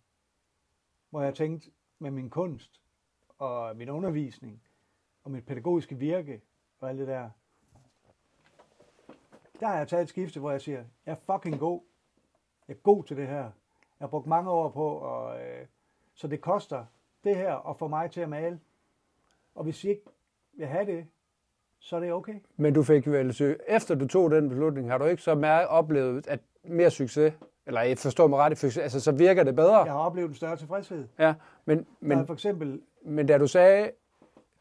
Hvor 1.10 1.22
jeg 1.22 1.34
tænkte, 1.34 1.70
med 1.98 2.10
min 2.10 2.30
kunst 2.30 2.80
og 3.38 3.76
min 3.76 3.88
undervisning 3.88 4.62
og 5.24 5.30
mit 5.30 5.46
pædagogiske 5.46 5.98
virke 5.98 6.42
og 6.80 6.88
alt 6.88 6.98
det 6.98 7.08
der, 7.08 7.30
der 9.60 9.66
har 9.66 9.76
jeg 9.76 9.88
taget 9.88 10.02
et 10.02 10.08
skifte, 10.08 10.40
hvor 10.40 10.50
jeg 10.50 10.60
siger, 10.60 10.84
jeg 11.06 11.12
er 11.12 11.36
fucking 11.36 11.58
god. 11.58 11.80
Jeg 12.68 12.74
er 12.74 12.78
god 12.78 13.04
til 13.04 13.16
det 13.16 13.26
her. 13.26 13.42
Jeg 13.42 13.52
har 14.00 14.06
brugt 14.06 14.26
mange 14.26 14.50
år 14.50 14.70
på, 14.70 14.88
og, 14.88 15.42
øh, 15.42 15.66
så 16.14 16.28
det 16.28 16.40
koster 16.40 16.86
det 17.24 17.36
her 17.36 17.68
at 17.70 17.76
få 17.76 17.88
mig 17.88 18.10
til 18.10 18.20
at 18.20 18.28
male. 18.28 18.60
Og 19.54 19.64
hvis 19.64 19.84
I 19.84 19.88
ikke 19.88 20.04
vil 20.52 20.66
have 20.66 20.86
det, 20.86 21.08
så 21.82 21.96
er 21.96 22.00
det 22.00 22.12
okay. 22.12 22.34
Men 22.56 22.74
du 22.74 22.82
fik 22.82 23.10
vel, 23.10 23.56
efter 23.68 23.94
du 23.94 24.06
tog 24.06 24.30
den 24.30 24.48
beslutning, 24.48 24.90
har 24.90 24.98
du 24.98 25.04
ikke 25.04 25.22
så 25.22 25.34
mere 25.34 25.66
oplevet, 25.66 26.26
at 26.26 26.40
mere 26.64 26.90
succes, 26.90 27.32
eller 27.66 27.80
jeg 27.80 27.98
forstår 27.98 28.26
mig 28.26 28.38
ret, 28.38 28.78
altså 28.78 29.00
så 29.00 29.12
virker 29.12 29.44
det 29.44 29.56
bedre? 29.56 29.78
Jeg 29.78 29.92
har 29.92 30.00
oplevet 30.00 30.28
en 30.28 30.34
større 30.34 30.56
tilfredshed. 30.56 31.06
Ja, 31.18 31.34
men, 31.64 31.86
men, 32.00 32.26
for 32.26 32.34
eksempel, 32.34 32.80
men 33.04 33.26
da 33.26 33.38
du 33.38 33.46
sagde, 33.46 33.90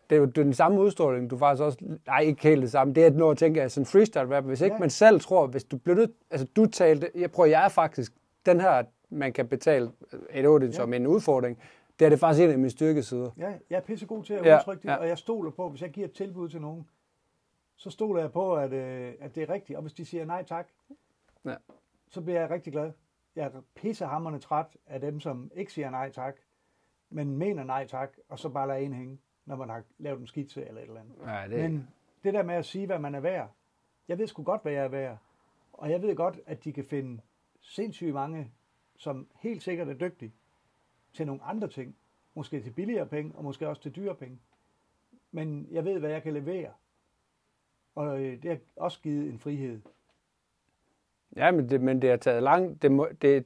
det 0.10 0.16
er 0.16 0.20
jo 0.20 0.26
den 0.26 0.54
samme 0.54 0.82
udstråling, 0.82 1.30
du 1.30 1.38
faktisk 1.38 1.64
også, 1.64 1.78
nej 2.06 2.20
ikke 2.20 2.44
helt 2.44 2.62
det 2.62 2.72
samme, 2.72 2.94
det 2.94 3.04
er 3.04 3.08
at 3.08 3.16
når 3.16 3.32
at 3.32 3.38
tænke, 3.38 3.70
sådan 3.70 3.86
freestyle 3.86 4.38
rap, 4.38 4.44
hvis 4.44 4.62
ikke 4.62 4.74
ja. 4.74 4.80
man 4.80 4.90
selv 4.90 5.20
tror, 5.20 5.48
hvis 5.48 5.64
du 5.64 5.78
bliver 5.78 5.96
nødt, 5.96 6.12
altså 6.32 6.48
du 6.56 6.66
talte, 6.66 7.10
jeg 7.16 7.32
prøver, 7.32 7.50
jeg 7.50 7.66
er 7.66 7.70
faktisk, 7.70 8.14
den 8.46 8.62
her, 8.62 8.84
man 9.10 9.34
kan 9.34 9.48
betale 9.48 9.92
et 10.34 10.48
8 10.48 10.66
ja. 10.66 10.72
som 10.72 10.94
en 10.94 11.08
udfordring, 11.08 11.58
det 12.00 12.06
er 12.06 12.10
det 12.10 12.20
faktisk 12.20 12.44
en 12.44 12.50
af 12.50 12.58
mine 12.58 12.70
styrkesider. 12.70 13.30
Ja, 13.38 13.54
jeg 13.70 13.78
er 13.78 13.82
pissegod 13.82 14.24
til 14.24 14.34
at 14.34 14.46
ja, 14.46 14.58
udtrykke 14.58 14.82
det, 14.82 14.90
ja. 14.90 14.96
og 14.96 15.08
jeg 15.08 15.18
stoler 15.18 15.52
på, 15.52 15.70
hvis 15.70 15.82
jeg 15.82 15.90
giver 15.90 16.08
et 16.08 16.14
tilbud 16.14 16.50
til 16.50 16.62
nogen, 16.62 16.86
så 17.82 17.90
stoler 17.90 18.22
jeg 18.22 18.32
på, 18.32 18.56
at, 18.56 18.74
øh, 18.74 19.14
at 19.20 19.36
det 19.36 19.44
er 19.44 19.50
rigtigt. 19.50 19.78
Og 19.78 19.82
hvis 19.82 19.94
de 19.94 20.06
siger 20.06 20.26
nej 20.26 20.44
tak, 20.44 20.68
ja. 21.46 21.56
så 22.08 22.22
bliver 22.22 22.40
jeg 22.40 22.50
rigtig 22.50 22.74
glad. 22.74 22.92
Jeg 23.36 23.46
er 23.46 23.62
pissehammerende 23.76 24.40
træt 24.40 24.78
af 24.86 25.02
dem, 25.02 25.20
som 25.20 25.52
ikke 25.56 25.74
siger 25.74 25.90
nej 25.90 26.12
tak, 26.12 26.36
men 27.10 27.38
mener 27.38 27.64
nej 27.64 27.88
tak, 27.88 28.18
og 28.30 28.40
så 28.40 28.50
bare 28.50 28.68
lader 28.68 28.80
en 28.80 28.94
hænge, 28.94 29.20
når 29.46 29.56
man 29.56 29.70
har 29.70 29.84
lavet 29.98 30.20
en 30.20 30.28
skitse 30.28 30.66
eller 30.66 30.82
et 30.82 30.88
eller 30.88 31.00
andet. 31.00 31.16
Ja, 31.26 31.48
det... 31.48 31.72
Men 31.72 31.88
det 32.24 32.34
der 32.34 32.44
med 32.44 32.56
at 32.56 32.66
sige, 32.66 32.86
hvad 32.86 33.00
man 33.00 33.16
er 33.16 33.20
værd, 33.20 33.50
jeg 34.08 34.18
ved 34.18 34.28
sgu 34.28 34.44
godt, 34.44 34.62
hvad 34.62 34.72
jeg 34.72 34.84
er 34.84 34.88
værd. 34.88 35.18
Og 35.74 35.92
jeg 35.92 36.02
ved 36.02 36.16
godt, 36.16 36.40
at 36.46 36.64
de 36.64 36.74
kan 36.74 36.86
finde 36.86 37.22
sindssygt 37.62 38.14
mange, 38.14 38.52
som 38.96 39.28
helt 39.36 39.64
sikkert 39.64 39.90
er 39.90 39.94
dygtige 39.94 40.34
til 41.14 41.26
nogle 41.26 41.44
andre 41.44 41.68
ting. 41.68 41.96
Måske 42.34 42.62
til 42.62 42.72
billigere 42.72 43.06
penge, 43.06 43.36
og 43.36 43.44
måske 43.44 43.68
også 43.68 43.82
til 43.82 43.96
dyre 43.96 44.16
penge. 44.16 44.40
Men 45.32 45.68
jeg 45.72 45.86
ved, 45.86 46.00
hvad 46.00 46.10
jeg 46.10 46.24
kan 46.24 46.34
levere. 46.34 46.72
Og 47.96 48.22
øh, 48.22 48.44
det 48.44 48.52
har 48.52 48.58
også 48.76 49.00
givet 49.02 49.30
en 49.30 49.40
frihed. 49.40 49.82
Ja, 51.36 51.52
men 51.52 51.70
det, 51.70 51.82
men 51.82 52.02
det 52.02 52.10
har 52.10 52.18
taget 52.18 52.44
lang, 52.44 52.82
det, 52.82 52.92
må, 52.92 53.08
det, 53.22 53.46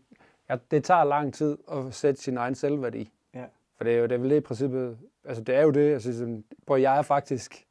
ja, 0.49 0.57
det 0.71 0.83
tager 0.83 1.03
lang 1.03 1.33
tid 1.33 1.57
at 1.71 1.93
sætte 1.93 2.21
sin 2.21 2.37
egen 2.37 2.55
selvværdi. 2.55 3.11
Ja. 3.33 3.45
For 3.77 3.83
det 3.83 3.93
er 3.93 3.97
jo 3.97 4.03
det 4.03 4.11
er 4.11 4.17
vel 4.17 4.29
det 4.29 4.37
i 4.37 4.39
princippet, 4.39 4.97
altså 5.23 5.43
det 5.43 5.55
er 5.55 5.61
jo 5.61 5.71
det, 5.71 5.93
altså 5.93 6.17
sådan, 6.17 6.43
hvor 6.65 6.77
jeg 6.77 6.97
er 6.97 7.01
faktisk 7.01 7.67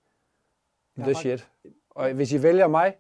jeg 0.97 1.05
the 1.05 1.15
shit. 1.15 1.51
Og 1.91 2.13
hvis 2.13 2.33
I 2.33 2.43
vælger 2.43 2.67
mig, 2.67 2.97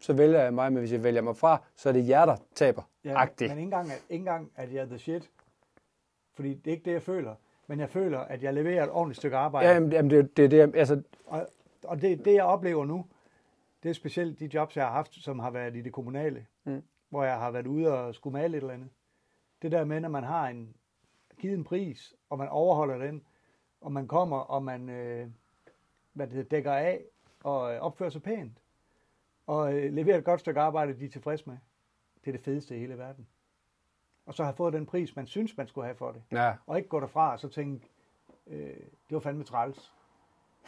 så 0.00 0.12
vælger 0.12 0.42
jeg 0.42 0.54
mig, 0.54 0.72
men 0.72 0.80
hvis 0.80 0.92
I 0.92 1.02
vælger 1.02 1.22
mig 1.22 1.36
fra, 1.36 1.62
så 1.76 1.88
er 1.88 1.92
det 1.92 2.08
jer, 2.08 2.24
der 2.24 2.36
taber. 2.54 2.82
Ja, 3.04 3.26
men 3.38 3.50
ikke 3.50 3.62
engang, 3.62 3.86
ikke 3.86 4.02
engang, 4.10 4.52
at 4.56 4.72
jeg 4.72 4.82
er 4.82 4.86
the 4.86 4.98
shit. 4.98 5.30
Fordi 6.34 6.54
det 6.54 6.66
er 6.66 6.70
ikke 6.70 6.84
det, 6.84 6.92
jeg 6.92 7.02
føler. 7.02 7.34
Men 7.66 7.80
jeg 7.80 7.88
føler, 7.88 8.18
at 8.18 8.42
jeg 8.42 8.54
leverer 8.54 8.84
et 8.84 8.90
ordentligt 8.90 9.16
stykke 9.16 9.36
arbejde. 9.36 9.68
Ja, 9.68 9.74
jamen, 9.74 10.10
det, 10.10 10.36
det, 10.36 10.50
det, 10.50 10.76
altså... 10.76 11.02
Og, 11.26 11.48
og 11.84 12.00
det, 12.00 12.24
det, 12.24 12.34
jeg 12.34 12.44
oplever 12.44 12.84
nu, 12.84 13.06
det 13.82 13.88
er 13.88 13.92
specielt 13.92 14.40
de 14.40 14.50
jobs, 14.54 14.76
jeg 14.76 14.84
har 14.84 14.92
haft, 14.92 15.14
som 15.14 15.38
har 15.38 15.50
været 15.50 15.76
i 15.76 15.82
det 15.82 15.92
kommunale, 15.92 16.46
mm. 16.64 16.82
hvor 17.08 17.24
jeg 17.24 17.38
har 17.38 17.50
været 17.50 17.66
ude 17.66 17.98
og 17.98 18.14
skulle 18.14 18.32
male 18.32 18.56
et 18.56 18.60
eller 18.60 18.74
andet. 18.74 18.90
Det 19.62 19.72
der 19.72 19.84
med, 19.84 20.00
når 20.00 20.08
man 20.08 20.24
har 20.24 20.48
en, 20.48 20.76
givet 21.38 21.54
en 21.54 21.64
pris, 21.64 22.14
og 22.30 22.38
man 22.38 22.48
overholder 22.48 22.98
den, 22.98 23.22
og 23.80 23.92
man 23.92 24.08
kommer, 24.08 24.36
og 24.38 24.62
man 24.62 24.88
øh, 24.88 25.28
hvad 26.12 26.26
det 26.26 26.50
dækker 26.50 26.72
af, 26.72 27.04
og 27.44 27.74
øh, 27.74 27.80
opfører 27.80 28.10
sig 28.10 28.22
pænt, 28.22 28.58
og 29.46 29.74
øh, 29.74 29.92
leverer 29.92 30.18
et 30.18 30.24
godt 30.24 30.40
stykke 30.40 30.60
arbejde, 30.60 30.98
de 30.98 31.04
er 31.04 31.10
tilfredse 31.10 31.44
med. 31.46 31.56
Det 32.24 32.30
er 32.30 32.32
det 32.32 32.44
fedeste 32.44 32.76
i 32.76 32.78
hele 32.78 32.98
verden. 32.98 33.26
Og 34.26 34.34
så 34.34 34.44
har 34.44 34.52
fået 34.52 34.72
den 34.72 34.86
pris, 34.86 35.16
man 35.16 35.26
synes, 35.26 35.56
man 35.56 35.66
skulle 35.66 35.84
have 35.84 35.96
for 35.96 36.12
det. 36.12 36.22
Ja. 36.32 36.54
Og 36.66 36.76
ikke 36.76 36.88
gå 36.88 37.00
derfra 37.00 37.32
og 37.32 37.40
så 37.40 37.48
tænke, 37.48 37.88
øh, 38.46 38.76
det 38.76 39.14
var 39.14 39.20
fandme 39.20 39.44
træls. 39.44 39.94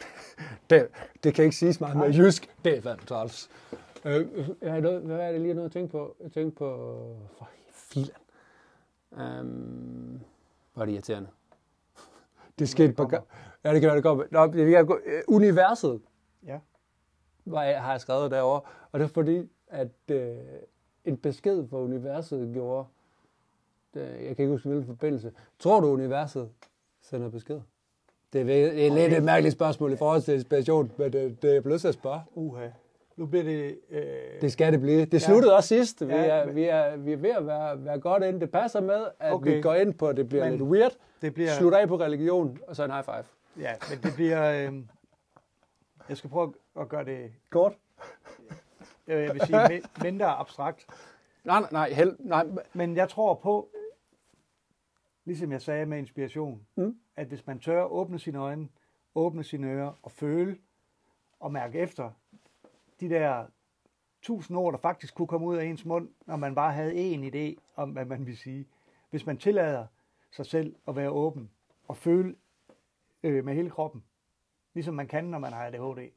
det, 0.69 0.87
det 1.23 1.33
kan 1.33 1.43
ikke 1.43 1.55
siges 1.55 1.79
meget 1.79 1.97
med 1.97 2.13
jysk. 2.13 2.49
Det 2.65 2.77
er 2.77 2.81
fandme 2.81 3.05
træls. 3.05 3.49
Øh, 4.05 4.27
jeg 4.61 4.81
noget, 4.81 5.01
hvad 5.01 5.19
er 5.19 5.31
det 5.31 5.41
lige 5.41 5.53
noget 5.53 5.65
at 5.65 5.71
tænke 5.71 5.91
på? 5.91 6.15
Jeg 6.23 6.31
tænker 6.31 6.57
på... 6.57 7.17
For. 7.71 8.01
Um, 9.11 10.21
hvor 10.73 10.81
er 10.81 10.85
det 10.85 10.93
irriterende. 10.93 11.29
Det 12.59 12.69
skete 12.69 12.93
på... 12.93 13.09
Ja, 13.63 13.73
det 13.73 13.81
kan 13.81 13.87
være, 13.87 13.95
det 13.95 14.03
går. 14.03 14.25
Nå, 14.31 14.47
vi 14.47 14.71
kan 14.71 14.85
gå. 14.85 14.99
Universet. 15.27 16.01
Ja. 16.45 16.59
Hvad 17.43 17.73
har 17.73 17.91
jeg 17.91 18.01
skrevet 18.01 18.31
derovre. 18.31 18.61
Og 18.91 18.99
det 18.99 19.05
er 19.05 19.09
fordi, 19.09 19.49
at 19.67 20.11
øh, 20.11 20.37
en 21.05 21.17
besked 21.17 21.67
fra 21.67 21.77
universet 21.77 22.53
gjorde... 22.53 22.87
Det, 23.93 24.01
jeg 24.01 24.35
kan 24.35 24.43
ikke 24.43 24.47
huske, 24.47 24.69
hvilken 24.69 24.87
forbindelse. 24.87 25.33
Tror 25.59 25.79
du, 25.79 25.87
universet 25.87 26.49
sender 27.01 27.29
besked? 27.29 27.61
Det 28.35 28.41
er, 28.65 28.71
det 28.71 28.87
er 28.87 28.93
lidt 28.93 29.13
et 29.13 29.23
mærkeligt 29.23 29.53
spørgsmål 29.53 29.93
i 29.93 29.97
forhold 29.97 30.21
til 30.21 30.33
inspiration, 30.33 30.91
men 30.97 31.13
det, 31.13 31.41
det 31.41 31.55
er 31.55 31.61
blevet 31.61 31.81
til 31.81 31.87
at 31.87 31.93
spørge. 31.93 32.21
Uha. 32.35 32.67
Nu 33.15 33.25
bliver 33.25 33.43
det... 33.43 33.79
Øh... 33.91 34.01
Det 34.41 34.51
skal 34.51 34.73
det 34.73 34.81
blive. 34.81 35.05
Det 35.05 35.21
sluttede 35.21 35.51
ja. 35.51 35.57
også 35.57 35.67
sidst. 35.67 36.07
Vi, 36.07 36.13
ja, 36.13 36.25
er, 36.25 36.45
men... 36.45 36.55
vi, 36.55 36.63
er, 36.63 36.97
vi 36.97 37.13
er 37.13 37.17
ved 37.17 37.29
at 37.29 37.47
være, 37.47 37.85
være 37.85 37.99
godt 37.99 38.23
ind. 38.23 38.41
Det 38.41 38.51
passer 38.51 38.81
med, 38.81 39.05
at 39.19 39.33
okay. 39.33 39.55
vi 39.55 39.61
går 39.61 39.73
ind 39.73 39.93
på, 39.93 40.07
at 40.07 40.17
det 40.17 40.29
bliver 40.29 40.43
men 40.43 40.51
lidt 40.51 40.61
weird. 40.61 40.91
Det 41.21 41.33
bliver... 41.33 41.51
Slutter 41.51 41.77
af 41.77 41.87
på 41.87 41.95
religion, 41.95 42.59
og 42.67 42.75
så 42.75 42.83
en 42.83 42.91
high 42.91 43.05
five. 43.05 43.23
Ja, 43.59 43.71
men 43.89 43.99
det 44.03 44.13
bliver... 44.15 44.51
Øh... 44.51 44.73
Jeg 46.09 46.17
skal 46.17 46.29
prøve 46.29 46.53
at 46.79 46.89
gøre 46.89 47.05
det... 47.05 47.31
Kort? 47.49 47.73
Jeg 49.07 49.33
vil 49.33 49.41
sige 49.45 49.81
mindre 50.01 50.25
abstrakt. 50.25 50.85
Nej, 51.43 51.59
nej, 51.59 51.69
nej, 51.71 51.89
held, 51.89 52.15
nej. 52.19 52.45
Men 52.73 52.95
jeg 52.95 53.09
tror 53.09 53.33
på, 53.33 53.69
ligesom 55.25 55.51
jeg 55.51 55.61
sagde 55.61 55.85
med 55.85 55.97
inspiration, 55.97 56.67
mm 56.75 56.99
at 57.15 57.27
hvis 57.27 57.47
man 57.47 57.59
tør 57.59 57.83
åbne 57.83 58.19
sine 58.19 58.37
øjne, 58.39 58.69
åbne 59.15 59.43
sine 59.43 59.67
ører 59.67 59.93
og 60.03 60.11
føle 60.11 60.57
og 61.39 61.51
mærke 61.51 61.79
efter 61.79 62.11
de 62.99 63.09
der 63.09 63.47
tusind 64.21 64.57
ord, 64.57 64.73
der 64.73 64.79
faktisk 64.79 65.15
kunne 65.15 65.27
komme 65.27 65.47
ud 65.47 65.57
af 65.57 65.65
ens 65.65 65.85
mund, 65.85 66.09
når 66.25 66.35
man 66.35 66.55
bare 66.55 66.73
havde 66.73 66.95
en 66.95 67.23
idé 67.23 67.61
om, 67.75 67.89
hvad 67.89 68.05
man 68.05 68.25
vil 68.25 68.37
sige. 68.37 68.67
Hvis 69.09 69.25
man 69.25 69.37
tillader 69.37 69.87
sig 70.31 70.45
selv 70.45 70.75
at 70.87 70.95
være 70.95 71.09
åben 71.09 71.51
og 71.87 71.97
føle 71.97 72.35
øh, 73.23 73.45
med 73.45 73.53
hele 73.53 73.69
kroppen, 73.69 74.03
ligesom 74.73 74.93
man 74.93 75.07
kan, 75.07 75.25
når 75.25 75.39
man 75.39 75.53
har 75.53 75.65
ADHD, 75.65 76.11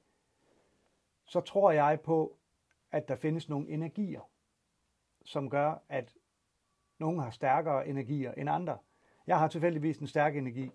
så 1.25 1.41
tror 1.41 1.71
jeg 1.71 2.01
på, 2.01 2.37
at 2.91 3.09
der 3.09 3.17
findes 3.17 3.49
nogle 3.49 3.69
energier, 3.69 4.31
som 5.25 5.51
gør, 5.51 5.75
at 5.89 6.15
nogle 6.99 7.23
har 7.23 7.31
stærkere 7.31 7.89
energier 7.89 8.33
end 8.33 8.51
andre. 8.51 8.79
Jeg 9.29 9.39
har 9.39 9.49
tilfældigvis 9.49 9.99
en 9.99 10.07
stærk 10.07 10.37
energi, 10.37 10.71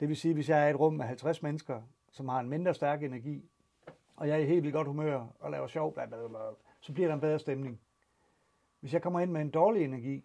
det 0.00 0.08
vil 0.08 0.16
sige, 0.16 0.34
hvis 0.34 0.48
jeg 0.48 0.62
er 0.62 0.66
i 0.66 0.70
et 0.70 0.80
rum 0.80 0.94
med 0.94 1.04
50 1.04 1.42
mennesker, 1.42 1.82
som 2.10 2.28
har 2.28 2.40
en 2.40 2.48
mindre 2.48 2.74
stærk 2.74 3.02
energi, 3.02 3.44
og 4.16 4.28
jeg 4.28 4.34
er 4.34 4.40
i 4.40 4.46
helt 4.46 4.62
vildt 4.62 4.74
godt 4.74 4.86
humør 4.86 5.26
og 5.40 5.50
laver 5.50 5.66
sjov, 5.66 5.94
bla, 5.94 6.06
bla, 6.06 6.28
bla, 6.28 6.38
så 6.80 6.92
bliver 6.92 7.08
der 7.08 7.14
en 7.14 7.20
bedre 7.20 7.38
stemning. 7.38 7.80
Hvis 8.80 8.92
jeg 8.92 9.02
kommer 9.02 9.20
ind 9.20 9.30
med 9.30 9.40
en 9.40 9.50
dårlig 9.50 9.84
energi, 9.84 10.24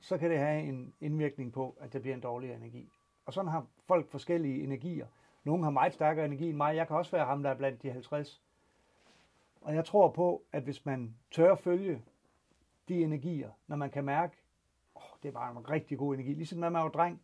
så 0.00 0.18
kan 0.18 0.30
det 0.30 0.38
have 0.38 0.62
en 0.62 0.94
indvirkning 1.00 1.52
på, 1.52 1.76
at 1.80 1.92
det 1.92 2.02
bliver 2.02 2.14
en 2.14 2.20
dårlig 2.20 2.52
energi. 2.52 2.88
Og 3.26 3.32
sådan 3.32 3.50
har 3.50 3.66
folk 3.86 4.08
forskellige 4.08 4.62
energier. 4.62 5.06
Nogle 5.44 5.64
har 5.64 5.70
meget 5.70 5.94
stærkere 5.94 6.24
energi 6.24 6.48
end 6.48 6.56
mig. 6.56 6.76
Jeg 6.76 6.86
kan 6.86 6.96
også 6.96 7.10
være 7.10 7.26
ham, 7.26 7.42
der 7.42 7.50
er 7.50 7.54
blandt 7.54 7.82
de 7.82 7.90
50. 7.90 8.42
Og 9.60 9.74
jeg 9.74 9.84
tror 9.84 10.10
på, 10.10 10.42
at 10.52 10.62
hvis 10.62 10.86
man 10.86 11.14
tør 11.30 11.54
følge 11.54 12.02
de 12.88 13.02
energier, 13.02 13.50
når 13.66 13.76
man 13.76 13.90
kan 13.90 14.04
mærke, 14.04 14.39
det 15.22 15.32
bare 15.32 15.50
en 15.50 15.70
rigtig 15.70 15.98
god 15.98 16.14
energi. 16.14 16.34
Ligesom 16.34 16.58
når 16.58 16.68
man 16.68 16.82
var 16.82 16.88
dreng, 16.88 17.22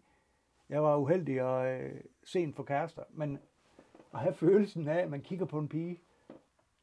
jeg 0.68 0.82
var 0.82 0.96
uheldig 0.96 1.42
og 1.42 1.66
øh, 1.66 2.00
sent 2.24 2.56
for 2.56 2.62
kærester, 2.62 3.02
men 3.10 3.38
at 4.14 4.20
have 4.20 4.34
følelsen 4.34 4.88
af, 4.88 4.98
at 4.98 5.10
man 5.10 5.20
kigger 5.20 5.46
på 5.46 5.58
en 5.58 5.68
pige, 5.68 6.00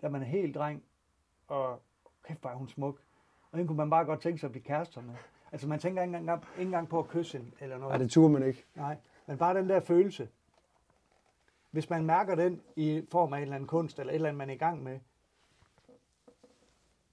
da 0.02 0.10
man 0.10 0.22
er 0.22 0.26
helt 0.26 0.56
dreng, 0.56 0.84
og 1.48 1.82
kæft, 2.24 2.46
er 2.46 2.54
hun 2.54 2.68
smuk. 2.68 3.02
Og 3.52 3.60
den 3.60 3.68
kunne 3.68 3.78
man 3.78 3.90
bare 3.90 4.06
godt 4.06 4.22
tænke 4.22 4.40
sig 4.40 4.48
at 4.48 4.52
blive 4.52 4.64
kærester 4.64 5.02
med. 5.02 5.16
Altså 5.52 5.68
man 5.68 5.80
tænker 5.80 6.02
ikke 6.04 6.18
engang, 6.18 6.44
ikke 6.58 6.62
engang 6.62 6.90
på 6.90 7.00
at 7.00 7.08
kysse 7.08 7.38
hende, 7.38 7.52
eller 7.60 7.78
noget. 7.78 7.92
Nej, 7.92 7.98
det 7.98 8.12
turde 8.12 8.34
man 8.34 8.44
ikke. 8.44 8.66
Nej, 8.76 8.98
men 9.28 9.38
bare 9.38 9.58
den 9.58 9.70
der 9.70 9.80
følelse. 9.80 10.30
Hvis 11.72 11.90
man 11.90 12.06
mærker 12.06 12.36
den 12.36 12.62
i 12.76 13.06
form 13.12 13.34
af 13.34 13.38
en 13.38 13.44
eller 13.44 13.56
anden 13.56 13.68
kunst, 13.68 14.00
eller 14.00 14.12
et 14.12 14.16
eller 14.16 14.30
andet, 14.30 14.38
man 14.38 14.50
er 14.50 14.54
i 14.54 14.58
gang 14.58 14.84
med, 14.84 15.00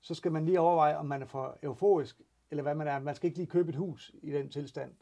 så 0.01 0.15
skal 0.15 0.33
man 0.33 0.45
lige 0.45 0.61
overveje, 0.61 0.97
om 0.97 1.07
man 1.07 1.23
er 1.23 1.27
for 1.27 1.59
euforisk, 1.63 2.21
eller 2.51 2.63
hvad 2.63 2.75
man 2.75 2.89
er. 2.89 2.99
Man 2.99 3.15
skal 3.15 3.27
ikke 3.27 3.39
lige 3.39 3.51
købe 3.51 3.69
et 3.69 3.77
hus 3.77 4.15
i 4.23 4.31
den 4.31 4.49
tilstand. 4.49 4.93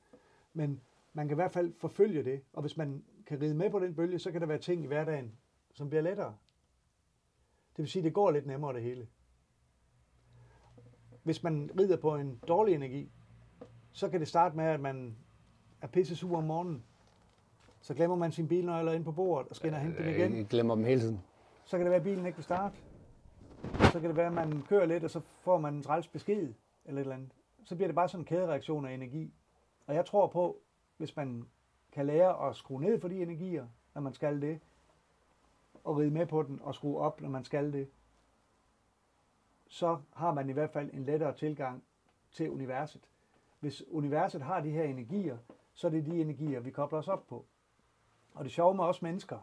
Men 0.53 0.81
man 1.13 1.29
kan 1.29 1.35
i 1.35 1.41
hvert 1.41 1.53
fald 1.53 1.73
forfølge 1.79 2.25
det, 2.25 2.43
og 2.53 2.61
hvis 2.61 2.77
man 2.77 3.05
kan 3.27 3.41
ride 3.43 3.55
med 3.55 3.71
på 3.71 3.79
den 3.79 3.95
bølge, 3.95 4.19
så 4.19 4.33
kan 4.33 4.41
der 4.41 4.47
være 4.47 4.59
ting 4.59 4.85
i 4.85 4.87
hverdagen, 4.87 5.33
som 5.75 5.89
bliver 5.89 6.03
lettere. 6.03 6.37
Det 7.77 7.83
vil 7.83 7.89
sige, 7.89 8.01
at 8.01 8.05
det 8.05 8.15
går 8.15 8.31
lidt 8.31 8.47
nemmere 8.47 8.73
det 8.75 8.83
hele. 8.83 9.07
hvis 11.23 11.43
man 11.43 11.71
rider 11.79 11.97
på 11.97 12.17
en 12.17 12.41
dårlig 12.49 12.75
energi, 12.75 13.13
så 13.93 14.09
kan 14.09 14.21
det 14.21 14.29
starte 14.29 14.57
med, 14.57 14.65
at 14.65 14.81
man 14.81 15.17
er 15.81 15.87
pisse 15.87 16.17
sur 16.17 16.37
om 16.37 16.45
morgenen. 16.45 16.85
Så 17.81 17.95
glemmer 17.95 18.17
man 18.17 18.33
sin 18.33 18.49
bilnøgler 18.49 18.93
ind 18.93 19.05
på 19.05 19.13
bordet 19.13 19.49
og 19.49 19.57
skal 19.57 19.67
ind 19.67 19.75
og 19.75 19.81
hente 19.81 19.99
dem 19.99 20.09
igen. 20.09 20.37
Jeg 20.37 20.47
glemmer 20.47 20.75
dem 20.75 20.85
hele 20.85 21.01
tiden. 21.01 21.21
Så 21.65 21.77
kan 21.77 21.87
det 21.87 21.91
være, 21.91 22.01
at 22.01 22.05
bilen 22.05 22.27
ikke 22.27 22.37
vil 22.37 22.45
starte. 22.45 22.77
Så 23.93 24.01
kan 24.01 24.09
det 24.09 24.17
være, 24.17 24.27
at 24.27 24.33
man 24.33 24.63
kører 24.69 24.87
lidt, 24.87 25.05
og 25.05 25.11
så 25.11 25.21
får 25.41 25.59
man 25.59 25.75
en 25.75 25.83
træls 25.83 26.09
besked 26.09 26.55
eller 26.85 27.01
et 27.01 27.05
eller 27.05 27.15
andet. 27.15 27.33
Så 27.69 27.77
bliver 27.77 27.89
det 27.89 27.95
bare 27.95 28.09
sådan 28.09 28.21
en 28.21 28.27
kædereaktion 28.27 28.87
af 28.87 28.93
energi. 28.93 29.35
Og 29.87 29.95
jeg 29.95 30.07
tror 30.07 30.27
på, 30.27 30.61
hvis 30.97 31.17
man 31.17 31.49
kan 31.93 32.07
lære 32.07 32.49
at 32.49 32.57
skrue 32.57 32.81
ned 32.81 33.01
for 33.01 33.09
de 33.09 33.23
energier, 33.23 33.69
når 33.95 34.01
man 34.01 34.13
skal 34.13 34.41
det, 34.41 34.61
og 35.85 35.97
ride 35.97 36.11
med 36.11 36.27
på 36.27 36.43
den 36.43 36.61
og 36.63 36.75
skrue 36.75 36.99
op, 36.99 37.21
når 37.21 37.29
man 37.29 37.45
skal 37.45 37.73
det, 37.73 37.91
så 39.67 40.01
har 40.13 40.35
man 40.35 40.51
i 40.51 40.53
hvert 40.53 40.71
fald 40.71 40.91
en 40.93 41.05
lettere 41.05 41.37
tilgang 41.37 41.85
til 42.33 42.51
universet. 42.51 43.09
Hvis 43.61 43.83
universet 43.89 44.43
har 44.43 44.61
de 44.61 44.71
her 44.71 44.85
energier, 44.85 45.39
så 45.75 45.87
er 45.87 45.91
det 45.91 46.07
de 46.07 46.21
energier, 46.21 46.61
vi 46.61 46.71
kobler 46.71 46.99
os 46.99 47.09
op 47.09 47.27
på. 47.27 47.47
Og 48.35 48.45
det 48.45 48.53
sjove 48.53 48.75
med 48.75 48.85
os 48.85 49.03
mennesker, 49.03 49.39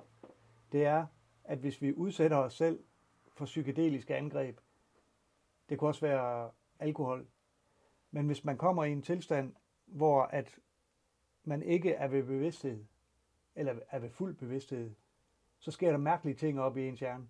det 0.72 0.86
er, 0.86 1.06
at 1.44 1.58
hvis 1.58 1.82
vi 1.82 1.94
udsætter 1.94 2.38
os 2.38 2.54
selv 2.54 2.84
for 3.34 3.46
psykedeliske 3.46 4.16
angreb, 4.16 4.60
det 5.70 5.80
kan 5.80 5.88
også 5.88 6.02
være 6.02 6.52
alkohol, 6.80 7.28
men 8.16 8.26
hvis 8.26 8.46
man 8.46 8.58
kommer 8.58 8.84
i 8.84 8.92
en 8.92 9.02
tilstand, 9.02 9.54
hvor 9.86 10.22
at 10.22 10.60
man 11.44 11.62
ikke 11.62 11.94
er 11.94 12.08
ved 12.08 12.24
bevidsthed, 12.24 12.84
eller 13.56 13.76
er 13.90 14.00
ved 14.00 14.10
fuld 14.10 14.36
bevidsthed, 14.36 14.92
så 15.60 15.72
sker 15.72 15.92
der 15.92 15.98
mærkelige 15.98 16.36
ting 16.36 16.60
op 16.60 16.78
i 16.78 16.88
ens 16.88 17.00
hjerne. 17.00 17.28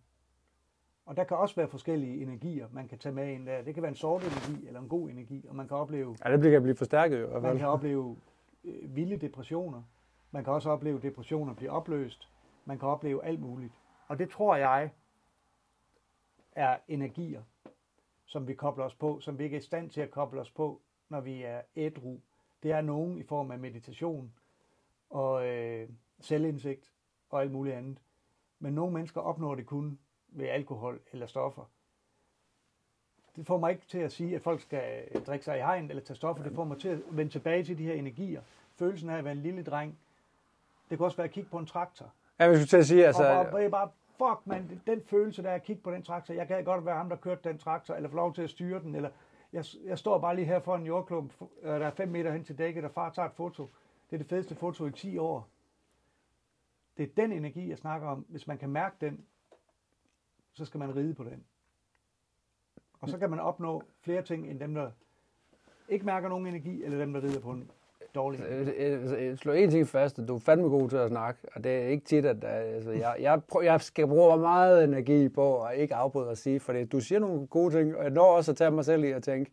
Og 1.06 1.18
der 1.18 1.24
kan 1.24 1.38
også 1.38 1.56
være 1.56 1.68
forskellige 1.68 2.22
energier, 2.22 2.68
man 2.72 2.88
kan 2.88 2.98
tage 2.98 3.16
med 3.16 3.34
ind 3.34 3.46
der. 3.46 3.62
Det 3.62 3.74
kan 3.74 3.84
være 3.84 3.90
en 3.90 3.96
sort 3.96 4.24
energi 4.24 4.68
eller 4.68 4.80
en 4.80 4.90
god 4.90 5.10
energi, 5.10 5.46
og 5.48 5.56
man 5.56 5.68
kan 5.68 5.78
opleve... 5.78 6.18
Ja, 6.26 6.38
det 6.38 6.52
kan 6.52 6.62
blive 6.62 6.76
forstærket 6.76 7.22
jo. 7.22 7.40
Man 7.40 7.58
kan 7.58 7.68
opleve 7.68 8.18
øh, 8.64 8.96
vilde 8.96 9.18
depressioner. 9.18 9.84
Man 10.32 10.44
kan 10.44 10.54
også 10.54 10.70
opleve 10.70 11.00
depressioner 11.02 11.54
blive 11.54 11.72
opløst. 11.72 12.30
Man 12.66 12.80
kan 12.80 12.88
opleve 12.88 13.26
alt 13.26 13.40
muligt. 13.40 13.74
Og 14.08 14.20
det 14.20 14.30
tror 14.30 14.56
jeg 14.56 14.90
er 16.52 16.78
energier, 16.88 17.44
som 18.26 18.48
vi 18.48 18.54
kobler 18.54 18.86
os 18.86 18.96
på, 18.96 19.20
som 19.20 19.40
vi 19.40 19.44
ikke 19.44 19.56
er 19.56 19.60
i 19.60 19.64
stand 19.64 19.90
til 19.90 20.02
at 20.02 20.12
koble 20.12 20.42
os 20.42 20.52
på, 20.52 20.82
når 21.10 21.22
vi 21.22 21.44
er 21.44 21.62
ædru. 21.76 22.20
Det 22.64 22.72
er 22.72 22.82
nogen 22.82 23.18
i 23.18 23.24
form 23.24 23.52
af 23.52 23.60
meditation 23.60 24.34
og 25.10 25.48
øh, 25.48 25.90
selvindsigt 26.20 26.92
og 27.30 27.42
alt 27.42 27.52
muligt 27.52 27.76
andet. 27.76 27.98
Men 28.60 28.74
nogle 28.74 28.94
mennesker 28.94 29.22
opnår 29.22 29.56
det 29.56 29.66
kun 29.66 30.00
ved 30.28 30.48
alkohol 30.48 31.00
eller 31.12 31.28
stoffer. 31.28 31.70
Det 33.36 33.48
får 33.48 33.58
mig 33.58 33.72
ikke 33.72 33.86
til 33.88 33.98
at 33.98 34.12
sige, 34.12 34.36
at 34.36 34.42
folk 34.42 34.62
skal 34.62 35.08
drikke 35.28 35.46
sig 35.46 35.58
i 35.58 35.62
hegn 35.62 35.90
eller 35.90 36.04
tage 36.04 36.18
stoffer. 36.18 36.44
Det 36.44 36.56
får 36.56 36.64
mig 36.64 36.80
til 36.80 36.90
at 36.90 37.00
vende 37.10 37.32
tilbage 37.32 37.64
til 37.64 37.78
de 37.78 37.84
her 37.84 37.94
energier. 37.94 38.42
Følelsen 38.76 39.10
af 39.10 39.18
at 39.18 39.24
være 39.24 39.34
en 39.34 39.42
lille 39.42 39.64
dreng. 39.64 40.00
Det 40.90 40.98
kan 40.98 41.06
også 41.06 41.18
være 41.18 41.28
at 41.28 41.32
kigge 41.32 41.50
på 41.50 41.58
en 41.58 41.66
traktor. 41.66 42.14
Ja, 42.40 42.50
hvis 42.50 42.60
du 42.60 42.66
til 42.66 42.78
at 42.78 42.86
sige, 42.86 43.08
altså... 43.08 43.24
Og, 43.24 43.40
og 43.40 43.72
bare, 43.72 43.90
fuck 44.18 44.42
man, 44.48 44.82
den 44.88 45.02
følelse 45.02 45.44
der 45.44 45.52
at 45.52 45.64
kigge 45.64 45.82
på 45.82 45.92
den 45.92 46.04
traktor. 46.04 46.34
Jeg 46.34 46.48
kan 46.48 46.64
godt 46.64 46.86
være 46.86 46.98
ham, 46.98 47.10
der 47.10 47.16
kørte 47.16 47.50
den 47.50 47.58
traktor, 47.58 47.96
eller 47.96 48.10
få 48.10 48.16
lov 48.16 48.34
til 48.34 48.42
at 48.42 48.50
styre 48.50 48.80
den, 48.80 48.96
eller 48.96 49.10
jeg, 49.54 49.66
jeg 49.84 50.00
står 50.00 50.20
bare 50.20 50.36
lige 50.36 50.46
her 50.46 50.60
for 50.60 50.76
en 50.76 50.86
jordklump, 50.86 51.34
der 51.64 51.86
er 51.86 51.92
fem 51.92 52.08
meter 52.10 52.32
hen 52.32 52.44
til 52.44 52.58
dækket, 52.58 52.86
og 52.86 52.92
far 52.92 53.10
tager 53.10 53.30
et 53.30 53.36
foto. 53.36 53.70
Det 54.10 54.16
er 54.16 54.18
det 54.18 54.28
fedeste 54.28 54.56
foto 54.56 54.86
i 54.86 54.92
10 54.92 55.18
år. 55.18 55.48
Det 56.98 57.04
er 57.04 57.14
den 57.16 57.32
energi, 57.32 57.70
jeg 57.70 57.78
snakker 57.78 58.08
om. 58.08 58.26
Hvis 58.30 58.48
man 58.48 58.58
kan 58.58 58.70
mærke 58.70 58.96
den, 59.02 59.26
så 60.54 60.66
skal 60.66 60.80
man 60.80 60.96
ride 60.96 61.14
på 61.14 61.24
den. 61.24 61.44
Og 63.02 63.10
så 63.10 63.18
kan 63.18 63.30
man 63.30 63.40
opnå 63.40 63.84
flere 64.02 64.22
ting, 64.22 64.48
end 64.48 64.60
dem, 64.60 64.74
der 64.74 64.92
ikke 65.90 66.06
mærker 66.06 66.30
nogen 66.30 66.48
energi, 66.48 66.84
eller 66.84 66.98
dem, 66.98 67.14
der 67.14 67.24
rider 67.24 67.40
på 67.40 67.52
en 67.52 67.72
dårlig. 68.16 68.42
Øh, 68.50 68.68
øh, 68.78 69.02
altså, 69.02 69.16
øh, 69.16 69.38
slå 69.38 69.54
en 69.54 69.72
ting 69.72 69.88
fast, 69.88 70.20
at 70.20 70.28
du 70.28 70.36
er 70.36 70.40
fandme 70.40 70.70
god 70.70 70.90
til 70.90 70.98
at 70.98 71.10
snakke, 71.10 71.40
og 71.56 71.64
det 71.64 71.72
er 71.72 71.88
ikke 71.88 72.06
tit, 72.06 72.26
at 72.26 72.44
altså, 72.44 72.92
jeg, 72.92 73.16
jeg, 73.20 73.44
prøver, 73.44 73.64
jeg 73.64 73.82
skal 73.82 74.08
bruge 74.08 74.38
meget 74.38 74.84
energi 74.84 75.30
på 75.30 75.64
at 75.64 75.78
ikke 75.78 75.96
afbryde 75.96 76.30
at 76.30 76.38
sige, 76.38 76.60
for 76.60 76.74
det, 76.74 76.92
du 76.92 77.00
siger 77.00 77.20
nogle 77.20 77.48
gode 77.48 77.76
ting, 77.76 77.96
og 77.96 78.04
jeg 78.04 78.12
når 78.12 78.26
også 78.26 78.52
at 78.52 78.58
tage 78.58 78.72
mig 78.72 78.86
selv 78.86 79.04
i 79.04 79.12
at 79.12 79.24
tænke, 79.24 79.52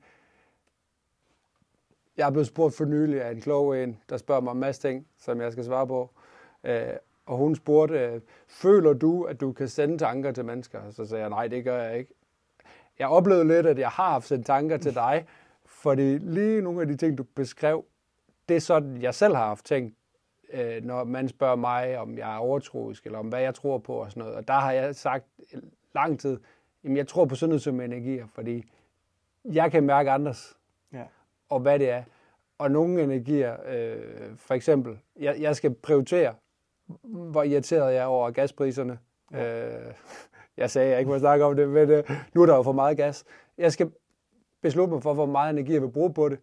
jeg 2.16 2.26
er 2.26 2.30
blevet 2.30 2.46
spurgt 2.46 2.74
for 2.74 2.84
nylig 2.84 3.22
af 3.22 3.30
en 3.30 3.40
klog 3.40 3.82
en, 3.82 3.98
der 4.08 4.16
spørger 4.16 4.40
mig 4.40 4.52
en 4.52 4.60
masse 4.60 4.82
ting, 4.82 5.06
som 5.18 5.40
jeg 5.40 5.52
skal 5.52 5.64
svare 5.64 5.86
på. 5.86 6.10
Øh, 6.64 6.82
og 7.26 7.36
hun 7.36 7.54
spurgte, 7.54 8.20
føler 8.48 8.92
du, 8.92 9.22
at 9.22 9.40
du 9.40 9.52
kan 9.52 9.68
sende 9.68 9.98
tanker 9.98 10.32
til 10.32 10.44
mennesker? 10.44 10.80
Så 10.90 11.06
sagde 11.06 11.22
jeg, 11.22 11.30
nej, 11.30 11.46
det 11.46 11.64
gør 11.64 11.82
jeg 11.82 11.98
ikke. 11.98 12.14
Jeg 12.98 13.08
oplevede 13.08 13.48
lidt, 13.48 13.66
at 13.66 13.78
jeg 13.78 13.88
har 13.88 14.10
haft 14.10 14.26
sendt 14.26 14.46
tanker 14.46 14.76
til 14.76 14.94
dig, 14.94 15.26
fordi 15.64 16.18
lige 16.18 16.62
nogle 16.62 16.80
af 16.80 16.86
de 16.86 16.96
ting, 16.96 17.18
du 17.18 17.22
beskrev, 17.22 17.84
det 18.48 18.56
er 18.56 18.60
sådan, 18.60 19.02
jeg 19.02 19.14
selv 19.14 19.34
har 19.34 19.46
haft 19.46 19.64
tænkt, 19.64 19.96
øh, 20.52 20.84
når 20.84 21.04
man 21.04 21.28
spørger 21.28 21.56
mig, 21.56 21.98
om 21.98 22.18
jeg 22.18 22.34
er 22.34 22.38
overtroisk, 22.38 23.06
eller 23.06 23.18
om 23.18 23.28
hvad 23.28 23.40
jeg 23.40 23.54
tror 23.54 23.78
på 23.78 23.94
og 23.94 24.10
sådan 24.10 24.20
noget. 24.20 24.36
Og 24.36 24.48
der 24.48 24.54
har 24.54 24.72
jeg 24.72 24.96
sagt 24.96 25.24
lang 25.94 26.20
tid, 26.20 26.40
jamen 26.84 26.96
jeg 26.96 27.08
tror 27.08 27.24
på 27.24 27.34
sådan 27.34 27.48
noget 27.48 27.62
som 27.62 27.80
energier, 27.80 28.26
fordi 28.26 28.64
jeg 29.44 29.70
kan 29.70 29.84
mærke 29.84 30.10
andres, 30.10 30.58
ja. 30.92 31.04
og 31.48 31.60
hvad 31.60 31.78
det 31.78 31.90
er. 31.90 32.02
Og 32.58 32.70
nogle 32.70 33.02
energier, 33.02 33.56
øh, 33.66 34.36
for 34.36 34.54
eksempel, 34.54 34.98
jeg, 35.16 35.40
jeg 35.40 35.56
skal 35.56 35.74
prioritere, 35.74 36.34
hvor 37.02 37.42
irriteret 37.42 37.94
jeg 37.94 38.02
er 38.02 38.04
over 38.04 38.30
gaspriserne. 38.30 38.98
Ja. 39.32 39.86
Øh, 39.86 39.94
jeg 40.56 40.70
sagde, 40.70 40.90
jeg 40.90 40.98
ikke 40.98 41.10
må 41.10 41.18
snakke 41.18 41.44
om 41.44 41.56
det, 41.56 41.68
men 41.68 41.90
øh, 41.90 42.10
nu 42.34 42.42
er 42.42 42.46
der 42.46 42.56
jo 42.56 42.62
for 42.62 42.72
meget 42.72 42.96
gas. 42.96 43.24
Jeg 43.58 43.72
skal 43.72 43.90
beslutte 44.62 44.92
mig 44.92 45.02
for, 45.02 45.14
hvor 45.14 45.26
meget 45.26 45.50
energi 45.50 45.72
jeg 45.72 45.82
vil 45.82 45.90
bruge 45.90 46.14
på 46.14 46.28
det. 46.28 46.38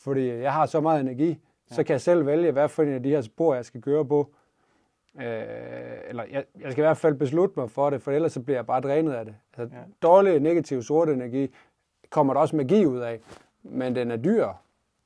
Fordi 0.00 0.28
jeg 0.28 0.52
har 0.52 0.66
så 0.66 0.80
meget 0.80 1.00
energi, 1.00 1.28
ja. 1.28 1.74
så 1.74 1.84
kan 1.84 1.92
jeg 1.92 2.00
selv 2.00 2.26
vælge, 2.26 2.52
hvad 2.52 2.68
for 2.68 2.82
en 2.82 2.88
af 2.88 3.02
de 3.02 3.08
her 3.08 3.20
spor, 3.20 3.54
jeg 3.54 3.64
skal 3.64 3.82
køre 3.82 4.04
på. 4.04 4.34
Øh, 5.16 5.24
eller 6.08 6.24
jeg, 6.30 6.44
jeg 6.60 6.72
skal 6.72 6.82
i 6.82 6.86
hvert 6.86 6.96
fald 6.96 7.14
beslutte 7.14 7.60
mig 7.60 7.70
for 7.70 7.90
det, 7.90 8.02
for 8.02 8.12
ellers 8.12 8.32
så 8.32 8.40
bliver 8.40 8.58
jeg 8.58 8.66
bare 8.66 8.80
drænet 8.80 9.12
af 9.12 9.24
det. 9.24 9.34
Altså, 9.56 9.76
ja. 9.76 9.82
Dårlig, 10.02 10.40
negativ, 10.40 10.82
sort 10.82 11.08
energi 11.08 11.54
kommer 12.10 12.34
der 12.34 12.40
også 12.40 12.56
magi 12.56 12.86
ud 12.86 12.98
af, 12.98 13.20
men 13.62 13.94
den 13.94 14.10
er 14.10 14.16
dyr 14.16 14.48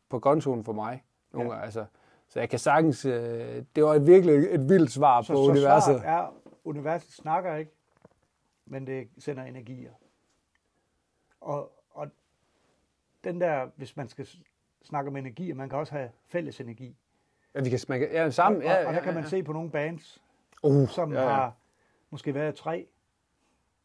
på 0.08 0.18
kontoen 0.18 0.64
for 0.64 0.72
mig. 0.72 1.02
Nogle, 1.32 1.54
ja. 1.54 1.62
altså, 1.62 1.84
så 2.28 2.40
jeg 2.40 2.50
kan 2.50 2.58
sagtens... 2.58 3.04
Øh, 3.04 3.62
det 3.76 3.84
var 3.84 3.94
et 3.94 4.06
virkelig 4.06 4.34
et 4.34 4.68
vildt 4.68 4.90
svar 4.90 5.22
så, 5.22 5.32
på 5.32 5.44
så 5.44 5.50
universet. 5.50 6.00
Så 6.00 6.06
er, 6.06 6.34
universet 6.64 7.12
snakker 7.12 7.56
ikke, 7.56 7.72
men 8.66 8.86
det 8.86 9.08
sender 9.18 9.44
energier. 9.44 9.90
Og, 11.40 11.72
og 11.90 12.08
den 13.24 13.40
der, 13.40 13.66
hvis 13.76 13.96
man 13.96 14.08
skal 14.08 14.28
snakke 14.84 15.08
om 15.08 15.16
energi, 15.16 15.52
man 15.52 15.68
kan 15.68 15.78
også 15.78 15.92
have 15.92 16.10
fælles 16.26 16.60
energi. 16.60 16.96
Ja, 17.54 17.60
vi 17.60 17.70
kan 17.70 17.78
smage 17.78 18.08
ja, 18.12 18.30
sammen. 18.30 18.62
Og, 18.62 18.72
og, 18.72 18.84
og 18.84 18.94
der 18.94 19.00
kan 19.00 19.14
man 19.14 19.26
se 19.26 19.42
på 19.42 19.52
nogle 19.52 19.70
bands, 19.70 20.22
uh, 20.62 20.88
som 20.88 21.12
ja, 21.12 21.22
ja. 21.22 21.28
har 21.28 21.52
måske 22.10 22.34
været 22.34 22.54
tre, 22.54 22.86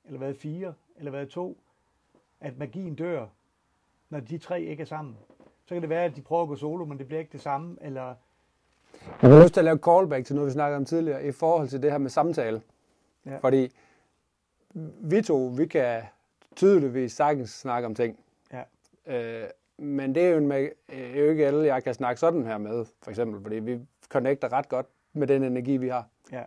eller 0.05 0.19
været 0.19 0.37
fire, 0.37 0.73
eller 0.97 1.11
været 1.11 1.29
to, 1.29 1.57
at 2.41 2.57
magien 2.57 2.95
dør, 2.95 3.27
når 4.09 4.19
de 4.19 4.37
tre 4.37 4.61
ikke 4.61 4.81
er 4.81 4.85
sammen. 4.85 5.17
Så 5.65 5.75
kan 5.75 5.81
det 5.81 5.89
være, 5.89 6.03
at 6.03 6.15
de 6.15 6.21
prøver 6.21 6.41
at 6.41 6.47
gå 6.47 6.55
solo, 6.55 6.85
men 6.85 6.97
det 6.97 7.07
bliver 7.07 7.19
ikke 7.19 7.31
det 7.31 7.41
samme, 7.41 7.77
eller 7.81 8.15
jeg 9.21 9.29
har 9.29 9.43
lyst 9.43 9.53
til 9.53 9.61
at 9.61 9.65
lave 9.65 9.77
callback 9.77 10.25
til 10.25 10.35
noget, 10.35 10.47
vi 10.47 10.53
snakkede 10.53 10.77
om 10.77 10.85
tidligere, 10.85 11.25
i 11.25 11.31
forhold 11.31 11.67
til 11.67 11.81
det 11.81 11.91
her 11.91 11.97
med 11.97 12.09
samtale. 12.09 12.61
Ja. 13.25 13.37
Fordi 13.37 13.71
vi 15.01 15.21
to, 15.21 15.53
vi 15.57 15.67
kan 15.67 16.03
tydeligvis 16.55 17.11
sagtens 17.11 17.49
snakke 17.49 17.85
om 17.85 17.95
ting. 17.95 18.19
Ja. 18.53 18.63
Øh, 19.05 19.49
men 19.79 20.15
det 20.15 20.23
er 20.23 20.29
jo, 20.29 20.37
en, 20.37 20.51
er 20.51 21.19
jo 21.19 21.29
ikke 21.29 21.47
alle, 21.47 21.65
jeg 21.65 21.83
kan 21.83 21.93
snakke 21.93 22.19
sådan 22.19 22.45
her 22.45 22.57
med, 22.57 22.85
for 23.01 23.09
eksempel, 23.09 23.41
fordi 23.41 23.55
vi 23.55 23.79
connecter 24.09 24.53
ret 24.53 24.69
godt 24.69 24.85
med 25.13 25.27
den 25.27 25.43
energi, 25.43 25.77
vi 25.77 25.87
har. 25.87 26.07
Ja. 26.31 26.43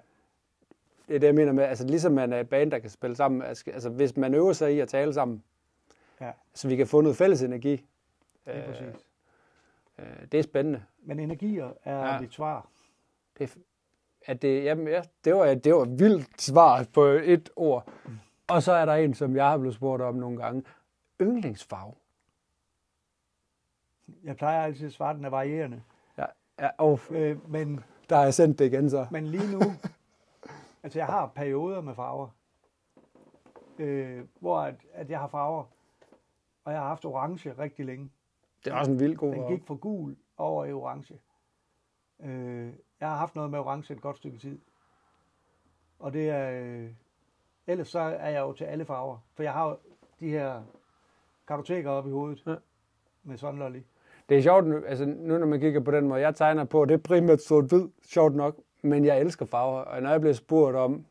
Det 1.09 1.16
er 1.16 1.20
det, 1.20 1.26
jeg 1.26 1.35
mener 1.35 1.53
med, 1.53 1.64
altså 1.64 1.87
ligesom 1.87 2.12
man 2.12 2.33
er 2.33 2.41
et 2.41 2.49
band, 2.49 2.70
der 2.70 2.78
kan 2.78 2.91
spille 2.91 3.16
sammen, 3.16 3.43
altså, 3.43 3.64
altså 3.66 3.91
hvis 3.91 4.16
man 4.16 4.35
øver 4.35 4.53
sig 4.53 4.74
i 4.74 4.80
at 4.80 4.89
tale 4.89 5.14
sammen, 5.14 5.43
ja. 6.20 6.30
så 6.55 6.68
vi 6.68 6.76
kan 6.76 6.87
få 6.87 7.01
noget 7.01 7.16
fælles 7.16 7.43
energi. 7.43 7.85
Det 8.47 8.55
er, 8.55 8.68
øh, 8.68 8.89
øh, 9.99 10.26
det 10.33 10.39
er 10.39 10.43
spændende. 10.43 10.83
Men 11.03 11.20
energier 11.20 11.70
er 11.85 12.12
ja. 12.12 12.18
dit 12.18 12.35
svar. 12.35 12.68
Det, 13.39 13.59
at 14.26 14.43
det, 14.43 14.64
jamen, 14.64 14.89
ja, 14.89 15.03
det, 15.24 15.35
var, 15.35 15.55
det 15.55 15.74
var 15.74 15.85
vildt 15.85 16.43
svar 16.43 16.87
på 16.95 17.05
et 17.05 17.51
ord. 17.57 17.89
Mm. 18.05 18.12
Og 18.49 18.62
så 18.62 18.72
er 18.72 18.85
der 18.85 18.95
en, 18.95 19.14
som 19.14 19.37
jeg 19.37 19.51
har 19.51 19.59
blevet 19.59 19.74
spurgt 19.74 20.03
om 20.03 20.14
nogle 20.14 20.43
gange. 20.43 20.62
Yndlingsfarve. 21.20 21.95
Jeg 24.25 24.37
plejer 24.37 24.65
altid 24.65 24.87
at 24.87 24.93
svare, 24.93 25.11
at 25.11 25.17
den 25.17 25.25
er 25.25 25.31
varierende. 25.31 25.83
Ja, 26.19 26.25
ja 26.61 26.69
oh, 26.79 26.99
øh, 27.11 27.51
men, 27.51 27.81
der 28.09 28.17
har 28.17 28.25
jeg 28.25 28.35
sendt 28.35 28.59
det 28.59 28.65
igen 28.65 28.91
så. 28.91 29.07
Men 29.11 29.27
lige 29.27 29.53
nu, 29.53 29.61
altså 30.83 30.99
jeg 30.99 31.07
har 31.07 31.27
perioder 31.27 31.81
med 31.81 31.95
farver, 31.95 32.29
øh, 33.79 34.25
hvor 34.41 34.61
at, 34.61 34.75
at 34.93 35.11
jeg 35.11 35.21
har 35.21 35.29
farver, 35.29 35.65
og 36.65 36.73
jeg 36.73 36.81
har 36.81 36.89
haft 36.89 37.05
orange 37.05 37.53
rigtig 37.59 37.87
længe. 37.87 38.11
Det 38.65 38.73
er 38.73 38.77
også 38.77 38.91
en 38.91 39.01
vild 39.01 39.17
god 39.17 39.35
Den 39.35 39.49
gik 39.49 39.67
fra 39.67 39.75
gul 39.75 40.17
over 40.37 40.65
i 40.65 40.73
orange. 40.73 41.21
Øh, 42.21 42.73
jeg 43.01 43.09
har 43.09 43.17
haft 43.17 43.35
noget 43.35 43.51
med 43.51 43.59
orange 43.59 43.95
et 43.95 44.01
godt 44.01 44.17
stykke 44.17 44.39
tid. 44.39 44.61
Og 45.99 46.13
det 46.13 46.31
er... 46.31 46.51
Øh, 46.51 46.91
ellers 47.67 47.89
så 47.89 48.01
er 48.01 48.29
jeg 48.29 48.41
jo 48.41 48.53
til 48.53 48.65
alle 48.65 48.85
farver. 48.85 49.19
For 49.35 49.43
jeg 49.43 49.53
har 49.53 49.69
jo 49.69 49.77
de 50.21 50.29
her 50.29 50.63
kartoteker 51.47 51.91
op 51.91 52.07
i 52.07 52.11
hovedet 52.11 52.47
ja. 52.47 52.55
med 53.23 53.37
sådan 53.37 53.59
lolly. 53.59 53.83
Det 54.29 54.39
er 54.39 54.43
sjovt, 54.43 54.66
altså 54.87 55.07
nu 55.07 55.39
når 55.39 55.47
man 55.47 55.61
kigger 55.61 55.81
på 55.81 55.91
den 55.91 56.09
måde, 56.09 56.20
jeg 56.20 56.35
tegner 56.35 56.64
på, 56.64 56.85
det 56.85 56.95
er 56.95 56.99
primært 56.99 57.43
sort-hvid, 57.43 57.89
sjovt 58.05 58.35
nok, 58.35 58.57
men 58.83 59.05
jeg 59.05 59.20
elsker 59.20 59.47
farver, 59.47 59.81
og 59.81 60.03
når 60.03 60.11
jeg 60.11 60.20
bliver 60.20 60.35
spurgt 60.35 60.77
om, 60.77 61.05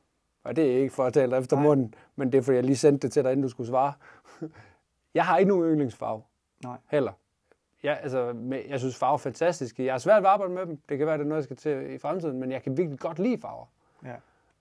og 0.43 0.55
det 0.55 0.71
er 0.71 0.77
ikke 0.77 0.93
for 0.93 1.03
at 1.03 1.13
tale 1.13 1.37
efter 1.37 1.55
Nej. 1.55 1.65
munden, 1.65 1.95
men 2.15 2.31
det 2.31 2.37
er 2.37 2.41
fordi, 2.41 2.55
jeg 2.55 2.63
lige 2.63 2.75
sendte 2.75 3.07
det 3.07 3.13
til 3.13 3.23
dig, 3.23 3.31
inden 3.31 3.43
du 3.43 3.49
skulle 3.49 3.67
svare. 3.67 3.93
jeg 5.13 5.25
har 5.25 5.37
ikke 5.37 5.49
nogen 5.49 5.71
yndlingsfarve. 5.71 6.21
Nej. 6.63 6.77
Heller. 6.91 7.11
Jeg, 7.83 7.99
altså, 8.01 8.35
jeg 8.69 8.79
synes 8.79 8.95
farver 8.97 9.13
er 9.13 9.17
fantastiske. 9.17 9.85
Jeg 9.85 9.93
har 9.93 9.99
svært 9.99 10.23
ved 10.23 10.27
at 10.27 10.33
arbejde 10.33 10.53
med 10.53 10.65
dem. 10.65 10.77
Det 10.89 10.97
kan 10.97 11.07
være, 11.07 11.17
det 11.17 11.23
er 11.23 11.27
noget, 11.27 11.37
jeg 11.37 11.43
skal 11.43 11.57
til 11.57 11.93
i 11.93 11.97
fremtiden, 11.97 12.39
men 12.39 12.51
jeg 12.51 12.63
kan 12.63 12.77
virkelig 12.77 12.99
godt 12.99 13.19
lide 13.19 13.41
farver. 13.41 13.65
Ja. 14.05 14.15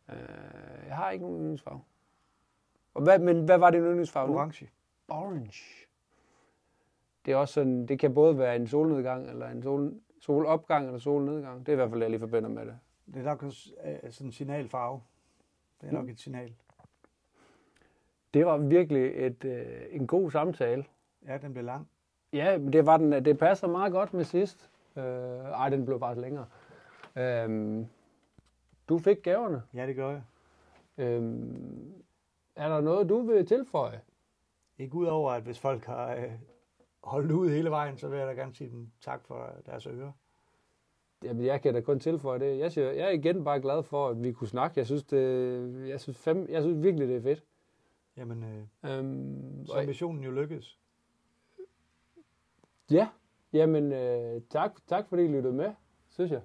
Øh, 0.09 0.87
jeg 0.89 0.97
har 0.97 1.11
ikke 1.11 1.25
nogen 1.25 1.39
yndlingsfarve. 1.39 1.81
Og 2.95 3.03
hvad, 3.03 3.19
men 3.19 3.45
hvad 3.45 3.59
var 3.59 3.71
det 3.71 3.81
yndlingsfarve 3.85 4.35
Orange. 4.37 4.71
Nu? 5.09 5.15
Orange. 5.15 5.87
Det 7.25 7.33
er 7.33 7.37
også 7.37 7.55
sådan, 7.55 7.87
det 7.87 7.99
kan 7.99 8.15
både 8.15 8.39
være 8.39 8.57
en 8.57 8.67
solnedgang, 8.67 9.31
eller 9.31 9.49
en 9.49 9.63
sol, 9.63 9.95
solopgang, 10.21 10.87
eller 10.87 10.99
solnedgang. 10.99 11.61
Det 11.61 11.69
er 11.69 11.73
i 11.73 11.77
hvert 11.77 11.91
fald, 11.91 12.03
jeg 12.03 12.11
lige 12.11 12.21
forbinder 12.21 12.49
med 12.49 12.67
det. 12.67 12.79
Det 13.07 13.17
er 13.17 13.23
nok 13.23 13.45
øh, 13.45 13.51
sådan 14.11 14.29
en 14.29 14.33
signalfarve. 14.33 15.01
Det 15.81 15.89
er 15.89 15.93
nok 15.93 16.05
mm. 16.05 16.11
et 16.11 16.21
signal. 16.21 16.55
Det 18.35 18.47
var 18.47 18.57
virkelig 18.57 19.27
et, 19.27 19.45
øh, 19.45 19.67
en 19.91 20.07
god 20.07 20.31
samtale. 20.31 20.85
Ja, 21.27 21.39
den 21.39 21.53
blev 21.53 21.65
lang. 21.65 21.89
Ja, 22.33 22.59
det 22.73 22.87
var 22.87 22.97
den. 22.97 23.25
Det 23.25 23.39
passer 23.39 23.69
meget 23.69 23.93
godt 23.93 24.15
med 24.15 24.25
sidst. 24.25 24.71
Øh, 24.97 25.03
ej, 25.05 25.69
den 25.69 25.85
blev 25.85 25.99
faktisk 25.99 26.23
længere. 26.23 26.47
Øh, 27.17 27.87
du 28.89 28.99
fik 28.99 29.23
gaverne. 29.23 29.63
Ja, 29.75 29.87
det 29.87 29.97
gør 29.97 30.11
jeg. 30.11 30.23
Øh, 30.99 31.23
er 32.57 32.69
der 32.69 32.81
noget, 32.81 33.09
du 33.09 33.23
vil 33.23 33.47
tilføje? 33.47 34.01
Ikke 34.79 34.95
udover, 34.95 35.31
at 35.33 35.43
hvis 35.43 35.59
folk 35.59 35.85
har 35.85 36.15
øh, 36.15 36.33
holdt 37.03 37.33
ud 37.33 37.51
hele 37.51 37.71
vejen, 37.71 37.99
så 37.99 38.09
vil 38.09 38.19
jeg 38.19 38.27
da 38.27 38.33
gerne 38.33 38.55
sige 38.55 38.71
dem 38.71 38.91
tak 39.01 39.25
for 39.25 39.51
deres 39.67 39.87
øre. 39.87 40.13
Jamen, 41.25 41.45
jeg 41.45 41.63
kan 41.63 41.75
da 41.75 41.81
kun 41.81 42.01
tilføje 42.01 42.39
det. 42.39 42.59
Jeg, 42.59 42.73
siger, 42.73 42.91
jeg 42.91 43.07
er 43.07 43.11
igen 43.11 43.45
bare 43.45 43.61
glad 43.61 43.83
for, 43.83 44.09
at 44.09 44.23
vi 44.23 44.33
kunne 44.33 44.49
snakke. 44.49 44.79
Jeg 44.79 44.87
synes, 44.87 45.05
det, 45.05 45.89
jeg 45.89 46.01
synes, 46.01 46.19
fem, 46.19 46.47
jeg 46.49 46.63
synes 46.63 46.83
virkelig, 46.83 47.09
det 47.09 47.17
er 47.17 47.23
fedt. 47.23 47.45
Jamen, 48.17 48.45
øh, 48.45 48.99
øhm, 48.99 49.67
så 49.67 49.83
missionen 49.87 50.25
jo 50.25 50.31
lykkedes. 50.31 50.79
Ja, 52.91 53.09
jamen 53.53 53.93
øh, 53.93 54.41
tak, 54.51 54.73
tak 54.87 55.09
fordi 55.09 55.25
I 55.25 55.29
lyttede 55.29 55.55
med, 55.55 55.73
synes 56.09 56.31
jeg. 56.31 56.43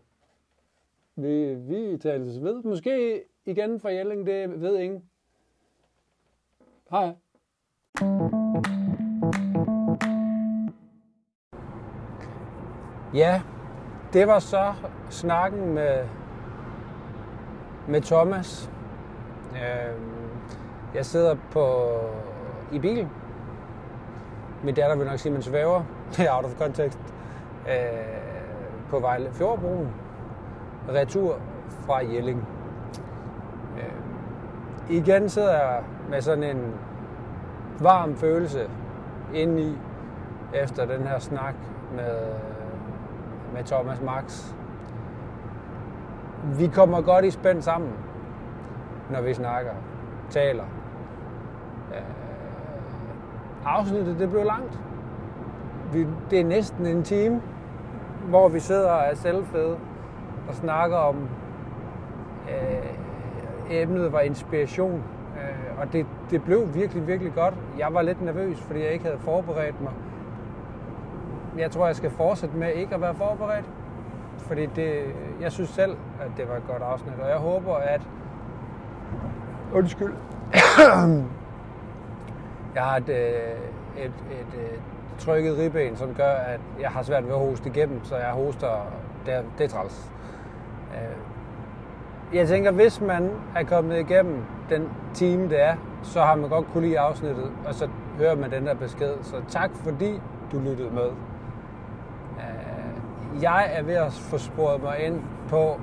Vi, 1.16 1.56
vi 1.56 1.98
tales 1.98 2.42
ved. 2.42 2.64
Måske 2.64 3.24
igen 3.46 3.80
fra 3.80 3.90
Jelling, 3.90 4.26
det 4.26 4.62
ved 4.62 4.80
ingen. 4.80 5.10
Hej. 6.90 7.16
Ja, 13.16 13.42
det 14.14 14.28
var 14.28 14.40
så 14.40 14.74
snakken 15.10 15.74
med, 15.74 16.04
med 17.88 18.02
Thomas. 18.02 18.70
Øhm, 19.52 20.30
jeg 20.96 21.06
sidder 21.06 21.36
på, 21.52 21.90
i 22.72 22.80
bilen. 22.80 23.10
Min 24.64 24.76
datter 24.76 24.96
vil 24.96 25.08
nok 25.08 25.20
sige, 25.20 25.30
at 25.30 25.34
man 25.34 25.42
svæver. 25.42 25.84
Det 26.12 26.26
er 26.26 26.36
out 26.36 26.46
of 26.46 26.58
context. 26.58 27.00
Øh, 27.70 27.76
på 28.90 29.00
Vejle 29.00 29.32
Fjordbroen. 29.32 29.90
Retur 30.90 31.40
fra 31.86 31.98
Jelling. 31.98 32.48
Øh, 33.78 34.96
igen 34.96 35.30
sidder 35.30 35.54
jeg 35.54 35.84
med 36.10 36.22
sådan 36.22 36.44
en 36.44 36.74
varm 37.80 38.16
følelse 38.16 38.70
indeni 39.34 39.78
efter 40.54 40.86
den 40.86 41.08
her 41.08 41.20
snak 41.20 41.56
med, 41.96 42.16
med 43.54 43.64
Thomas 43.64 44.02
Max. 44.02 44.54
Vi 46.58 46.68
kommer 46.68 47.02
godt 47.02 47.26
i 47.26 47.32
spænd 47.32 47.62
sammen, 47.62 47.92
når 49.12 49.22
vi 49.22 49.34
snakker, 49.34 49.72
taler. 50.30 50.64
Øh, 51.94 52.02
afsnittet 53.66 54.20
det 54.20 54.30
blev 54.30 54.44
langt. 54.44 54.80
Vi, 55.94 56.08
det 56.30 56.40
er 56.40 56.46
næsten 56.46 56.86
en 56.86 57.04
time, 57.04 57.42
hvor 58.30 58.48
vi 58.48 58.60
sidder 58.60 58.92
og 58.92 59.04
er 59.12 59.16
selvfede 59.16 59.78
og 60.48 60.56
snakker 60.56 60.98
om 60.98 61.16
øh, 62.50 63.82
emnet 63.82 64.14
var 64.14 64.20
inspiration. 64.20 65.04
Øh, 65.36 65.80
og 65.82 65.94
det, 65.94 66.06
det 66.30 66.44
blev 66.44 66.74
virkelig, 66.74 67.08
virkelig 67.08 67.34
godt. 67.34 67.54
Jeg 67.78 67.94
var 67.94 68.02
lidt 68.02 68.22
nervøs, 68.22 68.62
fordi 68.62 68.80
jeg 68.80 68.92
ikke 68.92 69.06
havde 69.06 69.20
forberedt 69.20 69.82
mig. 69.82 69.92
Jeg 71.58 71.72
tror, 71.72 71.86
jeg 71.86 71.96
skal 71.96 72.10
fortsætte 72.10 72.58
med 72.58 72.74
ikke 72.74 72.96
at 72.96 73.02
være 73.02 73.16
forberedt. 73.16 73.66
Fordi 74.38 74.66
det, 74.66 75.04
jeg 75.42 75.52
synes 75.52 75.70
selv, 75.70 75.98
at 76.22 76.32
det 76.38 76.50
var 76.50 76.56
et 76.56 76.68
godt 76.68 76.82
afsnit, 76.82 77.14
og 77.24 77.30
jeg 77.30 77.38
håber, 77.38 77.76
at... 77.76 78.02
Undskyld. 79.74 80.14
jeg 82.76 82.84
har 82.84 82.98
et, 82.98 83.10
øh, 83.10 84.06
et, 84.06 84.06
et, 84.06 84.60
et 84.60 84.82
trykket 85.20 85.58
ribben, 85.58 85.96
som 85.96 86.14
gør, 86.14 86.32
at 86.32 86.60
jeg 86.82 86.90
har 86.90 87.04
svært 87.04 87.24
ved 87.24 87.34
at 87.34 87.40
hoste 87.40 87.70
igennem, 87.70 88.04
så 88.04 88.18
jeg 88.18 88.30
hoster, 88.30 88.88
det 89.26 89.44
det 89.58 89.64
er 89.64 89.70
træls. 89.70 90.12
Øh, 90.94 91.18
jeg 92.36 92.48
tænker, 92.48 92.72
hvis 92.72 93.02
man 93.02 93.32
er 93.56 93.64
kommet 93.64 94.00
igennem 94.00 94.44
den 94.70 94.90
time, 95.14 95.50
det 95.50 95.62
er, 95.62 95.76
så 96.04 96.22
har 96.22 96.36
man 96.36 96.50
godt 96.50 96.66
kunne 96.74 96.84
lide 96.84 97.00
afsnittet, 97.00 97.52
og 97.66 97.74
så 97.74 97.90
hører 98.18 98.36
man 98.36 98.52
den 98.52 98.66
der 98.66 98.74
besked. 98.74 99.14
Så 99.22 99.36
tak 99.50 99.70
fordi 99.84 100.22
du 100.52 100.60
lyttede 100.60 100.90
med. 100.90 101.10
Jeg 103.42 103.70
er 103.74 103.84
ved 103.84 103.94
at 103.94 104.12
få 104.12 104.38
sporet 104.38 104.84
mig 104.84 105.00
ind 105.00 105.22
på, 105.50 105.80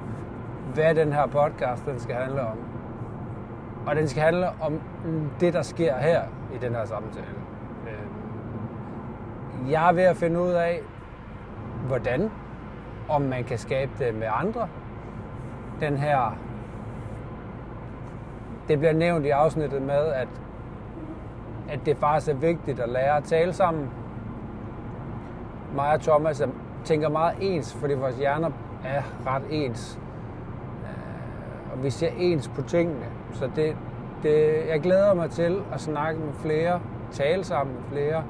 hvad 0.75 0.95
den 0.95 1.13
her 1.13 1.27
podcast 1.27 1.87
den 1.87 2.01
skal 2.01 2.15
handle 2.15 2.41
om. 2.41 2.59
Og 3.87 3.97
den 3.97 4.09
skal 4.09 4.23
handle 4.23 4.49
om 4.61 4.81
det, 5.41 5.55
der 5.55 5.63
sker 5.63 5.97
her 5.97 6.23
i 6.55 6.59
den 6.59 6.75
her 6.75 6.85
samtale. 6.85 7.27
Øhm, 7.89 9.71
jeg 9.71 9.89
er 9.89 9.93
ved 9.93 10.03
at 10.03 10.17
finde 10.17 10.41
ud 10.41 10.51
af, 10.51 10.81
hvordan, 11.87 12.31
om 13.09 13.23
man 13.23 13.45
kan 13.45 13.59
skabe 13.59 13.91
det 13.99 14.15
med 14.15 14.29
andre. 14.41 14.69
Den 15.81 15.97
her 15.97 16.37
det 18.69 18.79
bliver 18.79 18.93
nævnt 18.93 19.27
i 19.27 19.31
afsnittet 19.31 19.83
med, 19.83 20.07
at, 20.07 20.29
at 21.69 21.81
det 21.87 21.97
faktisk 21.97 22.31
er 22.31 22.35
vigtigt 22.35 22.81
at 22.81 22.89
lære 22.89 23.17
at 23.17 23.25
tale 23.25 23.53
sammen. 23.53 23.91
Mig 25.75 25.93
og 25.93 26.01
Thomas 26.01 26.43
tænker 26.85 27.09
meget 27.09 27.35
ens, 27.41 27.75
fordi 27.75 27.95
vores 27.95 28.17
hjerner 28.17 28.51
er 28.85 29.03
ret 29.27 29.43
ens. 29.51 29.99
Øh, 30.83 31.73
og 31.73 31.85
vi 31.85 31.91
ser 31.91 32.11
ens 32.19 32.49
på 32.49 32.63
tingene. 32.63 33.07
Så 33.33 33.51
det, 33.57 33.77
det, 34.23 34.67
jeg 34.69 34.81
glæder 34.81 35.15
mig 35.15 35.31
til 35.31 35.63
at 35.73 35.81
snakke 35.81 36.21
med 36.21 36.33
flere, 36.33 36.81
tale 37.13 37.45
sammen 37.45 37.75
med 37.75 37.83
flere 37.91 38.25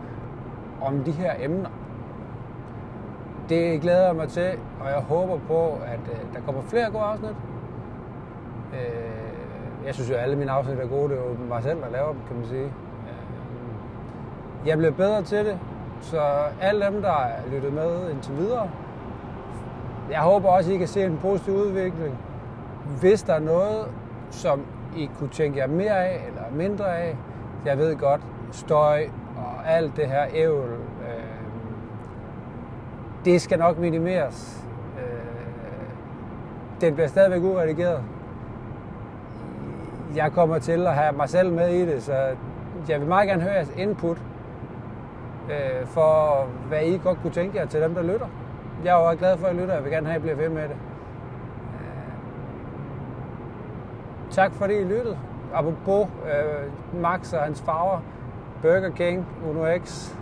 om 0.81 1.05
de 1.05 1.11
her 1.11 1.33
emner. 1.41 1.71
Det 3.49 3.81
glæder 3.81 4.07
jeg 4.07 4.17
mig 4.17 4.29
til, 4.29 4.51
og 4.81 4.87
jeg 4.87 4.99
håber 4.99 5.39
på, 5.47 5.79
at 5.87 6.01
øh, 6.13 6.35
der 6.35 6.41
kommer 6.47 6.63
flere 6.63 6.91
gode 6.91 7.05
afsnit. 7.05 7.37
Øh, 8.73 9.87
jeg 9.87 9.95
synes 9.95 10.11
jo, 10.11 10.15
at 10.15 10.23
alle 10.23 10.37
mine 10.37 10.51
afsnit 10.51 10.79
er 10.79 10.87
gode. 10.87 11.09
Det 11.09 11.19
er 11.19 11.23
jo 11.23 11.37
mig 11.49 11.63
selv, 11.63 11.81
der 11.81 11.91
laver 11.91 12.13
dem, 12.13 12.21
kan 12.29 12.37
man 12.37 12.47
sige. 12.47 12.73
Jeg 14.67 14.79
bliver 14.79 14.93
bedre 14.93 15.23
til 15.23 15.45
det, 15.45 15.59
så 16.03 16.21
alle 16.61 16.87
dem, 16.87 17.03
der 17.03 17.09
har 17.09 17.31
lyttet 17.53 17.73
med 17.73 18.11
indtil 18.11 18.37
videre, 18.37 18.71
jeg 20.11 20.21
håber 20.21 20.49
også, 20.49 20.71
at 20.71 20.75
I 20.75 20.79
kan 20.79 20.89
se 20.89 21.05
en 21.05 21.19
positiv 21.23 21.55
udvikling. 21.55 22.19
Hvis 23.01 23.23
der 23.23 23.35
er 23.35 23.41
noget, 23.41 23.87
som 24.31 24.63
I 24.97 25.11
kunne 25.19 25.31
tænke 25.31 25.59
jer 25.59 25.67
mere 25.67 26.05
af 26.07 26.25
eller 26.27 26.43
mindre 26.53 26.97
af, 26.99 27.17
jeg 27.65 27.79
ved 27.79 27.97
godt, 27.97 28.21
støj 28.53 29.09
og 29.37 29.71
alt 29.71 29.97
det 29.97 30.07
her 30.07 30.27
ævl, 30.35 30.71
øh, 30.71 31.25
det 33.25 33.41
skal 33.41 33.59
nok 33.59 33.79
minimeres. 33.79 34.65
Øh, 34.99 36.81
den 36.81 36.95
bliver 36.95 37.09
stadigvæk 37.09 37.43
uredigeret 37.43 38.03
jeg 40.17 40.33
kommer 40.33 40.59
til 40.59 40.87
at 40.87 40.95
have 40.95 41.13
mig 41.17 41.29
selv 41.29 41.53
med 41.53 41.69
i 41.69 41.87
det, 41.87 42.03
så 42.03 42.13
jeg 42.89 43.01
vil 43.01 43.09
meget 43.09 43.29
gerne 43.29 43.43
høre 43.43 43.53
jeres 43.53 43.73
input 43.77 44.19
øh, 45.51 45.87
for, 45.87 46.47
hvad 46.69 46.83
I 46.83 47.01
godt 47.05 47.19
kunne 47.23 47.33
tænke 47.33 47.59
jer 47.59 47.67
til 47.67 47.83
dem, 47.83 47.95
der 47.95 48.03
lytter. 48.03 48.27
Jeg 48.85 49.01
er 49.01 49.11
jo 49.11 49.17
glad 49.19 49.37
for, 49.37 49.47
at 49.47 49.55
I 49.55 49.59
lytter, 49.59 49.75
jeg 49.75 49.85
vil 49.85 49.93
gerne 49.93 50.07
have, 50.07 50.15
at 50.17 50.21
I 50.21 50.23
bliver 50.23 50.37
ved 50.37 50.49
med 50.49 50.63
det. 50.63 50.77
Øh, 51.75 52.13
tak 54.31 54.53
fordi 54.53 54.75
I 54.75 54.85
lyttede. 54.85 55.19
Apropos 55.55 56.09
øh, 56.25 57.01
Max 57.03 57.33
og 57.33 57.41
hans 57.41 57.63
farver, 57.63 58.01
Burger 58.63 58.91
King, 58.91 59.27
Uno 59.51 59.79
X, 59.85 60.15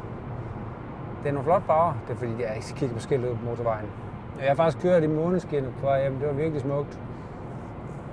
det 1.22 1.28
er 1.28 1.32
nogle 1.32 1.44
flotte 1.44 1.66
farver. 1.66 1.92
Det 2.08 2.14
er 2.14 2.18
fordi, 2.18 2.32
jeg 2.40 2.52
ikke 2.56 2.74
kigger 2.76 2.94
på 2.94 3.00
skiltet 3.00 3.38
på 3.38 3.44
motorvejen. 3.44 3.86
Jeg 4.40 4.48
har 4.48 4.54
faktisk 4.54 4.82
kørt 4.82 5.02
i 5.02 5.06
måneskinnet 5.06 5.72
på 5.80 5.86
vej 5.86 6.00
hjem. 6.00 6.18
Det 6.18 6.28
var 6.28 6.34
virkelig 6.34 6.60
smukt. 6.60 7.00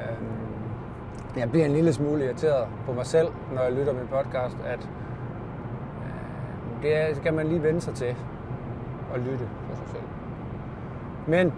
Øh, 0.01 1.39
jeg 1.39 1.51
bliver 1.51 1.66
en 1.66 1.72
lille 1.72 1.93
smule 1.93 2.26
irriteret 2.26 2.68
på 2.86 2.93
mig 2.93 3.05
selv, 3.05 3.28
når 3.53 3.62
jeg 3.62 3.74
lytter 3.74 3.93
min 3.93 4.08
podcast, 4.08 4.58
at 4.66 4.89
det 6.82 7.15
skal 7.15 7.34
man 7.34 7.47
lige 7.47 7.63
vende 7.63 7.82
sig 7.82 7.93
til 7.93 8.15
og 9.13 9.19
lytte 9.19 9.49
på 9.69 9.75
sig 9.75 9.88
selv. 9.91 10.03
Men 11.28 11.53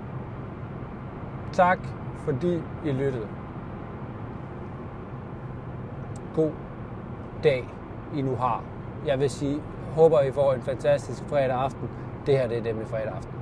tak, 1.54 1.80
fordi 2.26 2.62
I 2.86 2.92
lyttede. 2.92 3.28
God 6.36 6.52
dag, 7.44 7.74
I 8.16 8.22
nu 8.22 8.36
har. 8.36 8.64
Jeg 9.06 9.20
vil 9.20 9.30
sige, 9.30 9.62
håber 9.96 10.22
I 10.22 10.32
får 10.32 10.54
en 10.54 10.62
fantastisk 10.62 11.24
fredag 11.24 11.52
aften. 11.52 11.90
Det 12.26 12.38
her 12.38 12.48
det 12.48 12.58
er 12.58 12.64
det 12.64 12.76
med 12.76 12.86
fredag 12.86 13.14
aften. 13.16 13.39